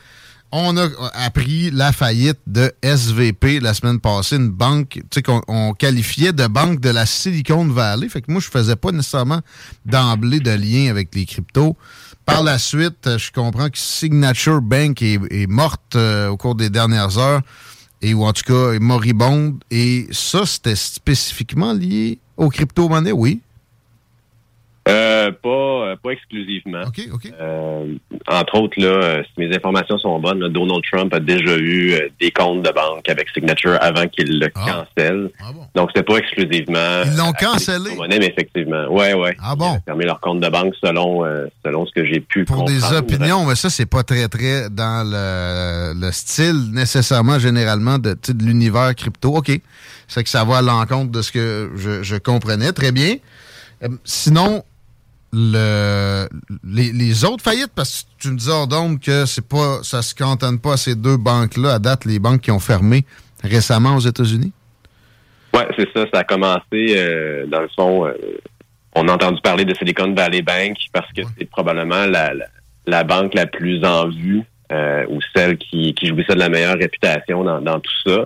on 0.51 0.77
a 0.77 0.87
appris 1.13 1.71
la 1.71 1.91
faillite 1.91 2.39
de 2.47 2.71
SVP 2.81 3.59
la 3.59 3.73
semaine 3.73 3.99
passée, 3.99 4.37
une 4.37 4.49
banque 4.49 5.01
qu'on 5.25 5.41
on 5.47 5.73
qualifiait 5.73 6.33
de 6.33 6.47
banque 6.47 6.79
de 6.79 6.89
la 6.89 7.05
Silicon 7.05 7.65
Valley. 7.67 8.07
Fait 8.09 8.21
que 8.21 8.31
moi, 8.31 8.41
je 8.41 8.49
faisais 8.49 8.75
pas 8.75 8.91
nécessairement 8.91 9.41
d'emblée 9.85 10.39
de 10.39 10.51
lien 10.51 10.89
avec 10.89 11.13
les 11.13 11.25
cryptos. 11.25 11.75
Par 12.25 12.41
la 12.43 12.57
suite, 12.57 13.17
je 13.17 13.31
comprends 13.31 13.69
que 13.69 13.77
Signature 13.77 14.61
Bank 14.61 15.01
est, 15.01 15.19
est 15.29 15.47
morte 15.47 15.95
euh, 15.95 16.29
au 16.29 16.37
cours 16.37 16.55
des 16.55 16.69
dernières 16.69 17.17
heures, 17.17 17.41
et 18.01 18.13
ou 18.13 18.23
en 18.23 18.33
tout 18.33 18.43
cas 18.43 18.73
est 18.73 18.79
moribonde. 18.79 19.63
Et 19.71 20.07
ça, 20.11 20.45
c'était 20.45 20.75
spécifiquement 20.75 21.73
lié 21.73 22.19
aux 22.37 22.49
crypto-monnaies, 22.49 23.11
oui. 23.11 23.41
Euh, 25.25 25.31
pas, 25.31 25.91
euh, 25.91 25.95
pas 26.01 26.11
exclusivement. 26.11 26.83
Euh, 27.39 27.95
entre 28.27 28.55
autres, 28.59 28.79
là, 28.79 29.23
si 29.23 29.31
mes 29.37 29.55
informations 29.55 29.97
sont 29.97 30.19
bonnes, 30.19 30.39
là, 30.39 30.49
Donald 30.49 30.81
Trump 30.91 31.13
a 31.13 31.19
déjà 31.19 31.57
eu 31.57 31.93
des 32.19 32.31
comptes 32.31 32.63
de 32.63 32.71
banque 32.71 33.07
avec 33.07 33.29
Signature 33.29 33.77
avant 33.81 34.07
qu'il 34.07 34.39
le 34.39 34.49
cancelle. 34.49 35.29
Donc, 35.75 35.89
c'est 35.95 36.03
pas 36.03 36.17
exclusivement. 36.17 37.03
Ils 37.05 37.17
l'ont 37.17 37.33
cancellé? 37.33 37.85
crypto-monnaies, 37.85 38.19
mais 38.19 38.27
effectivement. 38.27 38.87
Ouais, 38.87 39.13
ouais. 39.13 39.35
Ah 39.41 39.55
bon? 39.55 39.73
Ils 39.73 39.77
ont 39.77 39.81
fermé 39.85 40.05
leur 40.05 40.19
compte 40.19 40.39
de 40.39 40.49
banque 40.49 40.73
selon, 40.83 41.25
euh, 41.25 41.47
selon 41.65 41.85
ce 41.85 41.91
que 41.91 42.05
j'ai 42.05 42.19
pu 42.19 42.45
Pour 42.45 42.65
des 42.65 42.93
opinions, 42.93 43.45
mais 43.45 43.55
ça, 43.55 43.69
c'est 43.69 43.85
pas 43.85 44.03
très, 44.03 44.27
très 44.27 44.69
dans 44.69 45.03
le, 45.05 45.99
le 45.99 46.11
style 46.11 46.71
nécessairement, 46.71 47.39
généralement, 47.39 47.97
de, 47.97 48.15
l'univers 48.39 48.93
crypto. 48.95 49.35
OK. 49.35 49.51
C'est 50.07 50.23
que 50.23 50.29
ça 50.29 50.43
va 50.43 50.57
à 50.57 50.61
l'encontre 50.61 51.11
de 51.11 51.21
ce 51.21 51.31
que 51.31 51.71
je, 51.75 52.03
je 52.03 52.15
comprenais. 52.15 52.71
Très 52.71 52.91
bien. 52.91 53.15
Sinon, 54.03 54.63
le, 55.37 56.29
les, 56.63 57.25
autres 57.25 57.43
faillites, 57.43 57.71
parce 57.75 58.03
que 58.03 58.07
tu 58.23 58.29
me 58.29 58.37
disais, 58.37 58.51
Ordonne, 58.51 58.99
que 58.99 59.25
c'est 59.25 59.45
pas, 59.45 59.79
ça 59.83 60.01
se 60.01 60.15
cantonne 60.15 60.59
pas 60.59 60.73
à 60.73 60.77
ces 60.77 60.95
deux 60.95 61.17
banques-là, 61.17 61.73
à 61.73 61.79
date, 61.79 62.05
les 62.05 62.19
banques 62.19 62.41
qui 62.41 62.51
ont 62.51 62.59
fermé 62.59 63.03
récemment 63.43 63.97
aux 63.97 63.99
États-Unis? 63.99 64.53
Ouais, 65.53 65.67
c'est 65.77 65.91
ça. 65.93 66.05
Ça 66.13 66.19
a 66.21 66.23
commencé, 66.23 66.63
euh, 66.73 67.45
dans 67.47 67.61
le 67.61 67.69
fond, 67.75 68.07
euh, 68.07 68.13
on 68.95 69.07
a 69.09 69.13
entendu 69.13 69.41
parler 69.41 69.65
de 69.65 69.73
Silicon 69.73 70.13
Valley 70.13 70.41
Bank 70.41 70.77
parce 70.93 71.11
que 71.11 71.21
c'est 71.37 71.49
probablement 71.49 72.05
la, 72.05 72.31
la, 72.85 73.03
banque 73.03 73.33
la 73.33 73.45
plus 73.45 73.83
en 73.83 74.09
vue 74.09 74.43
euh, 74.71 75.05
ou 75.09 75.19
celle 75.35 75.57
qui, 75.57 75.93
qui 75.95 76.07
jouissait 76.07 76.33
de 76.33 76.39
la 76.39 76.49
meilleure 76.49 76.77
réputation 76.77 77.43
dans 77.43 77.79
tout 77.79 77.93
ça. 78.05 78.25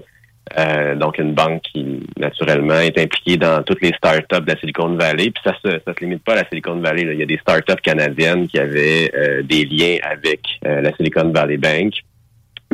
Euh, 0.58 0.96
donc, 0.96 1.20
une 1.20 1.34
banque 1.34 1.62
qui, 1.62 2.00
naturellement, 2.18 2.80
est 2.80 2.98
impliquée 2.98 3.38
dans 3.38 3.62
toutes 3.64 3.82
les 3.82 3.94
startups 3.94 4.42
de 4.42 4.52
la 4.52 4.60
Silicon 4.60 4.96
Valley. 4.96 5.32
Puis 5.32 5.44
ça 5.44 5.54
se, 5.64 5.80
ça 5.86 5.94
se 5.94 6.00
limite 6.00 6.24
pas 6.24 6.34
à 6.34 6.38
la 6.38 6.48
Silicon 6.48 6.76
Valley. 6.76 7.06
là. 7.06 7.14
Il 7.14 7.20
y 7.20 7.24
a 7.24 7.28
des 7.28 7.38
startups 7.38 7.82
canadiennes 7.84 8.48
qui 8.48 8.58
avaient 8.58 9.12
euh, 9.16 9.44
des 9.44 9.66
liens 9.66 9.98
avec 10.04 10.42
euh, 10.66 10.82
la 10.82 10.96
Silicon 10.96 11.30
Valley 11.30 11.58
Bank. 11.58 11.94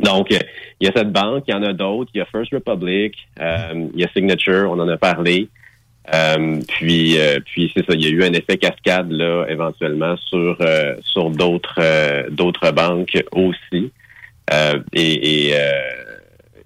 Donc, 0.02 0.32
euh, 0.32 0.40
il 0.80 0.88
y 0.88 0.90
a 0.90 0.94
cette 0.96 1.12
banque, 1.12 1.44
il 1.48 1.52
y 1.52 1.54
en 1.54 1.64
a 1.64 1.74
d'autres. 1.74 2.12
Il 2.14 2.20
y 2.20 2.22
a 2.22 2.26
First 2.26 2.54
Republic, 2.54 3.16
euh, 3.42 3.88
il 3.94 4.00
y 4.00 4.04
a 4.04 4.10
Signature, 4.16 4.70
on 4.70 4.80
en 4.80 4.88
a 4.88 4.98
parlé. 4.98 5.50
Puis, 6.68 7.18
puis 7.46 7.72
c'est 7.76 7.84
ça. 7.84 7.94
Il 7.96 8.04
y 8.04 8.06
a 8.06 8.10
eu 8.10 8.24
un 8.24 8.34
effet 8.34 8.58
cascade 8.58 9.10
là, 9.10 9.48
éventuellement 9.50 10.16
sur 10.18 10.56
sur 11.02 11.32
d'autres 11.32 12.30
d'autres 12.30 12.70
banques 12.70 13.18
aussi. 13.32 13.92
Et 14.94 15.48
et, 15.50 15.56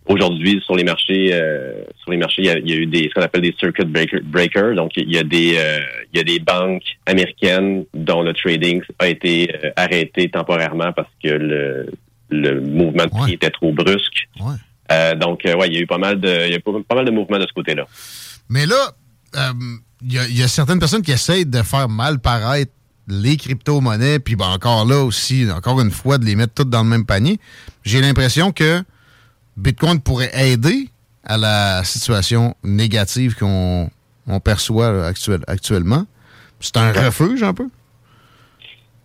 aujourd'hui, 0.10 0.60
sur 0.66 0.76
les 0.76 0.84
marchés, 0.84 1.30
euh, 1.34 1.84
sur 2.02 2.12
les 2.12 2.18
marchés, 2.18 2.42
il 2.42 2.46
y 2.46 2.50
a, 2.50 2.58
il 2.58 2.70
y 2.70 2.74
a 2.74 2.76
eu 2.76 2.86
des 2.86 3.04
ce 3.10 3.14
qu'on 3.14 3.22
appelle 3.22 3.42
des 3.42 3.56
circuit 3.60 3.86
breaker- 3.86 4.22
breakers. 4.24 4.76
Donc, 4.76 4.92
il 4.98 5.10
y 5.14 5.18
a 5.18 5.24
des 5.24 5.56
euh, 5.58 5.80
il 6.12 6.18
y 6.18 6.22
a 6.22 6.24
des 6.24 6.40
banques 6.40 6.84
américaines 7.06 7.86
dont 7.94 8.22
le 8.24 8.34
trading 8.34 8.82
a 9.00 9.08
été 9.08 9.50
euh, 9.64 9.70
arrêté 9.76 10.30
temporairement 10.30 10.92
parce 10.94 11.10
que 11.24 11.30
le 11.30 11.92
le 12.32 12.62
mouvement 12.62 13.06
de 13.06 13.10
prix 13.10 13.34
était 13.34 13.50
trop 13.50 13.72
brusque. 13.72 14.28
Donc, 15.16 15.42
ouais, 15.46 15.68
il 15.68 15.74
y 15.74 15.78
a 15.78 15.82
eu 15.82 15.88
pas 15.88 15.98
mal 15.98 16.20
de 16.20 16.28
il 16.48 16.52
y 16.52 16.54
a 16.54 16.58
eu 16.58 16.62
pas, 16.62 16.96
mal 16.96 17.06
de 17.06 17.12
mouvements 17.12 17.38
de 17.40 17.48
ce 17.48 17.54
côté-là. 17.54 17.86
Mais 18.50 18.66
là, 18.66 18.92
il 20.02 20.14
y, 20.14 20.18
a- 20.18 20.28
il 20.28 20.38
y 20.40 20.44
a 20.44 20.48
certaines 20.48 20.80
personnes 20.80 21.02
qui 21.04 21.12
essayent 21.12 21.46
de 21.46 21.62
faire 21.62 21.88
mal 21.90 22.20
paraître 22.20 22.72
les 23.08 23.38
crypto-monnaies, 23.38 24.20
puis 24.20 24.36
ben, 24.36 24.46
encore 24.50 24.86
là 24.86 25.04
aussi, 25.04 25.48
encore 25.52 25.82
une 25.82 25.90
fois, 25.92 26.18
de 26.20 26.26
les 26.26 26.36
mettre 26.36 26.54
toutes 26.54 26.70
dans 26.70 26.84
le 26.84 26.90
même 26.90 27.06
panier. 27.06 27.40
J'ai 27.84 28.02
l'impression 28.02 28.52
que 28.52 28.84
Bitcoin 29.60 30.00
pourrait 30.02 30.32
aider 30.34 30.90
à 31.24 31.38
la 31.38 31.84
situation 31.84 32.56
négative 32.64 33.36
qu'on 33.36 33.90
on 34.28 34.40
perçoit 34.40 35.06
actuel- 35.06 35.44
actuellement. 35.48 36.06
C'est 36.60 36.78
un 36.78 36.92
refuge 36.92 37.44
un 37.44 37.54
peu? 37.54 37.68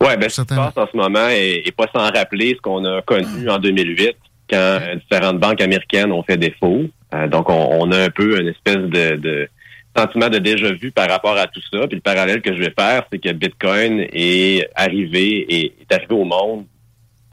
Ouais, 0.01 0.17
ben, 0.17 0.29
ce 0.29 0.43
qui 0.43 0.49
se 0.49 0.55
passe 0.55 0.77
en 0.77 0.87
ce 0.91 0.97
moment 0.97 1.29
est, 1.29 1.67
est 1.67 1.73
pas 1.77 1.87
sans 1.95 2.05
rappeler 2.11 2.55
ce 2.57 2.61
qu'on 2.61 2.85
a 2.85 3.03
connu 3.03 3.49
en 3.49 3.59
2008 3.59 4.17
quand 4.51 4.57
euh, 4.57 4.95
différentes 4.97 5.41
banques 5.41 5.61
américaines 5.61 6.13
ont 6.13 6.23
fait 6.23 6.37
défaut. 6.37 6.85
Euh, 7.15 7.27
donc, 7.29 7.49
on, 7.49 7.81
on 7.81 7.91
a 7.91 8.05
un 8.05 8.11
peu 8.11 8.41
une 8.41 8.49
espèce 8.49 8.77
de, 8.77 9.17
de, 9.17 9.49
sentiment 9.97 10.29
de 10.29 10.39
déjà 10.39 10.73
vu 10.73 10.91
par 10.91 11.09
rapport 11.09 11.37
à 11.37 11.47
tout 11.47 11.63
ça. 11.73 11.87
Puis 11.87 11.97
le 11.97 12.01
parallèle 12.03 12.43
que 12.43 12.55
je 12.55 12.61
vais 12.61 12.75
faire, 12.79 13.05
c'est 13.11 13.19
que 13.19 13.33
Bitcoin 13.33 14.07
est 14.13 14.69
arrivé 14.75 15.47
et 15.49 15.75
est 15.81 15.93
arrivé 15.93 16.15
au 16.15 16.25
monde 16.25 16.65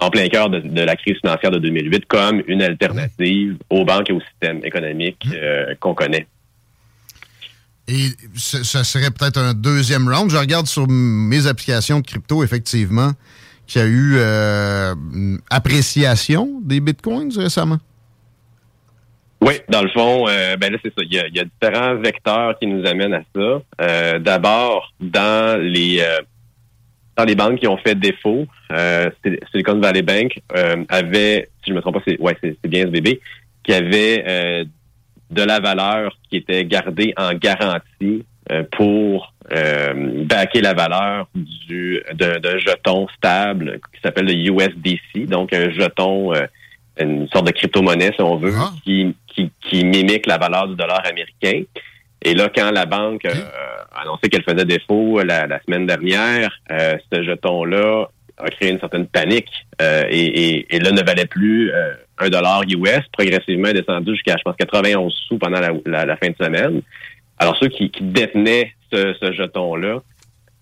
en 0.01 0.09
plein 0.09 0.27
cœur 0.27 0.49
de, 0.49 0.81
la 0.81 0.95
crise 0.95 1.17
financière 1.19 1.51
de 1.51 1.59
2008 1.59 2.05
comme 2.07 2.43
une 2.47 2.61
alternative 2.61 3.57
aux 3.69 3.85
banques 3.85 4.09
et 4.09 4.13
au 4.13 4.19
système 4.19 4.59
économique 4.65 5.23
euh, 5.33 5.75
qu'on 5.79 5.93
connaît. 5.93 6.27
Et 7.87 8.07
ce, 8.35 8.63
serait 8.83 9.11
peut-être 9.11 9.37
un 9.37 9.53
deuxième 9.53 10.07
round. 10.07 10.31
Je 10.31 10.37
regarde 10.37 10.65
sur 10.65 10.87
mes 10.87 11.45
applications 11.45 11.99
de 11.99 12.05
crypto, 12.05 12.43
effectivement, 12.43 13.11
qu'il 13.67 13.81
y 13.81 13.83
a 13.83 13.87
eu 13.87 14.15
euh, 14.17 14.95
appréciation 15.49 16.61
des 16.63 16.79
bitcoins 16.79 17.31
récemment. 17.37 17.77
Oui, 19.41 19.53
dans 19.69 19.81
le 19.81 19.89
fond, 19.89 20.27
euh, 20.27 20.55
ben 20.57 20.71
là, 20.71 20.77
c'est 20.83 20.93
ça. 20.93 21.01
Il 21.03 21.13
y, 21.13 21.39
a, 21.39 21.43
différents 21.43 21.95
vecteurs 21.95 22.57
qui 22.59 22.67
nous 22.67 22.85
amènent 22.87 23.13
à 23.13 23.23
ça. 23.35 24.19
D'abord, 24.19 24.93
dans 24.99 25.59
les 25.59 26.03
dans 27.17 27.25
les 27.25 27.35
banques 27.35 27.59
qui 27.59 27.67
ont 27.67 27.77
fait 27.77 27.95
défaut, 27.95 28.47
Silicon 29.51 29.79
Valley 29.79 30.01
Bank 30.01 30.39
avait, 30.89 31.49
si 31.63 31.71
je 31.71 31.73
me 31.73 31.81
trompe 31.81 31.95
pas, 31.95 32.03
c'est 32.07 32.19
ouais, 32.19 32.37
c'est 32.41 32.67
bien 32.67 32.87
SBB, 32.87 33.19
qui 33.63 33.73
avait 33.73 34.65
de 35.31 35.43
la 35.43 35.59
valeur 35.59 36.17
qui 36.29 36.37
était 36.37 36.65
gardée 36.65 37.13
en 37.17 37.33
garantie 37.33 38.25
euh, 38.51 38.63
pour 38.71 39.33
euh, 39.53 40.25
backer 40.25 40.61
la 40.61 40.73
valeur 40.73 41.27
du 41.35 42.01
d'un 42.13 42.57
jeton 42.57 43.07
stable 43.15 43.79
qui 43.93 44.01
s'appelle 44.01 44.25
le 44.25 44.33
USDC, 44.33 45.27
donc 45.29 45.53
un 45.53 45.69
jeton, 45.71 46.33
euh, 46.33 46.47
une 46.99 47.27
sorte 47.29 47.47
de 47.47 47.51
crypto-monnaie, 47.51 48.11
si 48.15 48.21
on 48.21 48.37
veut, 48.37 48.53
ah. 48.57 48.71
qui, 48.83 49.15
qui, 49.27 49.51
qui, 49.61 49.85
mimique 49.85 50.25
la 50.25 50.37
valeur 50.37 50.67
du 50.67 50.75
dollar 50.75 51.01
américain. 51.05 51.63
Et 52.23 52.33
là, 52.33 52.49
quand 52.53 52.71
la 52.71 52.85
banque 52.85 53.25
a 53.25 53.99
annoncé 54.01 54.29
qu'elle 54.29 54.43
faisait 54.43 54.65
défaut 54.65 55.21
la, 55.23 55.47
la 55.47 55.61
semaine 55.63 55.87
dernière, 55.87 56.51
ce 56.69 57.23
jeton-là 57.23 58.09
a 58.37 58.49
créé 58.49 58.69
une 58.69 58.79
certaine 58.79 59.07
panique 59.07 59.51
et, 59.81 60.65
et, 60.75 60.79
là 60.79 60.91
ne 60.91 61.01
valait 61.01 61.25
plus 61.25 61.71
un 62.21 62.29
dollar 62.29 62.63
US, 62.63 63.01
progressivement 63.11 63.71
descendu 63.71 64.11
jusqu'à, 64.13 64.37
je 64.37 64.43
pense, 64.43 64.55
91 64.55 65.13
sous 65.27 65.37
pendant 65.37 65.59
la, 65.59 66.17
fin 66.17 66.29
de 66.29 66.35
semaine. 66.39 66.81
Alors, 67.39 67.57
ceux 67.57 67.67
qui, 67.67 67.91
détenaient 67.99 68.73
ce, 68.91 69.31
jeton-là 69.33 70.01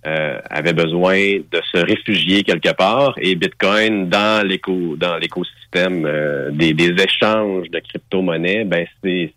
euh, 0.08 0.40
avaient 0.50 0.74
besoin 0.74 1.18
de 1.18 1.62
se 1.74 1.78
réfugier 1.78 2.44
quelque 2.44 2.74
part 2.74 3.14
et 3.18 3.36
Bitcoin 3.36 4.08
dans 4.08 4.48
l'éco 4.48 4.96
dans 4.96 5.18
l'écosystème 5.18 6.06
euh, 6.06 6.52
des, 6.52 6.74
échanges 7.04 7.70
de 7.70 7.80
crypto-monnaies, 7.80 8.64
ben 8.64 8.86
c'est 9.04 9.34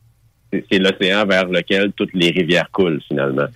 c'est 0.52 0.78
l'océan 0.78 1.24
vers 1.26 1.46
lequel 1.46 1.92
toutes 1.96 2.12
les 2.14 2.30
rivières 2.30 2.70
coulent 2.72 3.00
finalement. 3.08 3.46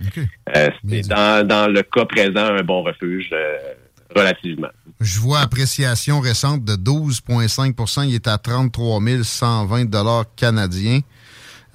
Euh, 0.55 0.69
c'est 0.89 1.07
dans, 1.07 1.45
dans 1.45 1.67
le 1.67 1.83
cas 1.83 2.05
présent 2.05 2.45
un 2.45 2.63
bon 2.63 2.83
refuge 2.83 3.29
relativement. 4.15 4.69
Je 4.99 5.19
vois 5.19 5.41
appréciation 5.41 6.19
récente 6.19 6.63
de 6.63 6.73
12,5% 6.73 8.07
Il 8.07 8.15
est 8.15 8.27
à 8.27 8.37
33 8.37 8.99
120 9.23 10.25
canadiens. 10.35 10.99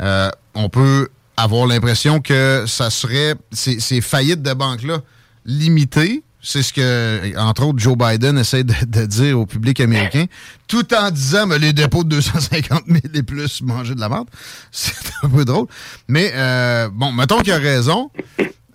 Euh, 0.01 0.31
on 0.55 0.69
peut 0.69 1.09
avoir 1.37 1.67
l'impression 1.67 2.21
que 2.21 2.65
ça 2.67 2.91
serait 2.91 3.35
ces, 3.53 4.01
faillites 4.01 4.43
de 4.43 4.53
banques-là 4.55 4.99
limitées. 5.45 6.23
C'est 6.45 6.63
ce 6.63 6.73
que, 6.73 7.39
entre 7.39 7.65
autres, 7.65 7.79
Joe 7.79 7.97
Biden 7.97 8.37
essaie 8.37 8.65
de, 8.65 9.07
dire 9.07 9.39
au 9.39 9.47
public 9.47 9.79
américain, 9.81 10.25
tout 10.67 10.93
en 10.93 11.11
disant 11.11 11.47
mais 11.47 11.59
les 11.59 11.73
dépôts 11.73 12.03
de 12.03 12.11
250 12.11 12.83
000 12.89 12.99
et 13.15 13.23
plus 13.23 13.63
manger 13.63 13.95
de 13.95 14.01
la 14.01 14.09
merde. 14.09 14.29
C'est 14.73 14.95
un 15.23 15.29
peu 15.29 15.45
drôle. 15.45 15.67
Mais 16.09 16.33
euh, 16.35 16.89
bon, 16.93 17.13
mettons 17.13 17.39
qu'il 17.39 17.53
a 17.53 17.59
raison 17.59 18.11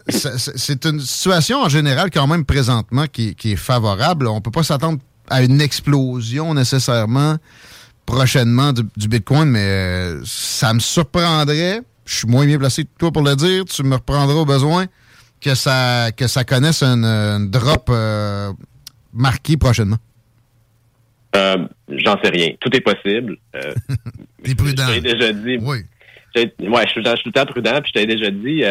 c'est 0.10 0.86
une 0.86 1.00
situation 1.00 1.62
en 1.62 1.70
général 1.70 2.10
quand 2.12 2.28
même 2.28 2.46
présentement 2.46 3.06
qui, 3.12 3.36
est 3.44 3.56
favorable. 3.56 4.28
On 4.28 4.42
peut 4.42 4.52
pas 4.52 4.64
s'attendre 4.64 5.00
à 5.30 5.44
une 5.44 5.62
explosion 5.62 6.54
nécessairement 6.54 7.38
prochainement 8.06 8.72
du, 8.72 9.08
Bitcoin, 9.08 9.50
mais 9.50 9.66
euh, 9.66 10.22
ça 10.26 10.74
me 10.74 10.80
surprendrait. 10.80 11.82
Je 12.06 12.16
suis 12.20 12.28
moins 12.28 12.46
bien 12.46 12.58
placé 12.58 12.86
que 12.86 12.90
toi 12.98 13.12
pour 13.12 13.22
le 13.22 13.36
dire. 13.36 13.66
Tu 13.66 13.84
me 13.84 13.96
reprendras 13.96 14.36
au 14.36 14.46
besoin 14.46 14.86
que 15.42 15.56
ça 15.56 16.12
que 16.16 16.28
ça 16.28 16.44
connaisse 16.44 16.84
un, 16.84 17.40
drop 17.42 17.90
euh, 17.90 18.52
marqué 19.14 19.58
prochainement? 19.58 19.98
Euh, 21.36 21.58
j'en 21.90 22.20
sais 22.24 22.30
rien. 22.30 22.50
Tout 22.60 22.76
est 22.76 22.82
possible. 22.82 23.38
T'es 24.44 24.56
prudent. 24.56 24.88
Je 24.94 25.00
déjà 25.00 25.34
dit. 25.34 25.58
Oui. 25.62 25.80
Ouais, 26.36 26.84
je 26.86 26.92
suis 26.92 27.04
tout 27.04 27.10
le 27.26 27.32
temps 27.32 27.46
prudent. 27.46 27.82
Puis 27.82 27.92
je 27.94 27.94
t'avais 27.94 28.06
déjà 28.06 28.30
dit, 28.30 28.64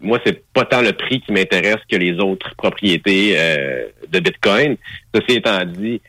moi, 0.00 0.18
c'est 0.24 0.44
pas 0.52 0.64
tant 0.64 0.80
le 0.80 0.92
prix 0.92 1.20
qui 1.20 1.32
m'intéresse 1.32 1.78
que 1.90 1.96
les 1.96 2.18
autres 2.18 2.54
propriétés 2.56 3.34
euh, 3.36 3.88
de 4.08 4.20
Bitcoin. 4.20 4.76
Ceci 5.14 5.38
étant 5.38 5.64
dit, 5.64 6.00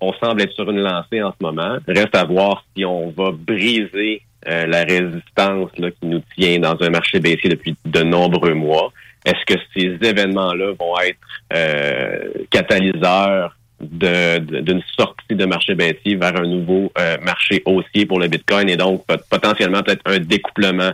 on 0.00 0.12
semble 0.14 0.42
être 0.42 0.52
sur 0.52 0.70
une 0.70 0.80
lancée 0.80 1.22
en 1.22 1.32
ce 1.32 1.44
moment. 1.44 1.78
Reste 1.86 2.14
à 2.14 2.24
voir 2.24 2.64
si 2.76 2.84
on 2.84 3.10
va 3.10 3.30
briser 3.32 4.22
euh, 4.48 4.66
la 4.66 4.84
résistance 4.84 5.70
là, 5.78 5.90
qui 5.90 6.06
nous 6.06 6.22
tient 6.36 6.58
dans 6.58 6.76
un 6.80 6.90
marché 6.90 7.20
baissier 7.20 7.50
depuis 7.50 7.76
de 7.84 8.02
nombreux 8.02 8.54
mois. 8.54 8.92
Est-ce 9.24 9.44
que 9.46 9.60
ces 9.74 10.08
événements-là 10.08 10.72
vont 10.78 10.98
être 11.00 11.18
euh, 11.52 12.28
catalyseurs 12.50 13.56
d'une 13.80 14.82
sortie 14.96 15.34
de 15.34 15.44
marché 15.44 15.74
baissier 15.74 16.14
vers 16.14 16.36
un 16.36 16.46
nouveau 16.46 16.92
marché 17.20 17.62
haussier 17.64 18.06
pour 18.06 18.20
le 18.20 18.28
Bitcoin 18.28 18.68
et 18.68 18.76
donc 18.76 19.04
potentiellement 19.28 19.82
peut-être 19.82 20.02
un 20.04 20.20
découplement 20.20 20.92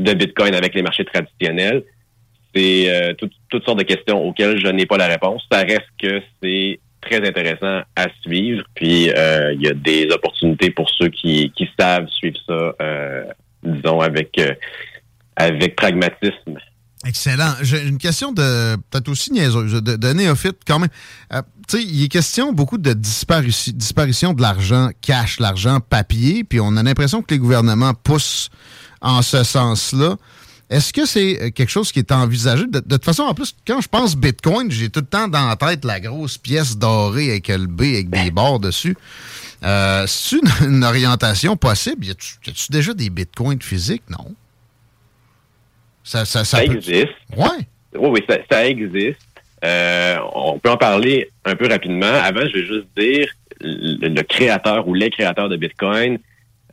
de 0.00 0.14
Bitcoin 0.14 0.54
avec 0.54 0.74
les 0.74 0.80
marchés 0.80 1.04
traditionnels? 1.04 1.84
C'est 2.54 2.90
euh, 2.90 3.14
toutes 3.14 3.64
sortes 3.64 3.78
de 3.78 3.84
questions 3.84 4.22
auxquelles 4.26 4.58
je 4.58 4.68
n'ai 4.68 4.86
pas 4.86 4.96
la 4.96 5.06
réponse. 5.06 5.46
Ça 5.50 5.60
reste 5.60 5.86
que 6.00 6.20
c'est 6.42 6.80
très 7.00 7.26
intéressant 7.26 7.82
à 7.96 8.06
suivre. 8.22 8.64
Puis 8.74 9.10
euh, 9.10 9.52
il 9.54 9.62
y 9.62 9.68
a 9.68 9.74
des 9.74 10.08
opportunités 10.12 10.70
pour 10.70 10.88
ceux 10.90 11.08
qui, 11.08 11.52
savent 11.78 12.08
suivre 12.08 12.38
ça, 12.46 12.74
euh, 12.80 13.24
disons, 13.62 14.00
avec, 14.00 14.40
avec 15.36 15.76
pragmatisme. 15.76 16.58
Excellent. 17.06 17.54
J'ai 17.62 17.82
une 17.86 17.96
question 17.96 18.32
de 18.32 18.76
peut-être 18.90 19.08
aussi 19.08 19.32
niaiseuse, 19.32 19.82
de, 19.82 19.96
de 19.96 20.12
néophyte 20.12 20.58
quand 20.66 20.78
même. 20.78 20.90
tu 21.66 21.78
sais, 21.78 21.82
il 21.82 22.04
est 22.04 22.08
question 22.08 22.52
beaucoup 22.52 22.76
de 22.76 22.92
disparition, 22.92 23.72
disparition 23.74 24.34
de 24.34 24.42
l'argent 24.42 24.90
cash, 25.00 25.40
l'argent 25.40 25.80
papier, 25.80 26.44
puis 26.44 26.60
on 26.60 26.76
a 26.76 26.82
l'impression 26.82 27.22
que 27.22 27.32
les 27.32 27.38
gouvernements 27.38 27.94
poussent 27.94 28.50
en 29.00 29.22
ce 29.22 29.44
sens-là. 29.44 30.16
Est-ce 30.70 30.92
que 30.92 31.04
c'est 31.04 31.42
euh, 31.42 31.50
quelque 31.50 31.68
chose 31.68 31.90
qui 31.90 31.98
est 31.98 32.12
envisagé? 32.12 32.64
De, 32.68 32.78
toute 32.78 33.04
façon, 33.04 33.24
en 33.24 33.34
plus, 33.34 33.54
quand 33.66 33.80
je 33.80 33.88
pense 33.88 34.16
Bitcoin, 34.16 34.70
j'ai 34.70 34.88
tout 34.88 35.00
le 35.00 35.06
temps 35.06 35.26
dans 35.26 35.48
la 35.48 35.56
tête 35.56 35.84
la 35.84 35.98
grosse 35.98 36.38
pièce 36.38 36.78
dorée 36.78 37.30
avec 37.30 37.48
le 37.48 37.66
B 37.66 37.82
avec 37.82 38.08
des 38.08 38.30
bords 38.30 38.60
dessus. 38.60 38.96
Euh, 39.64 40.04
C'est 40.06 40.36
une, 40.62 40.84
orientation 40.84 41.56
possible? 41.56 42.06
Y 42.06 42.10
a-tu 42.12 42.70
déjà 42.70 42.94
des 42.94 43.10
bitcoins 43.10 43.60
physiques? 43.60 44.04
Non. 44.08 44.32
Ça, 46.04 46.24
ça, 46.24 46.44
ça, 46.44 46.64
existe. 46.64 47.08
Ouais. 47.36 47.66
Oui, 47.96 48.22
oui, 48.28 48.38
ça, 48.48 48.66
existe. 48.66 49.18
Euh, 49.64 50.18
on 50.34 50.58
peut 50.58 50.70
en 50.70 50.76
parler 50.76 51.30
un 51.44 51.56
peu 51.56 51.68
rapidement. 51.68 52.06
Avant, 52.06 52.46
je 52.46 52.58
vais 52.58 52.66
juste 52.66 52.86
dire 52.96 53.28
le 53.60 54.22
créateur 54.22 54.86
ou 54.88 54.94
les 54.94 55.10
créateurs 55.10 55.48
de 55.48 55.56
Bitcoin 55.56 56.18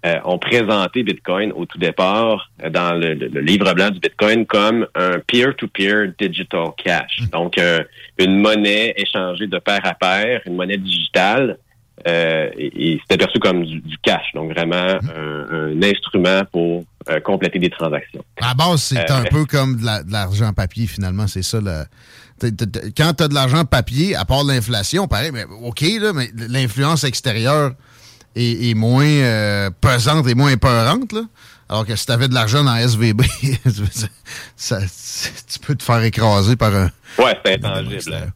euh, 0.05 0.19
ont 0.25 0.37
présenté 0.37 1.01
Bitcoin 1.01 1.51
au 1.53 1.65
tout 1.65 1.79
départ 1.79 2.51
euh, 2.63 2.69
dans 2.69 2.93
le, 2.93 3.13
livre 3.41 3.73
blanc 3.73 3.89
du 3.89 3.99
Bitcoin 3.99 4.45
comme 4.45 4.85
un 4.93 5.19
peer-to-peer 5.25 6.13
digital 6.19 6.67
cash. 6.77 7.21
Hmm. 7.21 7.25
Donc, 7.31 7.57
euh, 7.57 7.83
une 8.19 8.39
monnaie 8.39 8.93
échangée 8.95 9.47
de 9.47 9.57
pair 9.57 9.79
à 9.83 9.95
pair, 9.95 10.41
une 10.45 10.55
monnaie 10.55 10.77
digitale. 10.77 11.57
et, 12.05 12.99
c'était 13.01 13.17
perçu 13.17 13.39
comme 13.39 13.65
du, 13.65 13.97
cash, 14.03 14.25
donc 14.35 14.53
vraiment 14.53 14.99
hmm. 15.01 15.81
un, 15.81 15.83
instrument 15.83 16.41
pour 16.51 16.83
compléter 17.23 17.57
des 17.57 17.69
transactions. 17.69 18.23
À 18.41 18.53
base, 18.53 18.81
c'est 18.81 19.09
un 19.09 19.23
peu 19.23 19.45
comme 19.45 19.77
de 19.77 20.11
l'argent 20.11 20.53
papier, 20.53 20.85
finalement. 20.85 21.25
C'est 21.25 21.43
ça 21.43 21.59
le 21.59 21.83
quand 22.95 23.13
tu 23.15 23.23
as 23.23 23.27
de 23.27 23.33
l'argent 23.33 23.65
papier, 23.65 24.15
à 24.15 24.23
part 24.25 24.43
l'inflation, 24.43 25.07
pareil, 25.07 25.31
mais 25.33 25.45
OK, 25.63 25.81
là, 25.99 26.13
mais 26.13 26.29
l'influence 26.35 27.03
extérieure 27.03 27.71
est, 28.37 28.73
moins 28.73 29.05
euh, 29.05 29.69
pesante 29.81 30.27
et 30.27 30.35
moins 30.35 30.51
épeurante. 30.51 31.11
Là. 31.11 31.21
Alors 31.69 31.85
que 31.85 31.95
si 31.95 32.05
tu 32.05 32.11
avais 32.11 32.27
de 32.27 32.33
l'argent 32.33 32.63
dans 32.63 32.75
SVB, 32.75 33.21
ça, 34.55 34.79
tu 34.79 35.59
peux 35.59 35.75
te 35.75 35.83
faire 35.83 36.01
écraser 36.03 36.55
par 36.55 36.73
un. 36.73 36.89
Ouais, 37.17 37.37
c'est 37.43 37.55
intangible. 37.55 38.31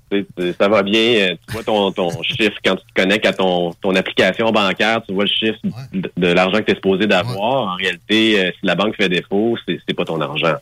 Ça 0.60 0.68
va 0.68 0.84
bien. 0.84 1.02
Euh, 1.02 1.36
tu 1.48 1.54
vois 1.54 1.64
ton, 1.64 1.92
ton 1.92 2.10
chiffre 2.24 2.58
quand 2.66 2.76
tu 2.76 2.86
te 2.94 3.02
connectes 3.02 3.26
à 3.26 3.34
ton, 3.34 3.74
ton 3.82 3.96
application 3.96 4.52
bancaire, 4.52 5.02
tu 5.08 5.14
vois 5.14 5.26
le 5.26 5.30
chiffre 5.30 5.60
de, 5.94 6.28
l'argent 6.28 6.60
que 6.60 6.66
tu 6.66 6.72
es 6.72 6.76
supposé 6.76 7.08
d'avoir. 7.08 7.74
En 7.74 7.76
réalité, 7.76 8.40
euh, 8.40 8.52
si 8.60 8.66
la 8.66 8.76
banque 8.76 8.96
fait 8.96 9.10
défaut, 9.10 9.58
c'est 9.68 9.94
pas 9.94 10.06
ton 10.06 10.20
argent. 10.20 10.56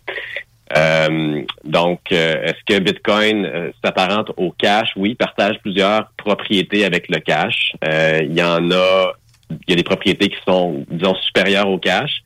donc, 1.64 2.00
est-ce 2.12 2.64
que 2.68 2.80
Bitcoin 2.80 3.72
s'apparente 3.84 4.32
au 4.38 4.52
cash? 4.52 4.92
Oui, 4.96 5.16
partage 5.16 5.58
plusieurs 5.62 6.12
propriétés 6.18 6.86
avec 6.86 7.10
le 7.10 7.20
cash. 7.20 7.74
Il 7.82 8.34
y 8.34 8.44
en 8.44 8.70
a 8.70 9.14
il 9.50 9.70
y 9.70 9.74
a 9.74 9.76
des 9.76 9.84
propriétés 9.84 10.30
qui 10.30 10.38
sont, 10.48 10.86
disons, 10.90 11.16
supérieures 11.16 11.70
au 11.70 11.78
cash. 11.78 12.24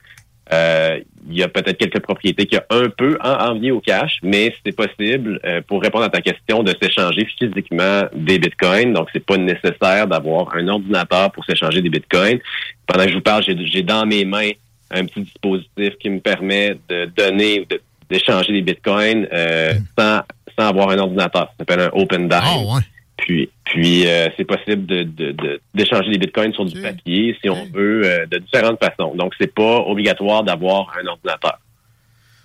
Euh, 0.52 1.00
il 1.30 1.38
y 1.38 1.44
a 1.44 1.48
peut-être 1.48 1.78
quelques 1.78 2.02
propriétés 2.02 2.46
qui 2.46 2.58
ont 2.58 2.64
un 2.70 2.90
peu 2.90 3.18
envie 3.22 3.72
au 3.72 3.80
cash, 3.80 4.20
mais 4.24 4.54
c'est 4.66 4.76
possible, 4.76 5.40
euh, 5.46 5.62
pour 5.66 5.82
répondre 5.82 6.04
à 6.04 6.10
ta 6.10 6.20
question, 6.20 6.64
de 6.64 6.74
s'échanger 6.82 7.26
physiquement 7.40 8.04
des 8.14 8.40
bitcoins. 8.40 8.94
Donc, 8.94 9.08
c'est 9.14 9.26
pas 9.26 9.38
nécessaire 9.38 10.08
d'avoir 10.08 10.54
un 10.56 10.68
ordinateur 10.68 11.32
pour 11.32 11.46
s'échanger 11.46 11.82
des 11.82 11.90
bitcoins. 11.90 12.40
Pendant 12.86 13.06
que 13.06 13.10
je 13.10 13.16
vous 13.16 13.22
parle, 13.22 13.44
j'ai 13.48 13.84
dans 13.84 14.06
mes 14.06 14.26
mains 14.26 14.52
un 14.92 15.06
petit 15.06 15.22
dispositif 15.22 15.98
qui 16.00 16.10
me 16.10 16.20
permet 16.20 16.76
de 16.90 17.06
donner, 17.06 17.66
d'échanger 18.10 18.52
des 18.52 18.62
bitcoins 18.62 19.28
euh, 19.32 19.74
hmm. 19.74 19.86
sans, 19.98 20.22
sans 20.60 20.68
avoir 20.68 20.90
un 20.90 21.00
ordinateur. 21.00 21.44
Ça 21.44 21.54
s'appelle 21.60 21.80
un 21.80 21.90
Open 21.94 22.28
DAI. 22.28 22.42
Ah, 22.44 22.80
puis, 23.24 23.50
puis 23.64 24.06
euh, 24.06 24.28
c'est 24.36 24.44
possible 24.44 24.86
de, 24.86 25.60
d'échanger 25.74 26.12
des 26.12 26.18
bitcoins 26.18 26.54
sur 26.54 26.66
du 26.66 26.82
papier, 26.82 27.38
si 27.42 27.50
on 27.50 27.66
veut, 27.74 28.02
euh, 28.06 28.26
de 28.26 28.38
différentes 28.40 28.84
façons. 28.84 29.16
Donc, 29.16 29.32
c'est 29.40 29.54
pas 29.54 29.80
obligatoire 29.80 30.44
d'avoir 30.44 30.94
un 31.02 31.08
ordinateur. 31.08 31.58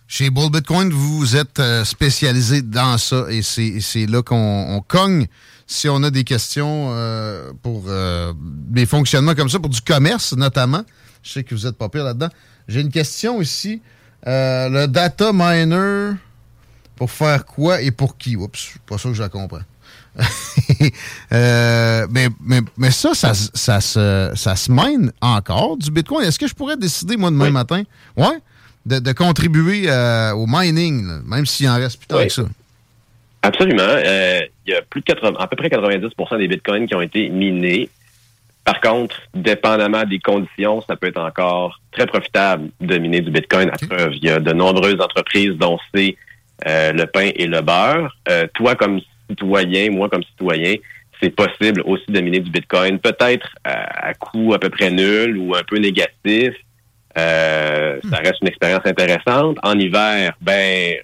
Chez 0.07 0.31
Bull 0.31 0.53
Bitcoin, 0.53 0.91
vous 0.91 1.37
êtes 1.37 1.59
euh, 1.59 1.85
spécialisé 1.85 2.63
dans 2.63 2.97
ça 2.97 3.27
et 3.29 3.43
c'est, 3.43 4.07
là 4.07 4.23
qu'on 4.23 4.83
cogne 4.87 5.27
si 5.67 5.89
on 5.89 6.03
a 6.05 6.11
des 6.11 6.25
questions 6.25 6.95
pour 7.63 7.91
des 8.71 8.87
fonctionnements 8.87 9.35
comme 9.35 9.51
ça, 9.51 9.59
pour 9.59 9.69
du 9.69 9.83
commerce 9.83 10.35
notamment. 10.35 10.83
Je 11.23 11.33
sais 11.33 11.45
que 11.45 11.55
vous 11.55 11.67
êtes 11.67 11.77
pas 11.77 11.91
pire 11.91 12.05
là-dedans. 12.05 12.31
J'ai 12.69 12.81
une 12.81 12.91
question 12.91 13.43
ici. 13.43 13.83
le 14.25 14.87
data 14.87 15.31
miner, 15.35 16.15
pour 16.97 17.11
faire 17.11 17.45
quoi 17.45 17.83
et 17.83 17.91
pour 17.91 18.17
qui? 18.17 18.35
Oups, 18.35 18.59
je 18.59 18.65
suis 18.65 18.79
pas 18.79 18.97
sûr 18.97 19.11
que 19.11 19.17
je 19.17 19.23
la 19.23 19.29
comprends. 19.29 19.61
Euh, 21.31 22.07
mais, 22.11 22.29
mais, 22.79 22.91
ça, 22.91 23.13
ça, 23.13 23.35
ça, 23.35 23.81
se, 23.83 24.33
ça 24.35 24.57
se 24.57 24.73
mine 24.73 25.13
encore 25.21 25.77
du 25.77 25.91
Bitcoin. 25.91 26.25
Est-ce 26.25 26.39
que 26.39 26.47
je 26.47 26.55
pourrais 26.55 26.79
décider, 26.79 27.19
moi, 27.19 27.31
demain 27.31 27.51
matin, 27.51 27.83
ouais, 28.17 28.39
de, 28.87 29.13
contribuer 29.13 29.91
euh, 29.91 30.33
au 30.33 30.47
mining, 30.47 31.05
même 31.27 31.45
s'il 31.45 31.69
en 31.69 31.77
reste 31.77 31.99
plus 31.99 32.07
tard 32.07 32.23
que 32.23 32.29
ça? 32.31 32.43
Absolument. 33.43 33.83
Euh, 33.83 34.41
il 34.67 34.73
y 34.73 34.75
a 34.75 34.81
plus 34.83 35.03
de 35.03 35.07
80, 35.07 35.37
à 35.39 35.47
peu 35.49 35.57
près 35.57 35.69
90% 35.69 36.39
des 36.39 36.49
bitcoins 36.49 36.87
qui 36.87 36.95
ont 36.95 37.03
été 37.03 37.29
minés. 37.29 37.91
Par 38.65 38.81
contre, 38.81 39.21
dépendamment 39.35 40.05
des 40.05 40.21
conditions, 40.21 40.83
ça 40.89 40.97
peut 40.97 41.09
être 41.09 41.21
encore 41.21 41.79
très 41.93 42.07
profitable 42.07 42.71
de 42.81 42.97
miner 42.97 43.21
du 43.21 43.31
bitcoin. 43.31 43.69
À 43.69 43.77
preuve, 43.87 44.15
il 44.15 44.25
y 44.25 44.31
a 44.31 44.41
de 44.41 44.53
nombreuses 44.53 45.01
entreprises 45.01 45.57
dont 45.57 45.79
c'est 45.95 46.17
le 46.65 47.05
pain 47.05 47.31
et 47.35 47.47
le 47.47 47.61
beurre. 47.61 48.17
toi, 48.55 48.77
comme 48.77 49.01
citoyen, 49.29 49.91
moi 49.91 50.09
comme 50.09 50.23
citoyen, 50.23 50.75
c'est 51.21 51.31
possible 51.31 51.83
aussi 51.85 52.05
de 52.09 52.21
miner 52.21 52.41
du 52.41 52.51
Bitcoin, 52.51 52.99
peut-être 52.99 53.49
à, 53.65 54.15
coût 54.15 54.55
à 54.55 54.59
peu 54.59 54.71
près 54.71 54.91
nul 54.91 55.37
ou 55.39 55.55
un 55.55 55.63
peu 55.63 55.79
négatif. 55.79 56.55
Euh, 57.17 57.99
Ça 58.11 58.21
hmm. 58.21 58.25
reste 58.25 58.43
une 58.43 58.49
expérience 58.49 58.83
intéressante. 58.85 59.57
En 59.63 59.79
hiver, 59.79 60.33
ben 60.41 60.97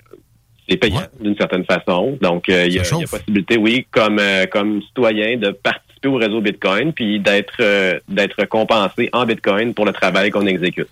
c'est 0.68 0.76
payant 0.76 1.02
d'une 1.20 1.36
certaine 1.36 1.64
façon. 1.64 2.16
Donc, 2.22 2.48
euh, 2.48 2.66
il 2.66 2.74
y, 2.74 2.78
a 2.78 2.84
possibilité, 3.10 3.58
oui, 3.58 3.86
comme 3.90 4.18
euh, 4.18 4.46
comme 4.46 4.80
citoyen, 4.82 5.36
de 5.36 5.50
participer 5.50 6.08
au 6.08 6.16
réseau 6.16 6.40
Bitcoin, 6.40 6.92
puis 6.92 7.20
d'être 7.20 8.00
d'être 8.08 8.44
compensé 8.46 9.10
en 9.12 9.26
Bitcoin 9.26 9.74
pour 9.74 9.84
le 9.84 9.92
travail 9.92 10.30
qu'on 10.30 10.46
exécute. 10.46 10.88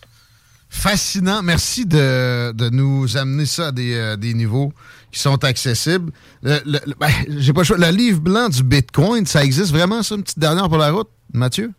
Fascinant. 0.68 1.42
Merci 1.42 1.84
de, 1.86 2.52
de 2.52 2.70
nous 2.70 3.16
amener 3.16 3.44
ça 3.44 3.68
à 3.68 3.72
des, 3.72 4.14
des 4.18 4.32
niveaux 4.32 4.72
qui 5.12 5.20
sont 5.20 5.44
accessibles. 5.44 6.10
Le, 6.42 6.58
ben, 6.98 7.08
j'ai 7.38 7.52
pas 7.52 7.60
le 7.60 7.64
choix. 7.64 7.76
Le 7.78 7.94
livre 7.94 8.20
blanc 8.20 8.48
du 8.48 8.62
Bitcoin, 8.62 9.26
ça 9.26 9.44
existe 9.44 9.72
vraiment, 9.72 10.02
ça, 10.02 10.14
une 10.14 10.22
petite 10.22 10.38
dernière 10.38 10.68
pour 10.68 10.78
la 10.78 10.90
route, 10.90 11.08
Mathieu? 11.32 11.70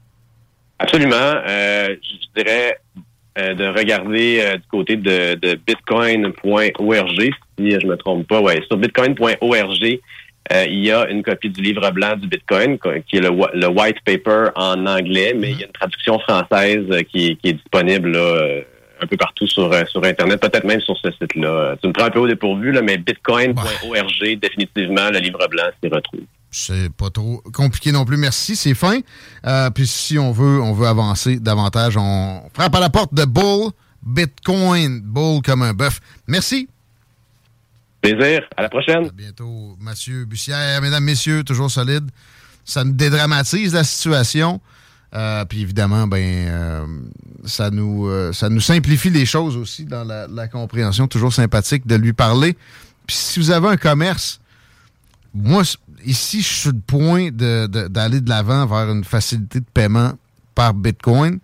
Absolument. 0.80 1.16
Euh, 1.16 1.96
je 2.02 2.42
dirais 2.42 2.78
euh, 3.40 3.54
de 3.56 3.66
regarder 3.68 4.40
euh, 4.42 4.58
du 4.58 4.68
côté 4.70 4.96
de, 4.96 5.36
de 5.36 5.56
bitcoin.org, 5.56 7.32
si 7.58 7.72
je 7.72 7.88
me 7.88 7.96
trompe 7.98 8.28
pas. 8.28 8.40
Ouais, 8.40 8.62
sur 8.68 8.78
bitcoin.org, 8.78 10.00
il 10.52 10.86
y 10.86 10.92
a 10.92 11.10
une 11.10 11.24
copie 11.24 11.50
du 11.50 11.62
livre 11.62 11.90
blanc 11.92 12.16
du 12.18 12.28
Bitcoin, 12.28 12.78
qui 13.08 13.16
est 13.16 13.22
le, 13.22 13.30
le 13.30 13.68
white 13.68 13.98
paper 14.06 14.50
en 14.56 14.86
anglais, 14.86 15.34
mais 15.36 15.52
il 15.52 15.60
y 15.60 15.64
a 15.64 15.68
une 15.68 15.72
traduction 15.72 16.20
française 16.20 16.86
qui, 17.10 17.38
qui 17.38 17.50
est 17.50 17.54
disponible 17.54 18.12
là, 18.12 18.62
un 19.04 19.08
peu 19.08 19.18
partout 19.18 19.48
sur, 19.48 19.72
euh, 19.72 19.84
sur 19.90 20.04
Internet, 20.04 20.40
peut-être 20.42 20.66
même 20.66 20.82
sur 20.82 20.98
ce 20.98 21.12
site-là. 21.12 21.76
Tu 21.82 21.88
me 21.88 21.94
prends 21.94 22.06
un 22.06 22.10
peu 22.10 22.20
au 22.20 22.28
dépourvu, 22.28 22.72
là, 22.72 22.82
mais 22.82 22.98
bitcoin.org, 22.98 24.40
définitivement, 24.40 25.10
le 25.10 25.20
livre 25.20 25.48
blanc 25.50 25.66
s'y 25.82 25.90
retrouve. 25.90 26.22
C'est 26.52 26.92
pas 26.94 27.10
trop 27.10 27.42
compliqué 27.52 27.92
non 27.92 28.06
plus. 28.06 28.18
Merci, 28.18 28.56
c'est 28.56 28.76
fin. 28.76 29.00
Euh, 29.46 29.70
puis 29.72 29.88
si 29.88 30.20
on 30.20 30.32
veut, 30.32 30.62
on 30.62 30.74
veut 30.74 30.88
avancer 30.88 31.40
davantage, 31.40 31.98
on 31.98 32.44
frappe 32.54 32.76
à 32.76 32.80
la 32.80 32.90
porte 32.90 33.14
de 33.14 33.26
Bull 33.26 33.72
Bitcoin. 34.04 35.02
Bull 35.02 35.42
comme 35.42 35.64
un 35.64 35.74
bœuf. 35.74 36.00
Merci. 36.28 36.70
Plaisir. 38.02 38.44
À 38.56 38.62
la 38.62 38.70
prochaine. 38.70 39.06
À 39.06 39.12
bientôt, 39.12 39.76
Mathieu 39.80 40.26
Bussière. 40.26 40.80
Mesdames, 40.82 41.04
messieurs, 41.04 41.44
toujours 41.44 41.72
solide. 41.72 42.10
Ça 42.66 42.84
nous 42.84 42.94
dédramatise 42.94 43.74
la 43.74 43.84
situation. 43.84 44.62
Euh, 45.16 45.46
puis 45.46 45.62
évidemment, 45.62 46.08
ben, 46.08 46.48
euh, 46.48 46.86
ça, 47.46 47.70
nous, 47.70 48.08
euh, 48.08 48.34
ça 48.34 48.50
nous 48.50 48.62
simplifie 48.62 49.12
les 49.12 49.26
choses 49.26 49.56
aussi 49.58 49.86
dans 49.86 50.04
la, 50.04 50.48
compréhension. 50.48 51.08
Toujours 51.08 51.34
sympathique 51.34 51.86
de 51.86 51.96
lui 51.96 52.14
parler. 52.14 52.58
Puis 53.06 53.16
si 53.16 53.40
vous 53.40 53.52
avez 53.52 53.68
un 53.68 53.78
commerce, 53.78 54.40
moi, 55.36 55.64
ici, 56.04 56.42
je 56.42 56.48
suis 56.48 56.62
sur 56.62 56.72
le 56.72 56.80
point 56.80 57.30
d'aller 57.32 58.22
de, 58.22 58.30
l'avant 58.30 58.66
vers 58.66 58.90
une 58.90 59.04
facilité 59.04 59.60
de 59.60 59.66
paiement 59.72 60.14
par 60.56 60.74
Bitcoin. 60.74 61.40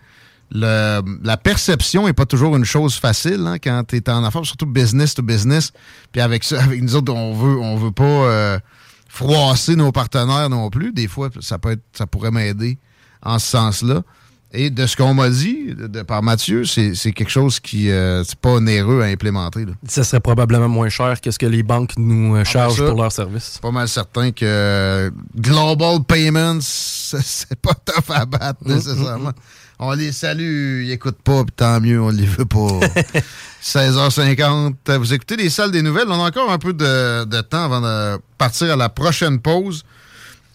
la 0.52 1.38
perception 1.44 2.08
n'est 2.08 2.14
pas 2.14 2.26
toujours 2.26 2.56
une 2.56 2.66
chose 2.66 2.96
facile 2.96 3.46
hein, 3.46 3.58
quand 3.60 3.84
tu 3.88 3.98
es 3.98 4.10
en 4.10 4.24
affaires, 4.24 4.46
surtout 4.46 4.66
business 4.66 5.14
to 5.14 5.22
business. 5.22 5.72
Puis 6.12 6.22
avec 6.22 6.44
ça, 6.44 6.64
avec 6.64 6.82
nous 6.82 6.96
autres, 6.96 7.14
on 7.14 7.34
veut, 7.34 7.60
on 7.60 7.76
veut 7.76 7.92
pas 7.92 8.60
froisser 9.08 9.76
nos 9.76 9.92
partenaires 9.92 10.50
non 10.50 10.72
plus. 10.72 10.92
Des 10.92 11.08
fois, 11.08 11.30
ça 11.40 11.60
peut 11.60 11.72
être, 11.72 11.84
ça 11.94 12.08
pourrait 12.08 12.32
m'aider 12.32 12.80
en 13.24 13.40
ce 13.40 13.48
sens-là. 13.48 14.04
Et 14.52 14.72
de 14.72 14.88
ce 14.88 14.98
qu'on 14.98 15.14
m'a 15.14 15.30
dit 15.30 15.76
de, 15.76 16.02
par 16.02 16.24
Mathieu, 16.24 16.66
c'est 16.66 17.12
quelque 17.12 17.30
chose 17.30 17.60
qui 17.60 17.92
euh, 17.92 18.24
c'est 18.24 18.40
pas 18.40 18.50
onéreux 18.50 19.02
à 19.02 19.06
implémenter. 19.06 19.66
Ça 19.88 20.04
serait 20.04 20.20
probablement 20.20 20.68
moins 20.68 20.90
cher 20.90 21.22
que 21.22 21.30
ce 21.30 21.38
que 21.38 21.46
les 21.46 21.62
banques 21.62 21.92
nous 21.98 22.34
euh, 22.34 22.40
ah, 22.40 22.44
ben 22.44 22.44
chargent 22.46 22.88
pour 22.88 23.00
leurs 23.00 23.12
services. 23.12 23.52
C'est 23.54 23.62
pas 23.62 23.70
mal 23.70 23.88
certain 23.88 24.32
que 24.32 25.12
Global 25.38 26.04
Payments, 26.04 26.58
c'est 26.62 27.62
pas 27.62 27.76
tough 27.76 28.10
à 28.10 28.26
battre 28.26 28.60
mm, 28.66 28.72
mm, 28.72 28.76
nécessairement. 28.76 29.30
Mm. 29.30 29.34
On 29.82 29.94
les 29.94 30.12
salue, 30.12 30.84
ils 30.84 30.92
écoutent 30.92 31.22
pas, 31.22 31.44
puis 31.44 31.54
tant 31.56 31.80
mieux, 31.80 32.02
on 32.02 32.10
les 32.10 32.26
veut 32.26 32.46
pas. 32.46 32.80
16h50, 33.64 34.98
vous 34.98 35.14
écoutez 35.14 35.38
les 35.38 35.50
salles 35.50 35.72
des 35.72 35.84
nouvelles. 35.84 36.08
On 36.10 36.24
a 36.24 36.28
encore 36.28 36.52
un 36.52 36.58
peu 36.58 36.74
de, 36.74 37.24
de 37.24 37.42
temps 37.42 37.66
avant 37.66 37.82
de 37.82 38.20
partir 38.38 38.74
à 38.74 38.76
la 38.76 38.90
prochaine 38.90 39.40
pause. 39.40 39.86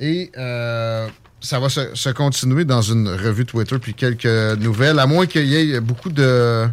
Et 0.01 0.33
euh, 0.37 1.09
ça 1.45 1.61
va 1.61 1.69
se, 1.69 2.11
continuer 2.11 2.65
dans 2.65 2.81
une 2.81 3.09
revue 3.09 3.45
Twitter 3.45 3.79
puis 3.79 3.95
quelques 3.95 4.25
nouvelles, 4.59 4.99
à 4.99 5.07
moins 5.07 5.27
qu'il 5.27 5.47
y 5.47 5.57
ait 5.75 5.81
beaucoup 5.81 6.09
de, 6.09 6.67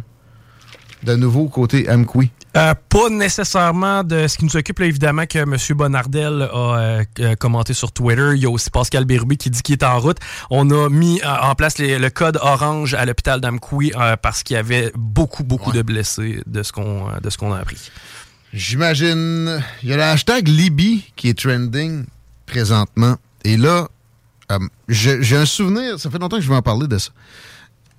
de 1.02 1.14
nouveaux 1.14 1.48
côté 1.48 1.86
MQI. 1.94 2.30
Euh, 2.56 2.74
pas 2.88 3.08
nécessairement 3.10 4.02
de 4.02 4.26
ce 4.28 4.36
qui 4.36 4.44
nous 4.44 4.56
occupe, 4.56 4.80
évidemment, 4.80 5.24
que 5.26 5.38
M. 5.38 5.56
Bonardel 5.76 6.42
a 6.42 6.56
euh, 6.56 7.04
euh, 7.20 7.34
commenté 7.34 7.72
sur 7.72 7.92
Twitter. 7.92 8.32
Il 8.34 8.42
y 8.42 8.46
a 8.46 8.50
aussi 8.50 8.70
Pascal 8.70 9.04
Berrubi 9.04 9.36
qui 9.36 9.50
dit 9.50 9.62
qu'il 9.62 9.74
est 9.74 9.84
en 9.84 9.98
route. 9.98 10.18
On 10.50 10.70
a 10.70 10.88
mis 10.88 11.20
en 11.24 11.54
place 11.54 11.78
le 11.78 12.08
code 12.08 12.38
orange 12.42 12.94
à 12.94 13.04
l'hôpital 13.06 13.40
d'Amkoui 13.40 13.92
parce 14.22 14.42
qu'il 14.42 14.54
y 14.54 14.58
avait 14.58 14.92
beaucoup, 14.94 15.44
beaucoup 15.44 15.72
de 15.72 15.82
blessés 15.82 16.42
de 16.46 16.62
ce 16.62 16.72
qu'on 16.72 17.06
qu'on 17.38 17.52
a 17.52 17.58
appris. 17.58 17.90
J'imagine. 18.52 19.62
Il 19.82 19.88
y 19.88 19.92
a 19.94 19.96
le 19.96 20.02
hashtag 20.02 20.46
Libye 20.46 21.10
qui 21.16 21.30
est 21.30 21.38
trending 21.38 22.04
présentement. 22.44 23.16
Et 23.44 23.56
là, 23.56 23.88
euh, 24.52 24.58
j'ai 24.88 25.36
un 25.36 25.46
souvenir, 25.46 25.98
ça 25.98 26.10
fait 26.10 26.18
longtemps 26.18 26.36
que 26.36 26.42
je 26.42 26.48
vais 26.48 26.56
en 26.56 26.62
parler 26.62 26.86
de 26.86 26.98
ça, 26.98 27.10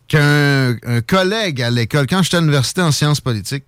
qu'un 0.07 0.75
collègue 1.07 1.61
à 1.61 1.69
l'école, 1.69 2.07
quand 2.07 2.23
j'étais 2.23 2.37
à 2.37 2.41
l'université 2.41 2.81
en 2.81 2.91
sciences 2.91 3.21
politiques, 3.21 3.65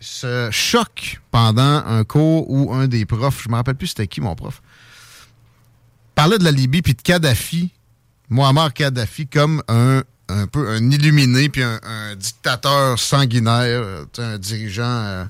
se 0.00 0.50
choque 0.50 1.20
pendant 1.30 1.82
un 1.86 2.04
cours 2.04 2.50
où 2.50 2.74
un 2.74 2.86
des 2.88 3.06
profs, 3.06 3.42
je 3.44 3.48
me 3.48 3.54
rappelle 3.54 3.74
plus 3.74 3.88
c'était 3.88 4.06
qui 4.06 4.20
mon 4.20 4.34
prof, 4.34 4.60
parlait 6.14 6.38
de 6.38 6.44
la 6.44 6.50
Libye 6.50 6.82
puis 6.82 6.94
de 6.94 7.02
Kadhafi, 7.02 7.70
Muammar 8.28 8.72
Kadhafi, 8.72 9.26
comme 9.26 9.62
un, 9.68 10.02
un 10.28 10.46
peu 10.46 10.68
un 10.68 10.90
illuminé 10.90 11.48
puis 11.48 11.62
un, 11.62 12.16
dictateur 12.16 12.98
sanguinaire, 12.98 13.82
un 14.18 14.38
dirigeant 14.38 14.84
euh, 14.84 15.24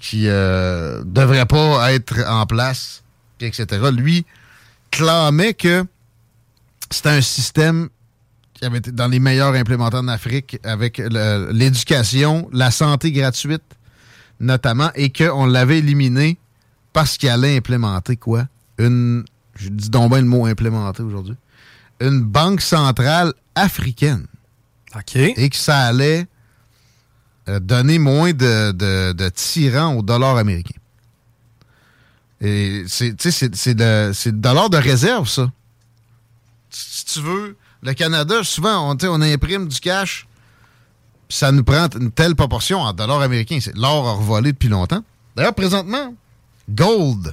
qui 0.00 0.24
euh, 0.26 1.02
devrait 1.04 1.46
pas 1.46 1.92
être 1.92 2.24
en 2.26 2.46
place, 2.46 3.02
etc. 3.40 3.66
Lui, 3.92 4.26
clamait 4.92 5.54
que 5.54 5.84
c'était 6.90 7.08
un 7.08 7.20
système 7.20 7.88
qui 8.54 8.64
avait 8.64 8.78
été 8.78 8.92
dans 8.92 9.08
les 9.08 9.18
meilleurs 9.18 9.54
implémentés 9.54 9.96
en 9.96 10.06
Afrique 10.06 10.58
avec 10.62 10.98
l'éducation, 10.98 12.48
la 12.52 12.70
santé 12.70 13.10
gratuite 13.10 13.62
notamment, 14.38 14.90
et 14.94 15.10
qu'on 15.10 15.46
l'avait 15.46 15.78
éliminé 15.78 16.36
parce 16.92 17.16
qu'il 17.16 17.28
allait 17.28 17.56
implémenter 17.56 18.16
quoi? 18.16 18.48
Une, 18.78 19.24
je 19.54 19.68
dis 19.68 19.88
donc 19.88 20.10
bien 20.10 20.20
le 20.20 20.26
mot 20.26 20.46
implémenter 20.46 21.02
aujourd'hui, 21.02 21.36
une 22.00 22.20
banque 22.22 22.60
centrale 22.60 23.32
africaine. 23.54 24.26
OK. 24.94 25.16
Et 25.16 25.48
que 25.48 25.56
ça 25.56 25.78
allait 25.78 26.26
euh, 27.48 27.60
donner 27.60 27.98
moins 27.98 28.32
de, 28.32 28.72
de, 28.72 29.12
de 29.12 29.28
tyrans 29.28 29.94
au 29.94 30.02
dollar 30.02 30.36
américain. 30.36 30.78
Et 32.44 32.84
c'est 32.88 33.12
le, 33.12 34.08
le 34.08 34.32
dollar 34.32 34.68
de 34.68 34.76
réserve, 34.76 35.28
ça. 35.28 35.50
Si 36.70 37.04
tu 37.04 37.20
veux, 37.20 37.56
le 37.82 37.92
Canada, 37.94 38.42
souvent, 38.42 38.90
on, 38.90 38.96
on 39.06 39.22
imprime 39.22 39.68
du 39.68 39.78
cash, 39.78 40.26
ça 41.28 41.52
nous 41.52 41.62
prend 41.62 41.88
une 42.00 42.10
telle 42.10 42.34
proportion 42.34 42.80
en 42.80 42.92
dollars 42.92 43.20
américains. 43.22 43.58
L'or 43.74 44.08
a 44.08 44.12
revolé 44.14 44.52
depuis 44.52 44.68
longtemps. 44.68 45.04
D'ailleurs, 45.36 45.54
présentement, 45.54 46.14
gold 46.68 47.32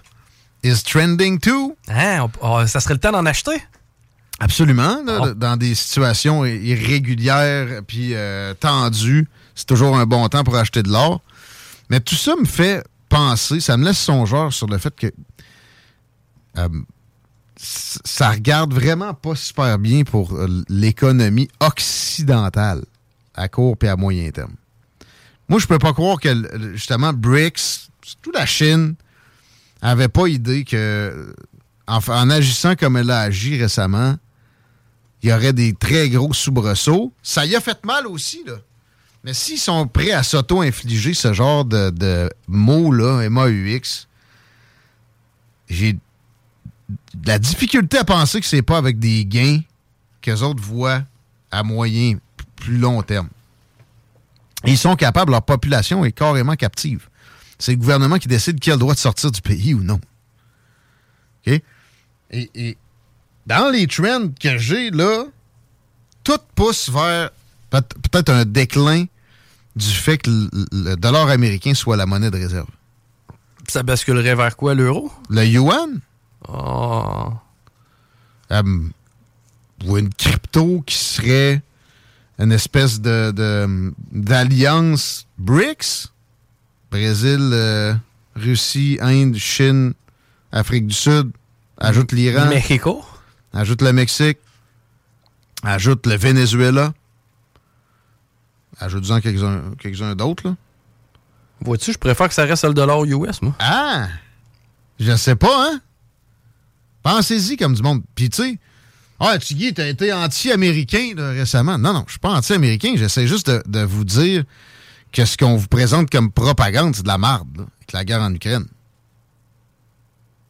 is 0.64 0.84
trending 0.84 1.40
too. 1.40 1.76
Hein, 1.88 2.27
oh, 2.41 2.65
ça 2.68 2.80
serait 2.80 2.94
le 2.94 2.99
temps 2.99 3.11
d'en 3.11 3.26
acheter? 3.26 3.61
Absolument. 4.40 5.03
Dans 5.36 5.57
des 5.57 5.73
situations 5.76 6.45
irrégulières 6.45 7.81
puis 7.86 8.11
euh, 8.14 8.53
tendues, 8.53 9.27
c'est 9.56 9.65
toujours 9.65 9.98
un 9.98 10.06
bon 10.06 10.27
temps 10.30 10.44
pour 10.44 10.56
acheter 10.56 10.84
de 10.84 10.90
l'or. 10.90 11.22
Mais 11.90 11.99
tout 11.99 12.15
ça 12.15 12.36
me 12.38 12.45
fait 12.45 12.84
penser, 13.10 13.60
ça 13.60 13.76
me 13.77 13.86
laisse 13.86 13.98
songeur 13.98 14.53
sur 14.53 14.68
le 14.68 14.77
fait 14.77 14.95
que 14.95 15.11
euh, 16.57 16.69
ça 17.57 18.31
regarde 18.31 18.73
vraiment 18.73 19.14
pas 19.14 19.36
super 19.36 19.77
bien 19.80 20.03
pour 20.03 20.34
euh, 20.34 20.48
l'économie 20.69 21.49
occidentale 21.60 22.86
à 23.34 23.49
court 23.49 23.76
et 23.81 23.88
à 23.88 23.95
moyen 23.95 24.31
terme. 24.31 24.56
Moi, 25.49 25.60
je 25.60 25.68
peux 25.68 25.80
pas 25.80 25.94
croire 25.94 26.19
que, 26.19 26.30
justement, 26.76 27.11
BRICS, 27.11 27.90
toute 28.22 28.36
la 28.36 28.45
Chine, 28.45 28.95
avait 29.81 30.07
pas 30.07 30.27
idée 30.27 30.64
que, 30.64 31.34
en, 31.88 32.30
agissant 32.30 32.76
comme 32.76 32.98
elle 32.98 33.10
a 33.10 33.22
agi 33.22 33.57
récemment, 33.57 34.15
il 35.22 35.30
y 35.30 35.34
aurait 35.34 35.53
des 35.53 35.73
très 35.73 36.10
gros 36.10 36.34
soubresauts. 36.34 37.14
Ça 37.23 37.45
y 37.45 37.56
a 37.56 37.61
fait 37.61 37.84
mal 37.84 38.07
aussi, 38.07 38.44
là. 38.45 38.53
Mais 39.23 39.33
s'ils 39.33 39.59
sont 39.59 39.87
prêts 39.87 40.11
à 40.11 40.23
s'auto-infliger 40.23 41.13
ce 41.13 41.33
genre 41.33 41.65
de, 41.65 41.89
de 41.89 42.29
mots-là, 42.47 43.21
M-A-U-X, 43.21 44.07
j'ai 45.69 45.93
de 45.93 47.27
la 47.27 47.39
difficulté 47.39 47.97
à 47.97 48.03
penser 48.03 48.39
que 48.39 48.45
c'est 48.45 48.61
pas 48.61 48.77
avec 48.77 48.99
des 48.99 49.25
gains 49.25 49.59
qu'eux 50.21 50.41
autres 50.41 50.63
voient 50.63 51.03
à 51.51 51.63
moyen, 51.63 52.17
plus 52.55 52.77
long 52.77 53.01
terme. 53.01 53.29
ils 54.65 54.77
sont 54.77 54.95
capables, 54.95 55.31
leur 55.31 55.41
population 55.41 56.05
est 56.05 56.11
carrément 56.11 56.55
captive. 56.55 57.07
C'est 57.57 57.71
le 57.71 57.77
gouvernement 57.77 58.17
qui 58.17 58.27
décide 58.27 58.59
qui 58.59 58.71
a 58.71 58.75
le 58.75 58.79
droit 58.79 58.93
de 58.93 58.99
sortir 58.99 59.31
du 59.31 59.41
pays 59.41 59.73
ou 59.73 59.83
non. 59.83 59.99
OK? 61.47 61.61
Et, 62.31 62.77
dans 63.47 63.71
les 63.71 63.87
trends 63.87 64.29
que 64.39 64.57
j'ai, 64.57 64.91
là, 64.91 65.25
tout 66.23 66.37
pousse 66.53 66.89
vers 66.89 67.31
peut-être 67.69 68.29
un 68.29 68.45
déclin 68.45 69.05
du 69.75 69.89
fait 69.89 70.17
que 70.17 70.29
le, 70.71 70.95
dollar 70.95 71.29
américain 71.29 71.73
soit 71.73 71.97
la 71.97 72.05
monnaie 72.05 72.31
de 72.31 72.37
réserve. 72.37 72.67
Ça 73.67 73.83
basculerait 73.83 74.35
vers 74.35 74.55
quoi, 74.57 74.73
l'euro? 74.73 75.11
Le 75.29 75.45
yuan? 75.45 75.99
Oh. 76.47 77.33
ou 79.85 79.97
une 79.97 80.09
crypto 80.13 80.81
qui 80.85 80.95
serait 80.95 81.61
une 82.39 82.51
espèce 82.51 83.01
de 83.01 83.93
d'alliance 84.11 85.27
BRICS, 85.37 86.11
Brésil, 86.89 87.51
euh, 87.53 87.93
Russie, 88.35 88.97
Inde, 89.01 89.35
Chine, 89.35 89.93
Afrique 90.51 90.87
du 90.87 90.95
Sud, 90.95 91.31
ajoute 91.77 92.11
l'Iran, 92.13 92.47
Mexico, 92.47 93.05
ajoute 93.53 93.81
le 93.81 93.93
Mexique, 93.93 94.39
ajoute 95.63 96.07
le 96.07 96.15
Venezuela, 96.15 96.93
ajoute-en 98.80 99.22
quelques-uns 99.22 99.61
quelques 99.80 100.15
d'autres. 100.15 100.56
Vois-tu, 101.61 101.93
je 101.93 101.97
préfère 101.97 102.27
que 102.30 102.34
ça 102.34 102.45
reste 102.45 102.64
le 102.64 102.73
dollar 102.73 103.03
US, 103.03 103.41
moi. 103.41 103.53
Ah! 103.60 104.07
Je 104.99 105.15
sais 105.15 105.35
pas, 105.35 105.72
hein? 105.72 105.81
Pensez-y 107.03 107.57
comme 107.57 107.73
du 107.73 107.81
monde. 107.81 108.01
Puis 108.15 108.30
tu 108.30 108.43
sais, 108.43 108.60
ah, 109.19 109.38
Tiggy, 109.38 109.73
t'as 109.73 109.88
été 109.88 110.14
anti-américain 110.14 111.14
récemment. 111.18 111.77
Non, 111.77 111.93
non, 111.93 112.03
je 112.07 112.11
suis 112.11 112.19
pas 112.19 112.31
anti-américain. 112.31 112.93
J'essaie 112.95 113.27
juste 113.27 113.49
de, 113.49 113.84
vous 113.84 114.06
dire 114.06 114.43
que 115.11 115.26
ce 115.26 115.38
qu'on 115.38 115.57
vous 115.57 115.68
présente 115.68 116.10
comme 116.10 116.31
propagande, 116.31 116.95
c'est 116.95 117.03
de 117.03 117.07
la 117.07 117.18
merde, 117.18 117.68
avec 117.77 117.91
la 117.93 118.06
guerre 118.06 118.22
en 118.22 118.34
Ukraine. 118.34 118.65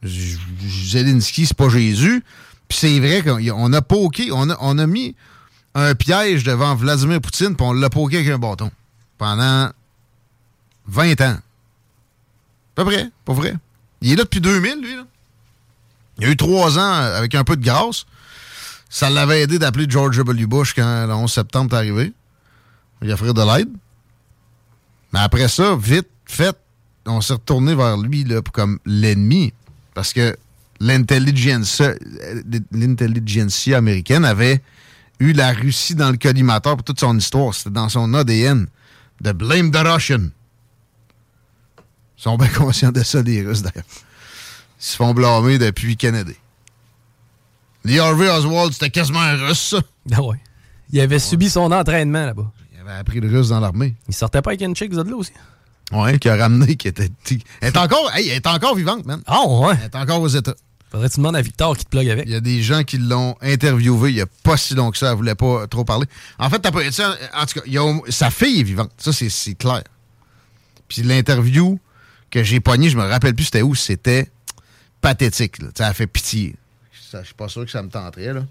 Zelensky, 0.02 1.46
c'est 1.46 1.56
pas 1.56 1.68
Jésus. 1.68 2.22
Puis 2.68 2.78
c'est 2.78 3.00
vrai 3.00 3.22
qu'on 3.22 3.72
a 3.72 3.82
poké, 3.82 4.30
on 4.32 4.48
a, 4.48 4.56
on 4.60 4.78
a 4.78 4.86
mis 4.86 5.16
un 5.74 5.94
piège 5.94 6.44
devant 6.44 6.74
Vladimir 6.74 7.20
Poutine, 7.20 7.54
puis 7.56 7.66
on 7.66 7.72
l'a 7.72 7.90
poké 7.90 8.16
avec 8.18 8.28
un 8.28 8.38
bâton. 8.38 8.70
Pendant 9.18 9.70
20 10.86 11.20
ans. 11.20 11.38
Pas 12.74 12.84
vrai, 12.84 13.10
pas 13.24 13.32
vrai. 13.32 13.54
Il 14.00 14.12
est 14.12 14.16
là 14.16 14.24
depuis 14.24 14.40
2000, 14.40 14.80
lui. 14.80 14.96
Là. 14.96 15.04
Il 16.18 16.26
a 16.26 16.30
eu 16.30 16.36
trois 16.36 16.78
ans 16.78 16.92
avec 16.92 17.34
un 17.34 17.44
peu 17.44 17.56
de 17.56 17.64
grâce. 17.64 18.04
Ça 18.88 19.08
l'avait 19.10 19.42
aidé 19.42 19.58
d'appeler 19.58 19.86
George 19.88 20.16
W. 20.16 20.46
Bush 20.46 20.74
quand 20.74 21.06
le 21.06 21.12
11 21.12 21.32
septembre 21.32 21.74
est 21.74 21.78
arrivé. 21.78 22.12
Il 23.02 23.10
a 23.10 23.14
offert 23.14 23.34
de 23.34 23.42
l'aide. 23.42 23.70
Mais 25.12 25.20
après 25.20 25.48
ça, 25.48 25.76
vite 25.76 26.08
fait, 26.26 26.56
on 27.06 27.20
s'est 27.20 27.34
retourné 27.34 27.74
vers 27.74 27.96
lui 27.96 28.24
là, 28.24 28.40
comme 28.52 28.78
l'ennemi. 28.84 29.52
Parce 29.94 30.12
que 30.12 30.36
l'intelligentsia 30.80 31.94
américaine 33.76 34.24
avait 34.24 34.62
eu 35.20 35.32
la 35.32 35.52
Russie 35.52 35.94
dans 35.94 36.10
le 36.10 36.16
collimateur 36.16 36.76
pour 36.76 36.84
toute 36.84 37.00
son 37.00 37.16
histoire. 37.16 37.54
C'était 37.54 37.70
dans 37.70 37.88
son 37.88 38.12
ADN. 38.14 38.66
De 39.20 39.32
blame 39.32 39.70
the 39.70 39.76
Russian. 39.76 40.30
Ils 42.18 42.22
sont 42.22 42.36
bien 42.36 42.48
conscients 42.48 42.90
de 42.90 43.02
ça, 43.02 43.22
les 43.22 43.42
Russes, 43.42 43.62
d'ailleurs. 43.62 43.84
Ils 43.86 44.84
se 44.84 44.96
font 44.96 45.12
blâmer 45.14 45.58
depuis 45.58 45.96
Kennedy. 45.96 46.36
Lee 47.84 47.98
Harvey 47.98 48.28
Oswald, 48.28 48.72
c'était 48.72 48.90
quasiment 48.90 49.20
un 49.20 49.36
russe, 49.36 49.70
ça. 49.70 49.80
Ah 50.12 50.22
ouais. 50.22 50.38
Il 50.92 51.00
avait 51.00 51.18
subi 51.18 51.48
son 51.48 51.70
entraînement 51.72 52.26
là-bas. 52.26 52.50
Il 52.74 52.80
avait 52.80 52.98
appris 52.98 53.20
le 53.20 53.28
russe 53.28 53.48
dans 53.48 53.60
l'armée. 53.60 53.94
Il 54.08 54.14
sortait 54.14 54.42
pas 54.42 54.50
avec 54.50 54.62
une 54.62 54.74
chick 54.74 54.90
de 54.90 55.02
là 55.02 55.16
aussi? 55.16 55.32
Ouais, 55.92 56.18
qui 56.18 56.28
a 56.28 56.36
ramené, 56.36 56.76
qui 56.76 56.88
était. 56.88 57.10
Elle 57.60 57.68
est 57.68 57.76
encore, 57.76 58.10
hey, 58.14 58.28
elle 58.28 58.36
est 58.36 58.46
encore 58.46 58.74
vivante, 58.74 59.06
man. 59.06 59.22
Ah 59.26 59.46
ouais. 59.46 59.74
Elle 59.78 59.86
est 59.86 59.96
encore 59.96 60.20
aux 60.20 60.28
États. 60.28 60.54
Faudrait 60.90 61.08
que 61.08 61.14
tu 61.14 61.20
demandes 61.20 61.36
à 61.36 61.42
Victor 61.42 61.76
qui 61.76 61.84
te 61.84 61.90
plug 61.90 62.08
avec. 62.08 62.26
Il 62.26 62.32
y 62.32 62.36
a 62.36 62.40
des 62.40 62.62
gens 62.62 62.82
qui 62.82 62.98
l'ont 62.98 63.36
interviewé 63.40 64.10
il 64.10 64.14
n'y 64.16 64.20
a 64.20 64.26
pas 64.42 64.56
si 64.56 64.74
long 64.74 64.90
que 64.90 64.98
ça. 64.98 65.10
Elle 65.10 65.16
voulait 65.16 65.36
pas 65.36 65.66
trop 65.68 65.84
parler. 65.84 66.06
En 66.38 66.50
fait, 66.50 66.58
t'as 66.58 66.72
pas. 66.72 66.80
En 66.80 67.46
tout 67.46 67.60
cas, 67.60 68.10
sa 68.10 68.30
fille 68.30 68.60
est 68.60 68.64
vivante. 68.64 68.90
Ça, 68.98 69.12
c'est 69.12 69.54
clair. 69.54 69.84
Puis 70.88 71.02
l'interview 71.02 71.78
que 72.30 72.42
j'ai 72.42 72.58
pogné, 72.58 72.90
je 72.90 72.96
me 72.96 73.04
rappelle 73.04 73.34
plus 73.34 73.44
c'était 73.44 73.62
où. 73.62 73.74
C'était 73.76 74.28
pathétique. 75.00 75.56
Ça 75.76 75.86
a 75.86 75.94
fait 75.94 76.08
pitié. 76.08 76.56
Je 77.12 77.24
suis 77.24 77.34
pas 77.34 77.48
sûr 77.48 77.64
que 77.64 77.70
ça 77.70 77.82
me 77.82 77.88
tenterait. 77.88 78.32
Là. 78.32 78.42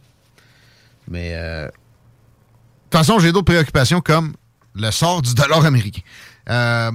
Mais 1.10 1.32
euh, 1.34 1.66
de 1.66 1.72
toute 1.72 2.92
façon, 2.92 3.20
j'ai 3.20 3.32
d'autres 3.32 3.46
préoccupations 3.46 4.00
comme 4.00 4.34
le 4.76 4.92
sort 4.92 5.22
du 5.22 5.34
dollar 5.34 5.66
américain. 5.66 6.02
Euh, 6.50 6.92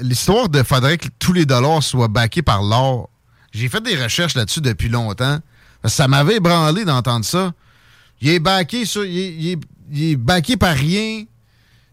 l'histoire 0.00 0.48
de 0.48 0.62
faudrait 0.62 0.98
que 0.98 1.08
tous 1.18 1.32
les 1.32 1.46
dollars 1.46 1.82
soient 1.82 2.08
backés 2.08 2.42
par 2.42 2.62
l'or. 2.62 3.10
J'ai 3.58 3.68
fait 3.68 3.80
des 3.80 4.00
recherches 4.00 4.34
là-dessus 4.34 4.60
depuis 4.60 4.88
longtemps. 4.88 5.40
Ça 5.84 6.06
m'avait 6.06 6.36
ébranlé 6.36 6.84
d'entendre 6.84 7.24
ça. 7.24 7.52
Il 8.20 8.28
est 8.28 8.84
sur, 8.84 9.04
il 9.04 10.16
backé 10.16 10.56
par 10.56 10.76
rien. 10.76 11.24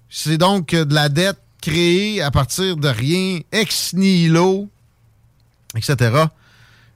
C'est 0.09 0.37
donc 0.37 0.71
de 0.71 0.93
la 0.93 1.09
dette 1.09 1.39
créée 1.61 2.21
à 2.21 2.29
partir 2.29 2.77
de 2.77 2.87
rien, 2.87 3.39
ex 3.51 3.93
nihilo 3.93 4.69
etc. 5.75 5.95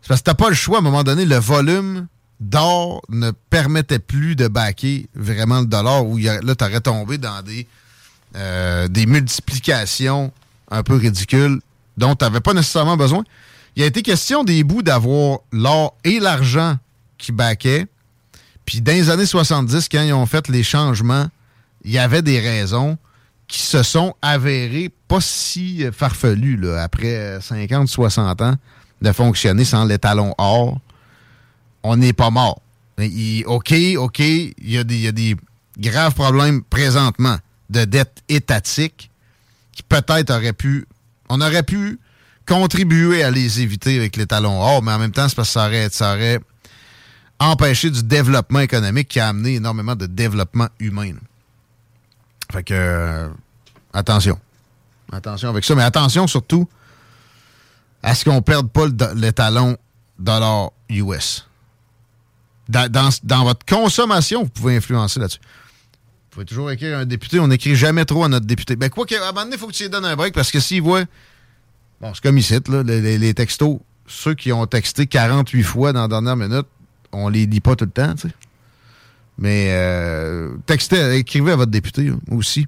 C'est 0.02 0.08
parce 0.08 0.22
que 0.22 0.26
t'as 0.26 0.36
pas 0.36 0.50
le 0.50 0.56
choix, 0.56 0.78
à 0.78 0.80
un 0.80 0.84
moment 0.84 1.04
donné, 1.04 1.26
le 1.26 1.38
volume 1.38 2.08
d'or 2.40 3.02
ne 3.10 3.32
permettait 3.32 4.00
plus 4.00 4.36
de 4.36 4.48
baquer 4.48 5.08
vraiment 5.16 5.60
le 5.60 5.66
dollar, 5.66 6.06
où 6.06 6.18
là, 6.18 6.56
tu 6.56 6.64
aurais 6.64 6.80
tombé 6.80 7.18
dans 7.18 7.42
des, 7.42 7.68
euh, 8.36 8.88
des 8.88 9.06
multiplications 9.06 10.32
un 10.72 10.84
peu 10.84 10.96
ridicules 10.96 11.60
dont 11.98 12.16
tu 12.16 12.24
n'avais 12.24 12.40
pas 12.40 12.54
nécessairement 12.54 12.96
besoin. 12.96 13.24
Il 13.76 13.84
a 13.84 13.86
été 13.86 14.02
question 14.02 14.44
des 14.44 14.64
bouts 14.64 14.82
d'avoir 14.82 15.40
l'or 15.52 15.96
et 16.04 16.20
l'argent 16.20 16.78
qui 17.18 17.32
baquaient. 17.32 17.88
Puis 18.66 18.82
dans 18.82 18.92
les 18.92 19.10
années 19.10 19.26
70, 19.26 19.90
quand 19.90 20.02
ils 20.02 20.14
ont 20.14 20.26
fait 20.26 20.48
les 20.48 20.64
changements, 20.64 21.28
il 21.84 21.92
y 21.92 21.98
avait 21.98 22.22
des 22.22 22.40
raisons 22.40 22.98
qui 23.48 23.62
se 23.62 23.82
sont 23.82 24.16
avérés 24.22 24.92
pas 25.08 25.22
si 25.22 25.84
farfelus 25.92 26.58
là, 26.58 26.84
après 26.84 27.40
50, 27.42 27.88
60 27.88 28.42
ans 28.42 28.56
de 29.02 29.12
fonctionner 29.12 29.66
sans 29.66 29.86
l'étalon 29.86 30.34
or. 30.38 30.80
On 31.84 31.96
n'est 31.96 32.14
pas 32.14 32.30
mort. 32.30 32.62
OK, 33.46 33.74
OK, 33.98 34.20
il 34.20 34.54
y, 34.62 34.78
a 34.78 34.84
des, 34.84 35.36
graves 35.78 36.14
problèmes 36.14 36.62
présentement 36.64 37.38
de 37.70 37.86
dette 37.86 38.22
étatique 38.28 39.10
qui 39.72 39.84
peut-être 39.84 40.32
auraient 40.32 40.54
pu. 40.54 40.86
On 41.30 41.40
aurait 41.40 41.64
pu 41.64 42.00
contribuer 42.50 43.24
à 43.24 43.30
les 43.30 43.62
éviter 43.62 43.98
avec 43.98 44.18
l'étalon 44.18 44.60
or, 44.60 44.82
mais 44.82 44.92
en 44.92 45.00
même 45.00 45.12
temps, 45.12 45.30
c'est 45.30 45.36
parce 45.36 45.50
que 45.50 45.54
ça 45.54 45.68
aurait, 45.68 45.90
ça 45.92 46.18
empêché 47.40 47.90
du 47.90 48.04
développement 48.04 48.60
économique 48.60 49.08
qui 49.08 49.20
a 49.20 49.30
amené 49.30 49.56
énormément 49.56 49.96
de 49.96 50.08
développement 50.08 50.68
humain. 50.80 51.14
Fait 52.52 52.64
que 52.64 53.30
attention. 53.94 54.38
Attention 55.12 55.50
avec 55.50 55.64
ça, 55.64 55.76
mais 55.76 55.84
attention 55.84 56.28
surtout 56.28 56.68
à 58.02 58.16
ce 58.16 58.26
qu'on 58.26 58.36
ne 58.36 58.40
perde 58.42 58.70
pas 58.70 58.88
l'étalon 59.16 59.78
dollar 60.18 60.72
US. 60.90 61.46
Dans, 62.68 63.44
votre 63.44 63.66
consommation, 63.66 64.44
vous 64.44 64.50
pouvez 64.50 64.78
influencer 64.78 65.20
là-dessus. 65.20 65.40
Vous 65.42 66.30
pouvez 66.32 66.46
toujours 66.46 66.70
écrire 66.72 66.98
un 66.98 67.06
député. 67.06 67.40
On 67.40 67.48
n'écrit 67.48 67.76
jamais 67.76 68.06
trop 68.06 68.24
à 68.24 68.28
notre 68.28 68.46
député. 68.46 68.76
Ben, 68.76 68.90
quoi 68.90 69.06
qu'à 69.06 69.18
un 69.18 69.32
moment 69.32 69.44
donné, 69.44 69.56
il 69.56 69.60
faut 69.60 69.68
que 69.68 69.74
tu 69.74 69.84
lui 69.84 69.90
donnes 69.90 70.06
un 70.06 70.16
break 70.16 70.34
parce 70.34 70.52
que 70.52 70.60
s'il 70.60 70.82
voit. 70.82 71.06
Bon, 72.02 72.14
c'est 72.14 72.24
comme 72.24 72.38
ici, 72.38 72.58
là, 72.68 72.84
les, 72.84 73.34
textos. 73.34 73.80
Ceux 74.08 74.34
qui 74.34 74.52
ont 74.52 74.66
texté 74.66 75.06
48 75.06 75.64
fois 75.64 75.94
dans 75.94 76.02
la 76.02 76.08
dernière 76.08 76.36
minute, 76.36 76.66
on 77.12 77.30
les 77.30 77.46
lit 77.46 77.60
pas 77.60 77.76
tout 77.76 77.86
le 77.86 77.92
temps, 77.92 78.16
tu 78.16 78.28
sais. 78.28 78.34
Mais 79.38 79.68
euh, 79.70 80.58
textez, 80.66 81.16
écrivez 81.16 81.54
à 81.54 81.56
votre 81.56 81.72
député 81.72 82.12
aussi 82.30 82.68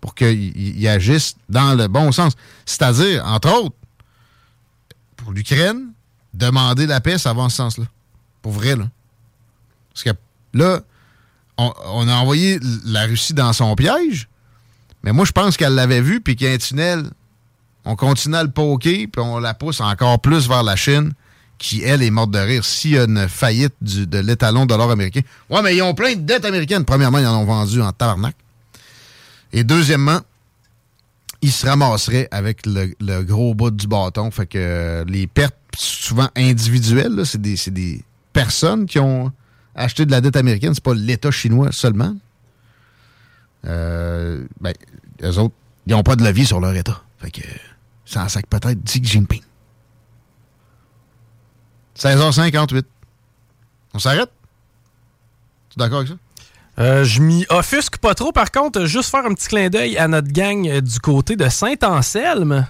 pour 0.00 0.14
qu'il 0.14 0.88
agisse 0.88 1.36
dans 1.48 1.74
le 1.74 1.86
bon 1.86 2.10
sens. 2.10 2.32
C'est-à-dire, 2.66 3.24
entre 3.26 3.52
autres, 3.52 3.76
pour 5.16 5.32
l'Ukraine, 5.32 5.92
demander 6.34 6.86
la 6.86 7.00
paix, 7.00 7.18
ça 7.18 7.32
va 7.32 7.42
en 7.42 7.48
ce 7.48 7.56
sens-là. 7.56 7.84
Pour 8.42 8.52
vrai, 8.52 8.74
là. 8.76 8.88
Parce 9.92 10.04
que 10.04 10.10
là, 10.54 10.80
on, 11.58 12.08
a 12.08 12.14
envoyé 12.14 12.58
la 12.84 13.04
Russie 13.04 13.34
dans 13.34 13.52
son 13.52 13.74
piège, 13.74 14.28
mais 15.02 15.12
moi, 15.12 15.24
je 15.24 15.32
pense 15.32 15.56
qu'elle 15.56 15.74
l'avait 15.74 16.00
vu, 16.00 16.20
puis 16.20 16.36
qu'il 16.36 16.46
y 16.46 16.50
a 16.50 16.54
un 16.54 16.58
tunnel. 16.58 17.04
On 17.84 17.96
continue 17.96 18.36
à 18.36 18.42
le 18.42 18.50
poker, 18.50 19.06
puis 19.10 19.22
on 19.22 19.38
la 19.38 19.54
pousse 19.54 19.80
encore 19.80 20.20
plus 20.20 20.48
vers 20.48 20.62
la 20.62 20.76
Chine, 20.76 21.12
qui, 21.58 21.82
elle, 21.82 22.02
est 22.02 22.10
morte 22.10 22.30
de 22.30 22.38
rire. 22.38 22.64
S'il 22.64 22.92
y 22.92 22.98
a 22.98 23.04
une 23.04 23.28
faillite 23.28 23.74
de 23.82 24.18
l'étalon 24.18 24.66
de 24.66 24.74
l'or 24.74 24.90
américain. 24.90 25.20
Ouais, 25.48 25.62
mais 25.62 25.76
ils 25.76 25.82
ont 25.82 25.94
plein 25.94 26.14
de 26.14 26.20
dettes 26.20 26.44
américaines. 26.44 26.84
Premièrement, 26.84 27.18
ils 27.18 27.26
en 27.26 27.40
ont 27.40 27.44
vendu 27.44 27.80
en 27.80 27.92
tabarnak. 27.92 28.34
Et 29.52 29.64
deuxièmement, 29.64 30.20
ils 31.42 31.52
se 31.52 31.66
ramasseraient 31.66 32.28
avec 32.30 32.66
le, 32.66 33.22
gros 33.22 33.54
bout 33.54 33.70
du 33.70 33.86
bâton. 33.86 34.30
Fait 34.30 34.46
que 34.46 35.04
les 35.08 35.26
pertes, 35.26 35.56
souvent 35.76 36.28
individuelles, 36.36 37.22
c'est 37.24 37.40
des, 37.40 37.56
des 37.68 38.04
personnes 38.32 38.86
qui 38.86 38.98
ont 38.98 39.32
acheter 39.74 40.06
de 40.06 40.10
la 40.10 40.20
dette 40.20 40.36
américaine, 40.36 40.74
c'est 40.74 40.84
pas 40.84 40.94
l'État 40.94 41.30
chinois 41.30 41.72
seulement. 41.72 42.16
Euh, 43.66 44.44
ben, 44.60 44.74
eux 45.22 45.38
autres, 45.38 45.54
ils 45.86 45.92
n'ont 45.92 46.02
pas 46.02 46.16
de 46.16 46.24
levier 46.24 46.44
sur 46.44 46.60
leur 46.60 46.74
État. 46.74 47.02
Fait 47.18 47.30
que 47.30 47.42
ça 48.10 48.28
sac 48.28 48.46
peut-être 48.46 48.82
Xi 48.84 49.00
Jinping. 49.02 49.42
16h58. 51.96 52.84
On 53.94 53.98
s'arrête? 53.98 54.30
Tu 55.70 55.78
es 55.78 55.78
d'accord 55.78 55.98
avec 55.98 56.08
ça? 56.08 56.14
Euh, 56.78 57.04
je 57.04 57.20
m'y 57.20 57.46
offusque 57.50 57.98
pas 57.98 58.14
trop. 58.14 58.32
Par 58.32 58.50
contre, 58.50 58.86
juste 58.86 59.10
faire 59.10 59.24
un 59.26 59.34
petit 59.34 59.48
clin 59.48 59.68
d'œil 59.68 59.98
à 59.98 60.08
notre 60.08 60.32
gang 60.32 60.80
du 60.80 60.98
côté 61.00 61.36
de 61.36 61.48
Saint-Anselme. 61.48 62.66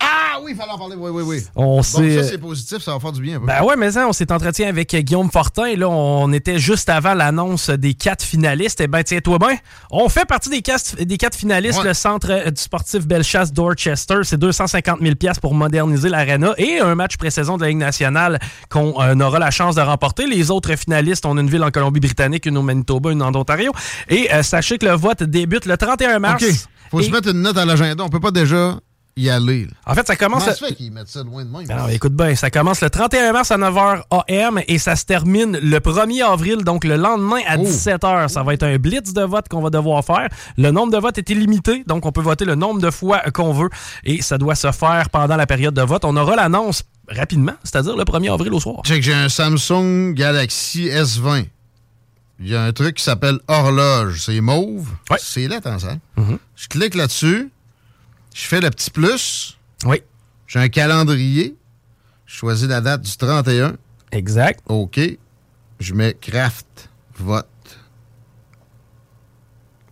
Ah 0.00 0.38
oui, 0.42 0.52
il 0.52 0.56
fallait 0.56 0.72
en 0.72 0.78
parler. 0.78 0.96
Oui, 0.96 1.10
oui, 1.12 1.22
oui. 1.26 1.42
On 1.54 1.82
ça, 1.82 2.00
c'est 2.24 2.38
positif, 2.38 2.78
ça 2.78 2.92
va 2.92 3.00
faire 3.00 3.12
du 3.12 3.20
bien. 3.20 3.36
Un 3.36 3.40
peu. 3.40 3.46
Ben 3.46 3.62
ouais, 3.62 3.76
mais 3.76 3.92
ça, 3.92 4.08
on 4.08 4.12
s'est 4.12 4.32
entretenu 4.32 4.64
avec 4.64 4.94
Guillaume 4.94 5.30
Fortin. 5.30 5.66
Et 5.66 5.76
là, 5.76 5.88
on 5.88 6.32
était 6.32 6.58
juste 6.58 6.88
avant 6.88 7.14
l'annonce 7.14 7.68
des 7.68 7.94
quatre 7.94 8.24
finalistes. 8.24 8.80
Et 8.80 8.84
eh 8.84 8.88
ben, 8.88 9.02
tiens-toi 9.02 9.38
bien, 9.38 9.56
on 9.90 10.08
fait 10.08 10.24
partie 10.24 10.48
des 10.48 10.62
quatre, 10.62 10.96
des 10.96 11.16
quatre 11.18 11.36
finalistes. 11.36 11.82
Le 11.84 11.94
centre 11.94 12.30
euh, 12.30 12.50
du 12.50 12.60
sportif 12.60 13.06
Bellechasse 13.06 13.52
Dorchester, 13.52 14.20
c'est 14.22 14.38
250 14.38 15.00
000 15.00 15.14
pour 15.40 15.54
moderniser 15.54 16.08
l'arena 16.08 16.54
et 16.56 16.80
un 16.80 16.94
match 16.94 17.16
pré-saison 17.16 17.56
de 17.56 17.62
la 17.62 17.68
Ligue 17.68 17.78
nationale 17.78 18.38
qu'on 18.70 19.00
euh, 19.02 19.14
aura 19.20 19.38
la 19.38 19.50
chance 19.50 19.74
de 19.74 19.82
remporter. 19.82 20.26
Les 20.26 20.50
autres 20.50 20.74
finalistes, 20.76 21.26
on 21.26 21.36
a 21.36 21.40
une 21.40 21.50
ville 21.50 21.62
en 21.62 21.70
Colombie-Britannique, 21.70 22.46
une 22.46 22.56
au 22.56 22.62
Manitoba, 22.62 23.10
une 23.10 23.22
en 23.22 23.34
Ontario. 23.34 23.72
Et 24.08 24.32
euh, 24.32 24.42
sachez 24.42 24.78
que 24.78 24.86
le 24.86 24.92
vote 24.92 25.22
débute 25.22 25.66
le 25.66 25.76
31 25.76 26.18
mars. 26.18 26.42
OK. 26.42 26.50
Faut 26.90 27.02
se 27.02 27.10
mettre 27.10 27.28
une 27.28 27.42
note 27.42 27.56
à 27.56 27.64
l'agenda. 27.64 28.02
On 28.02 28.08
peut 28.08 28.18
pas 28.18 28.32
déjà 28.32 28.78
y 29.20 29.30
aller. 29.30 29.68
En 29.86 29.94
fait, 29.94 30.06
ça 30.06 30.16
commence. 30.16 30.44
Comment 30.44 30.54
ça 30.56 30.66
fait 30.66 30.74
qu'ils 30.74 30.92
mettent 30.92 31.08
ça 31.08 31.22
loin 31.22 31.44
de 31.44 31.50
moi? 31.50 31.62
Non, 31.64 31.88
écoute 31.88 32.14
bien, 32.14 32.34
ça 32.34 32.50
commence 32.50 32.80
le 32.80 32.90
31 32.90 33.32
mars 33.32 33.50
à 33.50 33.58
9h 33.58 34.02
AM 34.10 34.60
et 34.66 34.78
ça 34.78 34.96
se 34.96 35.04
termine 35.04 35.58
le 35.58 35.78
1er 35.78 36.24
avril, 36.24 36.64
donc 36.64 36.84
le 36.84 36.96
lendemain 36.96 37.40
à 37.46 37.56
17h. 37.56 38.28
Ça 38.28 38.42
va 38.42 38.54
être 38.54 38.62
un 38.62 38.76
blitz 38.78 39.12
de 39.12 39.22
vote 39.22 39.48
qu'on 39.48 39.60
va 39.60 39.70
devoir 39.70 40.04
faire. 40.04 40.28
Le 40.56 40.70
nombre 40.70 40.92
de 40.92 40.98
votes 40.98 41.18
est 41.18 41.30
illimité, 41.30 41.84
donc 41.86 42.06
on 42.06 42.12
peut 42.12 42.22
voter 42.22 42.44
le 42.44 42.54
nombre 42.54 42.80
de 42.80 42.90
fois 42.90 43.20
qu'on 43.32 43.52
veut 43.52 43.70
et 44.04 44.22
ça 44.22 44.38
doit 44.38 44.54
se 44.54 44.72
faire 44.72 45.10
pendant 45.10 45.36
la 45.36 45.46
période 45.46 45.74
de 45.74 45.82
vote. 45.82 46.04
On 46.04 46.16
aura 46.16 46.36
l'annonce 46.36 46.84
rapidement, 47.08 47.54
c'est-à-dire 47.64 47.96
le 47.96 48.04
1er 48.04 48.32
avril 48.32 48.52
au 48.54 48.60
soir. 48.60 48.82
Check, 48.84 49.02
j'ai 49.02 49.14
un 49.14 49.28
Samsung 49.28 50.14
Galaxy 50.14 50.86
S20. 50.88 51.46
Il 52.42 52.48
y 52.48 52.56
a 52.56 52.62
un 52.62 52.72
truc 52.72 52.96
qui 52.96 53.04
s'appelle 53.04 53.38
horloge. 53.48 54.22
C'est 54.22 54.40
mauve. 54.40 54.88
Ouais. 55.10 55.18
C'est 55.20 55.46
là, 55.46 55.60
ça. 55.62 55.78
Je 56.56 56.68
clique 56.68 56.94
là-dessus. 56.94 57.50
Je 58.34 58.46
fais 58.46 58.60
le 58.60 58.70
petit 58.70 58.90
plus. 58.90 59.58
Oui. 59.84 60.02
J'ai 60.46 60.58
un 60.58 60.68
calendrier. 60.68 61.56
Je 62.26 62.34
choisis 62.34 62.68
la 62.68 62.80
date 62.80 63.02
du 63.02 63.16
31. 63.16 63.76
Exact. 64.12 64.60
OK. 64.68 65.00
Je 65.78 65.94
mets 65.94 66.14
craft 66.14 66.90
vote 67.16 67.46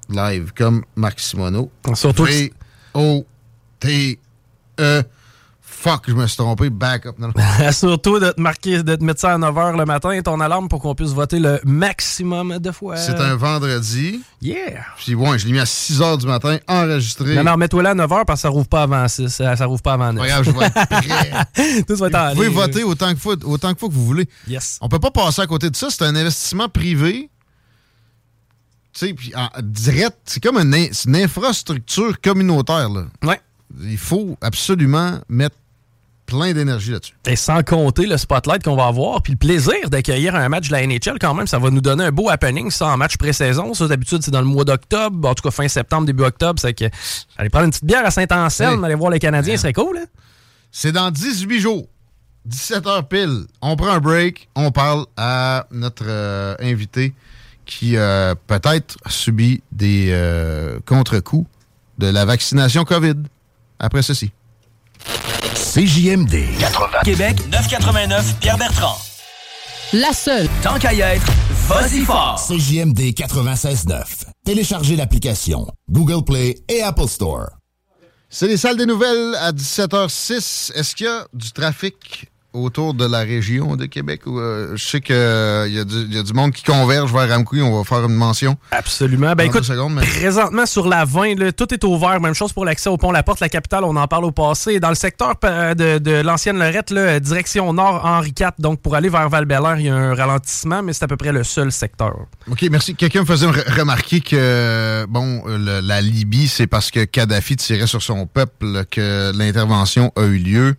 live 0.08 0.52
comme 0.56 0.84
Marc 0.96 1.20
Simoneau. 1.20 1.70
Surtout. 1.94 2.24
V-O-T-E 2.24 3.24
fuck, 5.78 6.04
je 6.08 6.12
me 6.12 6.26
suis 6.26 6.36
trompé, 6.36 6.70
backup. 6.70 7.14
Surtout 7.72 8.18
de 8.18 8.30
te 8.30 8.40
marquer, 8.40 8.82
de 8.82 8.96
te 8.96 9.04
mettre 9.04 9.20
ça 9.20 9.34
à 9.34 9.38
9h 9.38 9.76
le 9.76 9.84
matin, 9.84 10.10
et 10.10 10.22
ton 10.22 10.40
alarme 10.40 10.68
pour 10.68 10.80
qu'on 10.80 10.94
puisse 10.94 11.12
voter 11.12 11.38
le 11.38 11.60
maximum 11.64 12.58
de 12.58 12.72
fois. 12.72 12.96
C'est 12.96 13.18
un 13.18 13.36
vendredi. 13.36 14.20
Yeah. 14.42 14.84
Puis 14.96 15.14
ouais, 15.14 15.38
je 15.38 15.46
l'ai 15.46 15.52
mis 15.52 15.60
à 15.60 15.64
6h 15.64 16.18
du 16.18 16.26
matin, 16.26 16.58
enregistré. 16.66 17.34
Non, 17.36 17.44
non, 17.44 17.56
mets-toi 17.56 17.82
là 17.82 17.90
à 17.90 17.94
9h 17.94 18.24
parce 18.24 18.40
que 18.40 18.42
ça 18.42 18.48
rouvre 18.48 18.68
pas 18.68 18.82
avant 18.82 19.06
6, 19.06 19.28
ça, 19.28 19.56
ça 19.56 19.66
rouvre 19.66 19.82
pas 19.82 19.92
avant 19.92 20.12
9. 20.12 20.22
Regarde, 20.22 20.44
je 20.44 20.50
vais 20.50 20.66
être 20.66 20.88
prêt. 20.88 21.82
Tout 21.88 21.96
va 21.96 22.06
être 22.08 22.28
Vous 22.30 22.34
pouvez 22.34 22.48
voter 22.48 22.82
autant 22.82 23.12
que, 23.14 23.20
fois, 23.20 23.36
autant 23.44 23.72
que 23.72 23.78
fois 23.78 23.88
que 23.88 23.94
vous 23.94 24.04
voulez. 24.06 24.28
Yes. 24.48 24.78
On 24.80 24.88
peut 24.88 24.98
pas 24.98 25.10
passer 25.10 25.42
à 25.42 25.46
côté 25.46 25.70
de 25.70 25.76
ça, 25.76 25.88
c'est 25.90 26.02
un 26.02 26.16
investissement 26.16 26.68
privé. 26.68 27.30
Tu 28.92 29.06
sais, 29.06 29.14
puis 29.14 29.32
direct, 29.62 30.16
c'est 30.24 30.42
comme 30.42 30.58
une, 30.58 30.74
une 30.74 31.16
infrastructure 31.16 32.20
communautaire. 32.20 32.88
Là. 32.88 33.04
Ouais. 33.22 33.40
Il 33.82 33.98
faut 33.98 34.36
absolument 34.40 35.18
mettre 35.28 35.54
plein 36.28 36.52
d'énergie 36.52 36.92
là-dessus. 36.92 37.14
Et 37.26 37.36
sans 37.36 37.62
compter 37.62 38.06
le 38.06 38.18
spotlight 38.18 38.62
qu'on 38.62 38.76
va 38.76 38.86
avoir, 38.86 39.22
puis 39.22 39.32
le 39.32 39.38
plaisir 39.38 39.88
d'accueillir 39.88 40.34
un 40.34 40.48
match 40.50 40.68
de 40.68 40.72
la 40.72 40.86
NHL 40.86 41.18
quand 41.18 41.32
même, 41.32 41.46
ça 41.46 41.58
va 41.58 41.70
nous 41.70 41.80
donner 41.80 42.04
un 42.04 42.12
beau 42.12 42.28
happening, 42.28 42.70
ça, 42.70 42.88
en 42.88 42.96
match 42.98 43.16
pré-saison. 43.16 43.72
Ça, 43.72 43.88
d'habitude, 43.88 44.22
c'est 44.22 44.30
dans 44.30 44.42
le 44.42 44.46
mois 44.46 44.64
d'octobre, 44.64 45.26
en 45.26 45.34
tout 45.34 45.42
cas 45.42 45.50
fin 45.50 45.66
septembre, 45.68 46.06
début 46.06 46.24
octobre. 46.24 46.60
C'est 46.60 46.74
que 46.74 46.84
aller 47.38 47.48
prendre 47.48 47.64
une 47.64 47.70
petite 47.70 47.86
bière 47.86 48.04
à 48.04 48.10
Saint-Anselme, 48.10 48.84
aller 48.84 48.94
voir 48.94 49.10
les 49.10 49.18
Canadiens, 49.18 49.56
c'est 49.56 49.72
cool. 49.72 49.96
Hein? 49.98 50.06
C'est 50.70 50.92
dans 50.92 51.10
18 51.10 51.60
jours. 51.60 51.88
17 52.44 52.86
heures 52.86 53.08
pile. 53.08 53.44
On 53.62 53.76
prend 53.76 53.88
un 53.88 54.00
break, 54.00 54.48
on 54.54 54.70
parle 54.70 55.06
à 55.16 55.66
notre 55.70 56.04
euh, 56.06 56.54
invité 56.60 57.14
qui 57.64 57.96
euh, 57.96 58.34
peut-être 58.46 58.96
subit 59.06 59.62
des 59.72 60.08
euh, 60.10 60.78
contre-coups 60.86 61.48
de 61.98 62.06
la 62.06 62.24
vaccination 62.24 62.84
COVID. 62.84 63.16
Après 63.78 64.02
ceci. 64.02 64.30
CJMD 65.78 66.58
80. 66.58 66.88
Québec 67.04 67.36
989 67.52 68.40
Pierre 68.40 68.58
Bertrand. 68.58 68.98
La 69.92 70.12
seule. 70.12 70.48
Tant 70.60 70.76
qu'à 70.76 70.92
y 70.92 71.02
être, 71.02 71.24
vas-y 71.68 72.00
fort. 72.00 72.44
CJMD 72.48 72.98
96.9. 73.14 74.24
Téléchargez 74.44 74.96
l'application 74.96 75.68
Google 75.88 76.24
Play 76.24 76.56
et 76.68 76.82
Apple 76.82 77.06
Store. 77.06 77.50
C'est 78.28 78.48
les 78.48 78.56
salles 78.56 78.76
des 78.76 78.86
nouvelles 78.86 79.36
à 79.36 79.52
17h06. 79.52 80.72
Est-ce 80.74 80.96
qu'il 80.96 81.06
y 81.06 81.10
a 81.10 81.28
du 81.32 81.52
trafic 81.52 82.26
autour 82.62 82.94
de 82.94 83.04
la 83.04 83.20
région 83.20 83.76
de 83.76 83.86
Québec? 83.86 84.22
Euh, 84.26 84.76
je 84.76 84.84
sais 84.84 85.00
qu'il 85.00 85.14
euh, 85.14 85.68
y, 85.68 85.78
a 85.78 86.22
du 86.22 86.32
monde 86.32 86.52
qui 86.52 86.62
converge 86.62 87.12
vers 87.12 87.28
Ramcouille. 87.28 87.62
On 87.62 87.76
va 87.76 87.84
faire 87.84 88.04
une 88.04 88.14
mention. 88.14 88.56
Absolument. 88.70 89.34
Ben 89.34 89.44
écoute, 89.44 89.68
présentement 90.00 90.66
sur 90.66 90.86
la 90.86 91.04
20, 91.04 91.52
tout 91.56 91.72
est 91.72 91.84
ouvert. 91.84 92.20
Même 92.20 92.34
chose 92.34 92.52
pour 92.52 92.64
l'accès 92.64 92.88
au 92.88 92.96
pont 92.96 93.12
La 93.12 93.22
Porte, 93.22 93.40
la 93.40 93.48
capitale. 93.48 93.84
On 93.84 93.96
en 93.96 94.06
parle 94.06 94.24
au 94.24 94.32
passé. 94.32 94.80
Dans 94.80 94.88
le 94.88 94.94
secteur 94.94 95.34
euh, 95.44 95.74
de, 95.74 96.22
l'ancienne 96.22 96.58
Lorette, 96.58 96.92
direction 97.22 97.72
nord, 97.72 98.04
Henri 98.04 98.32
IV. 98.38 98.50
Donc 98.58 98.80
pour 98.80 98.94
aller 98.94 99.08
vers 99.08 99.28
val 99.28 99.46
il 99.78 99.86
y 99.86 99.88
a 99.88 99.94
un 99.94 100.14
ralentissement, 100.14 100.82
mais 100.82 100.92
c'est 100.92 101.04
à 101.04 101.08
peu 101.08 101.16
près 101.16 101.32
le 101.32 101.44
seul 101.44 101.72
secteur. 101.72 102.14
OK, 102.50 102.66
merci. 102.70 102.94
Quelqu'un 102.94 103.20
me 103.20 103.26
faisait 103.26 103.46
remarquer 103.46 104.20
que, 104.20 105.06
bon, 105.08 105.42
la 105.46 106.00
Libye, 106.00 106.48
c'est 106.48 106.66
parce 106.66 106.90
que 106.90 107.04
Kadhafi 107.04 107.56
tirait 107.56 107.86
sur 107.86 108.02
son 108.02 108.26
peuple 108.26 108.84
que 108.90 109.32
l'intervention 109.36 110.12
a 110.16 110.22
eu 110.22 110.38
lieu 110.38 110.76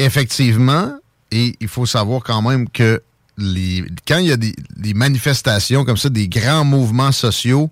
effectivement, 0.00 0.98
et 1.30 1.56
il 1.60 1.68
faut 1.68 1.86
savoir 1.86 2.22
quand 2.22 2.42
même 2.42 2.68
que 2.68 3.02
les, 3.38 3.84
quand 4.06 4.18
il 4.18 4.26
y 4.26 4.32
a 4.32 4.36
des, 4.36 4.54
manifestations 4.94 5.84
comme 5.84 5.96
ça, 5.96 6.08
des 6.08 6.28
grands 6.28 6.64
mouvements 6.64 7.12
sociaux, 7.12 7.70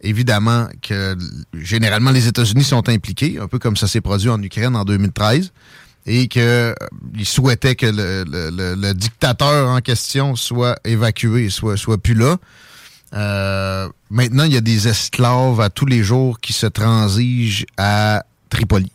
évidemment 0.00 0.68
que 0.80 1.16
généralement 1.54 2.10
les 2.10 2.28
États-Unis 2.28 2.64
sont 2.64 2.88
impliqués, 2.88 3.38
un 3.40 3.48
peu 3.48 3.58
comme 3.58 3.76
ça 3.76 3.86
s'est 3.88 4.00
produit 4.00 4.28
en 4.28 4.40
Ukraine 4.42 4.76
en 4.76 4.84
2013, 4.84 5.52
et 6.06 6.28
qu'ils 6.28 6.42
euh, 6.42 6.74
souhaitaient 7.24 7.76
que 7.76 7.86
le, 7.86 8.92
dictateur 8.92 9.68
en 9.68 9.80
question 9.80 10.36
soit 10.36 10.78
évacué, 10.84 11.48
soit, 11.50 11.76
soit 11.76 11.98
plus 11.98 12.14
là. 12.14 12.36
Euh, 13.14 13.88
maintenant, 14.10 14.44
il 14.44 14.52
y 14.52 14.56
a 14.56 14.62
des 14.62 14.88
esclaves 14.88 15.60
à 15.60 15.70
tous 15.70 15.86
les 15.86 16.02
jours 16.02 16.40
qui 16.40 16.52
se 16.52 16.66
transigent 16.66 17.64
à 17.76 18.24
Tripoli. 18.48 18.90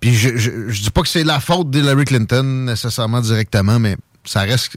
Puis 0.00 0.14
je, 0.14 0.36
je, 0.36 0.82
dis 0.82 0.90
pas 0.90 1.02
que 1.02 1.08
c'est 1.08 1.24
la 1.24 1.40
faute 1.40 1.70
d'Hillary 1.70 2.04
Clinton 2.04 2.42
nécessairement 2.42 3.20
directement, 3.20 3.78
mais 3.78 3.96
ça 4.24 4.40
reste 4.40 4.76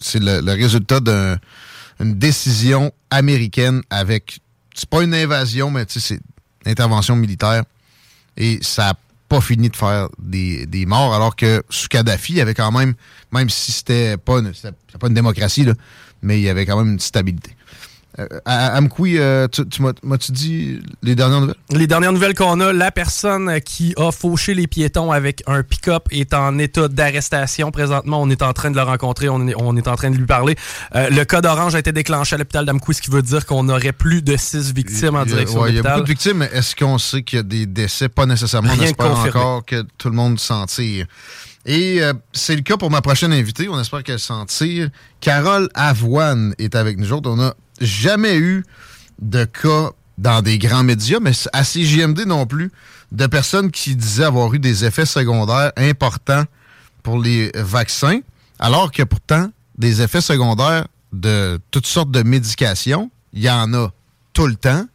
c'est 0.00 0.20
le, 0.20 0.52
résultat 0.52 1.00
d'une 1.00 2.14
décision 2.14 2.92
américaine 3.10 3.82
avec 3.90 4.40
c'est 4.74 4.88
pas 4.88 5.02
une 5.02 5.14
invasion, 5.14 5.70
mais 5.70 5.84
c'est 5.88 6.14
une 6.14 6.20
intervention 6.70 7.16
militaire. 7.16 7.64
Et 8.36 8.58
ça 8.62 8.86
n'a 8.86 8.94
pas 9.28 9.40
fini 9.40 9.68
de 9.68 9.76
faire 9.76 10.08
des, 10.18 10.66
des, 10.66 10.86
morts, 10.86 11.14
alors 11.14 11.36
que 11.36 11.62
sous 11.68 11.88
Kadhafi, 11.88 12.32
il 12.32 12.36
y 12.36 12.40
avait 12.40 12.54
quand 12.54 12.72
même, 12.72 12.94
même 13.32 13.50
si 13.50 13.72
c'était 13.72 14.16
pas, 14.16 14.40
pas 14.98 15.08
une 15.08 15.14
démocratie, 15.14 15.64
là, 15.64 15.74
mais 16.22 16.38
il 16.38 16.42
y 16.42 16.48
avait 16.48 16.64
quand 16.64 16.78
même 16.82 16.94
une 16.94 17.00
stabilité. 17.00 17.54
Euh, 18.18 18.26
Amkoui, 18.44 19.18
euh, 19.18 19.48
tu, 19.48 19.82
m'as-tu 20.02 20.32
dit 20.32 20.80
les 21.02 21.14
dernières 21.14 21.40
nouvelles? 21.40 21.56
Les 21.70 21.86
dernières 21.86 22.12
nouvelles 22.12 22.34
qu'on 22.34 22.60
a, 22.60 22.72
la 22.72 22.90
personne 22.90 23.60
qui 23.60 23.94
a 23.96 24.12
fauché 24.12 24.52
les 24.52 24.66
piétons 24.66 25.12
avec 25.12 25.42
un 25.46 25.62
pick-up 25.62 26.04
est 26.10 26.34
en 26.34 26.58
état 26.58 26.88
d'arrestation. 26.88 27.70
Présentement, 27.70 28.20
on 28.20 28.28
est 28.28 28.42
en 28.42 28.52
train 28.52 28.70
de 28.70 28.76
le 28.76 28.82
rencontrer, 28.82 29.30
on 29.30 29.48
est, 29.48 29.54
on 29.56 29.76
est 29.76 29.88
en 29.88 29.96
train 29.96 30.10
de 30.10 30.16
lui 30.16 30.26
parler. 30.26 30.56
Euh, 30.94 31.08
le 31.08 31.24
code 31.24 31.46
orange 31.46 31.74
a 31.74 31.78
été 31.78 31.92
déclenché 31.92 32.34
à 32.34 32.38
l'hôpital 32.38 32.66
d'Amkoui, 32.66 32.94
ce 32.94 33.02
qui 33.02 33.10
veut 33.10 33.22
dire 33.22 33.46
qu'on 33.46 33.68
aurait 33.70 33.92
plus 33.92 34.20
de 34.20 34.36
six 34.36 34.74
victimes 34.74 35.16
en 35.16 35.24
direction 35.24 35.66
Il 35.66 35.76
y 35.76 35.78
a 35.78 35.82
beaucoup 35.82 36.02
de 36.02 36.08
victimes, 36.08 36.38
mais 36.38 36.50
est-ce 36.52 36.76
qu'on 36.76 36.98
sait 36.98 37.22
qu'il 37.22 37.38
y 37.38 37.40
a 37.40 37.44
des 37.44 37.64
décès? 37.64 38.10
Pas 38.10 38.26
nécessairement. 38.26 38.72
on 38.78 38.82
espère 38.82 39.18
encore 39.18 39.64
que 39.64 39.84
tout 39.96 40.10
le 40.10 40.16
monde 40.16 40.38
s'en 40.38 40.66
tire. 40.66 41.06
Et 41.64 42.00
c'est 42.32 42.56
le 42.56 42.62
cas 42.62 42.76
pour 42.76 42.90
ma 42.90 43.00
prochaine 43.00 43.32
invitée. 43.32 43.68
On 43.68 43.80
espère 43.80 44.02
qu'elle 44.02 44.18
s'en 44.18 44.44
tire. 44.46 44.90
Carole 45.20 45.68
Avoine 45.74 46.54
est 46.58 46.74
avec 46.74 46.98
nous 46.98 47.12
autres. 47.12 47.30
On 47.30 47.40
a 47.40 47.54
jamais 47.84 48.36
eu 48.36 48.64
de 49.20 49.44
cas 49.44 49.90
dans 50.18 50.42
des 50.42 50.58
grands 50.58 50.84
médias, 50.84 51.18
mais 51.20 51.32
à 51.52 51.62
CJMD 51.64 52.26
non 52.26 52.46
plus, 52.46 52.70
de 53.10 53.26
personnes 53.26 53.70
qui 53.70 53.96
disaient 53.96 54.24
avoir 54.24 54.52
eu 54.54 54.58
des 54.58 54.84
effets 54.84 55.06
secondaires 55.06 55.72
importants 55.76 56.44
pour 57.02 57.18
les 57.18 57.50
vaccins, 57.54 58.20
alors 58.58 58.90
que 58.92 59.02
pourtant, 59.02 59.50
des 59.76 60.02
effets 60.02 60.20
secondaires 60.20 60.86
de 61.12 61.60
toutes 61.70 61.86
sortes 61.86 62.10
de 62.10 62.22
médications, 62.22 63.10
il 63.32 63.42
y 63.42 63.50
en 63.50 63.74
a 63.74 63.90
tout 64.32 64.46
le 64.46 64.54
temps, 64.54 64.86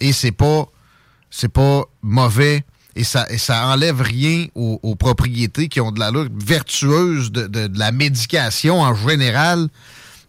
et 0.00 0.12
c'est 0.12 0.32
pas 0.32 0.66
c'est 1.30 1.48
pas 1.48 1.84
mauvais 2.02 2.64
et 2.94 3.04
ça, 3.04 3.26
ça 3.36 3.66
enlève 3.66 4.00
rien 4.00 4.46
aux, 4.54 4.94
propriétés 4.94 5.68
qui 5.68 5.82
ont 5.82 5.92
de 5.92 6.00
la 6.00 6.10
lutte 6.10 6.32
vertueuse 6.42 7.30
de, 7.30 7.46
de, 7.46 7.78
la 7.78 7.92
médication 7.92 8.80
en 8.80 8.94
général 8.94 9.68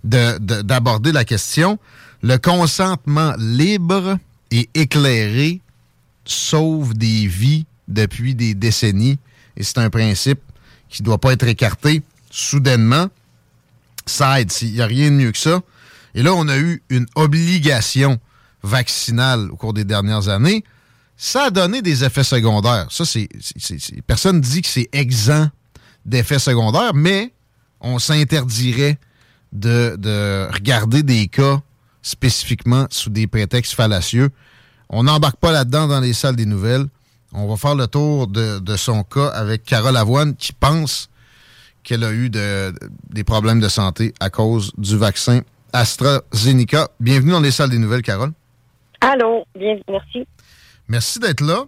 d'aborder 0.04 1.14
la 1.14 1.24
question. 1.24 1.80
Le 2.22 2.38
consentement 2.38 3.34
libre 3.38 4.18
et 4.52 4.70
éclairé 4.74 5.62
sauve 6.26 6.94
des 6.94 7.28
vies 7.28 7.66
depuis 7.88 8.36
des 8.36 8.54
décennies 8.54 9.20
et 9.56 9.64
c'est 9.64 9.80
un 9.80 9.90
principe 9.90 10.40
qui 10.90 11.02
ne 11.02 11.06
doit 11.06 11.18
pas 11.18 11.34
être 11.34 11.48
écarté 11.48 12.02
soudainement. 12.30 13.08
Ça 14.06 14.40
aide, 14.40 14.52
il 14.62 14.74
n'y 14.74 14.82
a 14.82 14.86
rien 14.86 15.10
de 15.10 15.16
mieux 15.16 15.32
que 15.32 15.38
ça. 15.38 15.62
Et 16.16 16.24
là, 16.24 16.34
on 16.34 16.48
a 16.48 16.58
eu 16.58 16.82
une 16.90 17.06
obligation 17.16 18.20
vaccinale 18.64 19.52
au 19.52 19.56
cours 19.56 19.74
des 19.74 19.84
dernières 19.84 20.30
années. 20.30 20.64
Ça 21.18 21.46
a 21.46 21.50
donné 21.50 21.82
des 21.82 22.04
effets 22.04 22.24
secondaires. 22.24 22.88
Ça. 22.92 23.04
Personne 24.06 24.38
ne 24.38 24.42
dit 24.42 24.62
que 24.62 24.68
c'est 24.68 24.90
exempt 24.94 25.50
d'effets 26.06 26.40
secondaires, 26.40 26.94
mais 26.94 27.34
on 27.82 28.00
s'interdirait 28.00 28.98
de 29.52 30.48
regarder 30.54 31.04
des 31.04 31.28
cas 31.28 31.62
spécifiquement 32.08 32.88
sous 32.90 33.10
des 33.10 33.28
prétextes 33.28 33.74
fallacieux. 33.74 34.30
On 34.90 35.04
n'embarque 35.04 35.38
pas 35.38 35.52
là-dedans 35.52 35.88
dans 35.88 36.00
les 36.00 36.14
salles 36.14 36.36
des 36.36 36.46
nouvelles. 36.46 36.86
On 37.34 37.48
va 37.48 37.58
faire 37.58 37.76
le 37.76 37.88
tour 37.88 38.28
de, 38.28 38.76
son 38.78 39.04
cas 39.04 39.28
avec 39.28 39.64
Carole 39.64 39.98
Avoine 39.98 40.36
qui 40.36 40.54
pense 40.54 41.10
qu'elle 41.84 42.04
a 42.04 42.14
eu 42.14 42.30
des 42.30 43.24
problèmes 43.26 43.60
de 43.60 43.68
santé 43.68 44.14
à 44.20 44.30
cause 44.30 44.72
du 44.78 44.98
vaccin 44.98 45.42
AstraZeneca. 45.74 46.88
Bienvenue 47.00 47.32
dans 47.32 47.42
les 47.42 47.52
salles 47.52 47.70
des 47.70 47.78
nouvelles, 47.78 48.02
Carole. 48.02 48.32
Allô, 49.02 49.46
bien, 49.58 49.78
merci. 49.90 50.26
Merci 50.88 51.20
d'être 51.20 51.42
là. 51.42 51.66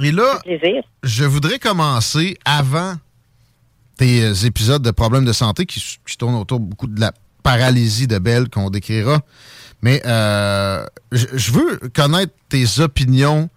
Et 0.00 0.12
là, 0.12 0.40
je 1.02 1.24
voudrais 1.24 1.58
commencer 1.58 2.38
avant 2.44 2.94
tes 3.98 4.46
épisodes 4.46 4.82
de 4.82 4.90
problèmes 4.92 5.24
de 5.24 5.32
santé 5.32 5.66
qui, 5.66 5.80
qui 6.06 6.16
tournent 6.16 6.36
autour 6.36 6.60
beaucoup 6.60 6.86
de 6.86 7.00
la 7.00 7.12
paralysie 7.42 8.06
de 8.06 8.18
Belle 8.18 8.48
qu'on 8.48 8.70
décrira. 8.70 9.20
Mais 9.82 10.00
euh, 10.06 10.86
je 11.10 11.50
veux 11.50 11.80
connaître 11.94 12.32
tes 12.48 12.80
opinions 12.80 13.50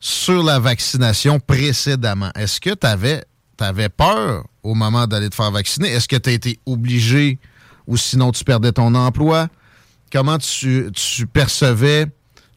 sur 0.00 0.42
la 0.42 0.58
vaccination 0.58 1.38
précédemment. 1.40 2.30
Est-ce 2.34 2.60
que 2.60 2.70
tu 2.70 2.86
avais, 2.86 3.88
peur 3.88 4.44
au 4.62 4.74
moment 4.74 5.06
d'aller 5.06 5.28
te 5.28 5.34
faire 5.34 5.50
vacciner? 5.50 5.88
Est-ce 5.88 6.08
que 6.08 6.16
tu 6.16 6.30
as 6.30 6.32
été 6.32 6.58
obligé 6.66 7.38
ou 7.86 7.96
sinon 7.96 8.32
tu 8.32 8.44
perdais 8.44 8.72
ton 8.72 8.94
emploi? 8.94 9.48
Comment 10.12 10.38
tu, 10.38 10.90
tu 10.92 11.26
percevais 11.26 12.06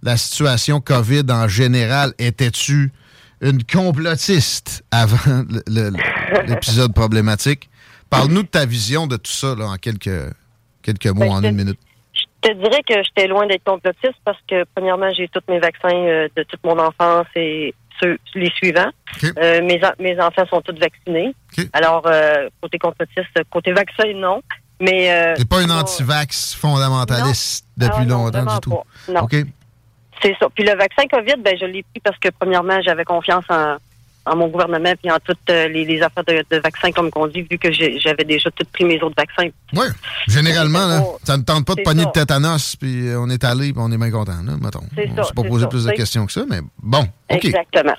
la 0.02 0.16
situation 0.16 0.80
COVID 0.80 1.24
en 1.30 1.48
général? 1.48 2.14
Étais-tu 2.20 2.92
une 3.42 3.64
complotiste 3.64 4.84
avant 4.92 5.46
l'épisode 5.68 6.94
problématique? 6.94 7.70
Parle-nous 8.10 8.44
de 8.44 8.48
ta 8.48 8.66
vision 8.66 9.08
de 9.08 9.18
tout 9.18 9.32
ça 9.32 9.56
là, 9.56 9.68
en 9.68 9.76
quelques, 9.76 10.10
quelques 10.82 11.08
mots 11.08 11.22
ben, 11.22 11.32
en 11.32 11.44
une 11.44 11.56
minute. 11.56 11.80
Je 12.14 12.50
te 12.50 12.54
dirais 12.56 12.82
que 12.88 13.04
j'étais 13.04 13.28
loin 13.28 13.48
d'être 13.48 13.64
complotiste 13.64 14.20
parce 14.24 14.40
que, 14.48 14.64
premièrement, 14.76 15.12
j'ai 15.14 15.28
tous 15.28 15.42
mes 15.50 15.60
vaccins 15.60 15.94
euh, 15.94 16.28
de 16.36 16.44
toute 16.44 16.64
mon 16.64 16.80
enfance 16.80 17.28
et 17.36 17.74
ceux, 18.00 18.18
les 18.34 18.50
suivants. 18.52 18.90
Euh, 19.24 19.62
mes, 19.62 19.82
mes 20.00 20.20
enfants 20.22 20.46
sont 20.50 20.62
tous 20.62 20.78
vaccinés. 20.80 21.34
Alors, 21.74 22.04
euh, 22.08 22.48
côté 22.62 22.78
complotiste, 22.78 23.44
côté 23.50 23.74
vaccin, 23.74 24.14
non. 24.16 24.42
Mais. 24.80 25.34
T'es 25.36 25.46
pas 25.46 25.62
une 25.62 25.72
anti-vax 25.72 26.56
fondamentaliste 26.56 27.66
depuis 27.76 28.04
ah, 28.04 28.06
longtemps 28.06 28.46
du 28.46 28.60
tout. 28.62 28.80
Non. 29.10 29.28
C'est 30.22 30.36
ça. 30.40 30.48
Puis 30.54 30.66
le 30.66 30.76
vaccin 30.76 31.04
COVID, 31.12 31.42
ben, 31.42 31.58
je 31.60 31.66
l'ai 31.66 31.84
pris 31.84 32.02
parce 32.04 32.18
que, 32.20 32.30
premièrement, 32.38 32.82
j'avais 32.82 33.06
confiance 33.06 33.46
en, 33.50 33.78
en 34.30 34.36
mon 34.36 34.48
gouvernement 34.48 34.94
puis 35.02 35.12
en 35.12 35.18
toutes 35.24 35.50
euh, 35.50 35.68
les, 35.68 36.02
affaires 36.02 36.24
de, 36.24 36.58
vaccins, 36.58 36.92
comme 36.92 37.10
on 37.16 37.28
dit, 37.28 37.42
vu 37.42 37.58
que 37.58 37.72
j'avais 37.72 38.24
déjà 38.24 38.50
tout 38.52 38.66
pris 38.72 38.86
mes 38.86 39.02
autres 39.02 39.16
vaccins. 39.18 39.50
Oui, 39.74 39.88
généralement, 40.28 41.18
ça 41.24 41.38
ne 41.38 41.44
tente 41.44 41.66
pas 41.66 41.76
de 41.76 41.82
pogner 41.82 42.06
de 42.06 42.12
tétanos, 42.12 42.76
puis 42.76 43.10
on 43.16 43.30
est 43.30 43.44
allé, 43.44 43.74
puis 43.74 43.82
on 43.82 43.92
est 43.92 43.98
bien 43.98 44.12
content, 44.12 44.44
là, 44.46 44.54
mettons. 44.62 44.84
C'est 44.96 45.10
ça. 45.16 45.32
pas 45.36 45.44
posé 45.44 45.68
plus 45.68 45.86
de 45.86 45.92
questions 45.92 46.26
que 46.26 46.32
ça, 46.32 46.44
mais 46.50 46.60
bon, 46.82 47.08
OK. 47.30 47.46
Exactement. 47.46 47.96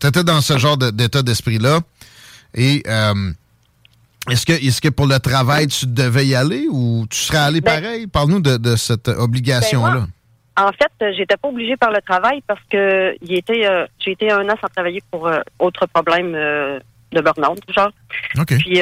Tu 0.00 0.06
étais 0.06 0.24
dans 0.24 0.40
ce 0.40 0.58
genre 0.58 0.76
d'état 0.76 1.22
d'esprit-là, 1.22 1.80
et... 2.54 2.82
Euh, 2.86 3.32
est-ce 4.28 4.44
que, 4.44 4.52
est 4.52 4.80
que 4.80 4.90
pour 4.90 5.06
le 5.06 5.18
travail, 5.18 5.66
tu 5.66 5.86
devais 5.86 6.26
y 6.26 6.34
aller 6.34 6.66
ou 6.70 7.06
tu 7.08 7.18
serais 7.18 7.38
allé 7.38 7.60
ben 7.62 7.80
pareil? 7.80 8.06
Parle-nous 8.06 8.40
de, 8.40 8.76
cette 8.76 9.08
obligation-là. 9.08 10.00
Ben 10.00 10.08
en 10.56 10.72
fait, 10.72 10.92
euh, 11.02 11.12
j'étais 11.16 11.36
pas 11.36 11.48
obligée 11.48 11.76
par 11.76 11.90
le 11.90 12.00
travail 12.02 12.42
parce 12.46 12.60
que 12.70 13.14
il 13.22 13.34
était, 13.34 13.66
euh, 13.66 13.86
j'ai 13.98 14.12
été 14.12 14.30
un 14.30 14.48
an 14.48 14.54
sans 14.60 14.68
travailler 14.68 15.02
pour 15.10 15.26
euh, 15.26 15.40
autre 15.58 15.86
problème 15.86 16.32
de 16.32 17.20
burn-out, 17.20 17.58
genre. 17.74 17.90
Puis 18.46 18.80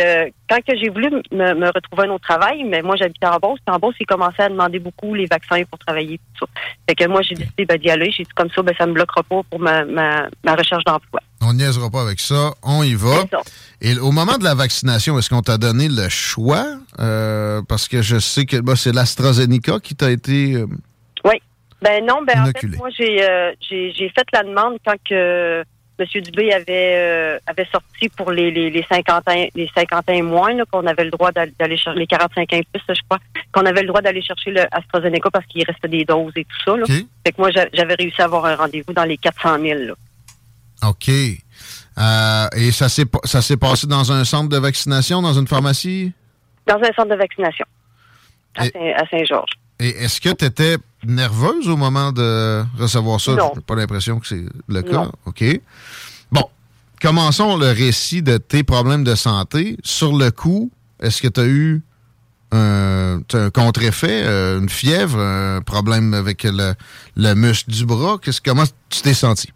quand 0.49 0.59
que 0.59 0.77
j'ai 0.77 0.91
voulu 0.91 1.09
me, 1.33 1.73
retrouver 1.73 2.09
un 2.09 2.11
autre 2.11 2.29
travail, 2.29 2.63
mais 2.65 2.83
moi 2.83 2.97
j'habitais 2.97 3.27
en 3.27 3.39
Beauce, 3.39 3.59
puis 3.65 3.75
en 3.75 3.79
Beauce, 3.79 3.95
ils 4.01 4.07
commençaient 4.07 4.43
à 4.43 4.49
demander 4.51 4.79
beaucoup 4.79 5.15
les 5.15 5.27
vaccins 5.27 5.63
pour 5.65 5.79
travailler. 5.79 6.21
Tout 6.39 6.47
ça. 6.47 6.61
Fait 6.89 6.95
que 6.95 7.09
moi 7.09 7.23
j'ai 7.23 7.35
décidé 7.35 7.65
ben, 7.65 7.79
d'y 7.79 7.91
aller. 7.91 8.11
J'ai 8.11 8.25
dit 8.25 8.31
comme 8.35 8.51
ça, 8.51 8.63
ben 8.63 8.75
ça 8.77 8.87
me 8.87 8.93
bloquera 8.93 9.23
pas 9.23 9.41
pour 9.49 9.59
ma, 9.59 9.85
ma, 9.85 10.55
recherche 10.55 10.85
d'emploi. 10.85 11.21
On 11.41 11.55
niaisera 11.55 11.89
pas 11.89 12.03
avec 12.03 12.21
ça, 12.21 12.53
on 12.63 12.83
y 12.83 12.95
va. 12.95 13.25
Et 13.81 13.97
au 13.99 14.11
moment 14.11 14.37
de 14.37 14.45
la 14.45 14.55
vaccination, 14.55 15.19
est-ce 15.19 15.31
qu'on 15.31 15.43
t'a 15.43 15.57
donné 15.57 15.89
le 15.89 16.09
choix? 16.09 16.67
parce 16.97 17.89
que 17.89 18.03
je 18.03 18.19
sais 18.19 18.45
que 18.45 18.57
bah, 18.59 18.75
c'est 18.77 18.93
l'AstraZeneca 18.93 19.79
qui 19.81 19.95
t'a 19.95 20.11
été 20.11 20.65
ben 21.81 22.05
non, 22.05 22.23
ben 22.27 22.43
en 22.43 22.47
fait, 22.47 22.67
moi 22.77 22.89
j'ai 22.91 23.23
euh, 23.23 23.53
j'ai 23.61 24.09
fait 24.09 24.27
la 24.33 24.43
demande 24.43 24.79
quand 24.85 24.97
que 25.09 25.63
M. 25.99 26.23
Dubé 26.23 26.53
avait 26.53 26.95
euh, 26.97 27.39
avait 27.47 27.69
sorti 27.71 28.09
pour 28.17 28.33
les 28.33 28.51
les, 28.51 28.71
les 28.71 28.85
50 28.91 29.29
ans 29.29 29.47
les 29.55 29.71
50 29.75 30.11
ans 30.11 30.13
et 30.13 30.23
moins 30.23 30.53
qu'on 30.71 30.87
avait 30.87 31.05
le 31.05 31.11
droit 31.11 31.31
d'aller 31.31 31.77
chercher 31.77 31.99
les 31.99 32.07
45 32.07 32.53
ans 32.53 32.61
plus, 32.73 32.83
je 32.89 33.01
crois, 33.09 33.19
qu'on 33.53 33.65
avait 33.65 33.83
le 33.83 33.89
droit 33.89 34.01
d'aller 34.01 34.23
chercher 34.23 34.51
le 34.51 34.63
AstraZeneca 34.73 35.31
parce 35.31 35.47
qu'il 35.47 35.65
restait 35.65 35.89
des 35.89 36.05
doses 36.05 36.33
et 36.35 36.45
tout 36.45 36.63
ça. 36.65 36.77
Là. 36.77 36.85
Fait 36.87 37.33
que 37.33 37.41
moi 37.41 37.51
j'avais 37.51 37.95
réussi 37.95 38.21
à 38.21 38.25
avoir 38.25 38.45
un 38.47 38.57
rendez-vous 38.57 38.93
dans 38.93 39.05
les 39.05 39.17
400 39.17 39.61
000. 39.61 39.81
Là. 39.81 39.95
OK. 40.89 41.09
Euh, 41.09 42.49
et 42.57 42.73
ça 42.73 42.89
s'est 42.89 43.07
ça 43.25 43.41
s'est 43.41 43.57
passé 43.57 43.87
dans 43.87 44.11
un 44.11 44.25
centre 44.25 44.49
de 44.49 44.59
vaccination, 44.59 45.23
dans 45.23 45.33
une 45.33 45.47
pharmacie? 45.47 46.13
Dans 46.67 46.77
un 46.77 46.93
centre 46.93 47.11
de 47.11 47.17
vaccination 47.17 47.67
à 48.57 49.07
Saint-Georges. 49.11 49.53
Et 49.79 49.91
est-ce 49.91 50.21
que 50.21 50.31
tu 50.31 50.45
étais 50.45 50.77
nerveuse 51.05 51.69
au 51.69 51.77
moment 51.77 52.13
de 52.13 52.65
recevoir 52.79 53.21
ça? 53.21 53.33
N'ai 53.33 53.63
pas 53.67 53.75
l'impression 53.75 54.19
que 54.21 54.27
c'est 54.27 54.45
le 54.69 54.83
cas. 54.83 55.11
OK. 55.27 55.45
Bon, 56.31 56.45
commençons 57.01 57.57
le 57.57 57.69
récit 57.69 58.23
de 58.23 58.37
tes 58.37 58.63
problèmes 58.63 59.05
de 59.05 59.15
santé. 59.15 59.77
Sur 59.83 60.17
le 60.17 60.31
coup, 60.31 60.71
est-ce 61.01 61.23
que 61.23 61.29
tu 61.29 61.41
as 61.41 61.47
eu 61.47 61.83
un, 62.51 63.21
contre-effet, 63.55 64.23
euh, 64.25 64.59
une 64.59 64.69
fièvre, 64.69 65.19
un 65.19 65.61
problème 65.61 66.15
avec 66.15 66.45
le, 66.45 66.75
le 67.17 67.35
muscle 67.35 67.71
du 67.71 67.85
bras? 67.87 68.19
Qu'est-ce, 68.23 68.41
comment 68.41 68.65
tu 68.89 69.03
t'es 69.03 69.15
senti? 69.15 69.53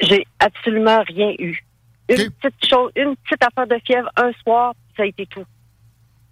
J'ai 0.00 0.26
absolument 0.40 1.02
rien 1.06 1.32
eu. 1.38 1.64
Une 2.08 2.30
petite 2.30 2.68
chose, 2.68 2.90
une 2.96 3.14
petite 3.16 3.42
affaire 3.42 3.66
de 3.66 3.80
fièvre 3.86 4.10
un 4.16 4.32
soir, 4.42 4.74
ça 4.96 5.04
a 5.04 5.06
été 5.06 5.26
tout. 5.26 5.44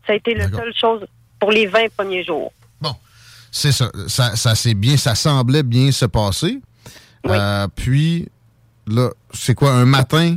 Ça 0.06 0.12
a 0.12 0.16
été 0.16 0.34
la 0.34 0.48
seule 0.48 0.74
chose 0.74 1.06
pour 1.38 1.52
les 1.52 1.66
20 1.66 1.94
premiers 1.96 2.24
jours. 2.24 2.52
C'est 3.50 3.72
ça. 3.72 3.90
Ça, 4.06 4.36
ça 4.36 4.54
c'est 4.54 4.74
bien, 4.74 4.96
ça 4.96 5.14
semblait 5.14 5.62
bien 5.62 5.90
se 5.90 6.06
passer. 6.06 6.60
Euh, 7.26 7.66
puis, 7.74 8.28
là, 8.86 9.10
c'est 9.32 9.54
quoi, 9.54 9.72
un 9.72 9.84
matin, 9.84 10.36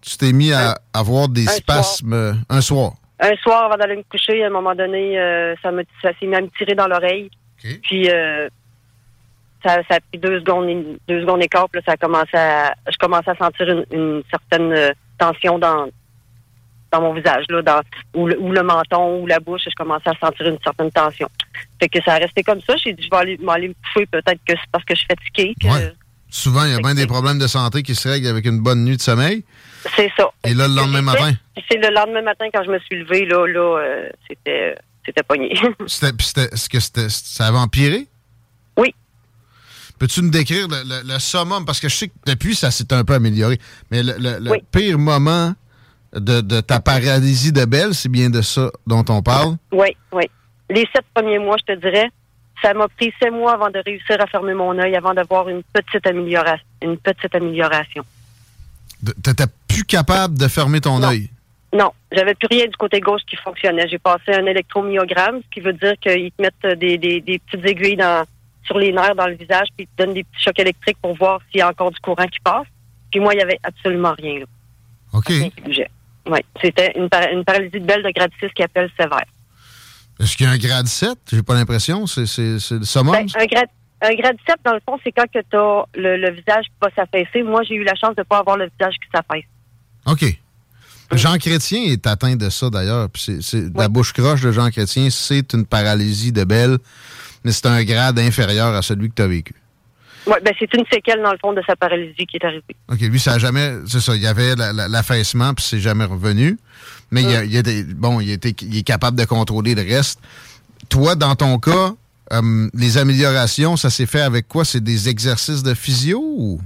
tu 0.00 0.16
t'es 0.16 0.32
mis 0.32 0.52
à 0.52 0.78
avoir 0.92 1.28
des 1.28 1.46
spasmes 1.46 2.12
euh, 2.12 2.32
un 2.48 2.60
soir? 2.60 2.92
Un 3.20 3.34
soir, 3.36 3.64
avant 3.64 3.76
d'aller 3.76 3.96
me 3.96 4.02
coucher, 4.02 4.44
à 4.44 4.46
un 4.46 4.50
moment 4.50 4.74
donné, 4.74 5.18
euh, 5.18 5.54
ça, 5.62 5.72
me, 5.72 5.84
ça 6.02 6.10
s'est 6.18 6.26
mis 6.26 6.36
à 6.36 6.40
me 6.40 6.48
tirer 6.56 6.74
dans 6.74 6.86
l'oreille. 6.86 7.30
Puis, 7.82 8.08
ça, 9.64 9.78
ça, 9.88 9.96
a 9.96 10.00
pris 10.00 10.20
deux 10.20 10.38
secondes, 10.38 10.98
deux 11.08 11.20
secondes 11.22 11.42
et 11.42 11.48
quart, 11.48 11.68
puis 11.68 11.82
ça 11.84 11.92
a 11.92 11.96
commencé 11.96 12.36
à, 12.36 12.74
je 12.88 12.96
commençais 12.96 13.30
à 13.30 13.36
sentir 13.36 13.84
une, 13.90 14.22
certaine 14.30 14.94
tension 15.18 15.58
dans, 15.58 15.88
dans 16.90 17.00
mon 17.00 17.14
visage, 17.14 17.44
là, 17.50 17.62
dans, 17.62 17.80
ou, 18.14 18.26
le, 18.26 18.62
menton, 18.62 19.20
ou 19.20 19.26
la 19.26 19.40
bouche, 19.40 19.62
je 19.66 19.74
commençais 19.76 20.10
à 20.10 20.18
sentir 20.18 20.46
une 20.46 20.58
certaine 20.62 20.90
tension. 20.90 21.28
Fait 21.80 21.88
que 21.88 21.98
ça 22.02 22.14
a 22.14 22.18
resté 22.18 22.42
comme 22.42 22.60
ça. 22.62 22.76
J'ai 22.76 22.92
dit, 22.92 23.02
je 23.02 23.10
vais 23.10 23.16
aller, 23.16 23.38
m'aller 23.38 23.68
me 23.68 23.74
coucher, 23.74 24.06
peut-être 24.06 24.40
que 24.46 24.54
c'est 24.54 24.70
parce 24.72 24.84
que 24.84 24.94
je 24.94 25.00
suis 25.00 25.08
fatiguée. 25.08 25.54
Souvent, 26.30 26.64
il 26.64 26.72
y 26.72 26.74
a 26.74 26.78
bien 26.78 26.94
des 26.94 27.06
problèmes 27.06 27.38
de 27.38 27.46
santé 27.46 27.82
qui 27.82 27.94
se 27.94 28.08
règlent 28.08 28.28
avec 28.28 28.44
une 28.44 28.60
bonne 28.60 28.84
nuit 28.84 28.96
de 28.96 29.02
sommeil. 29.02 29.44
C'est 29.96 30.10
ça. 30.16 30.28
Et 30.44 30.54
là, 30.54 30.68
le 30.68 30.74
lendemain 30.74 31.02
matin? 31.02 31.32
C'est 31.70 31.78
le 31.78 31.94
lendemain 31.94 32.22
matin, 32.22 32.46
quand 32.52 32.64
je 32.64 32.70
me 32.70 32.78
suis 32.80 32.96
levée, 32.96 33.24
là, 33.24 33.46
là, 33.46 33.78
euh, 33.78 34.10
c'était, 34.28 34.76
c'était 35.04 35.22
pogné. 35.22 35.54
c'était, 35.86 36.12
est-ce 36.52 36.68
que 36.68 36.80
c'était, 36.80 37.08
ça 37.08 37.46
avait 37.46 37.58
empiré? 37.58 38.06
Oui. 38.76 38.94
Peux-tu 39.98 40.22
nous 40.22 40.30
décrire 40.30 40.68
le, 40.68 41.18
summum? 41.18 41.64
Parce 41.64 41.80
que 41.80 41.88
je 41.88 41.96
sais 41.96 42.08
que 42.08 42.14
depuis, 42.26 42.54
ça 42.54 42.70
s'est 42.70 42.92
un 42.92 43.04
peu 43.04 43.14
amélioré. 43.14 43.58
Mais 43.90 44.02
le, 44.02 44.60
pire 44.70 44.98
moment 44.98 45.54
de, 46.12 46.60
ta 46.60 46.80
paralysie 46.80 47.52
de 47.52 47.64
Belle, 47.64 47.94
c'est 47.94 48.08
bien 48.08 48.30
de 48.30 48.42
ça 48.42 48.70
dont 48.86 49.04
on 49.08 49.22
parle? 49.22 49.56
Oui, 49.72 49.96
oui. 50.12 50.24
Les 50.70 50.86
sept 50.94 51.04
premiers 51.14 51.38
mois, 51.38 51.56
je 51.58 51.74
te 51.74 51.78
dirais, 51.78 52.10
ça 52.62 52.74
m'a 52.74 52.88
pris 52.88 53.12
sept 53.20 53.32
mois 53.32 53.54
avant 53.54 53.70
de 53.70 53.80
réussir 53.84 54.20
à 54.20 54.26
fermer 54.26 54.54
mon 54.54 54.78
œil, 54.78 54.96
avant 54.96 55.14
d'avoir 55.14 55.48
une 55.48 55.62
petite 55.72 56.06
amélioration. 56.06 56.64
Une 56.82 56.96
petite 56.96 57.34
amélioration. 57.34 58.04
T'étais 59.22 59.44
plus 59.68 59.84
capable 59.84 60.38
de 60.38 60.48
fermer 60.48 60.80
ton 60.80 61.02
œil? 61.02 61.30
Non, 61.72 61.92
j'avais 62.10 62.34
plus 62.34 62.48
rien 62.50 62.66
du 62.66 62.76
côté 62.76 63.00
gauche 63.00 63.20
qui 63.28 63.36
fonctionnait. 63.36 63.86
J'ai 63.88 63.98
passé 63.98 64.32
un 64.32 64.46
électromyogramme, 64.46 65.40
ce 65.42 65.48
qui 65.50 65.60
veut 65.60 65.74
dire 65.74 65.94
qu'ils 66.00 66.32
te 66.32 66.42
mettent 66.42 66.78
des, 66.78 66.96
des, 66.96 67.40
petites 67.46 67.66
aiguilles 67.66 67.96
dans, 67.96 68.24
sur 68.64 68.78
les 68.78 68.90
nerfs 68.90 69.14
dans 69.14 69.26
le 69.26 69.34
visage, 69.34 69.68
puis 69.76 69.86
ils 69.86 69.96
te 69.96 70.02
donnent 70.02 70.14
des 70.14 70.24
petits 70.24 70.44
chocs 70.44 70.58
électriques 70.58 70.96
pour 71.02 71.14
voir 71.14 71.40
s'il 71.50 71.60
y 71.60 71.62
a 71.62 71.68
encore 71.68 71.90
du 71.90 72.00
courant 72.00 72.26
qui 72.26 72.40
passe. 72.40 72.66
Puis 73.10 73.20
moi, 73.20 73.34
il 73.34 73.36
n'y 73.36 73.42
avait 73.42 73.60
absolument 73.62 74.14
rien. 74.18 74.40
Là. 74.40 74.46
OK. 75.12 75.30
Oui, 76.28 76.40
c'était 76.62 76.92
une, 76.96 77.08
paralysie 77.08 77.80
de 77.80 77.86
belle 77.86 78.02
de 78.02 78.10
grade 78.10 78.30
6 78.40 78.48
qui 78.54 78.62
appelle 78.62 78.90
sévère. 78.98 79.24
Est-ce 80.20 80.36
qu'il 80.36 80.46
y 80.46 80.48
a 80.48 80.52
un 80.52 80.58
grade 80.58 80.86
7? 80.86 81.16
J'ai 81.32 81.42
pas 81.42 81.54
l'impression. 81.54 82.06
C'est 82.06 82.22
le 82.22 82.58
summum? 82.58 83.14
Ben, 83.14 83.26
un, 83.34 83.46
grade, 83.46 83.68
un 84.02 84.14
grade 84.14 84.36
7, 84.46 84.56
dans 84.64 84.74
le 84.74 84.80
fond, 84.86 84.98
c'est 85.02 85.12
quand 85.12 85.24
tu 85.32 85.38
as 85.38 85.84
le, 85.94 86.30
visage 86.30 86.66
qui 86.66 86.74
va 86.82 86.90
s'affaisser. 86.94 87.42
Moi, 87.42 87.62
j'ai 87.62 87.74
eu 87.74 87.84
la 87.84 87.94
chance 87.94 88.14
de 88.14 88.20
ne 88.20 88.24
pas 88.24 88.38
avoir 88.38 88.56
le 88.56 88.68
visage 88.78 88.94
qui 88.94 89.08
s'affaisse. 89.14 89.44
OK. 90.06 90.38
Jean 91.12 91.38
Chrétien 91.38 91.84
est 91.84 92.06
atteint 92.06 92.36
de 92.36 92.50
ça, 92.50 92.68
d'ailleurs. 92.68 93.08
La 93.74 93.88
bouche 93.88 94.12
croche 94.12 94.42
de 94.42 94.52
Jean 94.52 94.70
Chrétien, 94.70 95.08
c'est 95.10 95.54
une 95.54 95.64
paralysie 95.64 96.32
de 96.32 96.44
belle, 96.44 96.76
mais 97.44 97.52
c'est 97.52 97.66
un 97.66 97.82
grade 97.82 98.18
inférieur 98.18 98.74
à 98.74 98.82
celui 98.82 99.08
que 99.08 99.14
tu 99.14 99.22
as 99.22 99.26
vécu. 99.26 99.54
Oui, 100.28 100.34
ben 100.44 100.52
c'est 100.58 100.72
une 100.74 100.84
séquelle, 100.92 101.22
dans 101.22 101.32
le 101.32 101.38
fond, 101.38 101.54
de 101.54 101.62
sa 101.66 101.74
paralysie 101.74 102.26
qui 102.26 102.36
est 102.36 102.44
arrivée. 102.44 102.76
OK, 102.92 103.00
lui, 103.00 103.18
ça 103.18 103.32
n'a 103.32 103.38
jamais. 103.38 103.72
C'est 103.86 104.00
ça, 104.00 104.14
il 104.14 104.20
y 104.20 104.26
avait 104.26 104.54
l'affaissement, 104.56 105.54
puis 105.54 105.64
c'est 105.64 105.80
jamais 105.80 106.04
revenu. 106.04 106.58
Mais 107.10 107.22
il, 107.22 107.50
y 107.50 107.56
a, 107.56 107.62
des, 107.62 107.82
bon, 107.82 108.20
il, 108.20 108.30
était, 108.30 108.54
il 108.60 108.76
est 108.76 108.82
capable 108.82 109.18
de 109.18 109.24
contrôler 109.24 109.74
le 109.74 109.80
reste. 109.80 110.20
Toi, 110.90 111.14
dans 111.14 111.34
ton 111.34 111.58
cas, 111.58 111.94
euh, 112.32 112.68
les 112.74 112.98
améliorations, 112.98 113.76
ça 113.76 113.88
s'est 113.88 114.04
fait 114.04 114.20
avec 114.20 114.48
quoi? 114.48 114.66
C'est 114.66 114.84
des 114.84 115.08
exercices 115.08 115.62
de 115.62 115.72
physio 115.72 116.20
ou? 116.20 116.60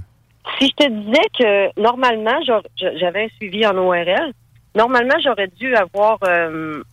Si 0.59 0.67
je 0.67 0.85
te 0.85 0.89
disais 0.89 1.29
que 1.39 1.81
normalement, 1.81 2.37
j'avais 2.75 3.23
un 3.23 3.27
suivi 3.37 3.65
en 3.65 3.77
ORL, 3.77 4.33
normalement, 4.75 5.15
j'aurais 5.23 5.47
dû 5.57 5.73
avoir 5.73 6.17
euh, 6.27 6.83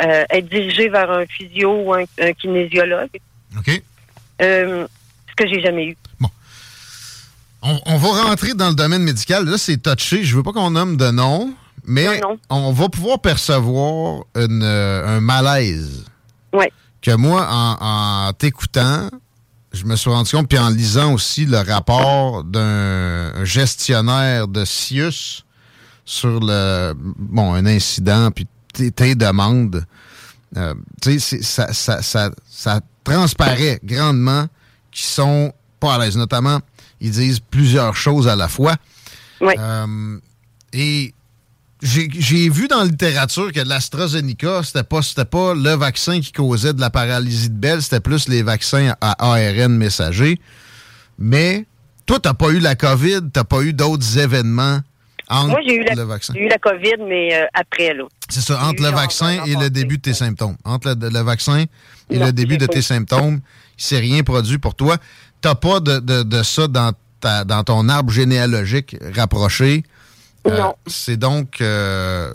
euh, 0.00 0.24
être 0.30 0.48
dirigé 0.48 0.88
vers 0.88 1.10
un 1.10 1.26
physio 1.26 1.82
ou 1.82 1.94
un, 1.94 2.04
kinésiologue. 2.34 3.18
OK 3.58 3.82
que 5.36 5.46
j'ai 5.46 5.60
jamais 5.60 5.86
eu. 5.86 5.96
Bon. 6.18 6.28
On, 7.62 7.96
va 7.96 8.22
rentrer 8.24 8.54
dans 8.54 8.68
le 8.68 8.74
domaine 8.74 9.02
médical. 9.02 9.44
Là, 9.44 9.58
c'est 9.58 9.78
touché. 9.78 10.24
Je 10.24 10.36
veux 10.36 10.42
pas 10.42 10.52
qu'on 10.52 10.70
nomme 10.70 10.96
de 10.96 11.10
nom, 11.10 11.52
mais 11.84 12.20
on 12.48 12.72
va 12.72 12.88
pouvoir 12.88 13.20
percevoir 13.20 14.24
euh, 14.36 15.16
un 15.16 15.20
malaise. 15.20 16.04
Oui. 16.52 16.66
Que 17.02 17.12
moi, 17.12 17.46
en, 17.50 18.32
t'écoutant, 18.34 19.10
je 19.72 19.84
me 19.84 19.96
suis 19.96 20.10
rendu 20.10 20.30
compte, 20.30 20.48
puis 20.48 20.58
en 20.58 20.70
lisant 20.70 21.12
aussi 21.12 21.44
le 21.44 21.58
rapport 21.58 22.44
d'un 22.44 23.44
gestionnaire 23.44 24.48
de 24.48 24.64
Sius 24.64 25.44
sur 26.04 26.38
le 26.40 26.94
bon 26.96 27.52
un 27.54 27.66
incident, 27.66 28.30
puis 28.30 28.46
tes, 28.72 29.16
demandes, 29.16 29.84
euh, 30.56 30.74
ça, 31.40 31.72
ça 31.72 32.80
transparaît 33.04 33.80
grandement 33.82 34.46
qui 34.96 35.02
sont 35.02 35.52
pas 35.78 35.96
à 35.96 35.98
l'aise. 35.98 36.16
Notamment, 36.16 36.60
ils 37.00 37.10
disent 37.10 37.40
plusieurs 37.40 37.94
choses 37.94 38.26
à 38.26 38.34
la 38.34 38.48
fois. 38.48 38.76
Euh, 39.42 40.18
et 40.72 41.12
j'ai 41.82 42.48
vu 42.48 42.66
dans 42.68 42.78
la 42.78 42.86
littérature 42.86 43.52
que 43.52 43.60
l'AstraZeneca, 43.60 44.62
c'était 44.64 44.82
pas, 44.82 45.00
pas 45.30 45.54
le 45.54 45.74
vaccin 45.76 46.20
qui 46.20 46.32
causait 46.32 46.72
de 46.72 46.80
la 46.80 46.88
paralysie 46.88 47.50
de 47.50 47.54
Belle, 47.54 47.82
c'était 47.82 48.00
plus 48.00 48.28
les 48.28 48.42
vaccins 48.42 48.94
à 49.02 49.34
ARN 49.34 49.76
messager. 49.76 50.40
Mais 51.18 51.66
toi, 52.06 52.18
t'as 52.18 52.34
pas 52.34 52.48
eu 52.48 52.58
la 52.58 52.74
COVID, 52.74 53.30
t'as 53.30 53.44
pas 53.44 53.60
eu 53.60 53.74
d'autres 53.74 54.16
événements 54.16 54.80
entre 55.28 55.50
Moi, 55.50 55.60
eu 55.66 55.84
le 55.84 56.02
vaccin. 56.02 56.34
J'ai 56.34 56.42
eu 56.44 56.48
la 56.48 56.58
COVID, 56.58 57.04
mais 57.08 57.34
euh, 57.34 57.46
après, 57.52 57.94
là. 57.94 58.04
C'est 58.28 58.40
ça, 58.40 58.62
entre 58.64 58.82
le 58.82 58.90
vaccin 58.90 59.44
et 59.44 59.56
le 59.56 59.70
début 59.70 59.96
de 59.96 60.02
tes 60.02 60.14
symptômes. 60.14 60.56
Entre 60.64 60.96
le, 61.00 61.20
vaccin 61.22 61.64
et 62.10 62.18
le 62.18 62.32
début 62.32 62.58
de 62.58 62.66
tes 62.66 62.82
symptômes, 62.82 63.40
il 63.78 63.84
s'est 63.84 63.98
rien 63.98 64.22
produit 64.22 64.58
pour 64.58 64.74
toi. 64.74 64.96
T'as 65.40 65.54
pas 65.54 65.80
de, 65.80 65.98
de, 66.00 66.42
ça 66.42 66.68
dans, 66.68 66.92
ta, 67.20 67.44
dans 67.44 67.62
ton 67.64 67.88
arbre 67.88 68.12
généalogique 68.12 68.96
rapproché. 69.14 69.84
Euh, 70.46 70.58
non. 70.58 70.74
C'est 70.86 71.16
donc 71.16 71.60
euh, 71.60 72.32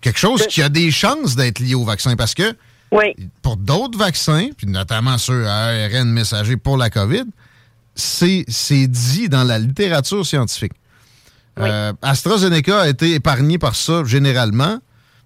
quelque 0.00 0.18
chose 0.18 0.46
qui 0.46 0.62
a 0.62 0.68
des 0.68 0.90
chances 0.90 1.36
d'être 1.36 1.58
lié 1.58 1.74
au 1.74 1.84
vaccin 1.84 2.14
parce 2.16 2.34
que 2.34 2.54
oui. 2.92 3.16
pour 3.42 3.56
d'autres 3.56 3.98
vaccins, 3.98 4.48
puis 4.56 4.66
notamment 4.66 5.18
ceux 5.18 5.46
à 5.46 5.66
ARN 5.66 6.08
messager 6.10 6.56
pour 6.56 6.76
la 6.76 6.90
COVID, 6.90 7.24
c'est 7.94 8.86
dit 8.86 9.28
dans 9.28 9.44
la 9.44 9.58
littérature 9.58 10.24
scientifique. 10.24 10.72
Euh, 11.58 11.92
AstraZeneca 12.00 12.82
a 12.82 12.88
été 12.88 13.14
épargné 13.14 13.58
par 13.58 13.74
ça 13.74 14.04
généralement. 14.04 14.78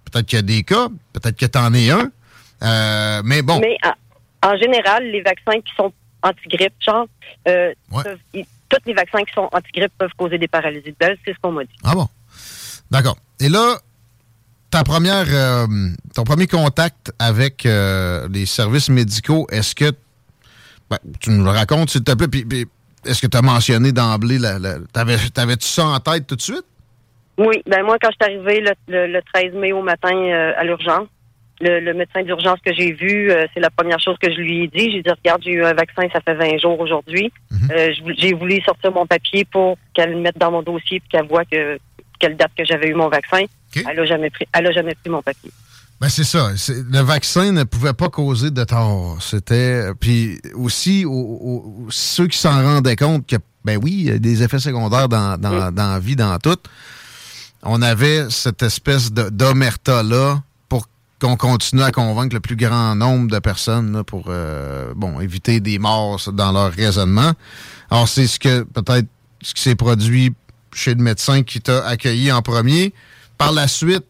Peut-être 0.05 0.25
qu'il 0.25 0.37
y 0.37 0.39
a 0.39 0.43
des 0.43 0.63
cas, 0.63 0.87
peut-être 1.13 1.37
que 1.37 1.45
tu 1.45 1.57
en 1.57 1.73
es 1.73 1.89
un. 1.89 2.11
Euh, 2.63 3.21
mais 3.23 3.41
bon. 3.41 3.59
Mais 3.59 3.77
en 4.43 4.57
général, 4.57 5.03
les 5.11 5.21
vaccins 5.21 5.59
qui 5.61 5.73
sont 5.75 5.91
anti-grippe, 6.23 6.73
genre, 6.79 7.07
euh, 7.47 7.73
tous 8.33 8.77
les 8.85 8.93
vaccins 8.93 9.23
qui 9.23 9.33
sont 9.33 9.49
anti-grippe 9.51 9.93
peuvent 9.97 10.11
causer 10.17 10.37
des 10.37 10.47
paralysies 10.47 10.95
de 10.99 11.17
c'est 11.25 11.33
ce 11.33 11.37
qu'on 11.41 11.51
m'a 11.51 11.63
dit. 11.63 11.75
Ah 11.83 11.93
bon? 11.93 12.07
D'accord. 12.91 13.17
Et 13.39 13.49
là, 13.49 13.77
ta 14.69 14.83
première, 14.83 15.27
ton 16.13 16.23
premier 16.23 16.47
contact 16.47 17.11
avec 17.19 17.63
les 17.63 18.45
services 18.45 18.89
médicaux, 18.89 19.47
est-ce 19.51 19.75
que 19.75 19.91
ben, 20.89 20.97
tu 21.19 21.31
nous 21.31 21.43
le 21.43 21.51
racontes, 21.51 21.89
s'il 21.89 22.03
te 22.03 22.13
plaît, 22.13 22.27
puis 22.27 22.65
est-ce 23.05 23.21
que 23.21 23.27
tu 23.27 23.37
as 23.37 23.41
mentionné 23.41 23.91
d'emblée, 23.91 24.37
la, 24.37 24.57
t'avais-tu 24.91 25.67
ça 25.67 25.85
en 25.85 25.99
tête 25.99 26.27
tout 26.27 26.35
de 26.35 26.41
suite? 26.41 26.65
Oui, 27.37 27.61
ben 27.67 27.83
moi, 27.83 27.97
quand 28.01 28.09
je 28.09 28.25
suis 28.25 28.35
arrivée 28.35 28.63
le, 28.87 29.19
13 29.33 29.53
mai 29.53 29.71
au 29.71 29.83
matin 29.83 30.15
euh, 30.15 30.53
à 30.57 30.63
l'urgence, 30.63 31.07
le, 31.61 31.93
médecin 31.93 32.23
d'urgence 32.23 32.59
que 32.65 32.73
j'ai 32.73 32.93
vu, 32.93 33.31
euh, 33.31 33.45
c'est 33.53 33.59
la 33.59 33.69
première 33.69 33.99
chose 33.99 34.15
que 34.21 34.31
je 34.31 34.37
lui 34.37 34.63
ai 34.63 34.67
dit. 34.67 34.91
J'ai 34.91 35.01
dit, 35.01 35.09
regarde, 35.09 35.41
j'ai 35.43 35.51
eu 35.51 35.63
un 35.63 35.73
vaccin, 35.73 36.07
ça 36.11 36.19
fait 36.21 36.33
20 36.33 36.57
jours 36.57 36.79
aujourd'hui. 36.79 37.31
Mhm. 37.51 37.69
Euh, 37.71 37.93
j'ai 38.17 38.33
voulu 38.33 38.59
sortir 38.61 38.91
mon 38.91 39.05
papier 39.05 39.45
pour 39.45 39.77
qu'elle 39.93 40.11
le 40.11 40.19
mette 40.19 40.37
dans 40.37 40.51
mon 40.51 40.63
dossier 40.63 40.97
et 40.97 41.03
qu'elle 41.09 41.27
voit 41.27 41.45
que 41.45 41.77
quelle 42.19 42.35
date 42.35 42.51
que 42.57 42.65
j'avais 42.65 42.87
eu 42.87 42.95
mon 42.95 43.09
vaccin. 43.09 43.45
Elle 43.75 43.95
n'a 43.95 44.05
jamais 44.05 44.31
pris, 44.31 44.47
elle 44.53 44.65
a 44.65 44.71
jamais 44.71 44.95
pris 44.95 45.09
mon 45.09 45.21
papier. 45.21 45.51
Ben 45.99 46.09
c'est 46.09 46.23
ça. 46.23 46.51
Le 46.69 46.99
vaccin 46.99 47.51
ne 47.51 47.63
pouvait 47.63 47.93
pas 47.93 48.09
causer 48.09 48.51
de 48.51 48.63
tort. 48.63 49.17
C'était 49.19 49.93
puis 49.99 50.39
aussi 50.53 51.05
ceux 51.89 52.27
qui 52.27 52.37
s'en 52.37 52.61
rendaient 52.63 52.95
compte 52.95 53.25
que 53.25 53.37
ben 53.65 53.79
oui, 53.81 53.95
il 53.97 54.05
y 54.05 54.11
a 54.11 54.19
des 54.19 54.43
effets 54.43 54.59
secondaires 54.59 55.09
dans, 55.09 55.37
dans, 55.37 55.71
dans 55.71 55.91
la 55.93 55.99
vie, 55.99 56.15
dans 56.15 56.37
tout. 56.37 56.57
On 57.63 57.81
avait 57.81 58.29
cette 58.29 58.61
espèce 58.61 59.11
d'omerta 59.11 60.03
là 60.03 60.41
pour 60.69 60.87
qu'on 61.19 61.35
continue 61.35 61.81
à 61.81 61.91
convaincre 61.91 62.35
le 62.35 62.39
plus 62.39 62.55
grand 62.55 62.95
nombre 62.95 63.29
de 63.29 63.39
personnes 63.39 64.03
pour 64.03 64.25
euh, 64.29 64.93
bon 64.95 65.19
éviter 65.19 65.59
des 65.59 65.79
morts 65.79 66.31
dans 66.31 66.51
leur 66.51 66.71
raisonnement. 66.71 67.33
Alors, 67.89 68.07
c'est 68.07 68.27
ce 68.27 68.39
que 68.39 68.63
peut-être 68.63 69.07
ce 69.41 69.53
qui 69.53 69.61
s'est 69.63 69.75
produit 69.75 70.33
chez 70.73 70.93
le 70.93 71.01
médecin 71.01 71.43
qui 71.43 71.59
t'a 71.59 71.85
accueilli 71.85 72.31
en 72.31 72.41
premier. 72.41 72.93
Par 73.37 73.51
la 73.51 73.67
suite, 73.67 74.05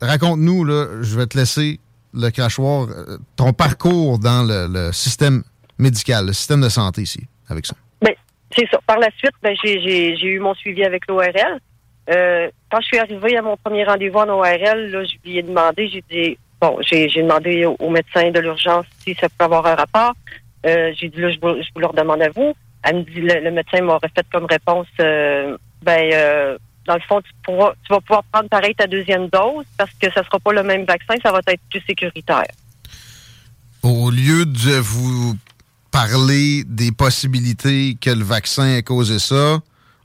raconte-nous, 0.00 0.66
je 1.02 1.16
vais 1.16 1.26
te 1.26 1.36
laisser 1.36 1.80
le 2.14 2.30
crachoir, 2.30 2.88
euh, 2.88 3.18
ton 3.36 3.52
parcours 3.52 4.18
dans 4.18 4.46
le, 4.46 4.92
système 4.92 5.42
médical, 5.78 6.26
le 6.26 6.32
système 6.32 6.60
de 6.60 6.68
santé 6.68 7.02
ici, 7.02 7.26
avec 7.48 7.66
ça. 7.66 7.74
Ben, 8.02 8.14
c'est 8.56 8.68
ça. 8.70 8.78
Par 8.86 8.98
la 8.98 9.10
suite, 9.16 9.34
ben, 9.42 9.54
j'ai 9.62 10.26
eu 10.26 10.40
mon 10.40 10.54
suivi 10.54 10.84
avec 10.84 11.06
l'ORL. 11.06 11.60
Euh, 12.10 12.50
quand 12.70 12.80
je 12.80 12.86
suis 12.86 12.98
arrivée 12.98 13.36
à 13.36 13.42
mon 13.42 13.56
premier 13.56 13.84
rendez-vous 13.84 14.18
en 14.18 14.28
ORL, 14.28 14.90
là, 14.90 15.04
je 15.04 15.14
lui 15.24 15.38
ai 15.38 15.42
demandé, 15.42 15.88
j'ai 15.88 16.04
dit, 16.10 16.38
bon, 16.60 16.78
j'ai 16.80 17.08
demandé 17.08 17.64
au, 17.64 17.90
médecin 17.90 18.30
de 18.30 18.40
l'urgence 18.40 18.86
si 19.04 19.14
ça 19.14 19.28
peut 19.28 19.44
avoir 19.44 19.66
un 19.66 19.76
rapport. 19.76 20.14
Euh, 20.66 20.92
j'ai 20.96 21.08
dit, 21.08 21.20
là, 21.20 21.30
je 21.30 21.38
vous, 21.40 21.62
je 21.62 21.68
vous, 21.74 21.80
le 21.80 21.86
redemande 21.86 22.22
à 22.22 22.30
vous. 22.30 22.54
Elle 22.82 22.96
me 22.96 23.02
dit, 23.02 23.20
le, 23.20 23.50
médecin 23.50 23.82
m'aurait 23.82 24.10
fait 24.14 24.26
comme 24.32 24.46
réponse, 24.46 24.88
euh, 25.00 25.56
ben, 25.82 26.58
dans 26.86 26.94
le 26.94 27.00
fond, 27.00 27.20
tu, 27.20 27.30
pourras, 27.42 27.72
tu 27.84 27.92
vas 27.92 28.00
pouvoir 28.00 28.24
prendre 28.24 28.48
pareil 28.48 28.74
ta 28.74 28.86
deuxième 28.86 29.28
dose 29.28 29.64
parce 29.76 29.92
que 30.00 30.10
ça 30.12 30.24
sera 30.24 30.38
pas 30.38 30.52
le 30.52 30.62
même 30.62 30.84
vaccin, 30.84 31.14
ça 31.22 31.32
va 31.32 31.40
être 31.46 31.62
plus 31.70 31.82
sécuritaire. 31.86 32.50
Au 33.82 34.10
lieu 34.10 34.44
de 34.46 34.78
vous 34.78 35.36
parler 35.90 36.64
des 36.64 36.92
possibilités 36.92 37.96
que 38.00 38.10
le 38.10 38.24
vaccin 38.24 38.76
ait 38.76 38.82
causé 38.82 39.18
ça, 39.18 39.58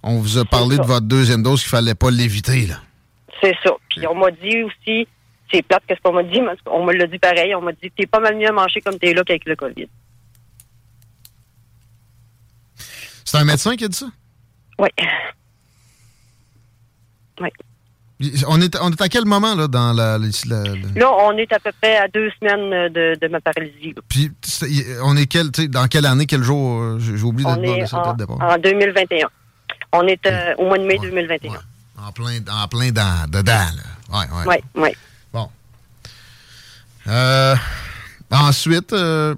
on 0.04 0.20
vous 0.20 0.38
a 0.38 0.46
parlé 0.46 0.78
de 0.78 0.84
votre 0.84 1.06
deuxième 1.06 1.44
dose 1.44 1.62
qu'il 1.62 1.70
fallait 1.70 1.96
pas 1.96 2.12
l'éviter, 2.12 2.68
là. 2.68 2.76
C'est 3.42 3.56
ça. 3.64 3.72
Puis 3.90 4.06
on 4.08 4.16
m'a 4.16 4.32
dit 4.32 4.64
aussi, 4.64 5.08
c'est 5.52 5.62
plate 5.64 5.84
qu'est-ce 5.88 6.02
qu'on 6.02 6.14
m'a 6.14 6.24
dit, 6.24 6.42
mais 6.42 6.54
on 6.68 6.86
me 6.86 6.94
l'a 6.94 7.08
dit 7.08 7.20
pareil, 7.20 7.54
on 7.56 7.62
m'a 7.62 7.74
dit 7.74 7.92
t'es 7.96 8.06
pas 8.06 8.20
mal 8.20 8.38
mieux 8.38 8.48
à 8.48 8.52
manger 8.52 8.82
comme 8.82 8.98
t'es 8.98 9.14
là 9.14 9.24
qu'avec 9.24 9.46
le 9.46 9.56
COVID. 9.56 9.88
C'est 13.26 13.38
un 13.38 13.44
médecin 13.44 13.76
qui 13.76 13.86
a 13.86 13.88
dit 13.88 13.98
ça? 13.98 14.08
Oui. 14.80 14.90
Oui. 17.42 17.50
On 18.48 18.62
est, 18.62 18.78
on 18.82 18.92
est 18.92 19.02
à 19.02 19.10
quel 19.10 19.26
moment 19.26 19.56
là, 19.56 19.68
dans 19.68 19.92
la, 19.92 20.18
Là, 20.18 21.12
on 21.20 21.38
est 21.38 21.52
à 21.52 21.60
peu 21.60 21.72
près 21.82 21.98
à 21.98 22.08
deux 22.08 22.32
semaines 22.40 22.94
de, 22.94 23.18
de 23.20 23.28
ma 23.28 23.42
paralysie. 23.42 23.94
Puis, 24.08 24.32
on 25.04 25.18
est 25.18 25.26
quel, 25.26 25.50
dans 25.70 25.88
quelle 25.88 26.06
année, 26.06 26.26
quel 26.26 26.42
jour? 26.42 26.82
Euh, 26.82 27.00
j'ai 27.00 27.22
oublié 27.24 27.50
de, 27.50 27.82
de 27.82 27.86
cette 27.86 28.00
date 28.00 28.18
départ. 28.18 28.38
En 28.42 28.58
2021. 28.58 29.28
On 29.92 30.08
est 30.08 30.26
euh, 30.28 30.56
au 30.58 30.66
mois 30.68 30.78
de 30.78 30.86
mai 30.86 30.98
2021. 31.02 31.54
En 31.98 32.12
plein, 32.12 32.40
en 32.50 32.68
plein 32.68 32.92
dans, 32.92 33.30
dedans, 33.30 33.52
là. 33.52 33.84
Oui, 34.14 34.26
oui. 34.32 34.44
Oui, 34.48 34.82
oui. 34.84 34.90
Bon. 35.34 35.50
Euh, 37.08 37.56
ensuite, 38.32 38.94
euh, 38.94 39.36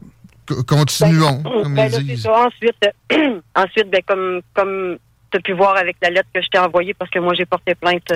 continuons, 0.68 1.41
ben, 1.44 1.64
comme 1.64 1.76
ben, 1.76 1.91
ils 1.94 2.06
disent. 2.06 2.28
Ensuite, 2.28 2.86
ensuite 3.56 3.90
ben, 3.90 4.02
comme, 4.06 4.41
comme 4.53 4.98
tu 5.32 5.38
as 5.38 5.41
pu 5.41 5.54
voir 5.54 5.78
avec 5.78 5.98
la 6.02 6.10
lettre 6.10 6.30
que 6.34 6.41
je 6.41 6.48
t'ai 6.48 6.60
envoyée, 6.60 6.94
parce 6.94 7.12
que 7.12 7.20
moi, 7.20 7.34
j'ai 7.34 7.45
porté 7.45 7.76
plainte. 7.76 8.14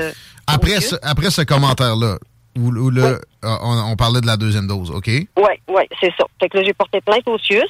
après, 0.47 0.81
ce, 0.81 0.95
après 1.01 1.29
ce 1.29 1.41
commentaire-là, 1.41 2.17
où, 2.57 2.71
le, 2.71 3.21
on, 3.43 3.95
parlait 3.95 4.21
de 4.21 4.27
la 4.27 4.37
deuxième 4.37 4.67
dose, 4.67 4.91
OK? 4.91 5.07
Oui, 5.07 5.53
oui, 5.69 5.83
c'est 5.99 6.11
ça. 6.17 6.25
Fait 6.39 6.49
que 6.49 6.57
là, 6.57 6.63
j'ai 6.65 6.73
porté 6.73 6.99
plainte 7.01 7.27
au 7.27 7.37
CIUS. 7.37 7.63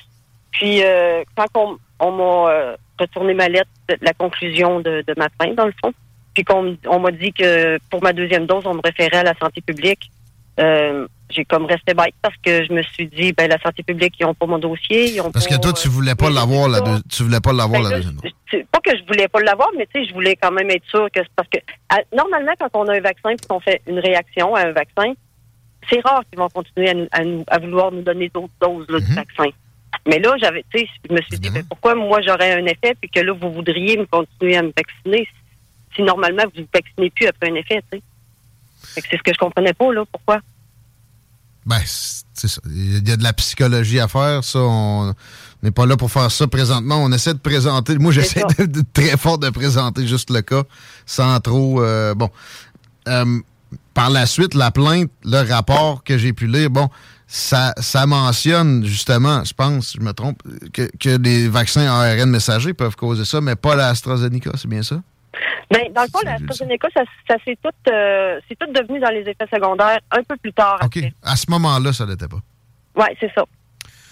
Puis, 0.52 0.82
quand 1.36 1.46
on, 1.56 1.78
on 2.00 2.12
m'a 2.12 2.76
retourné 3.02 3.34
ma 3.34 3.50
lettre, 3.50 3.70
de 3.90 3.98
la 4.02 4.14
conclusion 4.14 4.80
de, 4.80 5.04
ma 5.18 5.30
plainte, 5.30 5.56
dans 5.56 5.66
le 5.66 5.74
fond. 5.84 5.94
Puis 6.34 6.44
qu'on 6.44 6.78
on, 6.88 7.00
m'a 7.00 7.12
dit 7.12 7.34
que 7.34 7.78
pour 7.90 8.02
ma 8.02 8.14
deuxième 8.14 8.46
dose, 8.46 8.64
on 8.66 8.74
me 8.74 8.82
référait 8.84 9.18
à 9.18 9.24
la 9.24 9.34
santé 9.38 9.62
publique. 9.62 10.10
Euh, 10.62 11.08
j'ai 11.30 11.46
comme 11.46 11.66
resté 11.66 11.94
bête 11.94 12.14
parce 12.22 12.36
que 12.44 12.66
je 12.66 12.74
me 12.74 12.84
suis 12.84 13.08
dit, 13.08 13.32
ben 13.34 13.50
la 13.50 13.58
santé 13.60 13.84
publique, 13.84 14.16
ils 14.20 14.26
n'ont 14.26 14.34
pas 14.34 14.46
mon 14.46 14.60
dossier. 14.60 15.14
Ils 15.14 15.22
ont 15.22 15.32
parce 15.32 15.48
que 15.48 15.60
toi, 15.60 15.74
tu 15.74 15.88
voulais 15.88 16.16
pas 16.16 16.30
l'avoir, 16.30 16.68
la 16.68 16.82
tu 17.10 17.24
voulais 17.24 17.40
pas 17.40 17.54
l'avoir 17.54 17.82
ben 17.82 17.90
la 17.90 17.96
deuxième. 17.96 18.18
Pas 18.72 18.80
que 18.84 18.98
je 18.98 19.04
voulais 19.06 19.28
pas 19.28 19.40
l'avoir, 19.40 19.70
mais 19.78 19.88
tu 19.88 20.02
sais, 20.02 20.10
je 20.10 20.14
voulais 20.14 20.36
quand 20.36 20.52
même 20.52 20.70
être 20.70 20.86
sûr 20.90 21.08
que 21.14 21.22
parce 21.36 21.48
que 21.48 21.58
normalement, 22.16 22.52
quand 22.60 22.70
on 22.74 22.88
a 22.88 22.98
un 22.98 23.00
vaccin 23.00 23.30
et 23.30 23.38
qu'on 23.48 23.60
fait 23.60 23.82
une 23.88 24.00
réaction 24.00 24.54
à 24.56 24.68
un 24.68 24.72
vaccin, 24.72 25.14
c'est 25.90 26.02
rare 26.02 26.24
qu'ils 26.30 26.40
vont 26.40 26.50
continuer 26.50 27.08
à, 27.12 27.60
vouloir 27.60 27.92
nous 27.92 28.02
donner 28.02 28.30
d'autres 28.30 28.54
doses 28.62 28.88
du 28.88 28.94
mhm. 28.94 29.16
vaccin. 29.16 29.50
Mais 30.06 30.20
là, 30.20 30.36
j'avais, 30.40 30.66
tu 30.74 30.80
sais, 30.80 30.88
je 31.08 31.14
me 31.14 31.22
suis 31.22 31.40
dit, 31.40 31.50
ben, 31.50 31.64
pourquoi 31.68 31.96
moi 31.96 32.22
j'aurais 32.22 32.54
un 32.54 32.66
effet 32.66 32.96
puis 33.00 33.10
que 33.10 33.20
là, 33.20 33.34
vous 33.34 33.52
voudriez 33.52 33.98
me 33.98 34.06
continuer 34.06 34.58
à 34.58 34.64
me 34.64 34.72
vacciner 34.76 35.28
si 35.96 36.02
normalement 36.02 36.44
vous 36.54 36.62
ne 36.62 36.68
vaccinez 36.74 37.10
plus 37.10 37.28
après 37.28 37.50
un 37.50 37.56
effet, 37.56 37.82
tu 37.92 37.98
sais? 37.98 38.04
C'est 38.82 39.18
ce 39.18 39.24
que 39.24 39.34
je 39.34 39.38
comprenais 39.38 39.74
pas, 39.74 39.94
là. 39.94 40.04
Pourquoi? 40.12 40.40
Ben, 41.66 41.80
c'est 41.86 42.48
ça. 42.48 42.62
Il 42.66 43.08
y 43.08 43.12
a 43.12 43.18
de 43.18 43.24
la 43.24 43.34
psychologie 43.34 44.00
à 44.00 44.08
faire, 44.08 44.44
ça. 44.44 44.60
On 44.60 45.14
n'est 45.62 45.72
pas 45.72 45.86
là 45.86 45.96
pour 45.96 46.12
faire 46.12 46.32
ça 46.32 46.48
présentement. 46.48 46.98
On 47.04 47.12
essaie 47.12 47.34
de 47.34 47.40
présenter. 47.40 47.98
Moi, 47.98 48.12
j'essaie 48.12 48.44
de, 48.58 48.84
très 48.94 49.18
fort 49.18 49.38
de 49.38 49.50
présenter 49.50 50.08
juste 50.08 50.32
le 50.32 50.42
cas 50.42 50.64
sans 51.06 51.40
trop. 51.40 51.84
Euh, 51.84 52.16
bon. 52.16 52.30
Euh, 53.08 53.40
par 53.94 54.10
la 54.10 54.26
suite, 54.26 54.54
la 54.54 54.72
plainte, 54.72 55.12
le 55.24 55.48
rapport 55.48 56.04
que 56.04 56.18
j'ai 56.18 56.34
pu 56.34 56.48
lire, 56.48 56.70
bon, 56.70 56.90
ça, 57.28 57.74
ça 57.80 58.06
mentionne 58.06 58.86
justement, 58.86 59.44
je 59.44 59.54
pense, 59.54 59.94
je 59.98 60.04
me 60.04 60.12
trompe, 60.14 60.42
que, 60.74 60.90
que 61.00 61.18
les 61.18 61.48
vaccins 61.48 61.88
ARN 61.88 62.30
messagers 62.30 62.74
peuvent 62.74 62.96
causer 62.96 63.26
ça, 63.26 63.42
mais 63.42 63.56
pas 63.56 63.76
l'AstraZeneca, 63.76 64.52
c'est 64.56 64.68
bien 64.68 64.84
ça? 64.84 65.02
Bien, 65.70 65.84
dans 65.94 66.02
le 66.02 66.08
fond, 66.10 66.20
l'AstraZeneca, 66.24 66.90
ça, 66.94 67.04
ça 67.28 67.36
c'est 67.46 67.58
tout, 67.62 67.70
euh, 67.90 68.40
tout 68.60 68.72
devenu 68.74 69.00
dans 69.00 69.10
les 69.10 69.22
effets 69.22 69.48
secondaires 69.52 70.00
un 70.12 70.24
peu 70.24 70.36
plus 70.38 70.54
tard. 70.54 70.80
OK. 70.84 71.00
À 71.24 71.36
ce 71.36 71.50
moment-là, 71.50 71.94
ça 71.94 72.06
l'était 72.06 72.28
pas. 72.28 72.40
Oui, 72.96 73.06
c'est 73.20 73.32
ça. 73.34 73.44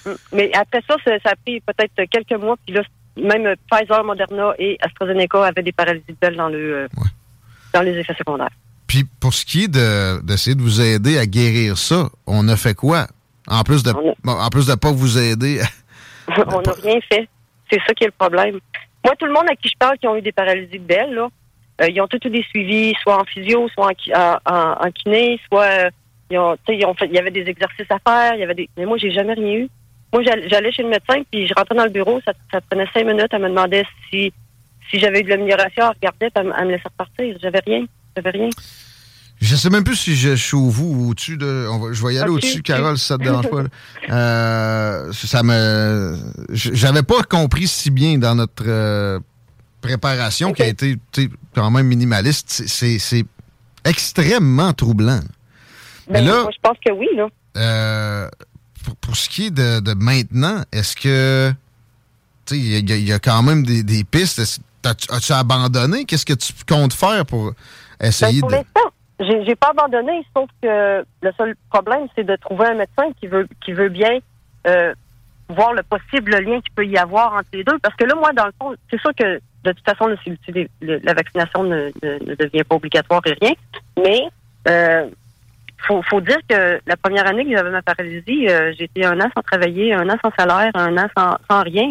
Mm. 0.05 0.15
Mais 0.33 0.51
après 0.53 0.81
ça, 0.87 0.95
ça, 1.05 1.31
a 1.31 1.35
pris 1.35 1.59
peut-être 1.61 2.09
quelques 2.09 2.41
mois, 2.41 2.55
puis 2.65 2.75
là, 2.75 2.83
même 3.17 3.53
Pfizer, 3.69 4.03
Moderna 4.03 4.53
et 4.57 4.77
AstraZeneca 4.81 5.45
avaient 5.45 5.63
des 5.63 5.73
paralysies 5.73 6.05
de 6.07 6.17
belle 6.19 6.37
dans, 6.37 6.47
le, 6.47 6.83
euh, 6.83 6.87
dans 7.73 7.81
les 7.81 7.97
effets 7.97 8.15
secondaires. 8.17 8.51
Puis 8.87 9.03
pour 9.19 9.33
ce 9.33 9.45
qui 9.45 9.65
est 9.65 9.67
d'essayer 9.67 10.55
de, 10.55 10.61
vous 10.61 10.81
aider 10.81 11.17
à 11.17 11.25
guérir 11.25 11.77
ça, 11.77 12.09
on 12.25 12.47
a 12.47 12.55
fait 12.55 12.73
quoi? 12.73 13.07
En 13.47 13.63
plus 13.63 13.83
de 13.83 13.91
en 13.91 14.49
plus 14.49 14.67
de 14.67 14.75
pas 14.75 14.91
vous 14.91 15.17
aider. 15.17 15.61
on 16.27 16.61
n'a 16.61 16.71
rien 16.83 16.99
fait. 17.11 17.27
C'est 17.71 17.79
ça 17.85 17.93
qui 17.93 18.03
est 18.03 18.07
le 18.07 18.13
problème. 18.17 18.59
Moi, 19.03 19.15
tout 19.17 19.26
le 19.26 19.34
monde 19.34 19.49
à 19.49 19.55
qui 19.55 19.69
je 19.69 19.77
parle 19.77 19.97
qui 19.97 20.07
ont 20.07 20.15
eu 20.15 20.21
des 20.21 20.31
paralysies 20.31 20.80
de 20.80 20.84
belle, 20.84 21.13
là, 21.13 21.30
euh, 21.81 21.88
ils 21.89 22.01
ont 22.01 22.07
tous 22.07 22.19
eu 22.26 22.30
des 22.30 22.43
suivis, 22.43 22.93
soit 23.01 23.19
en 23.19 23.23
physio, 23.23 23.69
soit 23.69 23.91
en, 24.45 24.91
kiné, 24.91 25.39
soit 25.47 25.63
euh, 25.63 25.89
ils 26.30 26.38
ont, 26.38 26.93
fait, 26.93 27.05
il 27.05 27.13
y 27.13 27.17
avait 27.17 27.31
des 27.31 27.47
exercices 27.49 27.89
à 27.89 27.99
faire, 27.99 28.35
il 28.35 28.41
y 28.41 28.43
avait 28.43 28.55
des. 28.55 28.69
Mais 28.77 28.85
moi, 28.85 28.97
j'ai 28.97 29.11
jamais 29.11 29.34
rien 29.34 29.53
eu. 29.53 29.69
Moi, 30.11 30.23
j'allais 30.23 30.71
chez 30.71 30.84
le 30.84 30.89
médecin, 30.89 31.21
puis 31.31 31.47
je 31.47 31.53
rentrais 31.55 31.76
dans 31.76 31.85
le 31.85 31.91
bureau, 31.91 32.19
ça, 32.26 32.34
ça 32.51 32.59
prenait 32.61 32.88
cinq 32.93 33.05
minutes, 33.05 33.30
elle 33.31 33.41
me 33.41 33.49
demandait 33.49 33.85
si 34.09 34.34
si 34.89 34.99
j'avais 34.99 35.19
eu 35.19 35.23
de 35.23 35.30
l'amélioration, 35.30 35.84
elle 35.84 35.95
regardait, 36.01 36.31
elle, 36.35 36.53
elle 36.57 36.65
me 36.65 36.71
laissait 36.71 36.89
repartir. 36.89 37.38
J'avais 37.41 37.61
rien. 37.65 37.85
J'avais 38.15 38.31
rien. 38.31 38.49
Je 39.41 39.55
sais 39.55 39.69
même 39.69 39.85
plus 39.85 39.95
si 39.95 40.15
je 40.15 40.35
suis 40.35 40.55
au 40.55 40.69
vous 40.69 40.93
ou 40.93 41.09
au-dessus 41.09 41.37
de. 41.37 41.65
je 41.91 42.05
vais 42.05 42.15
y 42.15 42.19
aller 42.19 42.29
au-dessus, 42.29 42.61
Carole, 42.61 42.97
si 42.97 43.05
ça 43.05 43.17
te 43.17 43.23
dérange 43.23 43.49
pas. 43.49 43.63
Euh, 44.09 45.13
ça 45.13 45.43
me. 45.43 46.17
J'avais 46.49 47.03
pas 47.03 47.21
compris 47.21 47.67
si 47.67 47.91
bien 47.91 48.17
dans 48.17 48.33
notre 48.33 48.63
euh, 48.65 49.19
préparation 49.81 50.51
qui 50.51 50.63
a 50.63 50.67
été 50.67 50.97
quand 51.53 51.69
même 51.69 51.85
minimaliste. 51.85 52.49
C'est 52.49 53.25
extrêmement 53.85 54.73
troublant. 54.73 55.19
Ben, 56.09 56.25
là, 56.25 56.41
moi, 56.41 56.51
je 56.51 56.59
pense 56.61 56.77
que 56.83 56.91
oui, 56.91 57.07
là. 57.15 57.27
Euh, 57.57 58.29
pour, 58.99 59.15
ce 59.15 59.29
qui 59.29 59.47
est 59.47 59.51
de, 59.51 59.93
maintenant, 59.93 60.63
est-ce 60.71 60.95
que. 60.95 61.53
Tu 62.45 62.55
sais, 62.55 62.59
il 62.59 63.07
y, 63.07 63.13
a 63.13 63.19
quand 63.19 63.43
même 63.43 63.63
des, 63.63 63.83
des 63.83 64.03
pistes? 64.03 64.41
As-tu 64.83 65.33
abandonné? 65.33 66.05
Qu'est-ce 66.05 66.25
que 66.25 66.33
tu 66.33 66.51
comptes 66.67 66.93
faire 66.93 67.27
pour 67.27 67.53
essayer 68.01 68.41
ben, 68.41 68.61
de. 68.61 68.79
J'ai 69.19 69.55
pas 69.55 69.71
abandonné, 69.71 70.25
sauf 70.33 70.49
que 70.61 71.03
le 71.21 71.31
seul 71.37 71.53
problème, 71.69 72.07
c'est 72.15 72.23
de 72.23 72.37
trouver 72.37 72.67
un 72.67 72.75
médecin 72.75 73.11
qui 73.19 73.27
veut 73.27 73.47
qui 73.63 73.73
veut 73.73 73.89
bien 73.89 74.17
euh, 74.65 74.93
voir 75.49 75.73
le 75.73 75.83
possible 75.83 76.31
lien 76.31 76.61
qu'il 76.61 76.71
peut 76.73 76.85
y 76.85 76.97
avoir 76.97 77.33
entre 77.33 77.49
les 77.51 77.65
deux. 77.65 77.77
Parce 77.79 77.95
que 77.95 78.05
là, 78.05 78.15
moi, 78.15 78.31
dans 78.31 78.45
le 78.45 78.53
fond, 78.57 78.73
c'est 78.89 78.99
sûr 79.01 79.11
que 79.13 79.41
de 79.65 79.71
toute 79.73 79.85
façon, 79.85 80.15
la 80.79 81.13
vaccination 81.13 81.63
ne, 81.63 81.91
devient 82.35 82.63
pas 82.63 82.75
obligatoire 82.75 83.21
et 83.25 83.35
rien. 83.41 83.53
Mais 84.01 84.21
euh, 84.69 85.09
faut, 85.85 86.01
faut 86.03 86.21
dire 86.21 86.39
que 86.47 86.79
la 86.85 86.95
première 86.95 87.27
année 87.27 87.43
que 87.43 87.51
j'avais 87.51 87.71
ma 87.71 87.81
paralysie, 87.81 88.47
euh, 88.47 88.71
j'étais 88.77 89.03
un 89.03 89.19
an 89.19 89.29
sans 89.35 89.41
travailler, 89.41 89.93
un 89.93 90.07
an 90.07 90.17
sans 90.23 90.31
salaire, 90.37 90.71
un 90.75 90.97
an 90.97 91.07
sans, 91.17 91.35
sans 91.49 91.63
rien. 91.63 91.89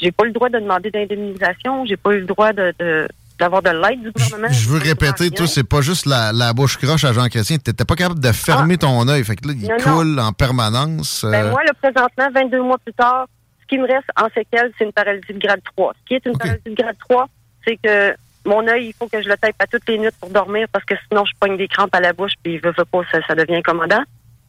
J'ai 0.00 0.12
pas 0.12 0.24
eu 0.24 0.28
le 0.28 0.32
droit 0.32 0.48
de 0.48 0.60
demander 0.60 0.92
d'indemnisation, 0.92 1.86
j'ai 1.86 1.96
pas 1.96 2.12
eu 2.12 2.20
le 2.20 2.26
droit 2.26 2.52
de 2.52 3.08
d'avoir 3.38 3.62
de 3.62 3.70
l'aide 3.70 4.02
du 4.02 4.10
gouvernement. 4.10 4.52
Je 4.52 4.68
veux 4.68 4.78
répéter, 4.78 5.30
toi, 5.30 5.46
c'est 5.46 5.68
pas 5.68 5.80
juste 5.80 6.06
la, 6.06 6.32
la, 6.32 6.52
bouche 6.52 6.76
croche 6.78 7.04
à 7.04 7.12
Jean 7.12 7.28
Chrétien. 7.28 7.58
T'étais 7.58 7.84
pas 7.84 7.94
capable 7.94 8.20
de 8.20 8.32
fermer 8.32 8.74
ah. 8.74 8.82
ton 8.82 9.08
œil. 9.08 9.24
Fait 9.24 9.36
que 9.36 9.48
là, 9.48 9.54
il 9.56 9.82
coule 9.82 10.18
en 10.18 10.32
permanence. 10.32 11.24
Ben, 11.24 11.46
euh. 11.46 11.50
moi, 11.50 11.62
là, 11.64 11.72
présentement, 11.74 12.28
22 12.34 12.62
mois 12.62 12.78
plus 12.78 12.94
tard, 12.94 13.26
ce 13.60 13.66
qui 13.66 13.78
me 13.78 13.86
reste 13.86 14.08
en 14.16 14.28
séquelles, 14.34 14.72
c'est 14.78 14.84
une 14.84 14.92
paralysie 14.92 15.32
de 15.32 15.38
grade 15.38 15.60
3. 15.76 15.92
Ce 16.00 16.06
qui 16.06 16.14
est 16.14 16.26
une 16.26 16.36
paralysie 16.36 16.62
de 16.64 16.74
grade 16.74 16.96
3, 16.98 17.28
c'est 17.66 17.76
que 17.82 18.14
mon 18.46 18.66
œil, 18.68 18.86
il 18.88 18.92
faut 18.92 19.08
que 19.08 19.20
je 19.20 19.28
le 19.28 19.36
tape 19.36 19.56
à 19.58 19.66
toutes 19.66 19.88
les 19.88 19.98
nuits 19.98 20.08
pour 20.20 20.30
dormir 20.30 20.66
parce 20.72 20.84
que 20.84 20.94
sinon, 21.08 21.24
je 21.24 21.32
pogne 21.38 21.56
des 21.56 21.68
crampes 21.68 21.94
à 21.94 22.00
la 22.00 22.12
bouche 22.12 22.32
puis 22.42 22.58
veut, 22.58 22.72
veut 22.76 22.84
pas, 22.84 23.00
ça, 23.10 23.18
ça 23.26 23.34
devient 23.34 23.56
incommodant. 23.56 24.02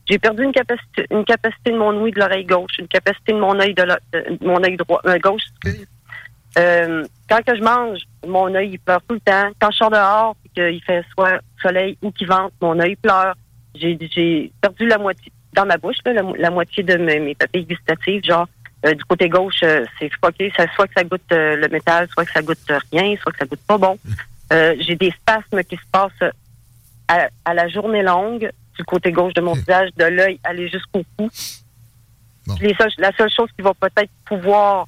J'ai 0.09 0.19
perdu 0.19 0.43
une 0.43 0.53
capacité, 0.53 1.05
une 1.11 1.25
capacité 1.25 1.71
de 1.71 1.77
mon 1.77 1.99
ouïe 2.01 2.11
de 2.11 2.19
l'oreille 2.19 2.45
gauche, 2.45 2.71
une 2.79 2.87
capacité 2.87 3.33
de 3.33 3.39
mon 3.39 3.59
œil 3.59 3.73
de, 3.73 3.85
mon 4.41 4.63
œil 4.63 4.77
droit, 4.77 5.01
euh, 5.05 5.17
gauche. 5.19 5.43
Euh, 6.57 7.03
quand 7.29 7.43
que 7.45 7.55
je 7.55 7.61
mange, 7.61 7.99
mon 8.25 8.53
œil 8.55 8.71
il 8.73 8.79
pleure 8.79 9.01
tout 9.07 9.15
le 9.15 9.19
temps. 9.19 9.49
Quand 9.59 9.71
je 9.71 9.77
sors 9.77 9.91
dehors, 9.91 10.35
qu'il 10.53 10.81
fait 10.83 11.03
soit 11.13 11.39
soleil 11.61 11.97
ou 12.01 12.11
qu'il 12.11 12.27
vente, 12.27 12.53
mon 12.61 12.79
œil 12.79 12.95
pleure. 12.95 13.35
J'ai 13.75 14.51
perdu 14.61 14.87
la 14.87 14.97
moitié 14.97 15.31
dans 15.53 15.65
ma 15.65 15.77
bouche, 15.77 15.97
la, 16.05 16.49
moitié 16.49 16.83
de 16.83 16.97
mes, 16.97 17.35
papilles 17.35 17.65
gustatives, 17.65 18.23
genre 18.23 18.47
euh, 18.85 18.93
du 18.93 19.03
côté 19.05 19.29
gauche, 19.29 19.59
c'est 19.59 20.09
fucké. 20.09 20.51
Ça, 20.55 20.65
soit 20.75 20.87
que 20.87 20.93
ça 20.95 21.03
goûte 21.03 21.21
le 21.31 21.67
métal, 21.67 22.07
soit 22.11 22.25
que 22.25 22.31
ça 22.31 22.41
goûte 22.41 22.71
rien, 22.91 23.15
soit 23.21 23.31
que 23.31 23.39
ça 23.39 23.45
goûte 23.45 23.61
pas 23.67 23.77
bon. 23.77 23.97
j'ai 24.51 24.95
des 24.95 25.11
spasmes 25.11 25.63
qui 25.63 25.75
se 25.75 25.89
passent 25.91 26.31
à 27.07 27.53
la 27.53 27.67
journée 27.67 28.03
longue 28.03 28.51
du 28.77 28.83
côté 28.83 29.11
gauche 29.11 29.33
de 29.33 29.41
mon 29.41 29.53
visage, 29.53 29.89
de 29.97 30.05
l'œil, 30.05 30.39
aller 30.43 30.69
jusqu'au 30.69 31.03
cou. 31.17 31.29
la 32.97 33.11
seule 33.17 33.31
chose 33.31 33.49
qui 33.55 33.61
va 33.61 33.73
peut-être 33.73 34.11
pouvoir 34.25 34.87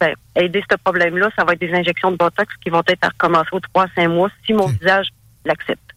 ben, 0.00 0.14
aider 0.34 0.62
ce 0.70 0.76
problème-là, 0.76 1.30
ça 1.36 1.44
va 1.44 1.52
être 1.52 1.60
des 1.60 1.72
injections 1.72 2.10
de 2.10 2.16
Botox 2.16 2.52
qui 2.62 2.70
vont 2.70 2.82
être 2.86 3.04
à 3.04 3.08
recommencer 3.08 3.50
aux 3.52 3.60
3 3.60 3.86
5 3.94 4.08
mois 4.08 4.30
si 4.46 4.52
mon 4.54 4.66
visage 4.66 5.08
l'accepte. 5.44 5.90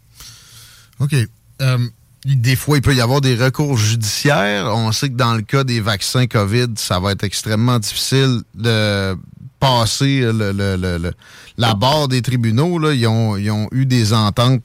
OK. 0.99 1.15
Euh, 1.61 1.77
des 2.25 2.55
fois, 2.55 2.77
il 2.77 2.81
peut 2.81 2.95
y 2.95 3.01
avoir 3.01 3.21
des 3.21 3.35
recours 3.35 3.77
judiciaires. 3.77 4.65
On 4.75 4.91
sait 4.91 5.09
que 5.09 5.15
dans 5.15 5.35
le 5.35 5.41
cas 5.41 5.63
des 5.63 5.81
vaccins 5.81 6.27
COVID, 6.27 6.73
ça 6.75 6.99
va 6.99 7.11
être 7.11 7.23
extrêmement 7.23 7.79
difficile 7.79 8.41
de 8.55 9.17
passer 9.59 10.21
le, 10.23 11.11
la 11.57 11.73
barre 11.73 12.07
des 12.07 12.21
tribunaux. 12.21 12.79
Là. 12.79 12.93
Ils, 12.93 13.07
ont, 13.07 13.67
eu 13.71 13.85
des 13.85 14.13
ententes 14.13 14.61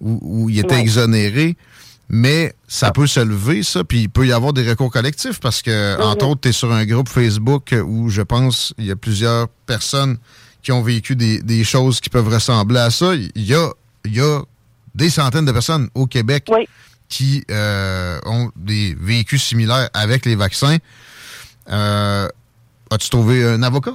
où, 0.00 0.48
ils 0.48 0.58
étaient 0.58 0.80
exonérés 0.80 1.56
mais 2.08 2.54
ça 2.66 2.90
peut 2.90 3.06
se 3.06 3.20
lever, 3.20 3.62
ça, 3.62 3.84
puis 3.84 4.02
il 4.02 4.08
peut 4.08 4.26
y 4.26 4.32
avoir 4.32 4.52
des 4.52 4.68
recours 4.68 4.90
collectifs 4.90 5.40
parce 5.40 5.60
que, 5.60 6.00
entre 6.00 6.26
autres, 6.26 6.40
tu 6.42 6.48
es 6.48 6.52
sur 6.52 6.72
un 6.72 6.86
groupe 6.86 7.08
Facebook 7.08 7.74
où 7.84 8.08
je 8.08 8.22
pense 8.22 8.74
il 8.78 8.86
y 8.86 8.90
a 8.90 8.96
plusieurs 8.96 9.48
personnes 9.66 10.18
qui 10.62 10.72
ont 10.72 10.82
vécu 10.82 11.16
des, 11.16 11.64
choses 11.64 12.00
qui 12.00 12.10
peuvent 12.10 12.28
ressembler 12.28 12.80
à 12.80 12.90
ça. 12.90 13.14
Il 13.14 13.30
y 13.36 13.54
a, 13.54 13.70
il 14.04 14.16
y 14.16 14.20
a 14.20 14.40
des 14.94 15.10
centaines 15.10 15.44
de 15.44 15.52
personnes 15.52 15.88
au 15.94 16.06
Québec 16.06 16.50
qui 17.08 17.44
euh, 17.50 18.18
ont 18.26 18.50
des 18.56 18.94
vécus 18.98 19.42
similaires 19.42 19.88
avec 19.94 20.24
les 20.26 20.34
vaccins. 20.34 20.76
Euh, 21.70 22.28
as-tu 22.90 23.10
trouvé 23.10 23.44
un 23.44 23.62
avocat? 23.62 23.92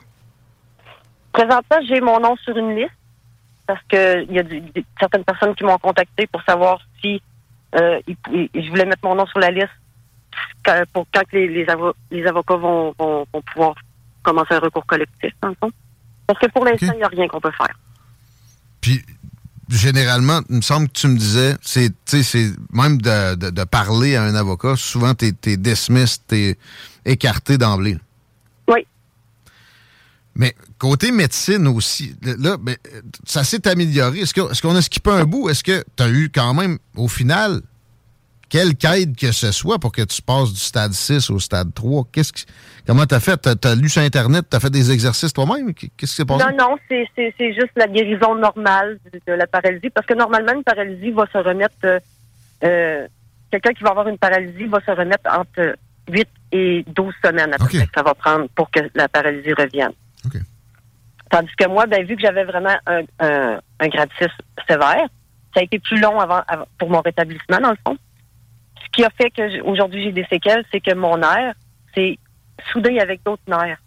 Présentement, 1.31 1.77
j'ai 1.87 1.99
mon 1.99 2.19
nom 2.19 2.35
sur 2.37 2.55
une 2.55 2.75
liste 2.75 2.91
parce 3.65 3.81
qu'il 3.89 4.31
y 4.31 4.39
a 4.39 4.43
certaines 4.99 5.23
personnes 5.23 5.55
qui 5.55 5.63
m'ont 5.63 5.77
contacté 5.77 6.27
pour 6.27 6.43
savoir 6.43 6.79
si 7.01 7.21
euh, 7.75 7.99
je 8.07 8.69
voulais 8.69 8.85
mettre 8.85 9.03
mon 9.03 9.15
nom 9.15 9.25
sur 9.27 9.39
la 9.39 9.51
liste 9.51 9.69
pour 10.93 11.05
quand 11.13 11.23
les, 11.33 11.47
les, 11.47 12.25
avocats 12.27 12.55
vont, 12.55 12.93
pouvoir 13.53 13.75
commencer 14.21 14.53
un 14.53 14.59
recours 14.59 14.85
collectif, 14.85 15.31
dans 15.41 15.49
le 15.49 15.55
fond. 15.59 15.71
Parce 16.25 16.39
que 16.39 16.47
pour 16.47 16.65
l'instant, 16.65 16.93
il 16.93 16.97
n'y 16.97 17.03
a 17.03 17.07
rien 17.07 17.27
qu'on 17.27 17.41
peut 17.41 17.51
faire. 17.51 17.77
Puis, 18.79 19.03
généralement, 19.69 20.41
il 20.49 20.57
me 20.57 20.61
semble 20.61 20.87
que 20.87 20.93
tu 20.93 21.07
me 21.07 21.17
disais, 21.17 21.55
c'est 21.61 21.91
même 22.71 23.01
de, 23.01 23.63
parler 23.65 24.15
à 24.15 24.23
un 24.23 24.35
avocat, 24.35 24.75
souvent, 24.75 25.13
tu 25.13 25.25
es, 25.25 25.51
es 25.51 25.57
dismissed, 25.57 26.21
tu 26.27 26.35
es 26.35 26.57
écarté 27.05 27.57
d'emblée. 27.57 27.97
Oui. 28.67 28.87
Mais 30.35 30.55
côté 30.83 31.13
médecine 31.13 31.65
aussi, 31.69 32.13
là, 32.21 32.57
ben, 32.59 32.75
ça 33.25 33.45
s'est 33.45 33.65
amélioré. 33.69 34.19
Est-ce 34.19 34.61
qu'on 34.61 34.75
a 34.75 34.81
skippé 34.81 35.11
un 35.11 35.23
bout? 35.23 35.49
Est-ce 35.49 35.63
que 35.63 35.81
tu 35.95 36.03
as 36.03 36.09
eu 36.09 36.29
quand 36.29 36.53
même, 36.53 36.77
au 36.97 37.07
final, 37.07 37.61
quelque 38.49 38.85
aide 38.87 39.15
que 39.15 39.31
ce 39.31 39.53
soit 39.53 39.79
pour 39.79 39.93
que 39.93 40.01
tu 40.01 40.21
passes 40.21 40.51
du 40.51 40.59
stade 40.59 40.91
6 40.91 41.29
au 41.29 41.39
stade 41.39 41.73
3? 41.73 42.07
Qu'est-ce 42.11 42.33
que, 42.33 42.39
comment 42.85 43.05
tu 43.05 43.15
as 43.15 43.21
fait? 43.21 43.39
Tu 43.61 43.65
as, 43.65 43.75
lu 43.75 43.87
sur 43.87 44.01
Internet? 44.01 44.45
Tu 44.51 44.57
as 44.57 44.59
fait 44.59 44.69
des 44.69 44.91
exercices 44.91 45.31
toi-même? 45.31 45.73
Qu'est-ce 45.73 45.91
qui 45.95 46.07
s'est 46.07 46.25
passé? 46.25 46.43
Non, 46.43 46.57
non, 46.57 46.75
c'est 46.89 47.53
juste 47.53 47.71
la 47.77 47.87
guérison 47.87 48.35
normale 48.35 48.99
de 49.25 49.31
la 49.31 49.47
paralysie. 49.47 49.89
Parce 49.89 50.05
que 50.05 50.15
normalement, 50.15 50.51
une 50.51 50.65
paralysie 50.65 51.11
va 51.11 51.25
se 51.31 51.37
remettre... 51.37 51.75
Euh, 51.85 51.99
euh, 52.65 53.07
quelqu'un 53.51 53.71
qui 53.71 53.83
va 53.85 53.91
avoir 53.91 54.09
une 54.09 54.17
paralysie 54.17 54.65
va 54.65 54.81
se 54.81 54.91
remettre 54.91 55.29
entre 55.31 55.77
8 56.09 56.27
et 56.51 56.85
12 56.87 57.13
semaines 57.23 57.53
après 57.53 57.85
que 57.85 57.91
ça 57.95 58.03
va 58.03 58.13
prendre 58.13 58.49
pour 58.53 58.69
que 58.69 58.81
la 58.95 59.07
paralysie 59.07 59.53
revienne. 59.53 59.93
Tandis 61.33 61.55
que 61.57 61.67
moi, 61.67 61.87
ben, 61.87 62.05
vu 62.05 62.15
que 62.15 62.21
j'avais 62.21 62.43
vraiment 62.43 62.75
un, 62.85 63.01
un, 63.19 63.59
un 63.79 63.87
grade 63.87 64.09
6 64.19 64.27
sévère, 64.69 65.07
ça 65.51 65.61
a 65.61 65.63
été 65.63 65.79
plus 65.79 65.99
long 65.99 66.19
avant, 66.19 66.43
pour 66.77 66.91
mon 66.91 67.01
rétablissement, 67.01 67.59
dans 67.59 67.71
le 67.71 67.77
fond. 67.83 67.97
Ce 68.77 68.89
qui 68.91 69.03
a 69.03 69.09
fait 69.09 69.31
que 69.31 69.61
aujourd'hui 69.63 70.03
j'ai 70.03 70.11
des 70.11 70.25
séquelles, 70.25 70.63
c'est 70.71 70.79
que 70.79 70.93
mon 70.93 71.17
nerf, 71.17 71.55
c'est 71.95 72.19
soudé 72.71 72.99
avec 72.99 73.21
d'autres 73.25 73.41
nerfs. 73.47 73.79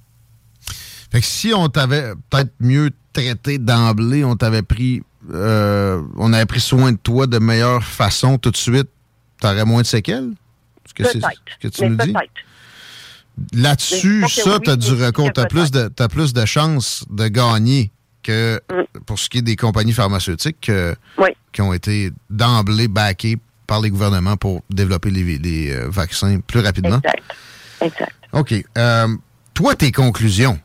Fait 1.12 1.20
que 1.20 1.26
si 1.26 1.54
on 1.54 1.68
t'avait 1.68 2.14
peut-être 2.30 2.52
mieux 2.58 2.90
traité 3.12 3.58
d'emblée, 3.58 4.24
on 4.24 4.34
t'avait 4.34 4.62
pris 4.62 5.04
euh, 5.32 6.02
on 6.16 6.32
avait 6.32 6.46
pris 6.46 6.58
soin 6.58 6.90
de 6.90 6.98
toi 6.98 7.28
de 7.28 7.38
meilleure 7.38 7.84
façon 7.84 8.38
tout 8.38 8.50
de 8.50 8.56
suite, 8.56 8.88
t'aurais 9.40 9.64
moins 9.64 9.82
de 9.82 9.86
séquelles? 9.86 10.30
Peut-être. 10.96 11.14
ce 11.14 11.68
que 11.68 11.68
tu 11.68 11.96
dis? 11.96 12.14
Là-dessus, 13.52 14.24
ça, 14.28 14.58
tu 14.60 14.70
as 14.70 14.76
du 14.76 14.92
recours. 14.92 15.32
Tu 15.32 15.40
as, 15.40 15.46
plus 15.46 15.70
de, 15.70 15.90
as 15.98 16.08
plus 16.08 16.32
de 16.32 16.44
chances 16.44 17.04
de 17.10 17.28
gagner 17.28 17.90
que 18.22 18.60
mm. 18.70 19.00
pour 19.04 19.18
ce 19.18 19.28
qui 19.28 19.38
est 19.38 19.42
des 19.42 19.56
compagnies 19.56 19.92
pharmaceutiques 19.92 20.70
qui 21.52 21.62
ont 21.62 21.72
été 21.72 22.10
d'emblée 22.28 22.88
backées 22.88 23.38
par 23.66 23.80
les 23.80 23.90
gouvernements 23.90 24.36
pour 24.36 24.62
développer 24.70 25.10
les, 25.10 25.72
euh, 25.72 25.88
vaccins 25.88 26.40
plus 26.40 26.60
rapidement. 26.60 26.98
Exact. 26.98 27.22
exact. 27.80 28.14
OK. 28.32 28.54
Euh, 28.76 29.08
toi, 29.54 29.74
tes 29.74 29.92
conclusions. 29.92 30.58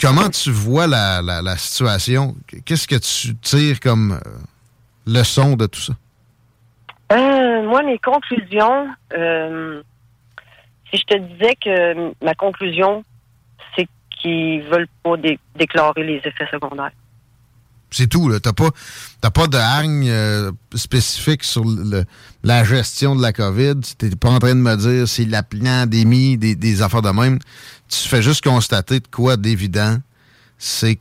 Comment 0.00 0.28
tu 0.28 0.50
vois 0.50 0.86
la, 0.86 1.56
situation? 1.56 2.36
Qu'est-ce 2.64 2.86
que 2.86 2.96
tu 2.96 3.36
tires 3.36 3.80
comme 3.80 4.12
euh, 4.12 4.30
leçon 5.06 5.56
de 5.56 5.66
tout 5.66 5.80
ça? 5.80 5.94
moi, 7.10 7.82
mes 7.82 7.98
conclusions, 7.98 8.88
si 10.90 10.98
je 10.98 11.04
te 11.04 11.18
disais 11.18 11.56
que 11.56 12.24
ma 12.24 12.34
conclusion, 12.34 13.04
c'est 13.76 13.86
qu'ils 14.10 14.62
veulent 14.62 14.88
pas 15.02 15.16
déclarer 15.56 16.04
les 16.04 16.16
effets 16.24 16.48
secondaires. 16.50 16.92
C'est 17.90 18.06
tout, 18.06 18.28
là. 18.28 18.38
T'as 18.38 18.52
pas, 18.52 18.70
pas 19.30 19.46
de 19.46 19.56
hargne 19.56 20.10
euh, 20.10 20.52
spécifique 20.74 21.42
sur 21.42 21.64
la 22.42 22.64
gestion 22.64 23.16
de 23.16 23.22
la 23.22 23.32
COVID. 23.32 23.80
T'es 23.96 24.10
pas 24.10 24.28
en 24.28 24.38
train 24.38 24.54
de 24.54 24.60
me 24.60 24.76
dire 24.76 25.08
c'est 25.08 25.24
la 25.24 25.42
pandémie, 25.42 26.36
des, 26.36 26.54
des 26.54 26.82
affaires 26.82 27.00
de 27.00 27.10
même. 27.10 27.38
Tu 27.88 28.08
fais 28.08 28.20
juste 28.20 28.44
constater 28.44 29.00
de 29.00 29.06
quoi 29.06 29.38
d'évident, 29.38 29.96
c'est 30.58 30.98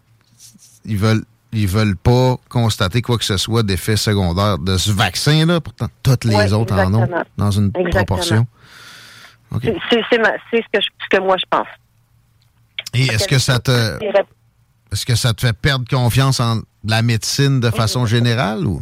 qu'ils 0.86 0.98
veulent 0.98 1.26
ils 1.54 1.68
veulent 1.68 1.98
pas 1.98 2.38
constater 2.50 3.02
quoi 3.02 3.18
que 3.18 3.24
ce 3.24 3.38
soit 3.38 3.64
d'effets 3.64 3.98
secondaires 3.98 4.60
de 4.60 4.78
ce 4.78 4.92
vaccin-là. 4.92 5.62
Pourtant, 5.62 5.88
toutes 6.04 6.26
les 6.26 6.54
autres 6.54 6.74
en 6.74 6.94
ont 6.94 7.10
dans 7.38 7.52
une 7.52 7.72
proportion. 7.72 8.48
C'est 9.62 10.02
ce, 10.02 11.08
que 11.10 11.20
moi 11.20 11.36
je 11.38 11.46
pense. 11.50 11.68
Et 12.94 13.06
est-ce 13.06 13.28
que 13.28 13.40
ça 13.40 13.60
te 13.60 13.72
est-ce 14.92 15.06
que 15.06 15.16
ça 15.16 15.34
te 15.34 15.42
fait 15.42 15.54
perdre 15.54 15.86
confiance 15.90 16.40
en 16.40 16.62
la 16.84 17.02
médecine 17.02 17.60
de 17.60 17.70
façon 17.70 18.06
générale 18.16 18.66
ou? 18.66 18.82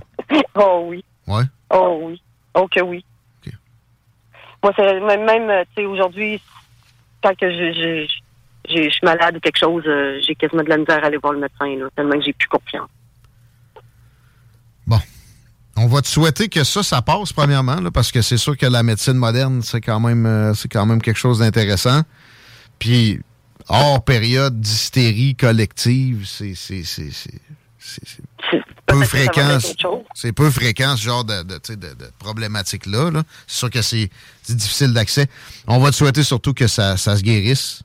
Oh 0.56 0.86
oui. 0.88 1.04
Ouais. 1.28 1.44
Oh 1.72 2.00
oui. 2.04 2.22
Oh 2.54 2.68
que 2.68 2.82
oui. 2.82 3.04
Moi, 4.66 4.74
c'est 4.76 5.00
même, 5.00 5.64
tu 5.76 5.84
sais, 5.84 5.86
aujourd'hui, 5.86 6.42
quand 7.22 7.38
que 7.38 7.52
je, 7.52 8.08
je, 8.68 8.90
suis 8.90 9.00
malade 9.04 9.38
ou 9.38 9.40
quelque 9.40 9.60
chose, 9.60 9.84
euh, 9.86 10.20
j'ai 10.26 10.34
quasiment 10.34 10.64
de 10.64 10.70
la 10.70 10.78
misère 10.78 11.04
à 11.04 11.06
aller 11.06 11.18
voir 11.18 11.34
le 11.34 11.40
médecin, 11.40 11.68
là, 11.78 11.88
tellement 11.96 12.18
que 12.18 12.26
j'ai 12.26 12.34
plus 12.34 12.48
confiance. 12.48 12.90
On 15.78 15.88
va 15.88 16.02
te 16.02 16.08
souhaiter 16.08 16.48
que 16.48 16.64
ça, 16.64 16.84
ça 16.84 17.02
passe, 17.02 17.34
premièrement, 17.34 17.78
parce 17.94 18.12
que 18.12 18.22
c'est 18.22 18.38
sûr 18.38 18.58
que 18.58 18.66
la 18.66 18.82
médecine 18.82 19.14
moderne, 19.14 19.62
c'est 19.62 19.82
quand 19.82 20.00
même 20.00 20.26
euh, 20.26 20.54
c'est 20.54 20.72
quand 20.72 20.86
même 20.86 21.02
quelque 21.02 21.18
chose 21.18 21.40
d'intéressant. 21.40 22.02
Puis, 22.80 23.20
hors 23.68 24.04
période 24.04 24.60
d'hystérie 24.60 25.36
collective, 25.36 26.26
c'est 26.26 26.54
peu 28.86 29.04
fréquent. 29.04 29.58
C'est 30.14 30.32
peu 30.32 30.50
fréquent 30.50 30.96
ce 30.96 31.04
genre 31.04 31.26
de, 31.26 31.44
de, 31.44 31.60
de, 31.70 31.76
de 31.76 32.12
problématique-là. 32.20 33.12
c'est 33.48 33.58
sûr 33.58 33.70
que 33.70 33.82
c'est 33.82 34.10
difficile 34.50 34.94
d'accès. 34.94 35.28
On 35.68 35.80
va 35.80 35.92
te 35.92 35.96
souhaiter 35.96 36.24
surtout 36.24 36.54
que 36.54 36.68
ça, 36.68 36.98
ça 36.98 37.18
se 37.18 37.22
guérisse 37.22 37.84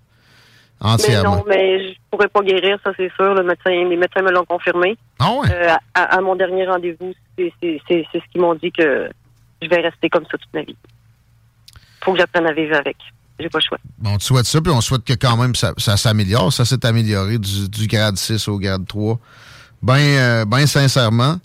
entièrement. 0.81 1.37
non, 1.37 1.45
mais 1.49 1.97
pourrais 2.11 2.29
pas 2.29 2.43
guérir, 2.43 2.79
ça 2.85 2.93
c'est 2.97 3.11
sûr. 3.15 3.35
Le 3.35 3.43
médecin, 3.43 3.71
les 3.71 3.97
médecins 3.97 4.23
me 4.23 4.31
l'ont 4.31 4.45
confirmé. 4.45 4.97
Ah 5.19 5.33
ouais? 5.33 5.49
Euh, 5.51 5.75
à, 5.95 6.21
mon 6.21 6.37
dernier 6.37 6.67
rendez-vous, 6.67 7.13
c'est 7.39 7.53
ce 7.63 8.31
qu'ils 8.33 8.41
m'ont 8.41 8.55
dit 8.55 8.73
que 8.73 9.09
je 9.63 9.69
vais 9.69 9.81
rester 9.81 10.09
comme 10.09 10.25
ça 10.25 10.39
toute 10.39 10.53
ma 10.55 10.63
vie. 10.63 10.77
Faut 12.03 12.13
que 12.13 12.19
j'apprenne 12.19 12.47
à 12.47 12.53
vivre 12.53 12.77
avec. 12.77 12.97
J'ai 13.39 13.49
pas 13.49 13.59
le 13.59 13.65
choix. 13.67 13.79
Bon, 13.99 14.15
on 14.15 14.19
te 14.19 14.23
souhaite 14.23 14.47
ça, 14.47 14.61
puis 14.61 14.73
on 14.73 14.81
souhaite 14.81 15.05
que 15.05 15.15
quand 15.15 15.37
même 15.37 15.55
ça, 15.55 15.75
s'améliore. 15.77 16.53
Ça 16.53 16.65
s'est 16.65 16.85
amélioré 16.85 17.39
du, 17.39 17.87
grade 17.87 18.17
6 18.17 18.49
au 18.49 18.59
grade 18.59 18.87
3. 18.87 19.19
Ben, 19.83 19.95
euh, 19.95 20.45
ben 20.45 20.67
sincèrement. 20.67 21.37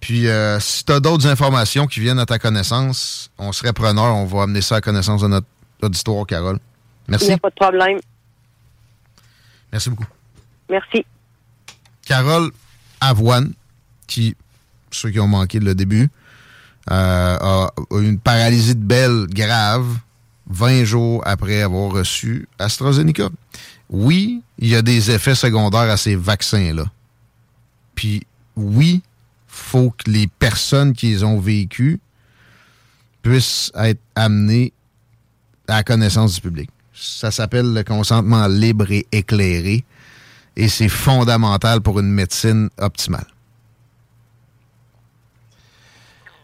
Puis, 0.00 0.28
euh, 0.28 0.58
si 0.60 0.84
tu 0.84 0.92
as 0.92 1.00
d'autres 1.00 1.26
informations 1.26 1.86
qui 1.86 2.00
viennent 2.00 2.18
à 2.18 2.26
ta 2.26 2.38
connaissance, 2.38 3.30
on 3.38 3.52
serait 3.52 3.72
preneur. 3.72 4.16
On 4.16 4.24
va 4.24 4.42
amener 4.42 4.62
ça 4.62 4.76
à 4.76 4.80
connaissance 4.80 5.22
de 5.22 5.28
notre 5.28 5.46
auditoire, 5.82 6.26
Carole. 6.26 6.58
Merci. 7.08 7.26
Il 7.26 7.28
n'y 7.28 7.34
a 7.34 7.38
pas 7.38 7.50
de 7.50 7.54
problème. 7.54 7.98
Merci 9.72 9.90
beaucoup. 9.90 10.06
Merci. 10.68 11.04
Carole 12.04 12.50
Avoine, 13.00 13.52
qui, 14.06 14.36
ceux 14.90 15.10
qui 15.10 15.20
ont 15.20 15.28
manqué 15.28 15.60
le 15.60 15.74
début, 15.74 16.08
euh, 16.90 17.36
a 17.40 17.70
une 17.92 18.18
paralysie 18.18 18.74
de 18.74 18.82
belle 18.82 19.26
grave 19.28 19.98
20 20.48 20.84
jours 20.84 21.22
après 21.26 21.62
avoir 21.62 21.92
reçu 21.92 22.48
AstraZeneca. 22.58 23.28
Oui, 23.88 24.42
il 24.58 24.68
y 24.68 24.76
a 24.76 24.82
des 24.82 25.10
effets 25.10 25.34
secondaires 25.34 25.90
à 25.90 25.96
ces 25.96 26.16
vaccins-là. 26.16 26.84
Puis 27.94 28.26
oui, 28.56 29.02
faut 29.46 29.90
que 29.90 30.10
les 30.10 30.26
personnes 30.26 30.92
qui 30.92 31.08
les 31.08 31.24
ont 31.24 31.38
vécus 31.38 31.98
puissent 33.22 33.70
être 33.74 34.00
amenées 34.14 34.72
à 35.68 35.76
la 35.76 35.82
connaissance 35.84 36.34
du 36.34 36.40
public. 36.40 36.70
Ça 36.92 37.30
s'appelle 37.30 37.72
le 37.72 37.82
consentement 37.84 38.46
libre 38.46 38.90
et 38.90 39.06
éclairé 39.12 39.84
et 40.56 40.68
c'est 40.68 40.88
fondamental 40.88 41.80
pour 41.80 42.00
une 42.00 42.10
médecine 42.10 42.68
optimale. 42.78 43.26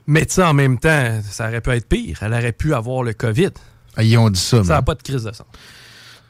Mais 0.07 0.27
en 0.39 0.55
même 0.55 0.79
temps, 0.79 1.21
ça 1.29 1.49
aurait 1.49 1.61
pu 1.61 1.71
être 1.71 1.89
pire. 1.89 2.19
Elle 2.23 2.33
aurait 2.33 2.53
pu 2.53 2.75
avoir 2.75 3.03
le 3.03 3.13
COVID. 3.13 3.51
Ah, 3.97 4.03
ils 4.03 4.17
ont 4.17 4.31
dit 4.31 4.41
ça. 4.41 4.63
Ça 4.63 4.75
n'a 4.75 4.83
pas 4.83 4.95
de 4.95 5.03
crise 5.03 5.25
de 5.25 5.33
sang. 5.33 5.47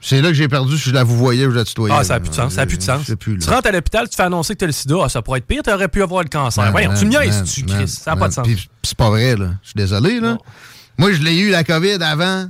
C'est 0.01 0.23
là 0.23 0.29
que 0.29 0.35
j'ai 0.35 0.49
perdu 0.49 0.79
si 0.79 0.91
je 0.91 0.95
la 0.95 1.05
vous 1.05 1.17
voyais 1.17 1.47
ou 1.47 1.51
je 1.51 1.57
la 1.57 1.65
tutoyais. 1.65 1.95
Ah, 1.97 2.05
ça 2.05 2.15
n'a 2.15 2.21
plus 2.21 2.31
de 2.31 2.35
sens. 2.35 2.55
Ça 2.55 2.63
n'a 2.63 2.67
plus 2.67 2.79
de 2.79 2.83
sens. 2.83 3.07
tu 3.07 3.51
rentres 3.51 3.69
à 3.69 3.73
l'hôpital, 3.73 4.09
tu 4.09 4.17
fais 4.17 4.23
annoncer 4.23 4.55
que 4.55 4.61
tu 4.61 4.65
as 4.65 4.69
le 4.69 4.73
sida. 4.73 4.97
Ah, 5.05 5.09
ça 5.09 5.21
pourrait 5.21 5.41
être 5.41 5.47
pire, 5.47 5.63
tu 5.63 5.71
aurais 5.71 5.89
pu 5.89 6.03
avoir 6.03 6.23
le 6.23 6.29
cancer. 6.29 6.71
Voyons, 6.71 6.95
tu 6.95 7.07
me 7.07 7.11
niaises, 7.11 7.43
tu 7.53 7.65
Chris. 7.65 7.89
Ça 7.89 8.13
n'a 8.13 8.17
pas 8.17 8.29
de 8.29 8.33
sens. 8.35 8.47
c'est 8.83 8.97
pas 8.97 9.11
vrai, 9.11 9.37
là. 9.37 9.51
Je 9.63 9.69
suis 9.69 9.77
désolé, 9.77 10.21
là. 10.21 10.39
Moi, 10.99 11.13
je 11.13 11.23
l'ai 11.23 11.39
eu, 11.39 11.51
la 11.51 11.65
COVID, 11.65 12.03
avant 12.03 12.49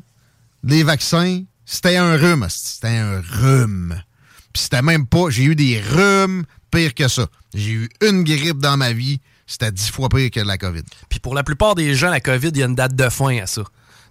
les 0.62 0.82
vaccins. 0.84 1.42
C'était 1.66 1.96
un 1.96 2.16
rhume. 2.16 2.46
C'était 2.48 2.96
un 2.96 3.20
rhume. 3.20 4.00
Puis 4.52 4.62
c'était 4.62 4.82
même 4.82 5.06
pas. 5.06 5.28
J'ai 5.28 5.44
eu 5.44 5.56
des 5.56 5.80
rhumes 5.80 6.44
pire 6.70 6.94
que 6.94 7.08
ça. 7.08 7.26
J'ai 7.52 7.72
eu 7.72 7.90
une 8.00 8.24
grippe 8.24 8.58
dans 8.58 8.76
ma 8.76 8.92
vie. 8.92 9.20
C'était 9.46 9.70
dix 9.70 9.90
fois 9.90 10.08
pire 10.08 10.30
que 10.30 10.40
la 10.40 10.56
COVID. 10.56 10.82
Puis 11.08 11.18
pour 11.18 11.34
la 11.34 11.42
plupart 11.42 11.74
des 11.74 11.94
gens, 11.94 12.08
la 12.08 12.20
COVID, 12.20 12.48
il 12.48 12.58
y 12.58 12.62
a 12.62 12.66
une 12.66 12.74
date 12.74 12.94
de 12.94 13.08
fin 13.08 13.36
à 13.38 13.46
ça. 13.46 13.62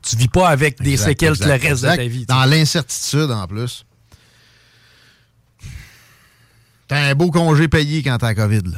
Tu 0.02 0.16
vis 0.18 0.28
pas 0.28 0.50
avec 0.50 0.82
des 0.82 0.98
séquelles 0.98 1.36
le 1.40 1.52
reste 1.52 1.84
de 1.84 1.96
ta 1.96 2.06
vie. 2.06 2.26
Dans 2.26 2.46
l'incertitude, 2.46 3.32
en 3.32 3.48
plus. 3.48 3.86
T'as 6.88 7.10
un 7.10 7.16
beau 7.16 7.32
congé 7.32 7.68
payé 7.68 8.04
quand 8.04 8.18
t'as 8.20 8.28
la 8.28 8.36
COVID, 8.36 8.62
là. 8.72 8.78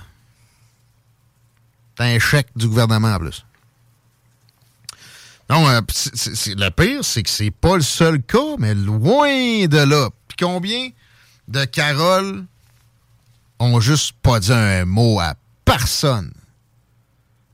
T'as 1.95 2.05
un 2.05 2.19
chèque 2.19 2.47
du 2.55 2.67
gouvernement, 2.67 3.13
en 3.13 3.19
plus. 3.19 3.45
Non, 5.49 5.67
euh, 5.69 5.81
le 5.81 6.69
pire, 6.69 7.03
c'est 7.03 7.23
que 7.23 7.29
c'est 7.29 7.51
pas 7.51 7.75
le 7.75 7.81
seul 7.81 8.21
cas, 8.21 8.57
mais 8.59 8.73
loin 8.73 9.65
de 9.67 9.77
là. 9.77 10.09
Puis 10.27 10.37
combien 10.39 10.89
de 11.47 11.63
Carole 11.65 12.45
ont 13.59 13.79
juste 13.79 14.13
pas 14.21 14.39
dit 14.39 14.51
un 14.51 14.85
mot 14.85 15.19
à 15.19 15.35
personne? 15.63 16.33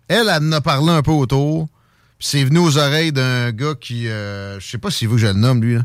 Elle, 0.08 0.28
elle 0.30 0.44
en 0.44 0.52
a 0.54 0.62
parlé 0.62 0.92
un 0.92 1.02
peu 1.02 1.12
autour 1.12 1.70
c'est 2.24 2.46
venu 2.46 2.60
aux 2.60 2.78
oreilles 2.78 3.12
d'un 3.12 3.52
gars 3.52 3.76
qui, 3.76 4.08
euh, 4.08 4.58
je 4.58 4.66
sais 4.66 4.78
pas 4.78 4.90
si 4.90 5.06
vous 5.06 5.16
que 5.16 5.22
je 5.22 5.28
le 5.28 5.34
nomme, 5.34 5.62
lui, 5.62 5.78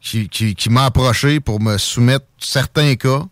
qui, 0.00 0.70
m'a 0.70 0.84
approché 0.84 1.40
pour 1.40 1.60
me 1.60 1.78
soumettre 1.78 2.26
certains 2.38 2.94
cas. 2.94 3.24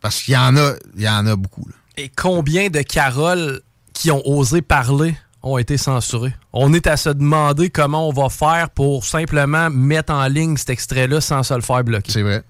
Parce 0.00 0.22
qu'il 0.22 0.32
y 0.32 0.36
en 0.38 0.56
a, 0.56 0.72
il 0.96 1.02
y 1.02 1.08
en 1.08 1.26
a 1.26 1.36
beaucoup. 1.36 1.68
Et 1.98 2.08
combien 2.08 2.70
de 2.70 2.80
Carole 2.80 3.60
qui 3.92 4.10
ont 4.10 4.26
osé 4.26 4.62
parler? 4.62 5.14
Ont 5.42 5.58
été 5.58 5.76
censurés? 5.76 6.34
On 6.52 6.72
est 6.72 6.86
à 6.86 6.96
se 6.96 7.10
demander 7.10 7.70
comment 7.70 8.08
on 8.08 8.12
va 8.12 8.28
faire 8.28 8.70
pour 8.70 9.04
simplement 9.04 9.70
mettre 9.70 10.12
en 10.12 10.26
ligne 10.26 10.56
cet 10.56 10.70
extrait-là 10.70 11.20
sans 11.20 11.42
se 11.42 11.54
le 11.54 11.62
faire 11.62 11.84
bloquer. 11.84 12.12
C'est 12.12 12.22
vrai. 12.22 12.42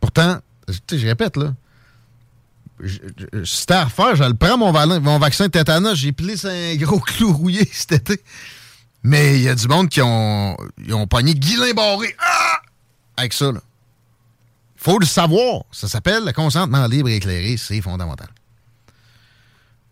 Pourtant, 0.00 0.38
je 0.68 1.06
répète, 1.06 1.36
là, 1.36 1.54
c'était 3.44 3.74
à 3.74 3.84
refaire, 3.84 4.14
je 4.14 4.24
le 4.24 4.34
prends, 4.34 4.56
mon, 4.56 5.18
vaccin 5.18 5.48
de. 5.48 5.94
J'ai 5.94 6.12
plissé 6.12 6.72
un 6.72 6.76
gros 6.76 7.00
clou 7.06 7.32
rouillé 7.32 7.68
cet 7.72 7.92
été. 7.92 8.22
Mais 9.02 9.36
il 9.36 9.42
y 9.42 9.48
a 9.48 9.54
du 9.54 9.68
monde 9.68 9.88
qui 9.88 10.02
ont, 10.02 10.56
ils 10.84 10.94
ont 10.94 11.06
pogné 11.06 11.34
Guilain 11.34 11.72
Barré 11.72 12.14
ah! 12.18 12.60
avec 13.16 13.32
ça. 13.32 13.52
Là. 13.52 13.60
faut 14.76 14.98
le 14.98 15.06
savoir. 15.06 15.62
Ça 15.70 15.88
s'appelle 15.88 16.24
le 16.24 16.32
consentement 16.32 16.86
libre 16.86 17.08
et 17.08 17.16
éclairé. 17.16 17.56
C'est 17.56 17.80
fondamental. 17.80 18.28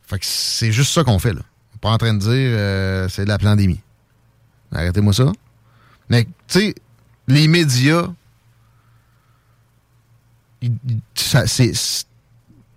Fait 0.06 0.18
que 0.18 0.26
c'est 0.26 0.72
juste 0.72 0.92
ça 0.92 1.02
qu'on 1.02 1.18
fait. 1.18 1.32
là. 1.32 1.42
Pas 1.80 1.90
en 1.90 1.98
train 1.98 2.14
de 2.14 2.18
dire 2.18 2.30
euh, 2.30 3.08
c'est 3.08 3.24
de 3.24 3.28
la 3.28 3.38
pandémie. 3.38 3.80
Arrêtez-moi 4.72 5.12
ça. 5.12 5.30
Mais, 6.08 6.24
tu 6.24 6.30
sais, 6.48 6.74
les 7.28 7.48
médias, 7.48 8.08
c'est 11.14 11.72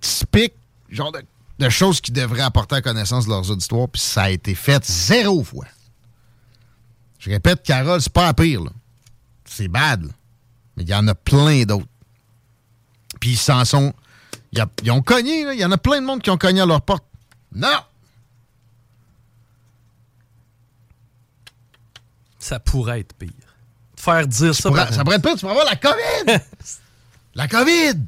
typique, 0.01 0.53
genre 0.89 1.11
de, 1.11 1.69
choses 1.69 2.01
qui 2.01 2.11
devraient 2.11 2.41
apporter 2.41 2.76
à 2.76 2.81
connaissance 2.81 3.26
de 3.26 3.31
leurs 3.31 3.49
auditoires, 3.51 3.89
puis 3.89 4.01
ça 4.01 4.23
a 4.23 4.30
été 4.30 4.55
fait 4.55 4.84
zéro 4.85 5.43
fois. 5.43 5.65
Je 7.19 7.30
répète, 7.30 7.63
Carole, 7.63 8.01
c'est 8.01 8.13
pas 8.13 8.27
à 8.27 8.34
pire, 8.34 8.61
C'est 9.45 9.67
bad, 9.67 10.05
Mais 10.77 10.84
il 10.84 10.89
y 10.89 10.95
en 10.95 11.07
a 11.07 11.15
plein 11.15 11.63
d'autres. 11.63 11.85
Puis 13.19 13.31
ils 13.31 13.38
s'en 13.38 13.65
sont. 13.65 13.93
ils 14.53 14.91
ont 14.91 15.01
cogné, 15.01 15.41
Il 15.53 15.59
y 15.59 15.65
en 15.65 15.71
a 15.71 15.77
plein 15.77 15.99
de 16.01 16.05
monde 16.05 16.21
qui 16.21 16.30
ont 16.30 16.38
cogné 16.38 16.61
à 16.61 16.65
leur 16.65 16.81
porte. 16.81 17.03
Non! 17.53 17.67
Ça 22.49 22.59
pourrait 22.59 23.01
être 23.01 23.13
pire. 23.13 23.30
Faire 23.95 24.26
dire 24.26 24.55
ça. 24.55 24.91
ça 24.91 25.03
pourrait 25.03 25.17
être 25.17 25.21
pire, 25.21 25.35
tu 25.35 25.45
vas 25.45 25.51
avoir 25.51 25.65
la 25.65 25.76
COVID! 25.76 26.41
la 27.35 27.47
COVID! 27.47 27.99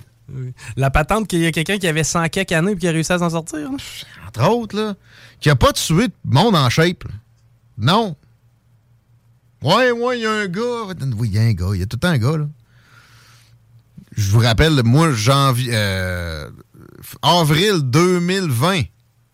La 0.76 0.90
patente 0.90 1.28
qu'il 1.28 1.42
y 1.42 1.46
a 1.46 1.52
quelqu'un 1.52 1.78
qui 1.78 1.88
avait 1.88 2.04
100 2.04 2.30
quelques 2.30 2.54
années 2.54 2.72
et 2.72 2.76
qui 2.76 2.88
a 2.88 2.92
réussi 2.92 3.14
à 3.14 3.20
s'en 3.20 3.30
sortir. 3.30 3.70
Entre 4.28 4.50
autres, 4.50 4.76
là. 4.76 4.96
Qui 5.40 5.52
a 5.52 5.56
pas 5.56 5.74
tué 5.74 6.08
de 6.08 6.14
monde 6.24 6.56
en 6.56 6.72
shape. 6.72 7.04
Non. 7.78 8.16
Ouais, 9.62 9.92
ouais, 9.92 10.18
il 10.18 10.24
y 10.24 10.26
a 10.26 10.32
un 10.32 10.48
gars. 10.48 10.96
Oui, 11.18 11.28
il 11.28 11.36
y 11.36 11.38
a 11.38 11.44
un 11.44 11.54
gars. 11.54 11.70
Il 11.76 11.82
y 11.82 11.84
a 11.84 11.86
tout 11.86 11.98
le 11.98 12.00
temps 12.00 12.08
un 12.08 12.18
gars, 12.18 12.38
là. 12.38 12.48
Je 14.18 14.32
vous 14.32 14.40
rappelle, 14.40 14.82
moi, 14.84 15.12
janvier. 15.12 15.70
Euh, 15.72 16.50
avril 17.22 17.82
2020, 17.84 18.82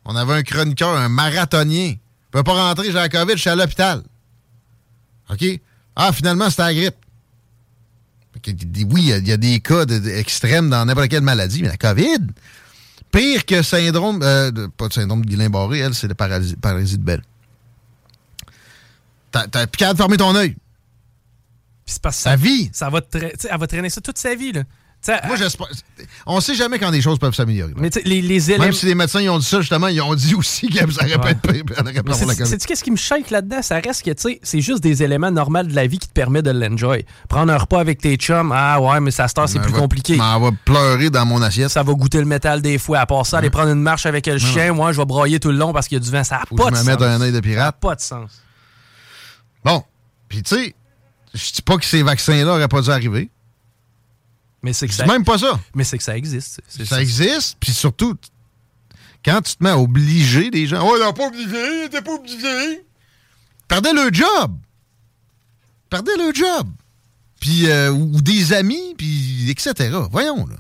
on 0.04 0.18
avait 0.18 0.34
un 0.34 0.44
chroniqueur, 0.44 0.98
un 0.98 1.08
marathonien. 1.08 1.94
Il 1.96 2.00
peut 2.32 2.44
pas 2.44 2.68
rentrer, 2.68 2.88
j'ai 2.88 2.92
la 2.92 3.08
COVID, 3.08 3.34
je 3.36 3.38
suis 3.38 3.50
à 3.50 3.56
l'hôpital. 3.56 4.04
OK? 5.30 5.46
Ah, 5.96 6.12
finalement, 6.14 6.50
c'était 6.50 6.64
la 6.64 6.74
grippe. 6.74 6.96
Oui, 8.46 9.12
il 9.18 9.28
y, 9.28 9.32
a 9.32 9.38
des 9.38 9.60
cas 9.60 9.84
extrêmes 9.86 10.70
dans 10.70 10.86
n'importe 10.86 11.10
quelle 11.10 11.24
maladie, 11.24 11.64
mais 11.64 11.70
la 11.70 11.78
COVID, 11.78 12.28
pire 13.12 13.46
que 13.46 13.64
syndrome, 13.64 14.22
euh, 14.22 14.68
pas 14.78 14.88
de 14.88 14.94
syndrome 14.94 15.26
de 15.26 15.30
Guillain-Barré, 15.30 15.80
elle, 15.80 15.96
c'est 15.96 16.08
le 16.08 16.14
paralysie, 16.14 16.56
de 16.98 17.04
Belle. 17.04 17.24
T'as 19.32 19.68
plus 19.68 19.78
qu'à 19.78 19.96
fermer 19.96 20.18
ton 20.18 20.36
œil. 20.36 20.52
Puis 20.52 21.94
c'est 21.94 22.02
parce 22.02 22.18
que 22.18 22.24
ça, 22.24 22.36
vie. 22.36 22.70
Ça 22.74 22.90
va, 22.90 23.02
elle 23.14 23.60
va 23.60 23.68
traîner 23.68 23.90
ça 23.90 24.02
toute 24.02 24.18
sa 24.18 24.36
vie, 24.36 24.52
là. 24.52 24.64
Moi, 25.26 25.38
j'espère. 25.38 25.68
On 26.26 26.42
sait 26.42 26.56
jamais 26.56 26.80
quand 26.80 26.92
des 26.92 27.02
choses 27.02 27.18
peuvent 27.20 27.34
s'améliorer. 27.34 27.74
Mais 27.78 27.90
les, 28.04 28.22
les 28.22 28.58
Même 28.58 28.74
si 28.74 28.86
les 28.86 28.96
médecins 28.96 29.22
ils 29.22 29.30
ont 29.30 29.40
dit 29.40 29.46
ça, 29.46 29.62
justement, 29.62 29.88
ils 29.88 30.02
ont 30.02 30.16
dit 30.16 30.36
aussi 30.36 30.68
que 30.68 30.92
ça 30.92 31.06
aurait 31.06 31.18
pas 31.18 31.32
être 31.32 32.46
C'est 32.46 32.66
qu'est-ce 32.66 32.84
qui 32.84 32.92
me 32.92 32.98
shake 32.98 33.30
là-dedans? 33.30 33.62
Ça 33.62 33.80
reste 33.80 34.04
que, 34.04 34.12
tu 34.12 34.22
sais, 34.22 34.40
c'est 34.44 34.62
juste 34.62 34.84
des 34.84 35.04
éléments 35.04 35.32
normaux 35.32 35.64
de 35.64 35.74
la 35.74 35.88
vie 35.88 36.00
qui 36.00 36.08
te 36.08 36.14
permettent 36.14 36.46
de 36.46 36.52
l'enjoy. 36.52 37.06
Prendre 37.30 37.54
un 37.54 37.58
repas 37.58 37.80
avec 37.80 38.02
tes 38.02 38.16
chums, 38.16 38.52
ah 38.54 38.82
ouais, 38.82 39.00
mais 39.00 39.12
ça 39.12 39.28
se 39.28 39.34
c'est 39.48 39.60
plus 39.60 39.74
compliqué. 39.74 40.18
On 40.20 40.40
va 40.40 40.52
pleurer 40.66 41.10
dans 41.10 41.26
mon 41.26 41.42
assiette. 41.42 41.70
Ça 41.70 41.84
va 41.84 41.94
goûter 41.94 42.20
le 42.20 42.26
métal 42.26 42.62
des 42.62 42.78
fois. 42.78 43.00
À 43.00 43.06
part 43.06 43.26
ça, 43.26 43.38
aller 43.38 43.50
prendre 43.50 43.72
une 43.72 43.82
marche 43.82 44.06
avec 44.06 44.26
le 44.28 44.38
chien, 44.38 44.74
moi, 44.74 44.92
je 44.92 44.98
vais 44.98 45.06
broyer 45.06 45.40
tout 45.40 45.52
le 45.52 45.58
long 45.58 45.74
parce 45.74 45.88
qu'il 45.88 45.98
y 45.98 46.02
a 46.02 46.04
du 46.04 46.12
vent. 46.12 46.24
Ça 46.24 46.38
n'a 46.38 46.46
pas 46.46 46.72
de 46.72 46.76
sens. 46.76 46.86
me 46.86 46.90
mettre 46.92 47.04
un 47.04 47.22
œil 47.22 47.32
de 47.32 47.40
pirate. 47.40 47.66
Ça 47.66 47.72
pas 47.72 47.96
de 47.96 48.02
sens. 48.02 48.32
Bon. 49.64 49.84
Puis, 50.28 50.44
tu 50.44 50.56
sais, 50.56 50.76
je 51.34 51.54
dis 51.54 51.62
pas 51.62 51.78
que 51.78 51.86
ces 51.86 52.04
vaccins-là 52.04 52.44
n'auraient 52.44 52.68
pas 52.68 52.82
dû 52.82 52.90
arriver. 52.90 53.30
Mais 54.64 54.74
c'est 54.74 54.92
ça... 54.92 55.06
même 55.06 55.24
pas 55.24 55.38
ça. 55.38 55.60
Mais 55.76 55.84
c'est 55.84 55.98
que 55.98 56.04
ça 56.04 56.18
existe. 56.18 56.62
Ça, 56.68 57.02
existe, 57.02 57.58
puis 57.60 57.72
surtout, 57.72 58.16
quand 59.24 59.42
tu 59.42 59.56
te 59.56 59.64
mets 59.64 59.70
à 59.70 59.78
obliger 59.78 60.50
des 60.50 60.68
gens, 60.68 60.88
oh, 60.88 60.96
il 60.96 61.00
n'a 61.00 61.14
pas 61.14 61.28
obligé, 61.28 61.86
il 61.86 61.90
pas 61.90 62.12
obligé. 62.12 62.86
Perdez 63.68 63.92
le 63.94 64.12
job. 64.12 64.58
Perdez 65.90 66.14
le 66.18 66.34
job. 66.34 66.68
Puis, 67.40 67.70
euh, 67.70 67.92
ou 67.92 68.22
des 68.22 68.54
amis, 68.54 68.96
puis 68.98 69.50
etc. 69.50 69.96
Voyons, 70.12 70.48
là. 70.48 70.56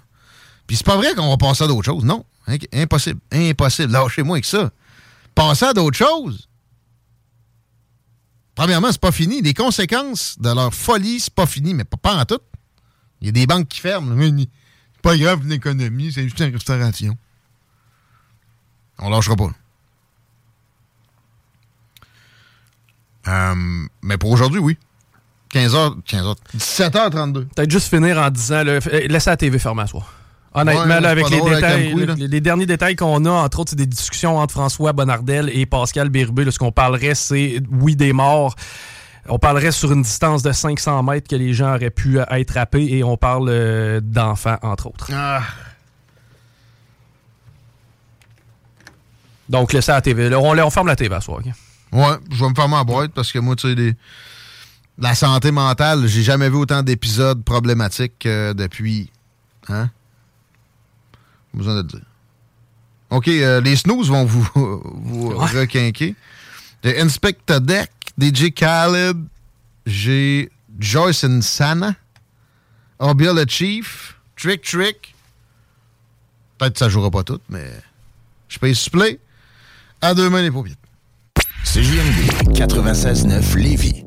Puis 0.67 0.75
c'est 0.75 0.85
pas 0.85 0.97
vrai 0.97 1.15
qu'on 1.15 1.29
va 1.29 1.37
passer 1.37 1.63
à 1.63 1.67
d'autres 1.67 1.85
choses. 1.85 2.03
Non. 2.03 2.25
Impossible. 2.73 3.19
Impossible. 3.31 3.91
Lâchez-moi 3.91 4.35
avec 4.35 4.45
ça. 4.45 4.69
Passer 5.33 5.65
à 5.65 5.73
d'autres 5.73 5.97
choses. 5.97 6.47
Premièrement, 8.53 8.91
c'est 8.91 9.01
pas 9.01 9.11
fini. 9.11 9.41
Les 9.41 9.53
conséquences 9.53 10.35
de 10.39 10.49
leur 10.49 10.73
folie, 10.73 11.19
c'est 11.19 11.33
pas 11.33 11.45
fini, 11.45 11.73
mais 11.73 11.83
pas, 11.83 11.97
pas 11.97 12.15
en 12.15 12.25
tout. 12.25 12.39
Il 13.21 13.27
y 13.27 13.29
a 13.29 13.31
des 13.31 13.47
banques 13.47 13.67
qui 13.67 13.79
ferment. 13.79 14.15
C'est 14.19 15.01
pas 15.01 15.17
grave 15.17 15.47
l'économie, 15.47 16.11
c'est 16.11 16.23
juste 16.23 16.39
une 16.39 16.53
restauration. 16.53 17.17
On 18.99 19.09
lâchera 19.09 19.35
pas. 19.35 19.51
Euh, 23.27 23.55
mais 24.01 24.17
pour 24.17 24.31
aujourd'hui, 24.31 24.59
oui. 24.59 24.77
15h, 25.53 26.01
15h, 26.03 26.35
17h32. 26.57 27.45
Peut-être 27.47 27.71
juste 27.71 27.89
finir 27.89 28.17
en 28.17 28.29
disant, 28.29 28.63
là, 28.63 28.73
euh, 28.73 29.07
laissez 29.07 29.29
la 29.29 29.37
TV 29.37 29.59
fermée 29.59 29.83
à 29.83 29.87
soi. 29.87 30.03
Honnêtement, 30.53 30.95
avec 30.95 31.29
les, 31.29 31.41
détails, 31.41 32.17
les, 32.17 32.41
derniers 32.41 32.65
détails 32.65 32.95
qu'on 32.95 33.25
a, 33.25 33.29
entre 33.29 33.59
autres, 33.59 33.71
c'est 33.71 33.75
des 33.75 33.85
discussions 33.85 34.37
entre 34.37 34.53
François 34.53 34.91
Bonnardel 34.91 35.51
et 35.53 35.65
Pascal 35.65 36.09
Bérubé. 36.09 36.49
Ce 36.49 36.57
qu'on 36.57 36.71
parlerait, 36.71 37.15
c'est, 37.15 37.61
oui, 37.69 37.95
des 37.95 38.11
morts. 38.11 38.55
On 39.29 39.39
parlerait 39.39 39.71
sur 39.71 39.91
une 39.91 40.01
distance 40.01 40.43
de 40.43 40.51
500 40.51 41.03
mètres 41.03 41.27
que 41.27 41.35
les 41.35 41.53
gens 41.53 41.75
auraient 41.75 41.89
pu 41.89 42.19
être 42.19 42.57
happés 42.57 42.87
et 42.91 43.03
on 43.03 43.17
parle 43.17 43.49
euh, 43.49 43.99
d'enfants, 44.01 44.57
entre 44.61 44.87
autres. 44.87 45.09
Ah. 45.13 45.43
Donc, 49.49 49.73
laissez 49.73 49.91
la 49.91 50.01
TV. 50.01 50.33
on, 50.35 50.57
on 50.57 50.69
ferme 50.69 50.87
la 50.87 50.95
TV 50.95 51.13
à 51.15 51.21
soir. 51.21 51.41
Ouais, 51.91 52.15
je 52.31 52.43
vais 52.43 52.49
me 52.49 52.55
fermer 52.55 52.75
en 52.75 52.85
boîte 52.85 53.11
parce 53.13 53.31
que 53.31 53.39
moi, 53.39 53.55
tu 53.55 53.73
sais, 53.73 53.95
la 54.97 55.15
santé 55.15 55.51
mentale, 55.51 56.07
j'ai 56.07 56.23
jamais 56.23 56.49
vu 56.49 56.55
autant 56.55 56.83
d'épisodes 56.83 57.43
problématiques 57.43 58.27
depuis. 58.27 59.11
Hein? 59.69 59.89
besoin 61.53 61.75
de 61.75 61.81
le 61.81 61.87
dire. 61.87 62.05
OK, 63.09 63.27
euh, 63.27 63.61
les 63.61 63.75
snooze 63.75 64.09
vont 64.09 64.25
vous, 64.25 64.47
vous 64.55 65.29
requinquer. 65.29 66.15
The 66.83 66.93
Inspector 66.99 67.61
Deck, 67.61 67.91
DJ 68.19 68.51
Khaled, 68.51 69.17
j'ai 69.85 70.49
Joyce 70.79 71.25
Sana, 71.41 71.95
Obia 72.99 73.33
le 73.33 73.45
Chief, 73.47 74.19
Trick 74.35 74.63
Trick. 74.63 75.15
Peut-être 76.57 76.73
que 76.73 76.79
ça 76.79 76.89
jouera 76.89 77.11
pas 77.11 77.23
tout, 77.23 77.39
mais 77.49 77.71
je 78.49 78.57
paye 78.57 78.73
supplé. 78.73 79.19
À 80.01 80.13
deux 80.13 80.29
mains 80.29 80.41
les 80.41 80.51
paupières. 80.51 80.75
C'est 81.63 81.83
JMD 81.83 82.53
96.9 82.53 83.55
Lévis. 83.57 84.06